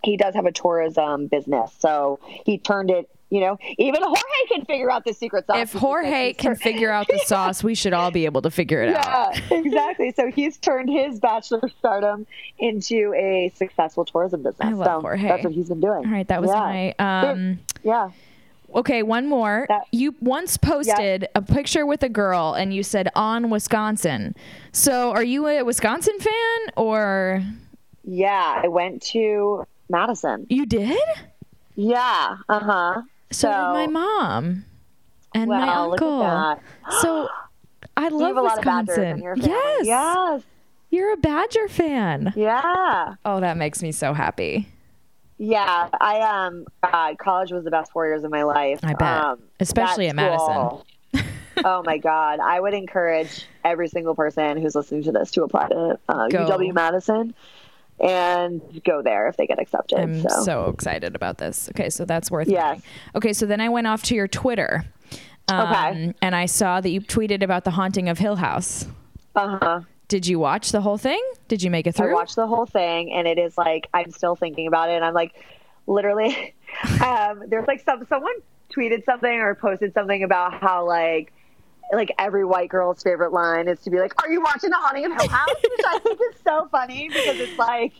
he 0.02 0.16
does 0.16 0.34
have 0.34 0.44
a 0.44 0.52
tourism 0.52 1.28
business. 1.28 1.72
So 1.78 2.18
he 2.44 2.58
turned 2.58 2.90
it, 2.90 3.08
you 3.30 3.40
know, 3.40 3.58
even 3.78 4.02
Jorge 4.02 4.18
can 4.48 4.64
figure 4.64 4.90
out 4.90 5.04
the 5.04 5.12
secret 5.12 5.46
sauce. 5.46 5.56
if 5.56 5.72
Jorge 5.72 6.32
can 6.32 6.56
figure 6.56 6.90
out 6.92 7.06
the 7.06 7.18
sauce, 7.20 7.62
we 7.62 7.76
should 7.76 7.92
all 7.92 8.10
be 8.10 8.24
able 8.24 8.42
to 8.42 8.50
figure 8.50 8.82
it 8.82 8.94
out. 8.94 9.36
Yeah, 9.36 9.58
exactly. 9.58 10.12
So 10.16 10.32
he's 10.32 10.58
turned 10.58 10.90
his 10.90 11.20
bachelor 11.20 11.68
stardom 11.78 12.26
into 12.58 13.14
a 13.14 13.52
successful 13.54 14.04
tourism 14.04 14.42
business. 14.42 14.68
I 14.68 14.72
love 14.72 14.86
so 14.86 15.00
Jorge. 15.00 15.28
That's 15.28 15.44
what 15.44 15.52
he's 15.52 15.68
been 15.68 15.80
doing. 15.80 16.06
All 16.06 16.12
right, 16.12 16.26
that 16.26 16.40
was 16.40 16.50
yeah. 16.50 16.58
my 16.58 16.94
um 16.98 17.60
Yeah. 17.84 18.10
Okay, 18.74 19.02
one 19.02 19.26
more. 19.28 19.66
That- 19.68 19.82
you 19.92 20.14
once 20.20 20.56
posted 20.56 21.28
a 21.34 21.42
picture 21.42 21.86
with 21.86 22.02
a 22.02 22.08
girl 22.08 22.54
and 22.54 22.74
you 22.74 22.82
said 22.82 23.08
on 23.14 23.50
Wisconsin. 23.50 24.34
So 24.72 25.10
are 25.12 25.22
you 25.24 25.46
a 25.46 25.62
Wisconsin 25.62 26.18
fan 26.18 26.72
or 26.76 27.42
Yeah. 28.02 28.60
I 28.64 28.68
went 28.68 29.02
to 29.12 29.66
Madison. 29.88 30.46
you 30.48 30.66
did? 30.66 30.98
Yeah. 31.76 32.36
Uh 32.48 32.58
huh. 32.60 33.02
So, 33.30 33.48
did 33.48 33.54
my 33.54 33.86
mom 33.86 34.64
and 35.34 35.48
my 35.50 35.58
Well, 35.58 35.94
at 35.94 36.02
uncle. 36.02 36.60
So 37.00 37.28
I 37.96 38.08
love 38.08 38.28
have 38.28 38.36
a 38.36 38.40
lot 38.42 38.52
of 38.52 38.58
Wisconsin. 38.58 38.94
Badgers 38.96 39.16
in 39.18 39.22
your 39.22 39.36
family. 39.36 39.50
yes. 39.50 39.86
Yes. 39.86 40.42
You're 40.90 41.12
a 41.12 41.16
Badger 41.16 41.66
fan. 41.68 42.32
Yeah. 42.36 43.14
Oh, 43.24 43.40
that 43.40 43.56
makes 43.56 43.82
me 43.82 43.90
so 43.92 44.12
happy. 44.14 44.68
Yeah. 45.38 45.88
I 46.00 46.20
um. 46.20 46.66
God, 46.82 47.18
college 47.18 47.50
was 47.52 47.64
the 47.64 47.70
best 47.70 47.92
four 47.92 48.06
years 48.06 48.24
of 48.24 48.30
my 48.30 48.44
life. 48.44 48.80
I 48.82 48.94
bet. 48.94 49.24
Um, 49.24 49.38
Especially 49.60 50.08
at 50.08 50.16
school- 50.16 50.86
oh 51.64 51.82
my 51.84 51.98
God! 51.98 52.40
I 52.40 52.60
would 52.60 52.74
encourage 52.74 53.46
every 53.64 53.88
single 53.88 54.14
person 54.14 54.60
who's 54.60 54.74
listening 54.74 55.02
to 55.04 55.12
this 55.12 55.30
to 55.32 55.42
apply 55.44 55.68
to 55.68 55.98
uh, 56.08 56.28
UW 56.28 56.72
Madison 56.74 57.34
and 58.00 58.60
go 58.84 59.02
there 59.02 59.28
if 59.28 59.36
they 59.36 59.46
get 59.46 59.58
accepted. 59.60 59.98
I'm 59.98 60.22
so. 60.22 60.42
so 60.42 60.64
excited 60.68 61.14
about 61.14 61.38
this. 61.38 61.68
Okay, 61.70 61.90
so 61.90 62.04
that's 62.04 62.30
worth 62.30 62.48
Yes. 62.48 62.64
knowing. 62.64 62.82
Okay, 63.16 63.32
so 63.32 63.46
then 63.46 63.60
I 63.60 63.68
went 63.68 63.86
off 63.86 64.02
to 64.04 64.14
your 64.14 64.28
Twitter. 64.28 64.84
Um, 65.48 65.68
Okay. 65.68 66.14
And 66.22 66.34
I 66.34 66.46
saw 66.46 66.80
that 66.80 66.88
you 66.88 67.00
tweeted 67.00 67.42
about 67.42 67.64
the 67.64 67.70
haunting 67.72 68.08
of 68.08 68.18
Hill 68.18 68.36
House. 68.36 68.86
Uh 69.36 69.58
huh. 69.60 69.80
Did 70.08 70.26
you 70.26 70.38
watch 70.38 70.70
the 70.72 70.80
whole 70.80 70.98
thing? 70.98 71.22
Did 71.48 71.62
you 71.62 71.70
make 71.70 71.86
it 71.86 71.94
through? 71.94 72.10
I 72.10 72.12
watched 72.12 72.36
the 72.36 72.46
whole 72.46 72.66
thing, 72.66 73.12
and 73.12 73.26
it 73.26 73.38
is 73.38 73.56
like 73.56 73.88
I'm 73.94 74.10
still 74.10 74.36
thinking 74.36 74.66
about 74.66 74.90
it, 74.90 74.94
and 74.94 75.04
I'm 75.04 75.14
like, 75.14 75.34
literally, 75.86 76.54
um, 77.04 77.42
there's 77.48 77.66
like 77.66 77.82
some 77.84 78.06
someone 78.06 78.34
tweeted 78.70 79.04
something 79.04 79.30
or 79.30 79.54
posted 79.54 79.94
something 79.94 80.22
about 80.22 80.54
how 80.54 80.86
like. 80.86 81.32
Like 81.92 82.10
every 82.18 82.46
white 82.46 82.70
girl's 82.70 83.02
favorite 83.02 83.34
line 83.34 83.68
is 83.68 83.78
to 83.80 83.90
be 83.90 83.98
like, 83.98 84.20
"Are 84.22 84.32
you 84.32 84.40
watching 84.40 84.70
The 84.70 84.76
Haunting 84.76 85.04
of 85.04 85.12
Hill 85.12 85.28
House?" 85.28 85.48
Which 85.62 85.80
I 85.86 85.98
think 85.98 86.18
is 86.18 86.40
so 86.42 86.66
funny 86.72 87.08
because 87.08 87.38
it's 87.38 87.58
like, 87.58 87.92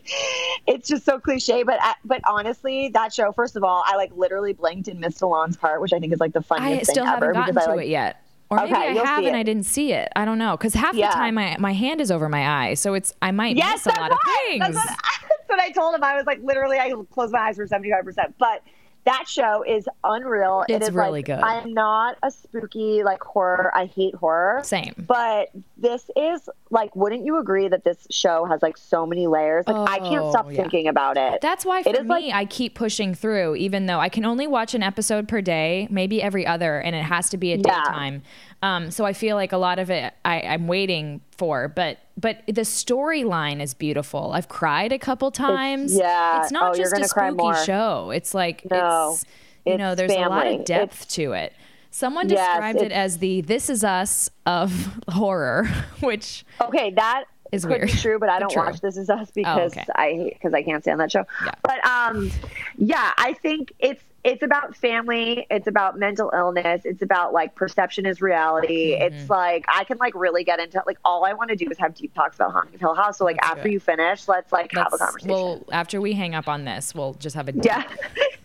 it's 0.65 0.89
just 0.89 1.05
so 1.05 1.19
cliche. 1.19 1.61
But 1.61 1.79
uh, 1.83 1.93
but 2.03 2.19
honestly, 2.27 2.89
that 2.89 3.13
show, 3.13 3.31
first 3.31 3.55
of 3.55 3.63
all, 3.63 3.83
I 3.85 3.95
like 3.95 4.11
literally 4.15 4.53
blinked 4.53 4.87
and 4.87 4.99
missed 4.99 5.21
Elan's 5.21 5.55
part, 5.55 5.81
which 5.81 5.93
I 5.93 5.99
think 5.99 6.13
is 6.13 6.19
like 6.19 6.33
the 6.33 6.39
I 6.39 6.41
funniest 6.41 6.91
still 6.91 7.05
thing 7.05 7.13
ever. 7.13 7.27
because 7.31 7.53
to 7.53 7.61
I 7.61 7.75
like, 7.75 7.85
it 7.85 7.89
yet. 7.89 8.24
Or 8.49 8.57
maybe 8.57 8.73
Okay, 8.73 8.99
I 8.99 9.05
have 9.05 9.23
and. 9.25 9.35
I 9.35 9.43
didn't 9.43 9.63
see 9.65 9.91
it. 9.93 10.09
I 10.15 10.23
don't 10.25 10.37
know. 10.37 10.55
Because 10.55 10.73
half 10.75 10.93
Yeah. 10.95 11.09
the 11.09 11.13
time 11.15 11.35
my, 11.35 11.55
my 11.59 11.73
hand 11.73 11.99
is 11.99 12.11
over 12.11 12.29
my 12.29 12.47
eye. 12.67 12.73
So 12.75 12.93
it's 12.93 13.13
I 13.21 13.31
might 13.31 13.55
Yes, 13.55 13.85
miss 13.85 13.95
a 13.95 13.99
lot 13.99 14.11
of 14.11 14.17
things. 14.47 14.59
That's 14.59 14.75
what, 14.75 14.87
that's 15.29 15.49
what 15.49 15.59
I 15.59 15.71
told 15.71 15.95
him. 15.95 16.03
I 16.03 16.15
was 16.15 16.25
like, 16.25 16.39
literally, 16.43 16.77
I 16.77 16.93
closed 17.11 17.33
my 17.33 17.39
eyes 17.39 17.55
for 17.55 17.65
75%. 17.65 18.33
But 18.37 18.61
that 19.05 19.25
show 19.27 19.63
is 19.63 19.87
unreal. 20.03 20.63
It 20.67 20.81
It's 20.81 20.89
really 20.91 21.19
like, 21.19 21.25
good. 21.25 21.39
I'm 21.39 21.73
not 21.73 22.17
a 22.23 22.31
spooky, 22.31 23.03
like, 23.03 23.21
horror. 23.23 23.71
I 23.75 23.85
hate 23.85 24.15
horror. 24.15 24.61
Same. 24.63 24.93
But 25.07 25.49
this 25.77 26.09
is, 26.15 26.49
like, 26.71 26.95
wouldn't 26.95 27.23
you 27.25 27.37
agree 27.37 27.67
that 27.67 27.83
this 27.83 28.07
show 28.09 28.45
has, 28.45 28.61
like, 28.61 28.77
so 28.77 29.05
many 29.05 29.27
layers? 29.27 29.65
Like, 29.67 29.89
I 29.89 29.99
can't 29.99 30.23
Oh, 30.23 30.31
stop 30.31 30.51
yeah. 30.51 30.57
thinking 30.61 30.87
about 30.87 31.17
it. 31.17 31.39
That's 31.41 31.63
why 31.65 31.83
for 31.83 31.89
It 31.89 31.95
is 31.97 32.01
me, 32.03 32.07
like- 32.07 32.33
I 32.33 32.45
keep 32.45 32.73
pushing 32.75 33.13
through, 33.13 33.55
even 33.57 33.85
though 33.85 33.99
I 33.99 34.09
can 34.09 34.25
only 34.25 34.47
watch 34.47 34.73
an 34.73 34.81
episode 34.83 35.27
per 35.27 35.39
day, 35.41 35.87
maybe 35.91 36.21
every 36.21 36.45
other, 36.47 36.79
and 36.79 36.95
it 36.95 37.03
has 37.03 37.29
to 37.29 37.37
be 37.37 37.53
a 37.53 37.57
Yeah. 37.57 37.61
daytime. 37.61 38.23
Um, 38.65 38.91
so 38.91 39.05
I 39.05 39.13
feel 39.13 39.35
like 39.35 39.51
a 39.51 39.57
lot 39.57 39.77
of 39.79 39.89
it 39.89 40.13
I, 40.23 40.41
I'm 40.41 40.67
waiting 40.67 41.21
for, 41.37 41.67
but 41.67 41.99
but 42.17 42.41
the 42.47 42.61
storyline 42.61 43.61
is 43.61 43.73
beautiful. 43.73 44.31
I've 44.33 44.47
cried 44.47 44.91
a 44.91 44.99
couple 44.99 45.29
times. 45.31 45.93
yeah. 45.95 46.41
it's 46.41 46.51
not 46.51 46.71
Oh, 46.71 46.75
just 46.77 46.97
a 46.97 47.07
spooky 47.07 47.65
show. 47.65 48.11
It's 48.11 48.33
like 48.33 48.65
No. 48.69 49.11
it's 49.13 49.25
you 49.65 49.73
It's 49.73 49.79
know, 49.79 49.95
there's 49.95 50.11
a 50.11 50.27
lot 50.29 50.47
of 50.47 50.63
depth 50.65 50.93
It's- 51.03 51.15
to 51.15 51.33
it. 51.33 51.53
Someone 51.91 52.27
Yes, 52.27 52.45
described 52.47 52.81
it 52.81 52.91
as 52.91 53.19
the 53.19 53.39
"This 53.41 53.69
Is 53.69 53.83
Us" 53.85 54.29
of 54.45 54.69
horror, 55.09 55.65
which 56.01 56.45
Okay, 56.59 56.91
that 56.91 57.23
Is 57.53 57.63
could 57.63 57.77
weird, 57.77 57.87
be 57.87 57.93
true, 57.93 58.19
but 58.19 58.27
I 58.29 58.39
don't 58.39 58.51
true. 58.51 58.61
Oh, 58.63 58.65
watch 58.65 58.81
This 58.81 58.97
Is 58.97 59.09
Us 59.09 59.31
because 59.31 59.71
okay. 59.71 59.85
I 59.95 60.31
because 60.33 60.53
I 60.53 60.61
can't 60.61 60.83
stand 60.83 60.99
that 60.99 61.09
show. 61.11 61.23
Yeah. 61.45 61.51
But 61.63 61.85
um, 61.85 62.31
yeah, 62.77 63.13
I 63.17 63.31
think 63.41 63.71
it's 63.79 64.03
it's 64.25 64.41
about 64.41 64.75
family. 64.75 65.45
It's 65.51 65.67
about 65.67 65.99
mental 65.99 66.31
illness. 66.35 66.81
It's 66.83 67.03
about 67.03 67.31
like 67.31 67.53
perception 67.53 68.07
is 68.07 68.21
reality. 68.21 68.93
Mm-hmm. 68.93 69.03
It's 69.03 69.29
like 69.29 69.65
I 69.67 69.83
can 69.83 69.99
like 69.99 70.15
really 70.15 70.43
get 70.43 70.59
into 70.59 70.81
like 70.87 70.97
all 71.05 71.23
I 71.25 71.33
want 71.33 71.51
to 71.51 71.55
do 71.55 71.69
is 71.69 71.77
have 71.77 71.93
deep 71.93 72.11
talks 72.15 72.35
about 72.37 72.51
Haunting 72.51 72.79
Hill 72.79 72.95
House. 72.95 73.19
So 73.19 73.23
like 73.23 73.37
after 73.43 73.69
you 73.69 73.79
finish, 73.79 74.27
let's 74.27 74.51
like 74.51 74.71
have 74.73 74.91
a 74.91 74.97
conversation. 74.97 75.29
Well, 75.29 75.63
after 75.71 76.01
we 76.01 76.13
hang 76.13 76.33
up 76.33 76.47
on 76.47 76.65
this, 76.65 76.95
we'll 76.95 77.13
just 77.13 77.35
have 77.35 77.49
a 77.49 77.53
yeah, 77.61 77.83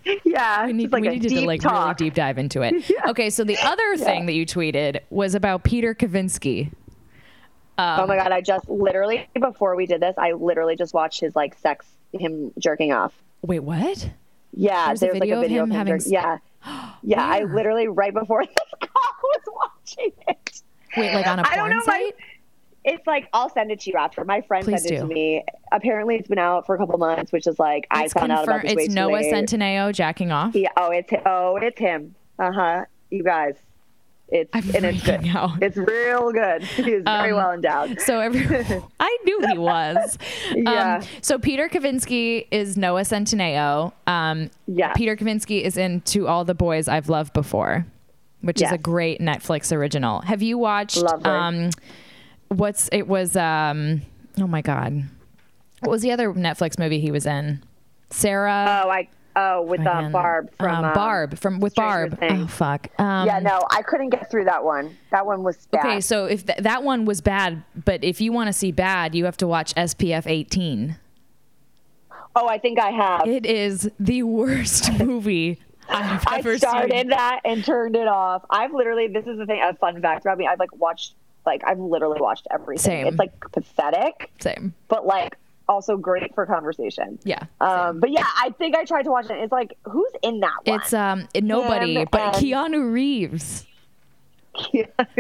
yeah. 0.25 0.67
We 0.67 0.75
need, 0.75 0.93
like 0.93 1.03
we 1.03 1.09
a 1.09 1.11
need 1.13 1.23
to 1.23 1.29
deep 1.31 1.47
like 1.47 1.63
talk. 1.63 1.99
really 1.99 2.11
deep 2.11 2.15
dive 2.15 2.37
into 2.37 2.61
it. 2.61 2.75
Okay, 3.09 3.31
so 3.31 3.43
the 3.43 3.57
other 3.59 3.97
thing 3.97 4.27
that 4.27 4.35
you 4.35 4.45
tweeted 4.45 5.01
was 5.09 5.35
about 5.35 5.65
Peter 5.65 5.95
Kavinsky. 5.95 6.71
oh 7.79 8.07
my 8.07 8.17
god! 8.17 8.33
I 8.33 8.43
just 8.43 8.69
literally 8.69 9.27
before 9.41 9.75
we 9.77 9.87
did 9.87 10.03
this, 10.03 10.15
I 10.19 10.33
literally 10.33 10.77
just 10.77 10.93
watched 10.93 11.21
his 11.21 11.35
like 11.35 11.59
sex 11.59 11.87
him 12.13 12.53
jerking 12.59 12.93
off. 12.93 13.15
Wait, 13.43 13.61
what? 13.61 14.11
Yeah, 14.53 14.87
There's 14.89 15.03
a 15.03 15.07
there's, 15.07 15.19
video 15.19 15.37
like 15.37 15.45
a 15.45 15.49
video 15.49 15.63
him 15.65 15.71
of 15.71 15.71
him. 15.71 15.77
having 15.87 15.99
jerk- 16.01 16.09
yeah, 16.13 16.39
yeah. 17.03 17.25
I 17.27 17.45
literally 17.45 17.89
right 17.89 18.13
before 18.13 18.45
this 18.47 18.55
call 18.81 19.13
was 19.23 19.71
watching 19.87 20.13
it. 20.29 20.63
Wait, 20.97 21.15
like 21.15 21.27
on 21.27 21.39
a 21.39 21.43
I 21.43 21.55
don't 21.57 21.69
porn 21.69 21.71
know. 21.71 21.81
Site? 21.85 22.15
it's 22.85 23.07
like 23.07 23.29
I'll 23.33 23.49
send 23.51 23.71
it 23.71 23.81
to 23.81 23.91
you 23.91 23.97
after. 23.97 24.25
My 24.25 24.41
friend 24.41 24.65
Please 24.65 24.83
sent 24.83 24.93
it 24.95 25.01
do. 25.03 25.09
to 25.09 25.15
me. 25.15 25.45
Apparently, 25.71 26.17
it's 26.17 26.29
been 26.29 26.39
out 26.39 26.67
for 26.67 26.75
a 26.75 26.79
couple 26.79 26.99
months, 26.99 27.31
which 27.31 27.47
is 27.47 27.59
like 27.59 27.87
I 27.91 28.05
It's 28.05 28.13
found 28.13 28.33
out 28.33 28.45
about 28.45 28.61
confirmed. 28.63 28.79
this 28.79 28.87
It's 28.87 28.95
Noah. 28.95 29.23
Centineo 29.23 29.95
jacking 29.95 30.33
off. 30.33 30.55
Yeah, 30.55 30.71
oh, 30.77 30.91
it's 30.91 31.13
oh, 31.27 31.57
it's 31.57 31.79
him. 31.79 32.15
Uh 32.39 32.51
huh. 32.53 32.85
You 33.11 33.23
guys, 33.23 33.55
it's 34.31 34.51
I'm 34.53 34.63
and 34.75 34.85
it's 34.87 35.03
good. 35.03 35.27
out. 35.29 35.63
It's 35.63 35.77
real 35.77 36.31
good. 36.33 36.63
He's 36.77 37.03
very 37.03 37.31
Um, 37.31 37.37
well 37.37 37.53
endowed. 37.53 38.01
So 38.01 38.21
every, 38.21 38.41
I 39.01 39.19
knew 39.25 39.47
he 39.51 39.59
was. 39.59 40.19
Yeah. 40.55 40.97
Um, 40.97 41.03
so 41.23 41.39
Peter 41.39 41.69
Kavinsky 41.69 42.47
is 42.51 42.77
Noah 42.77 43.03
Centineo. 43.03 43.93
Um, 44.07 44.51
Yes. 44.67 44.95
Peter 44.97 45.17
Kavinsky 45.17 45.63
is 45.63 45.77
in 45.77 46.01
To 46.03 46.27
All 46.29 46.45
the 46.45 46.55
Boys 46.55 46.87
I've 46.89 47.09
Loved 47.09 47.33
Before, 47.33 47.87
which 48.41 48.63
is 48.63 48.71
a 48.71 48.79
great 48.79 49.21
Netflix 49.21 49.75
original. 49.75 50.21
Have 50.23 50.43
you 50.43 50.59
watched? 50.59 50.97
Lovely. 50.99 51.25
Um, 51.31 51.71
what's 52.49 52.89
it 52.93 53.07
was? 53.09 53.37
Um, 53.37 54.03
oh 54.41 54.47
my 54.47 54.63
god, 54.63 55.05
what 55.81 55.91
was 55.91 56.03
the 56.03 56.13
other 56.13 56.33
Netflix 56.33 56.79
movie 56.79 57.01
he 57.01 57.11
was 57.11 57.27
in? 57.27 57.63
Sarah. 58.11 58.83
Oh, 58.85 58.91
I 58.91 59.09
Oh, 59.43 59.63
with 59.63 59.83
Fucking, 59.85 60.11
Barb 60.13 60.51
from 60.59 60.77
um, 60.77 60.85
um, 60.87 60.93
Barb 60.95 61.39
from 61.39 61.61
with 61.61 61.73
Stranger 61.73 62.09
Barb. 62.17 62.19
Things. 62.19 62.43
Oh 62.45 62.47
fuck. 62.49 62.89
Um, 63.01 63.27
Yeah, 63.27 63.39
no, 63.39 63.65
I 63.71 63.83
couldn't 63.83 64.11
get 64.11 64.31
through 64.31 64.45
that 64.45 64.63
one. 64.65 64.97
That 65.11 65.25
one 65.25 65.43
was 65.43 65.67
bad. 65.71 65.87
Okay, 65.87 66.01
so 66.01 66.27
if 66.27 66.45
th- 66.47 66.59
that 66.59 66.83
one 66.83 67.05
was 67.05 67.21
bad, 67.21 67.63
but 67.85 68.03
if 68.05 68.21
you 68.21 68.33
want 68.33 68.49
to 68.49 68.53
see 68.53 68.73
bad, 68.73 69.15
you 69.15 69.25
have 69.25 69.37
to 69.39 69.47
watch 69.47 69.75
SPF 69.75 70.27
18. 70.27 70.97
oh, 72.37 72.47
I 72.49 72.59
think 72.59 72.79
I 72.79 72.91
have. 72.91 73.27
It 73.27 73.47
is 73.47 73.91
the 73.99 74.23
worst 74.25 74.93
movie 74.99 75.61
I've 75.89 76.23
I 76.27 76.39
ever 76.39 76.57
started 76.59 76.93
seen. 76.93 77.09
that 77.09 77.41
and 77.45 77.65
turned 77.65 77.97
it 77.97 78.07
off. 78.07 78.45
I've 78.51 78.73
literally 78.73 79.09
this 79.09 79.27
is 79.27 79.39
the 79.39 79.47
thing. 79.47 79.61
A 79.63 79.75
fun 79.75 80.01
fact 80.01 80.25
about 80.25 80.39
me. 80.39 80.47
I've 80.47 80.59
like 80.61 80.75
watched 80.77 81.15
like 81.47 81.63
I've 81.67 81.79
literally 81.81 82.21
watched 82.21 82.47
everything. 82.53 82.79
Same. 82.79 83.07
It's 83.09 83.19
like 83.19 83.33
pathetic, 83.53 84.31
Same. 84.41 84.75
but 84.89 85.07
like 85.07 85.37
also 85.71 85.97
great 85.97 86.35
for 86.35 86.45
conversation. 86.45 87.19
Yeah. 87.25 87.45
Um, 87.61 88.01
but 88.01 88.11
yeah, 88.11 88.27
I 88.37 88.51
think 88.59 88.77
I 88.77 88.85
tried 88.85 89.05
to 89.05 89.11
watch 89.11 89.31
it. 89.31 89.39
It's 89.39 89.53
like 89.53 89.77
who's 89.85 90.13
in 90.23 90.41
that 90.41 90.53
one? 90.65 90.81
It's 90.81 90.93
um 90.93 91.29
nobody, 91.41 91.95
Him 91.95 92.09
but 92.11 92.21
and- 92.21 92.35
Keanu 92.37 92.93
Reeves. 92.93 93.67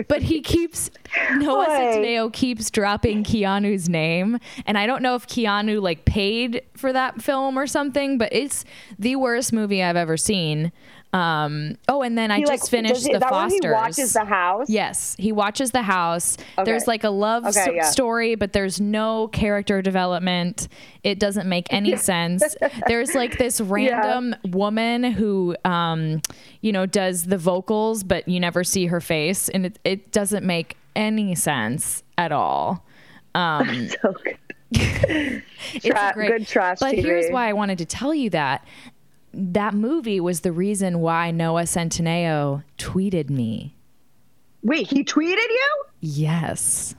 But 0.08 0.22
he 0.22 0.40
keeps 0.42 0.90
Noah 1.36 1.58
Why? 1.66 1.68
Centineo 1.68 2.32
keeps 2.32 2.68
dropping 2.70 3.22
Keanu's 3.24 3.88
name, 3.88 4.38
and 4.66 4.76
I 4.76 4.86
don't 4.86 5.02
know 5.02 5.14
if 5.14 5.26
Keanu 5.28 5.80
like 5.80 6.04
paid 6.04 6.62
for 6.76 6.92
that 6.92 7.22
film 7.22 7.56
or 7.58 7.66
something, 7.66 8.18
but 8.18 8.30
it's 8.32 8.64
the 8.98 9.16
worst 9.16 9.52
movie 9.52 9.82
I've 9.82 9.96
ever 9.96 10.16
seen. 10.16 10.72
Um, 11.12 11.76
oh, 11.88 12.02
and 12.02 12.16
then 12.16 12.30
I 12.30 12.36
He, 12.36 12.42
just 12.44 12.62
like, 12.62 12.70
finished 12.70 12.94
does- 12.94 13.04
The 13.04 13.12
is 13.14 13.20
that 13.20 13.32
when 13.32 13.50
Fosters. 13.50 13.60
he 13.64 13.68
watches 13.70 14.12
the 14.12 14.24
house? 14.24 14.70
Yes, 14.70 15.16
he 15.18 15.32
watches 15.32 15.72
the 15.72 15.82
house. 15.82 16.36
There's 16.64 16.86
like 16.86 17.02
a 17.02 17.10
love 17.10 17.44
Okay, 17.46 17.64
so- 17.64 17.72
yeah. 17.72 17.82
story, 17.90 18.36
but 18.36 18.52
there's 18.52 18.80
no 18.80 19.26
character 19.28 19.82
development. 19.82 20.68
It 21.02 21.18
doesn't 21.18 21.48
make 21.48 21.66
any 21.70 21.96
sense. 22.10 22.54
There's 22.86 23.14
like 23.14 23.38
this 23.38 23.60
random 23.60 24.36
woman 24.52 25.02
who, 25.02 25.56
um, 25.64 26.22
you 26.60 26.70
know, 26.70 26.86
does 26.86 27.24
the 27.24 27.38
vocals, 27.38 28.04
but 28.04 28.28
you 28.28 28.38
never 28.38 28.62
see 28.62 28.86
her 28.86 29.00
face, 29.00 29.48
and 29.48 29.66
it, 29.66 29.78
it 29.84 30.12
doesn't 30.12 30.46
make 30.46 30.76
any 30.94 31.34
sense 31.34 32.04
at 32.18 32.30
all. 32.30 32.84
Um, 33.34 33.88
So 34.02 34.12
good. 34.12 34.36
it's 35.74 35.84
Tra- 35.84 36.12
great- 36.14 36.28
good 36.30 36.46
trash 36.46 36.78
But 36.78 36.94
TV. 36.94 37.02
here's 37.02 37.28
why 37.30 37.48
I 37.48 37.52
wanted 37.54 37.78
to 37.78 37.84
tell 37.84 38.14
you 38.14 38.30
that. 38.30 38.64
That 39.32 39.74
movie 39.74 40.20
was 40.20 40.40
the 40.40 40.52
reason 40.52 41.00
why 41.00 41.30
Noah 41.30 41.62
Centineo 41.62 42.64
tweeted 42.78 43.30
me. 43.30 43.76
Wait, 44.62 44.88
he 44.88 45.04
tweeted 45.04 45.36
you? 45.36 45.84
Yes. 46.00 46.94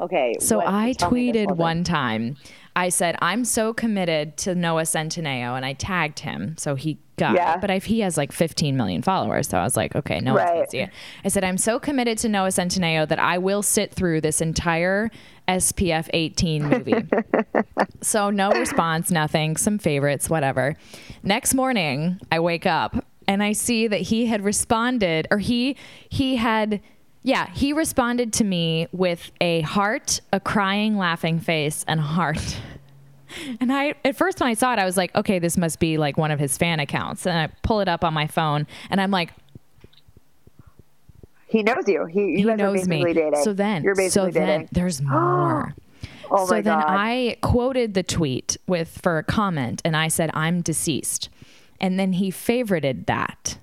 Okay. 0.00 0.34
So 0.40 0.56
what- 0.58 0.66
I 0.68 0.92
tweeted 0.94 1.56
one 1.56 1.84
time. 1.84 2.36
I 2.76 2.88
said 2.88 3.16
I'm 3.20 3.44
so 3.44 3.72
committed 3.72 4.36
to 4.38 4.54
Noah 4.54 4.82
Centineo, 4.82 5.56
and 5.56 5.64
I 5.64 5.74
tagged 5.74 6.20
him, 6.20 6.56
so 6.58 6.74
he 6.74 6.98
got 7.16 7.34
Yeah. 7.36 7.54
it. 7.54 7.60
But 7.60 7.70
if 7.70 7.84
he 7.84 8.00
has 8.00 8.16
like 8.16 8.32
15 8.32 8.76
million 8.76 9.00
followers, 9.02 9.48
so 9.48 9.58
I 9.58 9.62
was 9.62 9.76
like, 9.76 9.94
okay, 9.94 10.18
no 10.20 10.34
one's 10.34 10.46
gonna 10.48 10.60
Right. 10.60 10.70
see 10.70 10.78
it. 10.80 10.90
I 11.24 11.28
said 11.28 11.44
I'm 11.44 11.58
so 11.58 11.78
committed 11.78 12.18
to 12.18 12.28
Noah 12.28 12.48
Centineo 12.48 13.06
that 13.06 13.18
I 13.20 13.38
will 13.38 13.62
sit 13.62 13.92
through 13.94 14.20
this 14.22 14.40
entire 14.40 15.10
SPF 15.46 16.08
18 16.12 16.64
movie. 16.64 17.04
so 18.00 18.30
no 18.30 18.50
response, 18.50 19.10
nothing. 19.10 19.56
Some 19.56 19.78
favorites, 19.78 20.28
whatever. 20.28 20.74
Next 21.22 21.54
morning, 21.54 22.18
I 22.32 22.40
wake 22.40 22.66
up 22.66 23.04
and 23.28 23.42
I 23.42 23.52
see 23.52 23.86
that 23.86 24.00
he 24.00 24.26
had 24.26 24.42
responded, 24.42 25.28
or 25.30 25.38
he 25.38 25.76
he 26.08 26.36
had. 26.36 26.80
Yeah, 27.26 27.48
he 27.52 27.72
responded 27.72 28.34
to 28.34 28.44
me 28.44 28.86
with 28.92 29.32
a 29.40 29.62
heart, 29.62 30.20
a 30.30 30.38
crying, 30.38 30.98
laughing 30.98 31.40
face, 31.40 31.84
and 31.88 31.98
a 31.98 32.04
heart. 32.04 32.58
And 33.60 33.72
I, 33.72 33.94
at 34.04 34.14
first, 34.14 34.38
when 34.38 34.48
I 34.48 34.54
saw 34.54 34.72
it, 34.74 34.78
I 34.78 34.84
was 34.84 34.96
like, 34.96 35.12
okay, 35.16 35.40
this 35.40 35.56
must 35.56 35.80
be 35.80 35.98
like 35.98 36.16
one 36.16 36.30
of 36.30 36.38
his 36.38 36.56
fan 36.56 36.78
accounts. 36.78 37.26
And 37.26 37.36
I 37.36 37.48
pull 37.62 37.80
it 37.80 37.88
up 37.88 38.04
on 38.04 38.14
my 38.14 38.28
phone, 38.28 38.64
and 38.90 39.00
I'm 39.00 39.10
like, 39.10 39.32
He 41.48 41.64
knows 41.64 41.88
you. 41.88 42.04
He, 42.04 42.20
you 42.20 42.36
he 42.36 42.44
guys 42.44 42.58
knows 42.58 42.86
me. 42.86 43.02
basically 43.02 43.14
dating. 43.14 43.42
So 43.42 43.52
then, 43.52 43.82
you're 43.82 43.96
so 43.96 44.02
basically 44.02 44.30
then, 44.30 44.68
there's 44.70 45.02
more. 45.02 45.74
Oh 46.30 46.46
so 46.46 46.54
then 46.54 46.64
God. 46.64 46.84
I 46.86 47.36
quoted 47.40 47.94
the 47.94 48.04
tweet 48.04 48.56
with 48.68 49.00
for 49.02 49.18
a 49.18 49.24
comment, 49.24 49.82
and 49.84 49.96
I 49.96 50.06
said, 50.06 50.30
"I'm 50.32 50.60
deceased," 50.60 51.28
and 51.80 51.98
then 51.98 52.12
he 52.12 52.30
favorited 52.30 53.06
that, 53.06 53.58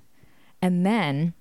and 0.62 0.86
then. 0.86 1.34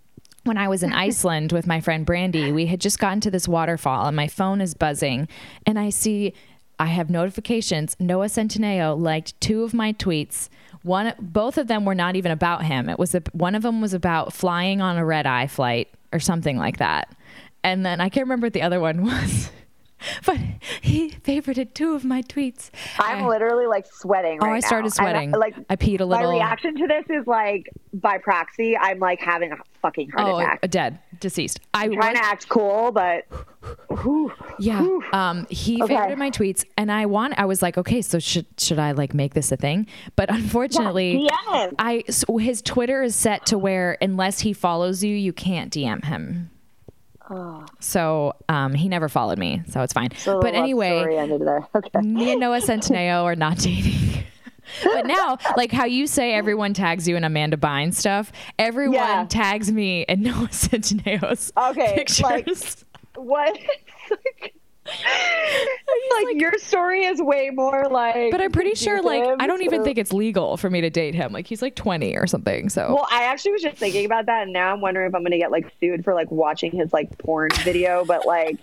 When 0.44 0.56
I 0.56 0.68
was 0.68 0.82
in 0.82 0.92
Iceland 1.08 1.52
with 1.52 1.66
my 1.66 1.80
friend 1.80 2.04
Brandy, 2.06 2.52
we 2.52 2.66
had 2.66 2.80
just 2.80 2.98
gotten 2.98 3.20
to 3.20 3.30
this 3.30 3.48
waterfall 3.48 4.06
and 4.06 4.16
my 4.16 4.28
phone 4.28 4.60
is 4.60 4.74
buzzing 4.74 5.28
and 5.66 5.78
I 5.78 5.90
see 5.90 6.32
I 6.78 6.86
have 6.86 7.10
notifications. 7.10 7.94
Noah 8.00 8.26
Centineo 8.26 8.98
liked 8.98 9.38
two 9.38 9.64
of 9.64 9.74
my 9.74 9.92
tweets. 9.92 10.48
One 10.82 11.12
both 11.20 11.58
of 11.58 11.66
them 11.66 11.84
were 11.84 11.94
not 11.94 12.16
even 12.16 12.32
about 12.32 12.64
him. 12.64 12.88
It 12.88 12.98
was 12.98 13.14
a, 13.14 13.22
one 13.32 13.54
of 13.54 13.62
them 13.62 13.82
was 13.82 13.92
about 13.92 14.32
flying 14.32 14.80
on 14.80 14.96
a 14.96 15.04
red 15.04 15.26
eye 15.26 15.46
flight 15.46 15.88
or 16.10 16.20
something 16.20 16.56
like 16.56 16.78
that. 16.78 17.14
And 17.62 17.84
then 17.84 18.00
I 18.00 18.08
can't 18.08 18.24
remember 18.24 18.46
what 18.46 18.54
the 18.54 18.62
other 18.62 18.80
one 18.80 19.04
was. 19.04 19.50
but 20.26 20.36
he 20.80 21.10
favorited 21.10 21.74
two 21.74 21.94
of 21.94 22.04
my 22.04 22.22
tweets. 22.22 22.70
I'm 22.98 23.24
I- 23.24 23.28
literally 23.28 23.66
like 23.66 23.86
sweating. 23.90 24.38
Oh, 24.42 24.46
right 24.46 24.56
I 24.56 24.60
started 24.60 24.92
now. 24.98 25.04
Sweating. 25.04 25.30
like 25.32 25.54
I 25.68 25.76
peed 25.76 26.00
a 26.00 26.04
little. 26.04 26.30
My 26.30 26.36
reaction 26.38 26.76
to 26.76 26.86
this 26.86 27.04
is 27.08 27.26
like 27.26 27.70
by 27.92 28.18
proxy. 28.18 28.76
I'm 28.76 28.98
like 28.98 29.20
having 29.20 29.52
a 29.52 29.56
fucking 29.82 30.10
heart 30.10 30.28
oh, 30.28 30.38
attack. 30.38 30.70
dead, 30.70 30.98
deceased. 31.20 31.60
I 31.74 31.84
am 31.84 31.94
trying 31.94 32.12
was- 32.12 32.20
to 32.20 32.26
act 32.26 32.48
cool, 32.48 32.92
but 32.92 33.24
Yeah. 34.58 34.86
Um, 35.12 35.46
he 35.50 35.82
Okay. 35.82 35.94
favorited 35.94 36.16
my 36.18 36.30
tweets, 36.30 36.64
and 36.76 36.90
I 36.90 37.06
want. 37.06 37.34
I 37.38 37.44
was 37.44 37.62
like, 37.62 37.76
okay, 37.78 38.02
so 38.02 38.18
should 38.18 38.46
should 38.58 38.78
I 38.78 38.92
like 38.92 39.14
make 39.14 39.34
this 39.34 39.52
a 39.52 39.56
thing? 39.56 39.86
But 40.16 40.30
unfortunately, 40.30 41.28
Yeah, 41.30 41.70
I 41.78 42.04
so 42.10 42.36
his 42.38 42.62
Twitter 42.62 43.02
is 43.02 43.14
set 43.16 43.46
to 43.46 43.58
where 43.58 43.96
unless 44.00 44.40
he 44.40 44.52
follows 44.52 45.02
you, 45.04 45.14
you 45.14 45.32
can't 45.32 45.72
DM 45.72 46.04
him. 46.04 46.49
So 47.80 48.34
um, 48.48 48.74
he 48.74 48.88
never 48.88 49.08
followed 49.08 49.38
me, 49.38 49.62
so 49.70 49.82
it's 49.82 49.92
fine. 49.92 50.10
So 50.16 50.40
but 50.40 50.54
anyway, 50.54 51.16
ended 51.16 51.42
there. 51.42 51.66
Okay. 51.74 52.00
me 52.00 52.32
and 52.32 52.40
Noah 52.40 52.60
Centineo 52.60 53.24
are 53.24 53.36
not 53.36 53.58
dating. 53.58 54.24
but 54.84 55.06
now, 55.06 55.38
like 55.56 55.72
how 55.72 55.84
you 55.84 56.06
say 56.06 56.32
everyone 56.34 56.74
tags 56.74 57.08
you 57.08 57.16
in 57.16 57.24
Amanda 57.24 57.56
Bynes 57.56 57.94
stuff, 57.94 58.30
everyone 58.58 58.94
Yeah. 58.94 59.26
tags 59.28 59.70
me 59.72 60.02
in 60.02 60.22
Noah 60.24 60.48
Centineo's 60.48 61.52
Okay, 61.56 61.94
pictures. 61.96 62.84
like- 63.14 63.24
What? 63.26 63.58
Like, 66.24 66.40
your 66.40 66.56
story 66.58 67.04
is 67.04 67.20
way 67.20 67.50
more 67.50 67.88
like. 67.88 68.30
But 68.30 68.40
I'm 68.40 68.52
pretty 68.52 68.74
sure, 68.74 69.02
like, 69.02 69.24
I 69.38 69.46
don't 69.46 69.62
even 69.62 69.84
think 69.84 69.98
it's 69.98 70.12
legal 70.12 70.56
for 70.56 70.70
me 70.70 70.80
to 70.80 70.90
date 70.90 71.14
him. 71.14 71.32
Like, 71.32 71.46
he's 71.46 71.62
like 71.62 71.74
20 71.74 72.16
or 72.16 72.26
something. 72.26 72.68
So, 72.68 72.94
Well, 72.94 73.08
I 73.10 73.24
actually 73.24 73.52
was 73.52 73.62
just 73.62 73.76
thinking 73.76 74.04
about 74.04 74.26
that, 74.26 74.44
and 74.44 74.52
now 74.52 74.72
I'm 74.72 74.80
wondering 74.80 75.08
if 75.08 75.14
I'm 75.14 75.22
going 75.22 75.32
to 75.32 75.38
get 75.38 75.50
like 75.50 75.72
sued 75.80 76.04
for 76.04 76.14
like 76.14 76.30
watching 76.30 76.72
his 76.72 76.92
like 76.92 77.16
porn 77.18 77.50
video. 77.62 78.04
But 78.04 78.26
like, 78.26 78.58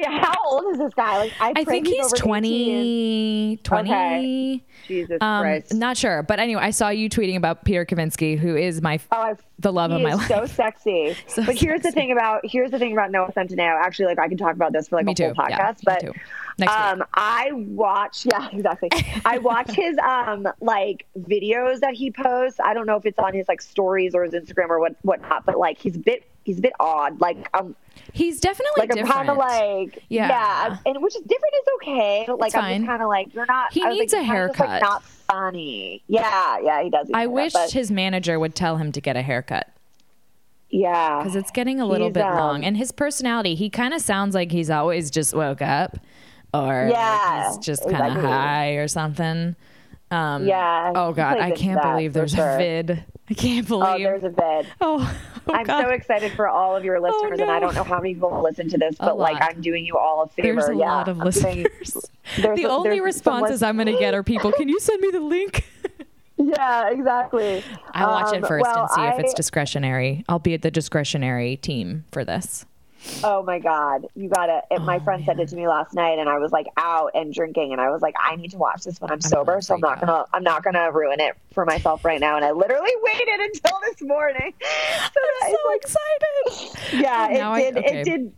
yeah, 0.00 0.18
how 0.24 0.34
old 0.48 0.72
is 0.72 0.78
this 0.78 0.94
guy? 0.94 1.18
Like, 1.18 1.32
I, 1.40 1.52
I 1.56 1.64
think 1.64 1.86
he's 1.86 2.04
over 2.06 2.16
18. 2.16 2.22
20, 2.26 3.60
20. 3.62 3.90
Okay. 3.90 4.64
Jesus 4.86 5.18
Um, 5.20 5.42
Christ. 5.42 5.74
not 5.74 5.96
sure. 5.96 6.22
But 6.22 6.38
anyway, 6.40 6.60
I 6.62 6.70
saw 6.70 6.88
you 6.90 7.08
tweeting 7.08 7.36
about 7.36 7.64
Peter 7.64 7.84
Kavinsky, 7.86 8.38
who 8.38 8.56
is 8.56 8.82
my, 8.82 8.98
Oh, 9.12 9.16
I, 9.16 9.34
the 9.58 9.72
love 9.72 9.90
of 9.92 10.00
my 10.02 10.14
life. 10.14 10.28
so 10.28 10.46
sexy. 10.46 11.16
So 11.26 11.44
but 11.44 11.54
here's 11.54 11.82
the 11.82 11.92
thing 11.92 12.12
about 12.12 12.40
here's 12.44 12.70
the 12.70 12.78
thing 12.78 12.92
about 12.92 13.10
Noah 13.10 13.32
Centineo. 13.32 13.80
Actually, 13.80 14.06
like 14.06 14.18
I 14.18 14.28
can 14.28 14.36
talk 14.36 14.54
about 14.54 14.72
this 14.72 14.88
for 14.88 14.96
like 14.96 15.06
Me 15.06 15.12
a 15.12 15.14
too. 15.14 15.32
whole 15.36 15.46
Yeah, 15.48 15.72
podcast. 15.72 15.76
me 15.78 15.82
but 15.84 16.16
Next 16.58 16.70
week. 16.70 16.78
um, 16.78 17.04
I 17.14 17.50
watch. 17.52 18.26
Yeah, 18.30 18.48
exactly. 18.52 18.90
I 19.24 19.38
watch 19.38 19.70
his 19.74 19.96
um 19.98 20.48
like 20.60 21.06
videos 21.18 21.80
that 21.80 21.94
he 21.94 22.10
posts. 22.10 22.60
I 22.62 22.74
don't 22.74 22.86
know 22.86 22.96
if 22.96 23.06
it's 23.06 23.18
on 23.18 23.34
his 23.34 23.48
like 23.48 23.60
stories 23.60 24.14
or 24.14 24.24
his 24.24 24.32
Instagram 24.34 24.68
or 24.70 24.78
what 24.80 24.94
whatnot. 25.02 25.44
But 25.46 25.58
like 25.58 25.78
he's 25.78 25.96
a 25.96 25.98
bit 26.00 26.24
he's 26.44 26.58
a 26.58 26.62
bit 26.62 26.72
odd. 26.78 27.20
Like 27.20 27.48
um 27.54 27.74
he's 28.12 28.40
definitely 28.40 28.72
like 28.86 28.96
I'm 28.96 29.06
kind 29.06 29.30
of 29.30 29.36
like 29.36 30.02
Yeah. 30.08 30.28
yeah, 30.28 30.76
and 30.86 31.02
which 31.02 31.16
is 31.16 31.22
different 31.22 31.54
is 31.54 31.68
okay. 31.82 32.26
Like 32.32 32.48
It's 32.48 32.54
I'm 32.56 32.86
kind 32.86 33.02
of 33.02 33.08
like 33.08 33.34
you're 33.34 33.46
not. 33.46 33.72
He 33.72 33.82
I 33.82 33.90
needs 33.90 34.12
like, 34.12 34.22
a 34.22 34.26
you're 34.26 34.48
just, 34.48 34.60
like, 34.60 34.68
haircut. 34.68 34.82
not 34.82 35.02
funny. 35.04 36.02
Yeah, 36.06 36.58
yeah, 36.62 36.82
he 36.82 36.90
does. 36.90 37.08
I 37.12 37.20
haircut, 37.20 37.34
wish 37.34 37.52
but- 37.52 37.70
his 37.72 37.90
manager 37.90 38.38
would 38.38 38.54
tell 38.54 38.76
him 38.76 38.92
to 38.92 39.00
get 39.00 39.16
a 39.16 39.22
haircut 39.22 39.68
yeah 40.70 41.18
because 41.18 41.36
it's 41.36 41.50
getting 41.52 41.80
a 41.80 41.86
little 41.86 42.08
He's, 42.08 42.14
bit 42.14 42.24
um, 42.24 42.36
long. 42.36 42.64
And 42.64 42.76
his 42.76 42.90
personality, 42.90 43.54
he 43.54 43.70
kind 43.70 43.94
of 43.94 44.00
sounds 44.00 44.34
like 44.34 44.50
he's 44.50 44.70
always 44.70 45.10
just 45.10 45.34
woke 45.34 45.62
up 45.62 45.98
or 46.54 46.88
like 46.90 47.46
he's 47.48 47.58
just 47.58 47.82
kind 47.82 47.96
of 47.96 48.00
exactly. 48.16 48.28
high 48.30 48.70
or 48.72 48.88
something. 48.88 49.56
Um, 50.10 50.46
Yeah, 50.46 50.92
Oh 50.94 51.12
God, 51.12 51.38
I 51.38 51.50
can't 51.50 51.82
believe 51.82 52.12
there's 52.12 52.32
sure. 52.34 52.50
a 52.54 52.58
vid. 52.58 53.04
I 53.28 53.34
can't 53.34 53.66
Oh, 53.70 53.80
believe. 53.80 54.04
there's 54.04 54.22
a 54.24 54.28
vid. 54.28 54.66
oh, 54.82 55.18
oh, 55.48 55.52
I'm 55.52 55.64
God. 55.64 55.82
so 55.84 55.90
excited 55.90 56.32
for 56.32 56.46
all 56.46 56.76
of 56.76 56.84
your 56.84 57.00
listeners, 57.00 57.40
and 57.40 57.50
I 57.50 57.58
don't 57.58 57.74
know 57.74 57.82
how 57.82 57.96
many 57.98 58.14
people 58.14 58.42
listen 58.42 58.68
to 58.68 58.78
this, 58.78 58.96
but 58.98 59.18
like. 59.18 59.38
I'm 59.42 59.60
doing 59.62 59.84
you 59.86 59.96
all 59.96 60.22
a 60.22 60.28
favor. 60.28 60.60
There's 60.60 60.68
a 60.68 60.74
yeah, 60.78 60.92
lot 60.92 61.08
of 61.08 61.18
I'm 61.20 61.24
listeners. 61.24 61.96
the 62.36 62.64
a- 62.64 62.68
only 62.68 63.00
responses 63.00 63.62
I'm 63.62 63.76
going 63.76 63.86
to 63.86 63.98
get 63.98 64.14
are 64.14 64.22
people, 64.22 64.52
can 64.52 64.68
you 64.68 64.78
send 64.78 65.00
me 65.00 65.10
the 65.10 65.20
link? 65.20 65.64
Yeah, 66.36 66.90
exactly. 66.90 67.62
I'll 67.92 68.08
watch 68.08 68.34
Um, 68.34 68.42
it 68.42 68.46
first 68.48 68.62
well, 68.64 68.80
and 68.82 68.90
see 68.90 69.02
if 69.02 69.20
it's 69.20 69.34
discretionary. 69.34 70.24
I'll 70.28 70.40
be 70.40 70.52
at 70.52 70.62
the 70.62 70.70
discretionary 70.70 71.56
team 71.56 72.04
for 72.10 72.24
this. 72.24 72.66
Oh 73.22 73.42
my 73.42 73.58
god, 73.58 74.06
you 74.14 74.28
gotta! 74.28 74.60
It, 74.70 74.82
my 74.82 74.96
Oh, 74.96 75.00
friend 75.00 75.24
sent 75.24 75.40
it 75.40 75.48
to 75.48 75.56
me 75.56 75.66
last 75.66 75.94
night, 75.94 76.18
and 76.18 76.28
I 76.28 76.38
was 76.38 76.52
like 76.52 76.66
out 76.76 77.12
and 77.14 77.32
drinking, 77.32 77.72
and 77.72 77.80
I 77.80 77.88
was 77.90 78.02
like, 78.02 78.14
I 78.20 78.36
need 78.36 78.50
to 78.50 78.58
watch 78.58 78.84
this 78.84 79.00
when 79.00 79.10
I'm 79.10 79.20
sober, 79.22 79.60
so 79.62 79.74
I'm 79.74 79.80
not 79.80 80.00
gonna, 80.00 80.24
I'm 80.32 80.42
not 80.42 80.62
gonna 80.62 80.92
ruin 80.92 81.20
it 81.20 81.34
for 81.52 81.64
myself 81.64 82.04
right 82.04 82.20
now. 82.20 82.36
And 82.36 82.44
I 82.44 82.50
literally 82.50 82.90
waited 83.02 83.40
until 83.40 83.78
this 83.84 84.02
morning. 84.02 84.52
So 85.14 85.20
I'm 85.44 85.52
so 85.52 85.58
it's 85.72 85.94
excited. 85.94 87.00
yeah, 87.00 87.18
I- 87.18 87.30
it 87.30 87.74
did. 87.74 87.76
okay. 87.78 88.00
It 88.00 88.04
did. 88.04 88.32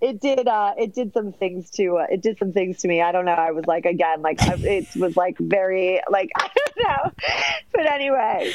It 0.00 0.20
did. 0.20 0.48
Uh, 0.48 0.72
it 0.78 0.94
did 0.94 1.12
some 1.12 1.32
things 1.32 1.70
to. 1.72 1.98
Uh, 1.98 2.06
it 2.10 2.22
did 2.22 2.38
some 2.38 2.52
things 2.52 2.78
to 2.78 2.88
me. 2.88 3.02
I 3.02 3.12
don't 3.12 3.24
know. 3.24 3.32
I 3.32 3.50
was 3.50 3.66
like 3.66 3.84
again, 3.84 4.22
like 4.22 4.40
I, 4.42 4.54
it 4.54 4.88
was 4.96 5.16
like 5.16 5.36
very, 5.38 6.00
like 6.10 6.30
I 6.36 6.48
don't 6.54 6.76
know. 6.78 7.12
But 7.72 7.90
anyway, 7.90 8.52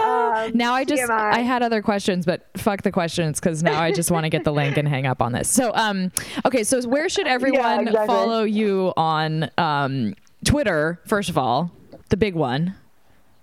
um, 0.00 0.56
now 0.56 0.74
I 0.74 0.84
just 0.84 1.02
TMI. 1.02 1.10
I 1.10 1.40
had 1.40 1.62
other 1.62 1.82
questions, 1.82 2.26
but 2.26 2.46
fuck 2.56 2.82
the 2.82 2.92
questions 2.92 3.40
because 3.40 3.62
now 3.62 3.80
I 3.80 3.92
just 3.92 4.10
want 4.10 4.24
to 4.24 4.30
get 4.30 4.44
the 4.44 4.52
link 4.52 4.76
and 4.76 4.86
hang 4.86 5.06
up 5.06 5.20
on 5.20 5.32
this. 5.32 5.50
So 5.50 5.72
um 5.74 6.12
okay, 6.44 6.64
so 6.64 6.80
where 6.88 7.08
should 7.08 7.26
everyone 7.34 7.88
exactly. 7.88 8.06
follow 8.06 8.44
you 8.44 8.92
on 8.96 9.50
um 9.58 10.14
Twitter, 10.44 11.00
first 11.06 11.28
of 11.28 11.38
all? 11.38 11.72
The 12.10 12.16
big 12.16 12.34
one. 12.34 12.74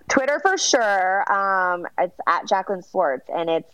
Twitter 0.07 0.39
for 0.41 0.57
sure. 0.57 1.31
Um, 1.31 1.87
it's 1.97 2.17
at 2.27 2.47
Jaclyn 2.47 2.83
Swartz, 2.83 3.29
and 3.29 3.49
it's 3.49 3.73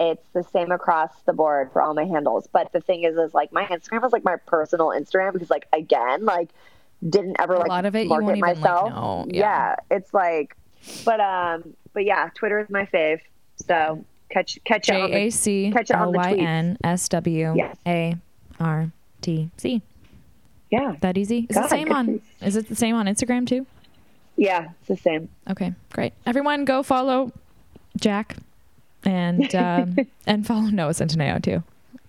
it's 0.00 0.26
the 0.32 0.44
same 0.44 0.70
across 0.70 1.10
the 1.26 1.32
board 1.32 1.70
for 1.72 1.82
all 1.82 1.94
my 1.94 2.04
handles. 2.04 2.48
But 2.52 2.72
the 2.72 2.80
thing 2.80 3.02
is, 3.04 3.16
is 3.16 3.34
like 3.34 3.52
my 3.52 3.64
Instagram 3.64 4.04
is 4.06 4.12
like 4.12 4.24
my 4.24 4.36
personal 4.36 4.88
Instagram 4.88 5.32
because, 5.32 5.50
like, 5.50 5.66
again, 5.72 6.24
like 6.24 6.50
didn't 7.08 7.36
ever 7.38 7.56
like 7.58 7.66
a 7.66 7.70
lot 7.70 7.84
of 7.86 7.94
it 7.96 8.04
you 8.04 8.08
market 8.08 8.24
won't 8.24 8.36
even, 8.38 8.48
like, 8.48 8.56
myself. 8.58 9.26
Yeah. 9.30 9.40
Yeah. 9.40 9.96
it's 9.96 10.12
like, 10.14 10.56
but 11.04 11.20
um, 11.20 11.74
but 11.92 12.04
yeah, 12.04 12.30
Twitter 12.34 12.58
is 12.60 12.70
my 12.70 12.84
fave. 12.86 13.20
So 13.56 14.04
catch 14.30 14.58
catch 14.64 14.88
it 14.88 14.94
on 14.94 15.08
J 15.08 15.12
the- 15.12 15.16
A 15.18 15.30
C 15.30 15.70
catch 15.72 15.90
it 15.90 15.96
on 15.96 16.08
L 16.08 16.12
Y. 16.12 16.32
N 16.34 16.78
S 16.84 17.08
W. 17.08 17.56
A 17.86 18.16
R 18.60 18.90
T 19.20 19.50
C. 19.56 19.82
Yeah, 20.70 20.96
That 21.00 21.16
easy? 21.16 21.46
Is 21.48 21.56
it 21.56 21.60
God, 21.60 21.64
the 21.64 21.68
same 21.70 21.92
on 21.92 22.20
is 22.42 22.54
it 22.56 22.68
the 22.68 22.74
same 22.74 22.94
on 22.94 23.06
Instagram 23.06 23.46
too? 23.46 23.66
yeah, 24.36 24.68
it's 24.80 24.88
the 24.88 24.96
same. 24.96 25.28
Okay, 25.50 25.72
great. 25.92 26.12
Everyone 26.26 26.64
go 26.66 26.82
follow 26.82 27.32
Jack 27.96 28.36
and 29.08 29.54
um, 29.54 29.96
and 30.26 30.46
follow 30.46 30.68
Noah 30.68 30.90
Centineo 30.92 31.42
too. 31.42 31.62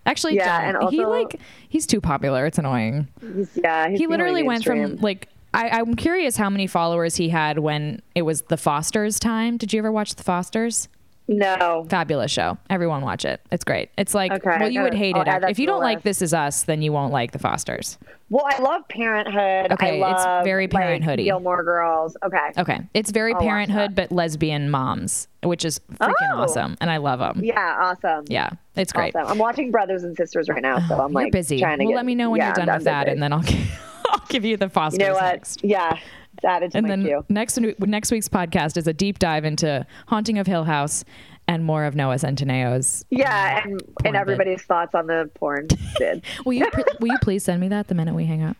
Actually, 0.05 0.35
Yeah, 0.35 0.69
and 0.69 0.89
he 0.89 1.05
like 1.05 1.39
he's 1.67 1.85
too 1.85 2.01
popular. 2.01 2.45
It's 2.45 2.57
annoying. 2.57 3.07
He's, 3.21 3.49
yeah, 3.55 3.89
he's 3.89 3.99
He 3.99 4.07
literally 4.07 4.43
went 4.43 4.63
from 4.63 4.97
like 4.97 5.30
I, 5.53 5.69
I'm 5.69 5.95
curious 5.95 6.38
how 6.38 6.49
many 6.49 6.67
followers 6.67 7.15
he 7.15 7.30
had 7.30 7.59
when 7.59 8.01
it 8.15 8.21
was 8.23 8.43
the 8.43 8.57
Fosters 8.57 9.19
time. 9.19 9.57
Did 9.57 9.73
you 9.73 9.80
ever 9.80 9.91
watch 9.91 10.15
the 10.15 10.23
Fosters? 10.23 10.88
No. 11.30 11.85
Fabulous 11.89 12.31
show. 12.31 12.57
Everyone 12.69 13.01
watch 13.03 13.23
it. 13.23 13.39
It's 13.51 13.64
great. 13.64 13.89
It's 13.97 14.14
like 14.15 14.31
Okay, 14.31 14.57
well, 14.60 14.69
you 14.69 14.81
would 14.81 14.88
gotta- 14.93 14.97
hate 14.97 15.15
I'll 15.15 15.43
it. 15.43 15.49
If 15.51 15.60
you 15.60 15.68
don't 15.68 15.80
like. 15.80 16.01
This 16.03 16.22
Is 16.22 16.34
Us, 16.34 16.64
then 16.64 16.81
you 16.81 16.91
won't 16.91 17.14
like 17.14 17.31
the 17.31 17.39
Fosters. 17.39 17.97
Well, 18.31 18.45
I 18.47 18.60
love 18.61 18.88
Parenthood. 18.89 19.72
Okay, 19.73 20.01
I 20.01 20.11
it's 20.11 20.45
very 20.45 20.68
Parenthood-y. 20.68 21.23
Gilmore 21.23 21.64
Girls. 21.64 22.15
Okay. 22.23 22.51
Okay, 22.57 22.80
it's 22.93 23.11
very 23.11 23.34
watch 23.34 23.41
Parenthood, 23.43 23.95
but 23.95 24.11
lesbian 24.11 24.69
moms, 24.69 25.27
which 25.43 25.65
is 25.65 25.80
freaking 25.93 26.14
Oh. 26.34 26.41
awesome, 26.41 26.77
and 26.81 26.89
I 26.91 26.97
love 26.97 27.19
them. 27.19 27.43
Yeah, 27.43 27.76
awesome. 27.80 28.26
Yeah, 28.27 28.49
it's 28.76 28.91
great. 28.93 29.15
Awesome. 29.15 29.31
I'm 29.31 29.38
watching 29.39 29.72
Brothers 29.72 30.03
and 30.03 30.15
Sisters 30.15 30.47
right 30.49 30.61
now, 30.61 30.80
so 30.88 30.95
I'm 30.95 31.11
You're 31.11 31.23
like 31.23 31.31
busy. 31.31 31.60
trying 31.60 31.80
to 31.80 31.85
well, 31.85 31.91
get- 31.91 31.95
let 31.97 32.06
me 32.06 32.15
know 32.15 32.30
when 32.30 32.39
yeah, 32.39 32.47
you're 32.47 32.53
done 32.56 32.69
I'm 32.69 32.76
with 32.77 32.85
that, 32.85 33.07
and 33.07 33.22
then 33.22 33.34
I'll 33.34 33.43
I'll 34.11 34.26
give 34.30 34.45
you 34.45 34.57
the 34.57 34.69
Fosters 34.69 34.99
you 34.99 35.06
know 35.07 35.14
what? 35.14 35.22
next. 35.34 35.64
Yeah, 35.64 35.97
added 36.45 36.72
to 36.72 36.78
And 36.78 36.86
my 36.88 36.90
then 36.95 37.03
queue. 37.03 37.26
next 37.30 37.60
next 37.80 38.11
week's 38.11 38.30
podcast 38.30 38.78
is 38.78 38.88
a 38.88 38.94
deep 38.94 39.20
dive 39.20 39.45
into 39.45 39.86
Haunting 40.07 40.38
of 40.38 40.48
Hill 40.48 40.64
House 40.66 41.03
and 41.48 41.64
more 41.66 41.86
of 41.86 41.95
Noah 41.95 42.16
Centineo's. 42.20 43.06
Yeah, 43.10 43.61
and 43.64 43.72
and 43.74 43.82
bit. 44.03 44.16
everybody's 44.16 44.61
thoughts 44.64 44.94
on 44.95 45.07
the 45.07 45.30
porn 45.36 45.68
bid. 45.99 46.24
Will 46.45 46.53
you 46.53 46.70
pr- 46.72 46.82
will 46.99 47.07
you 47.10 47.18
please 47.20 47.44
send 47.44 47.60
me 47.61 47.68
that 47.70 47.88
the 47.88 47.95
minute 47.95 48.14
we 48.16 48.26
hang 48.26 48.44
up? 48.44 48.56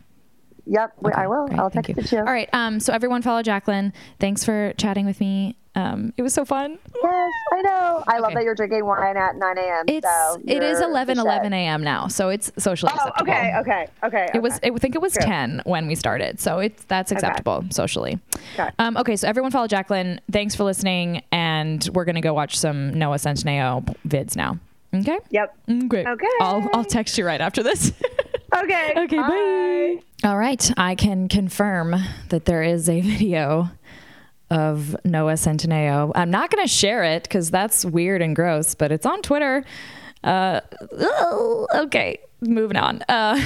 Yep, 0.66 0.94
wait, 1.00 1.14
I 1.14 1.26
will. 1.26 1.46
Great, 1.46 1.58
I'll 1.60 1.70
thank 1.70 1.86
text 1.86 2.04
it 2.06 2.08
to 2.08 2.16
you. 2.16 2.20
All 2.22 2.32
right. 2.32 2.48
Um. 2.52 2.80
So 2.80 2.92
everyone 2.92 3.22
follow 3.22 3.42
Jaclyn. 3.42 3.92
Thanks 4.18 4.44
for 4.44 4.72
chatting 4.76 5.06
with 5.06 5.20
me. 5.20 5.56
Um. 5.74 6.12
It 6.16 6.22
was 6.22 6.34
so 6.34 6.44
fun. 6.44 6.78
Yes, 7.02 7.32
I 7.52 7.62
know. 7.62 8.04
I 8.08 8.18
love 8.18 8.34
that 8.34 8.42
you're 8.42 8.54
drinking 8.54 8.84
wine 8.84 9.16
at 9.16 9.36
9 9.36 9.58
a.m. 9.58 9.84
It's 9.88 10.06
so 10.06 10.40
it 10.46 10.62
is 10.62 10.80
11 10.80 11.18
11 11.18 11.52
a.m. 11.52 11.82
now, 11.84 12.08
so 12.08 12.28
it's 12.28 12.50
socially 12.58 12.92
Oh, 12.92 12.96
acceptable. 13.08 13.30
okay, 13.32 13.54
okay, 13.60 13.86
okay. 14.04 14.28
It 14.34 14.42
was. 14.42 14.56
okay. 14.56 14.70
I 14.70 14.78
think 14.78 14.94
it 14.94 15.00
was 15.00 15.12
True. 15.14 15.24
10 15.26 15.62
when 15.64 15.86
we 15.86 15.94
started, 15.94 16.40
so 16.40 16.58
it's 16.58 16.82
that's 16.84 17.12
acceptable 17.12 17.64
socially. 17.70 18.18
Okay. 18.54 18.68
Um, 18.78 18.96
okay, 18.96 19.16
so 19.16 19.28
everyone 19.28 19.50
follow 19.52 19.68
Jaclyn. 19.68 20.18
Thanks 20.32 20.54
for 20.56 20.64
listening, 20.64 21.22
and 21.32 21.88
we're 21.94 22.04
gonna 22.04 22.20
go 22.20 22.34
watch 22.34 22.58
some 22.58 22.92
Noah 22.94 23.16
Centineo 23.16 23.84
vids 24.08 24.34
now. 24.36 24.58
Okay. 24.92 25.20
Yep. 25.30 25.56
Mm, 25.68 25.88
Great. 25.88 26.06
Okay. 26.06 26.26
I'll 26.40 26.68
I'll 26.74 26.84
text 26.84 27.16
you 27.16 27.24
right 27.24 27.40
after 27.40 27.62
this. 27.62 27.92
Okay. 28.52 28.92
okay. 28.96 29.16
Bye. 29.16 30.02
All 30.22 30.36
right. 30.36 30.70
I 30.76 30.96
can 30.96 31.28
confirm 31.28 31.96
that 32.28 32.44
there 32.44 32.62
is 32.62 32.88
a 32.88 33.00
video 33.00 33.70
of 34.50 34.96
Noah 35.04 35.34
Centineo. 35.34 36.12
I'm 36.14 36.30
not 36.30 36.50
going 36.50 36.62
to 36.62 36.68
share 36.68 37.04
it 37.04 37.22
because 37.22 37.50
that's 37.50 37.84
weird 37.84 38.20
and 38.20 38.36
gross, 38.36 38.74
but 38.74 38.92
it's 38.92 39.06
on 39.06 39.22
Twitter. 39.22 39.64
Uh, 40.22 40.60
oh, 40.92 41.66
okay, 41.74 42.18
moving 42.40 42.76
on. 42.76 43.02
Uh, 43.08 43.40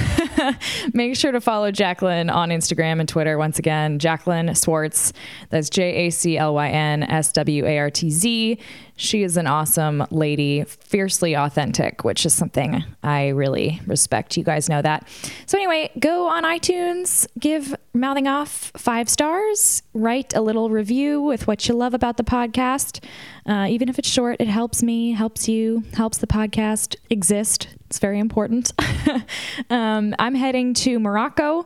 make 0.93 1.15
sure 1.15 1.31
to 1.31 1.41
follow 1.41 1.71
Jaclyn 1.71 2.33
on 2.33 2.49
Instagram 2.49 2.99
and 2.99 3.09
Twitter. 3.09 3.37
Once 3.37 3.59
again, 3.59 3.99
Jaclyn 3.99 4.55
Swartz. 4.55 5.13
That's 5.49 5.69
J 5.69 6.07
A 6.07 6.09
C 6.09 6.37
L 6.37 6.53
Y 6.55 6.69
N 6.69 7.03
S 7.03 7.31
W 7.33 7.65
A 7.65 7.77
R 7.77 7.89
T 7.89 8.09
Z. 8.09 8.57
She 8.97 9.23
is 9.23 9.35
an 9.35 9.45
awesome 9.45 10.05
lady, 10.09 10.63
fiercely 10.63 11.35
authentic, 11.35 12.05
which 12.05 12.25
is 12.25 12.33
something 12.33 12.83
I 13.03 13.29
really 13.29 13.81
respect. 13.85 14.37
You 14.37 14.43
guys 14.43 14.69
know 14.69 14.81
that. 14.81 15.05
So, 15.47 15.57
anyway, 15.57 15.91
go 15.99 16.29
on 16.29 16.43
iTunes, 16.43 17.27
give 17.37 17.75
Mouthing 17.93 18.27
Off 18.27 18.71
five 18.77 19.09
stars, 19.09 19.83
write 19.93 20.33
a 20.33 20.41
little 20.41 20.69
review 20.69 21.21
with 21.21 21.45
what 21.45 21.67
you 21.67 21.75
love 21.75 21.93
about 21.93 22.15
the 22.15 22.23
podcast. 22.23 23.03
Uh, 23.45 23.67
even 23.69 23.89
if 23.89 23.99
it's 23.99 24.09
short, 24.09 24.37
it 24.39 24.47
helps 24.47 24.81
me, 24.81 25.11
helps 25.11 25.49
you, 25.49 25.83
helps 25.93 26.17
the 26.17 26.27
podcast 26.27 26.95
exist. 27.09 27.67
It's 27.95 28.01
very 28.01 28.19
important. 28.19 28.73
um, 29.69 30.15
I'm 30.19 30.35
heading 30.35 30.73
to 30.73 30.99
Morocco 30.99 31.65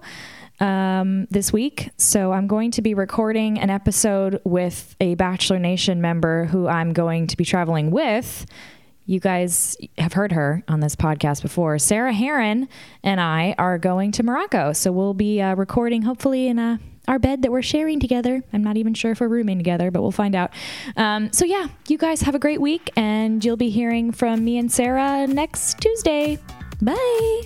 um, 0.59 1.25
this 1.31 1.51
week. 1.51 1.89
So 1.97 2.33
I'm 2.33 2.45
going 2.45 2.69
to 2.69 2.83
be 2.83 2.93
recording 2.93 3.57
an 3.57 3.71
episode 3.71 4.39
with 4.43 4.95
a 4.99 5.15
Bachelor 5.15 5.57
Nation 5.57 6.01
member 6.01 6.45
who 6.45 6.67
I'm 6.67 6.93
going 6.93 7.25
to 7.25 7.35
be 7.35 7.45
traveling 7.45 7.89
with. 7.89 8.45
You 9.07 9.19
guys 9.19 9.75
have 9.97 10.13
heard 10.13 10.31
her 10.33 10.63
on 10.67 10.81
this 10.81 10.95
podcast 10.95 11.41
before. 11.41 11.79
Sarah 11.79 12.13
Herron 12.13 12.69
and 13.03 13.19
I 13.19 13.55
are 13.57 13.79
going 13.79 14.11
to 14.11 14.21
Morocco. 14.21 14.71
So 14.73 14.91
we'll 14.91 15.15
be 15.15 15.41
uh, 15.41 15.55
recording 15.55 16.03
hopefully 16.03 16.47
in 16.47 16.59
a 16.59 16.79
our 17.09 17.19
bed 17.19 17.41
that 17.41 17.51
we're 17.51 17.63
sharing 17.63 17.99
together. 17.99 18.43
I'm 18.53 18.63
not 18.63 18.77
even 18.77 18.93
sure 18.93 19.11
if 19.11 19.19
we're 19.19 19.27
rooming 19.27 19.57
together, 19.57 19.89
but 19.91 20.01
we'll 20.01 20.11
find 20.11 20.35
out. 20.35 20.51
Um, 20.95 21.33
so, 21.33 21.43
yeah, 21.43 21.67
you 21.87 21.97
guys 21.97 22.21
have 22.21 22.35
a 22.35 22.39
great 22.39 22.61
week, 22.61 22.91
and 22.95 23.43
you'll 23.43 23.57
be 23.57 23.69
hearing 23.69 24.11
from 24.11 24.45
me 24.45 24.57
and 24.59 24.71
Sarah 24.71 25.25
next 25.27 25.79
Tuesday. 25.79 26.37
Bye. 26.81 27.41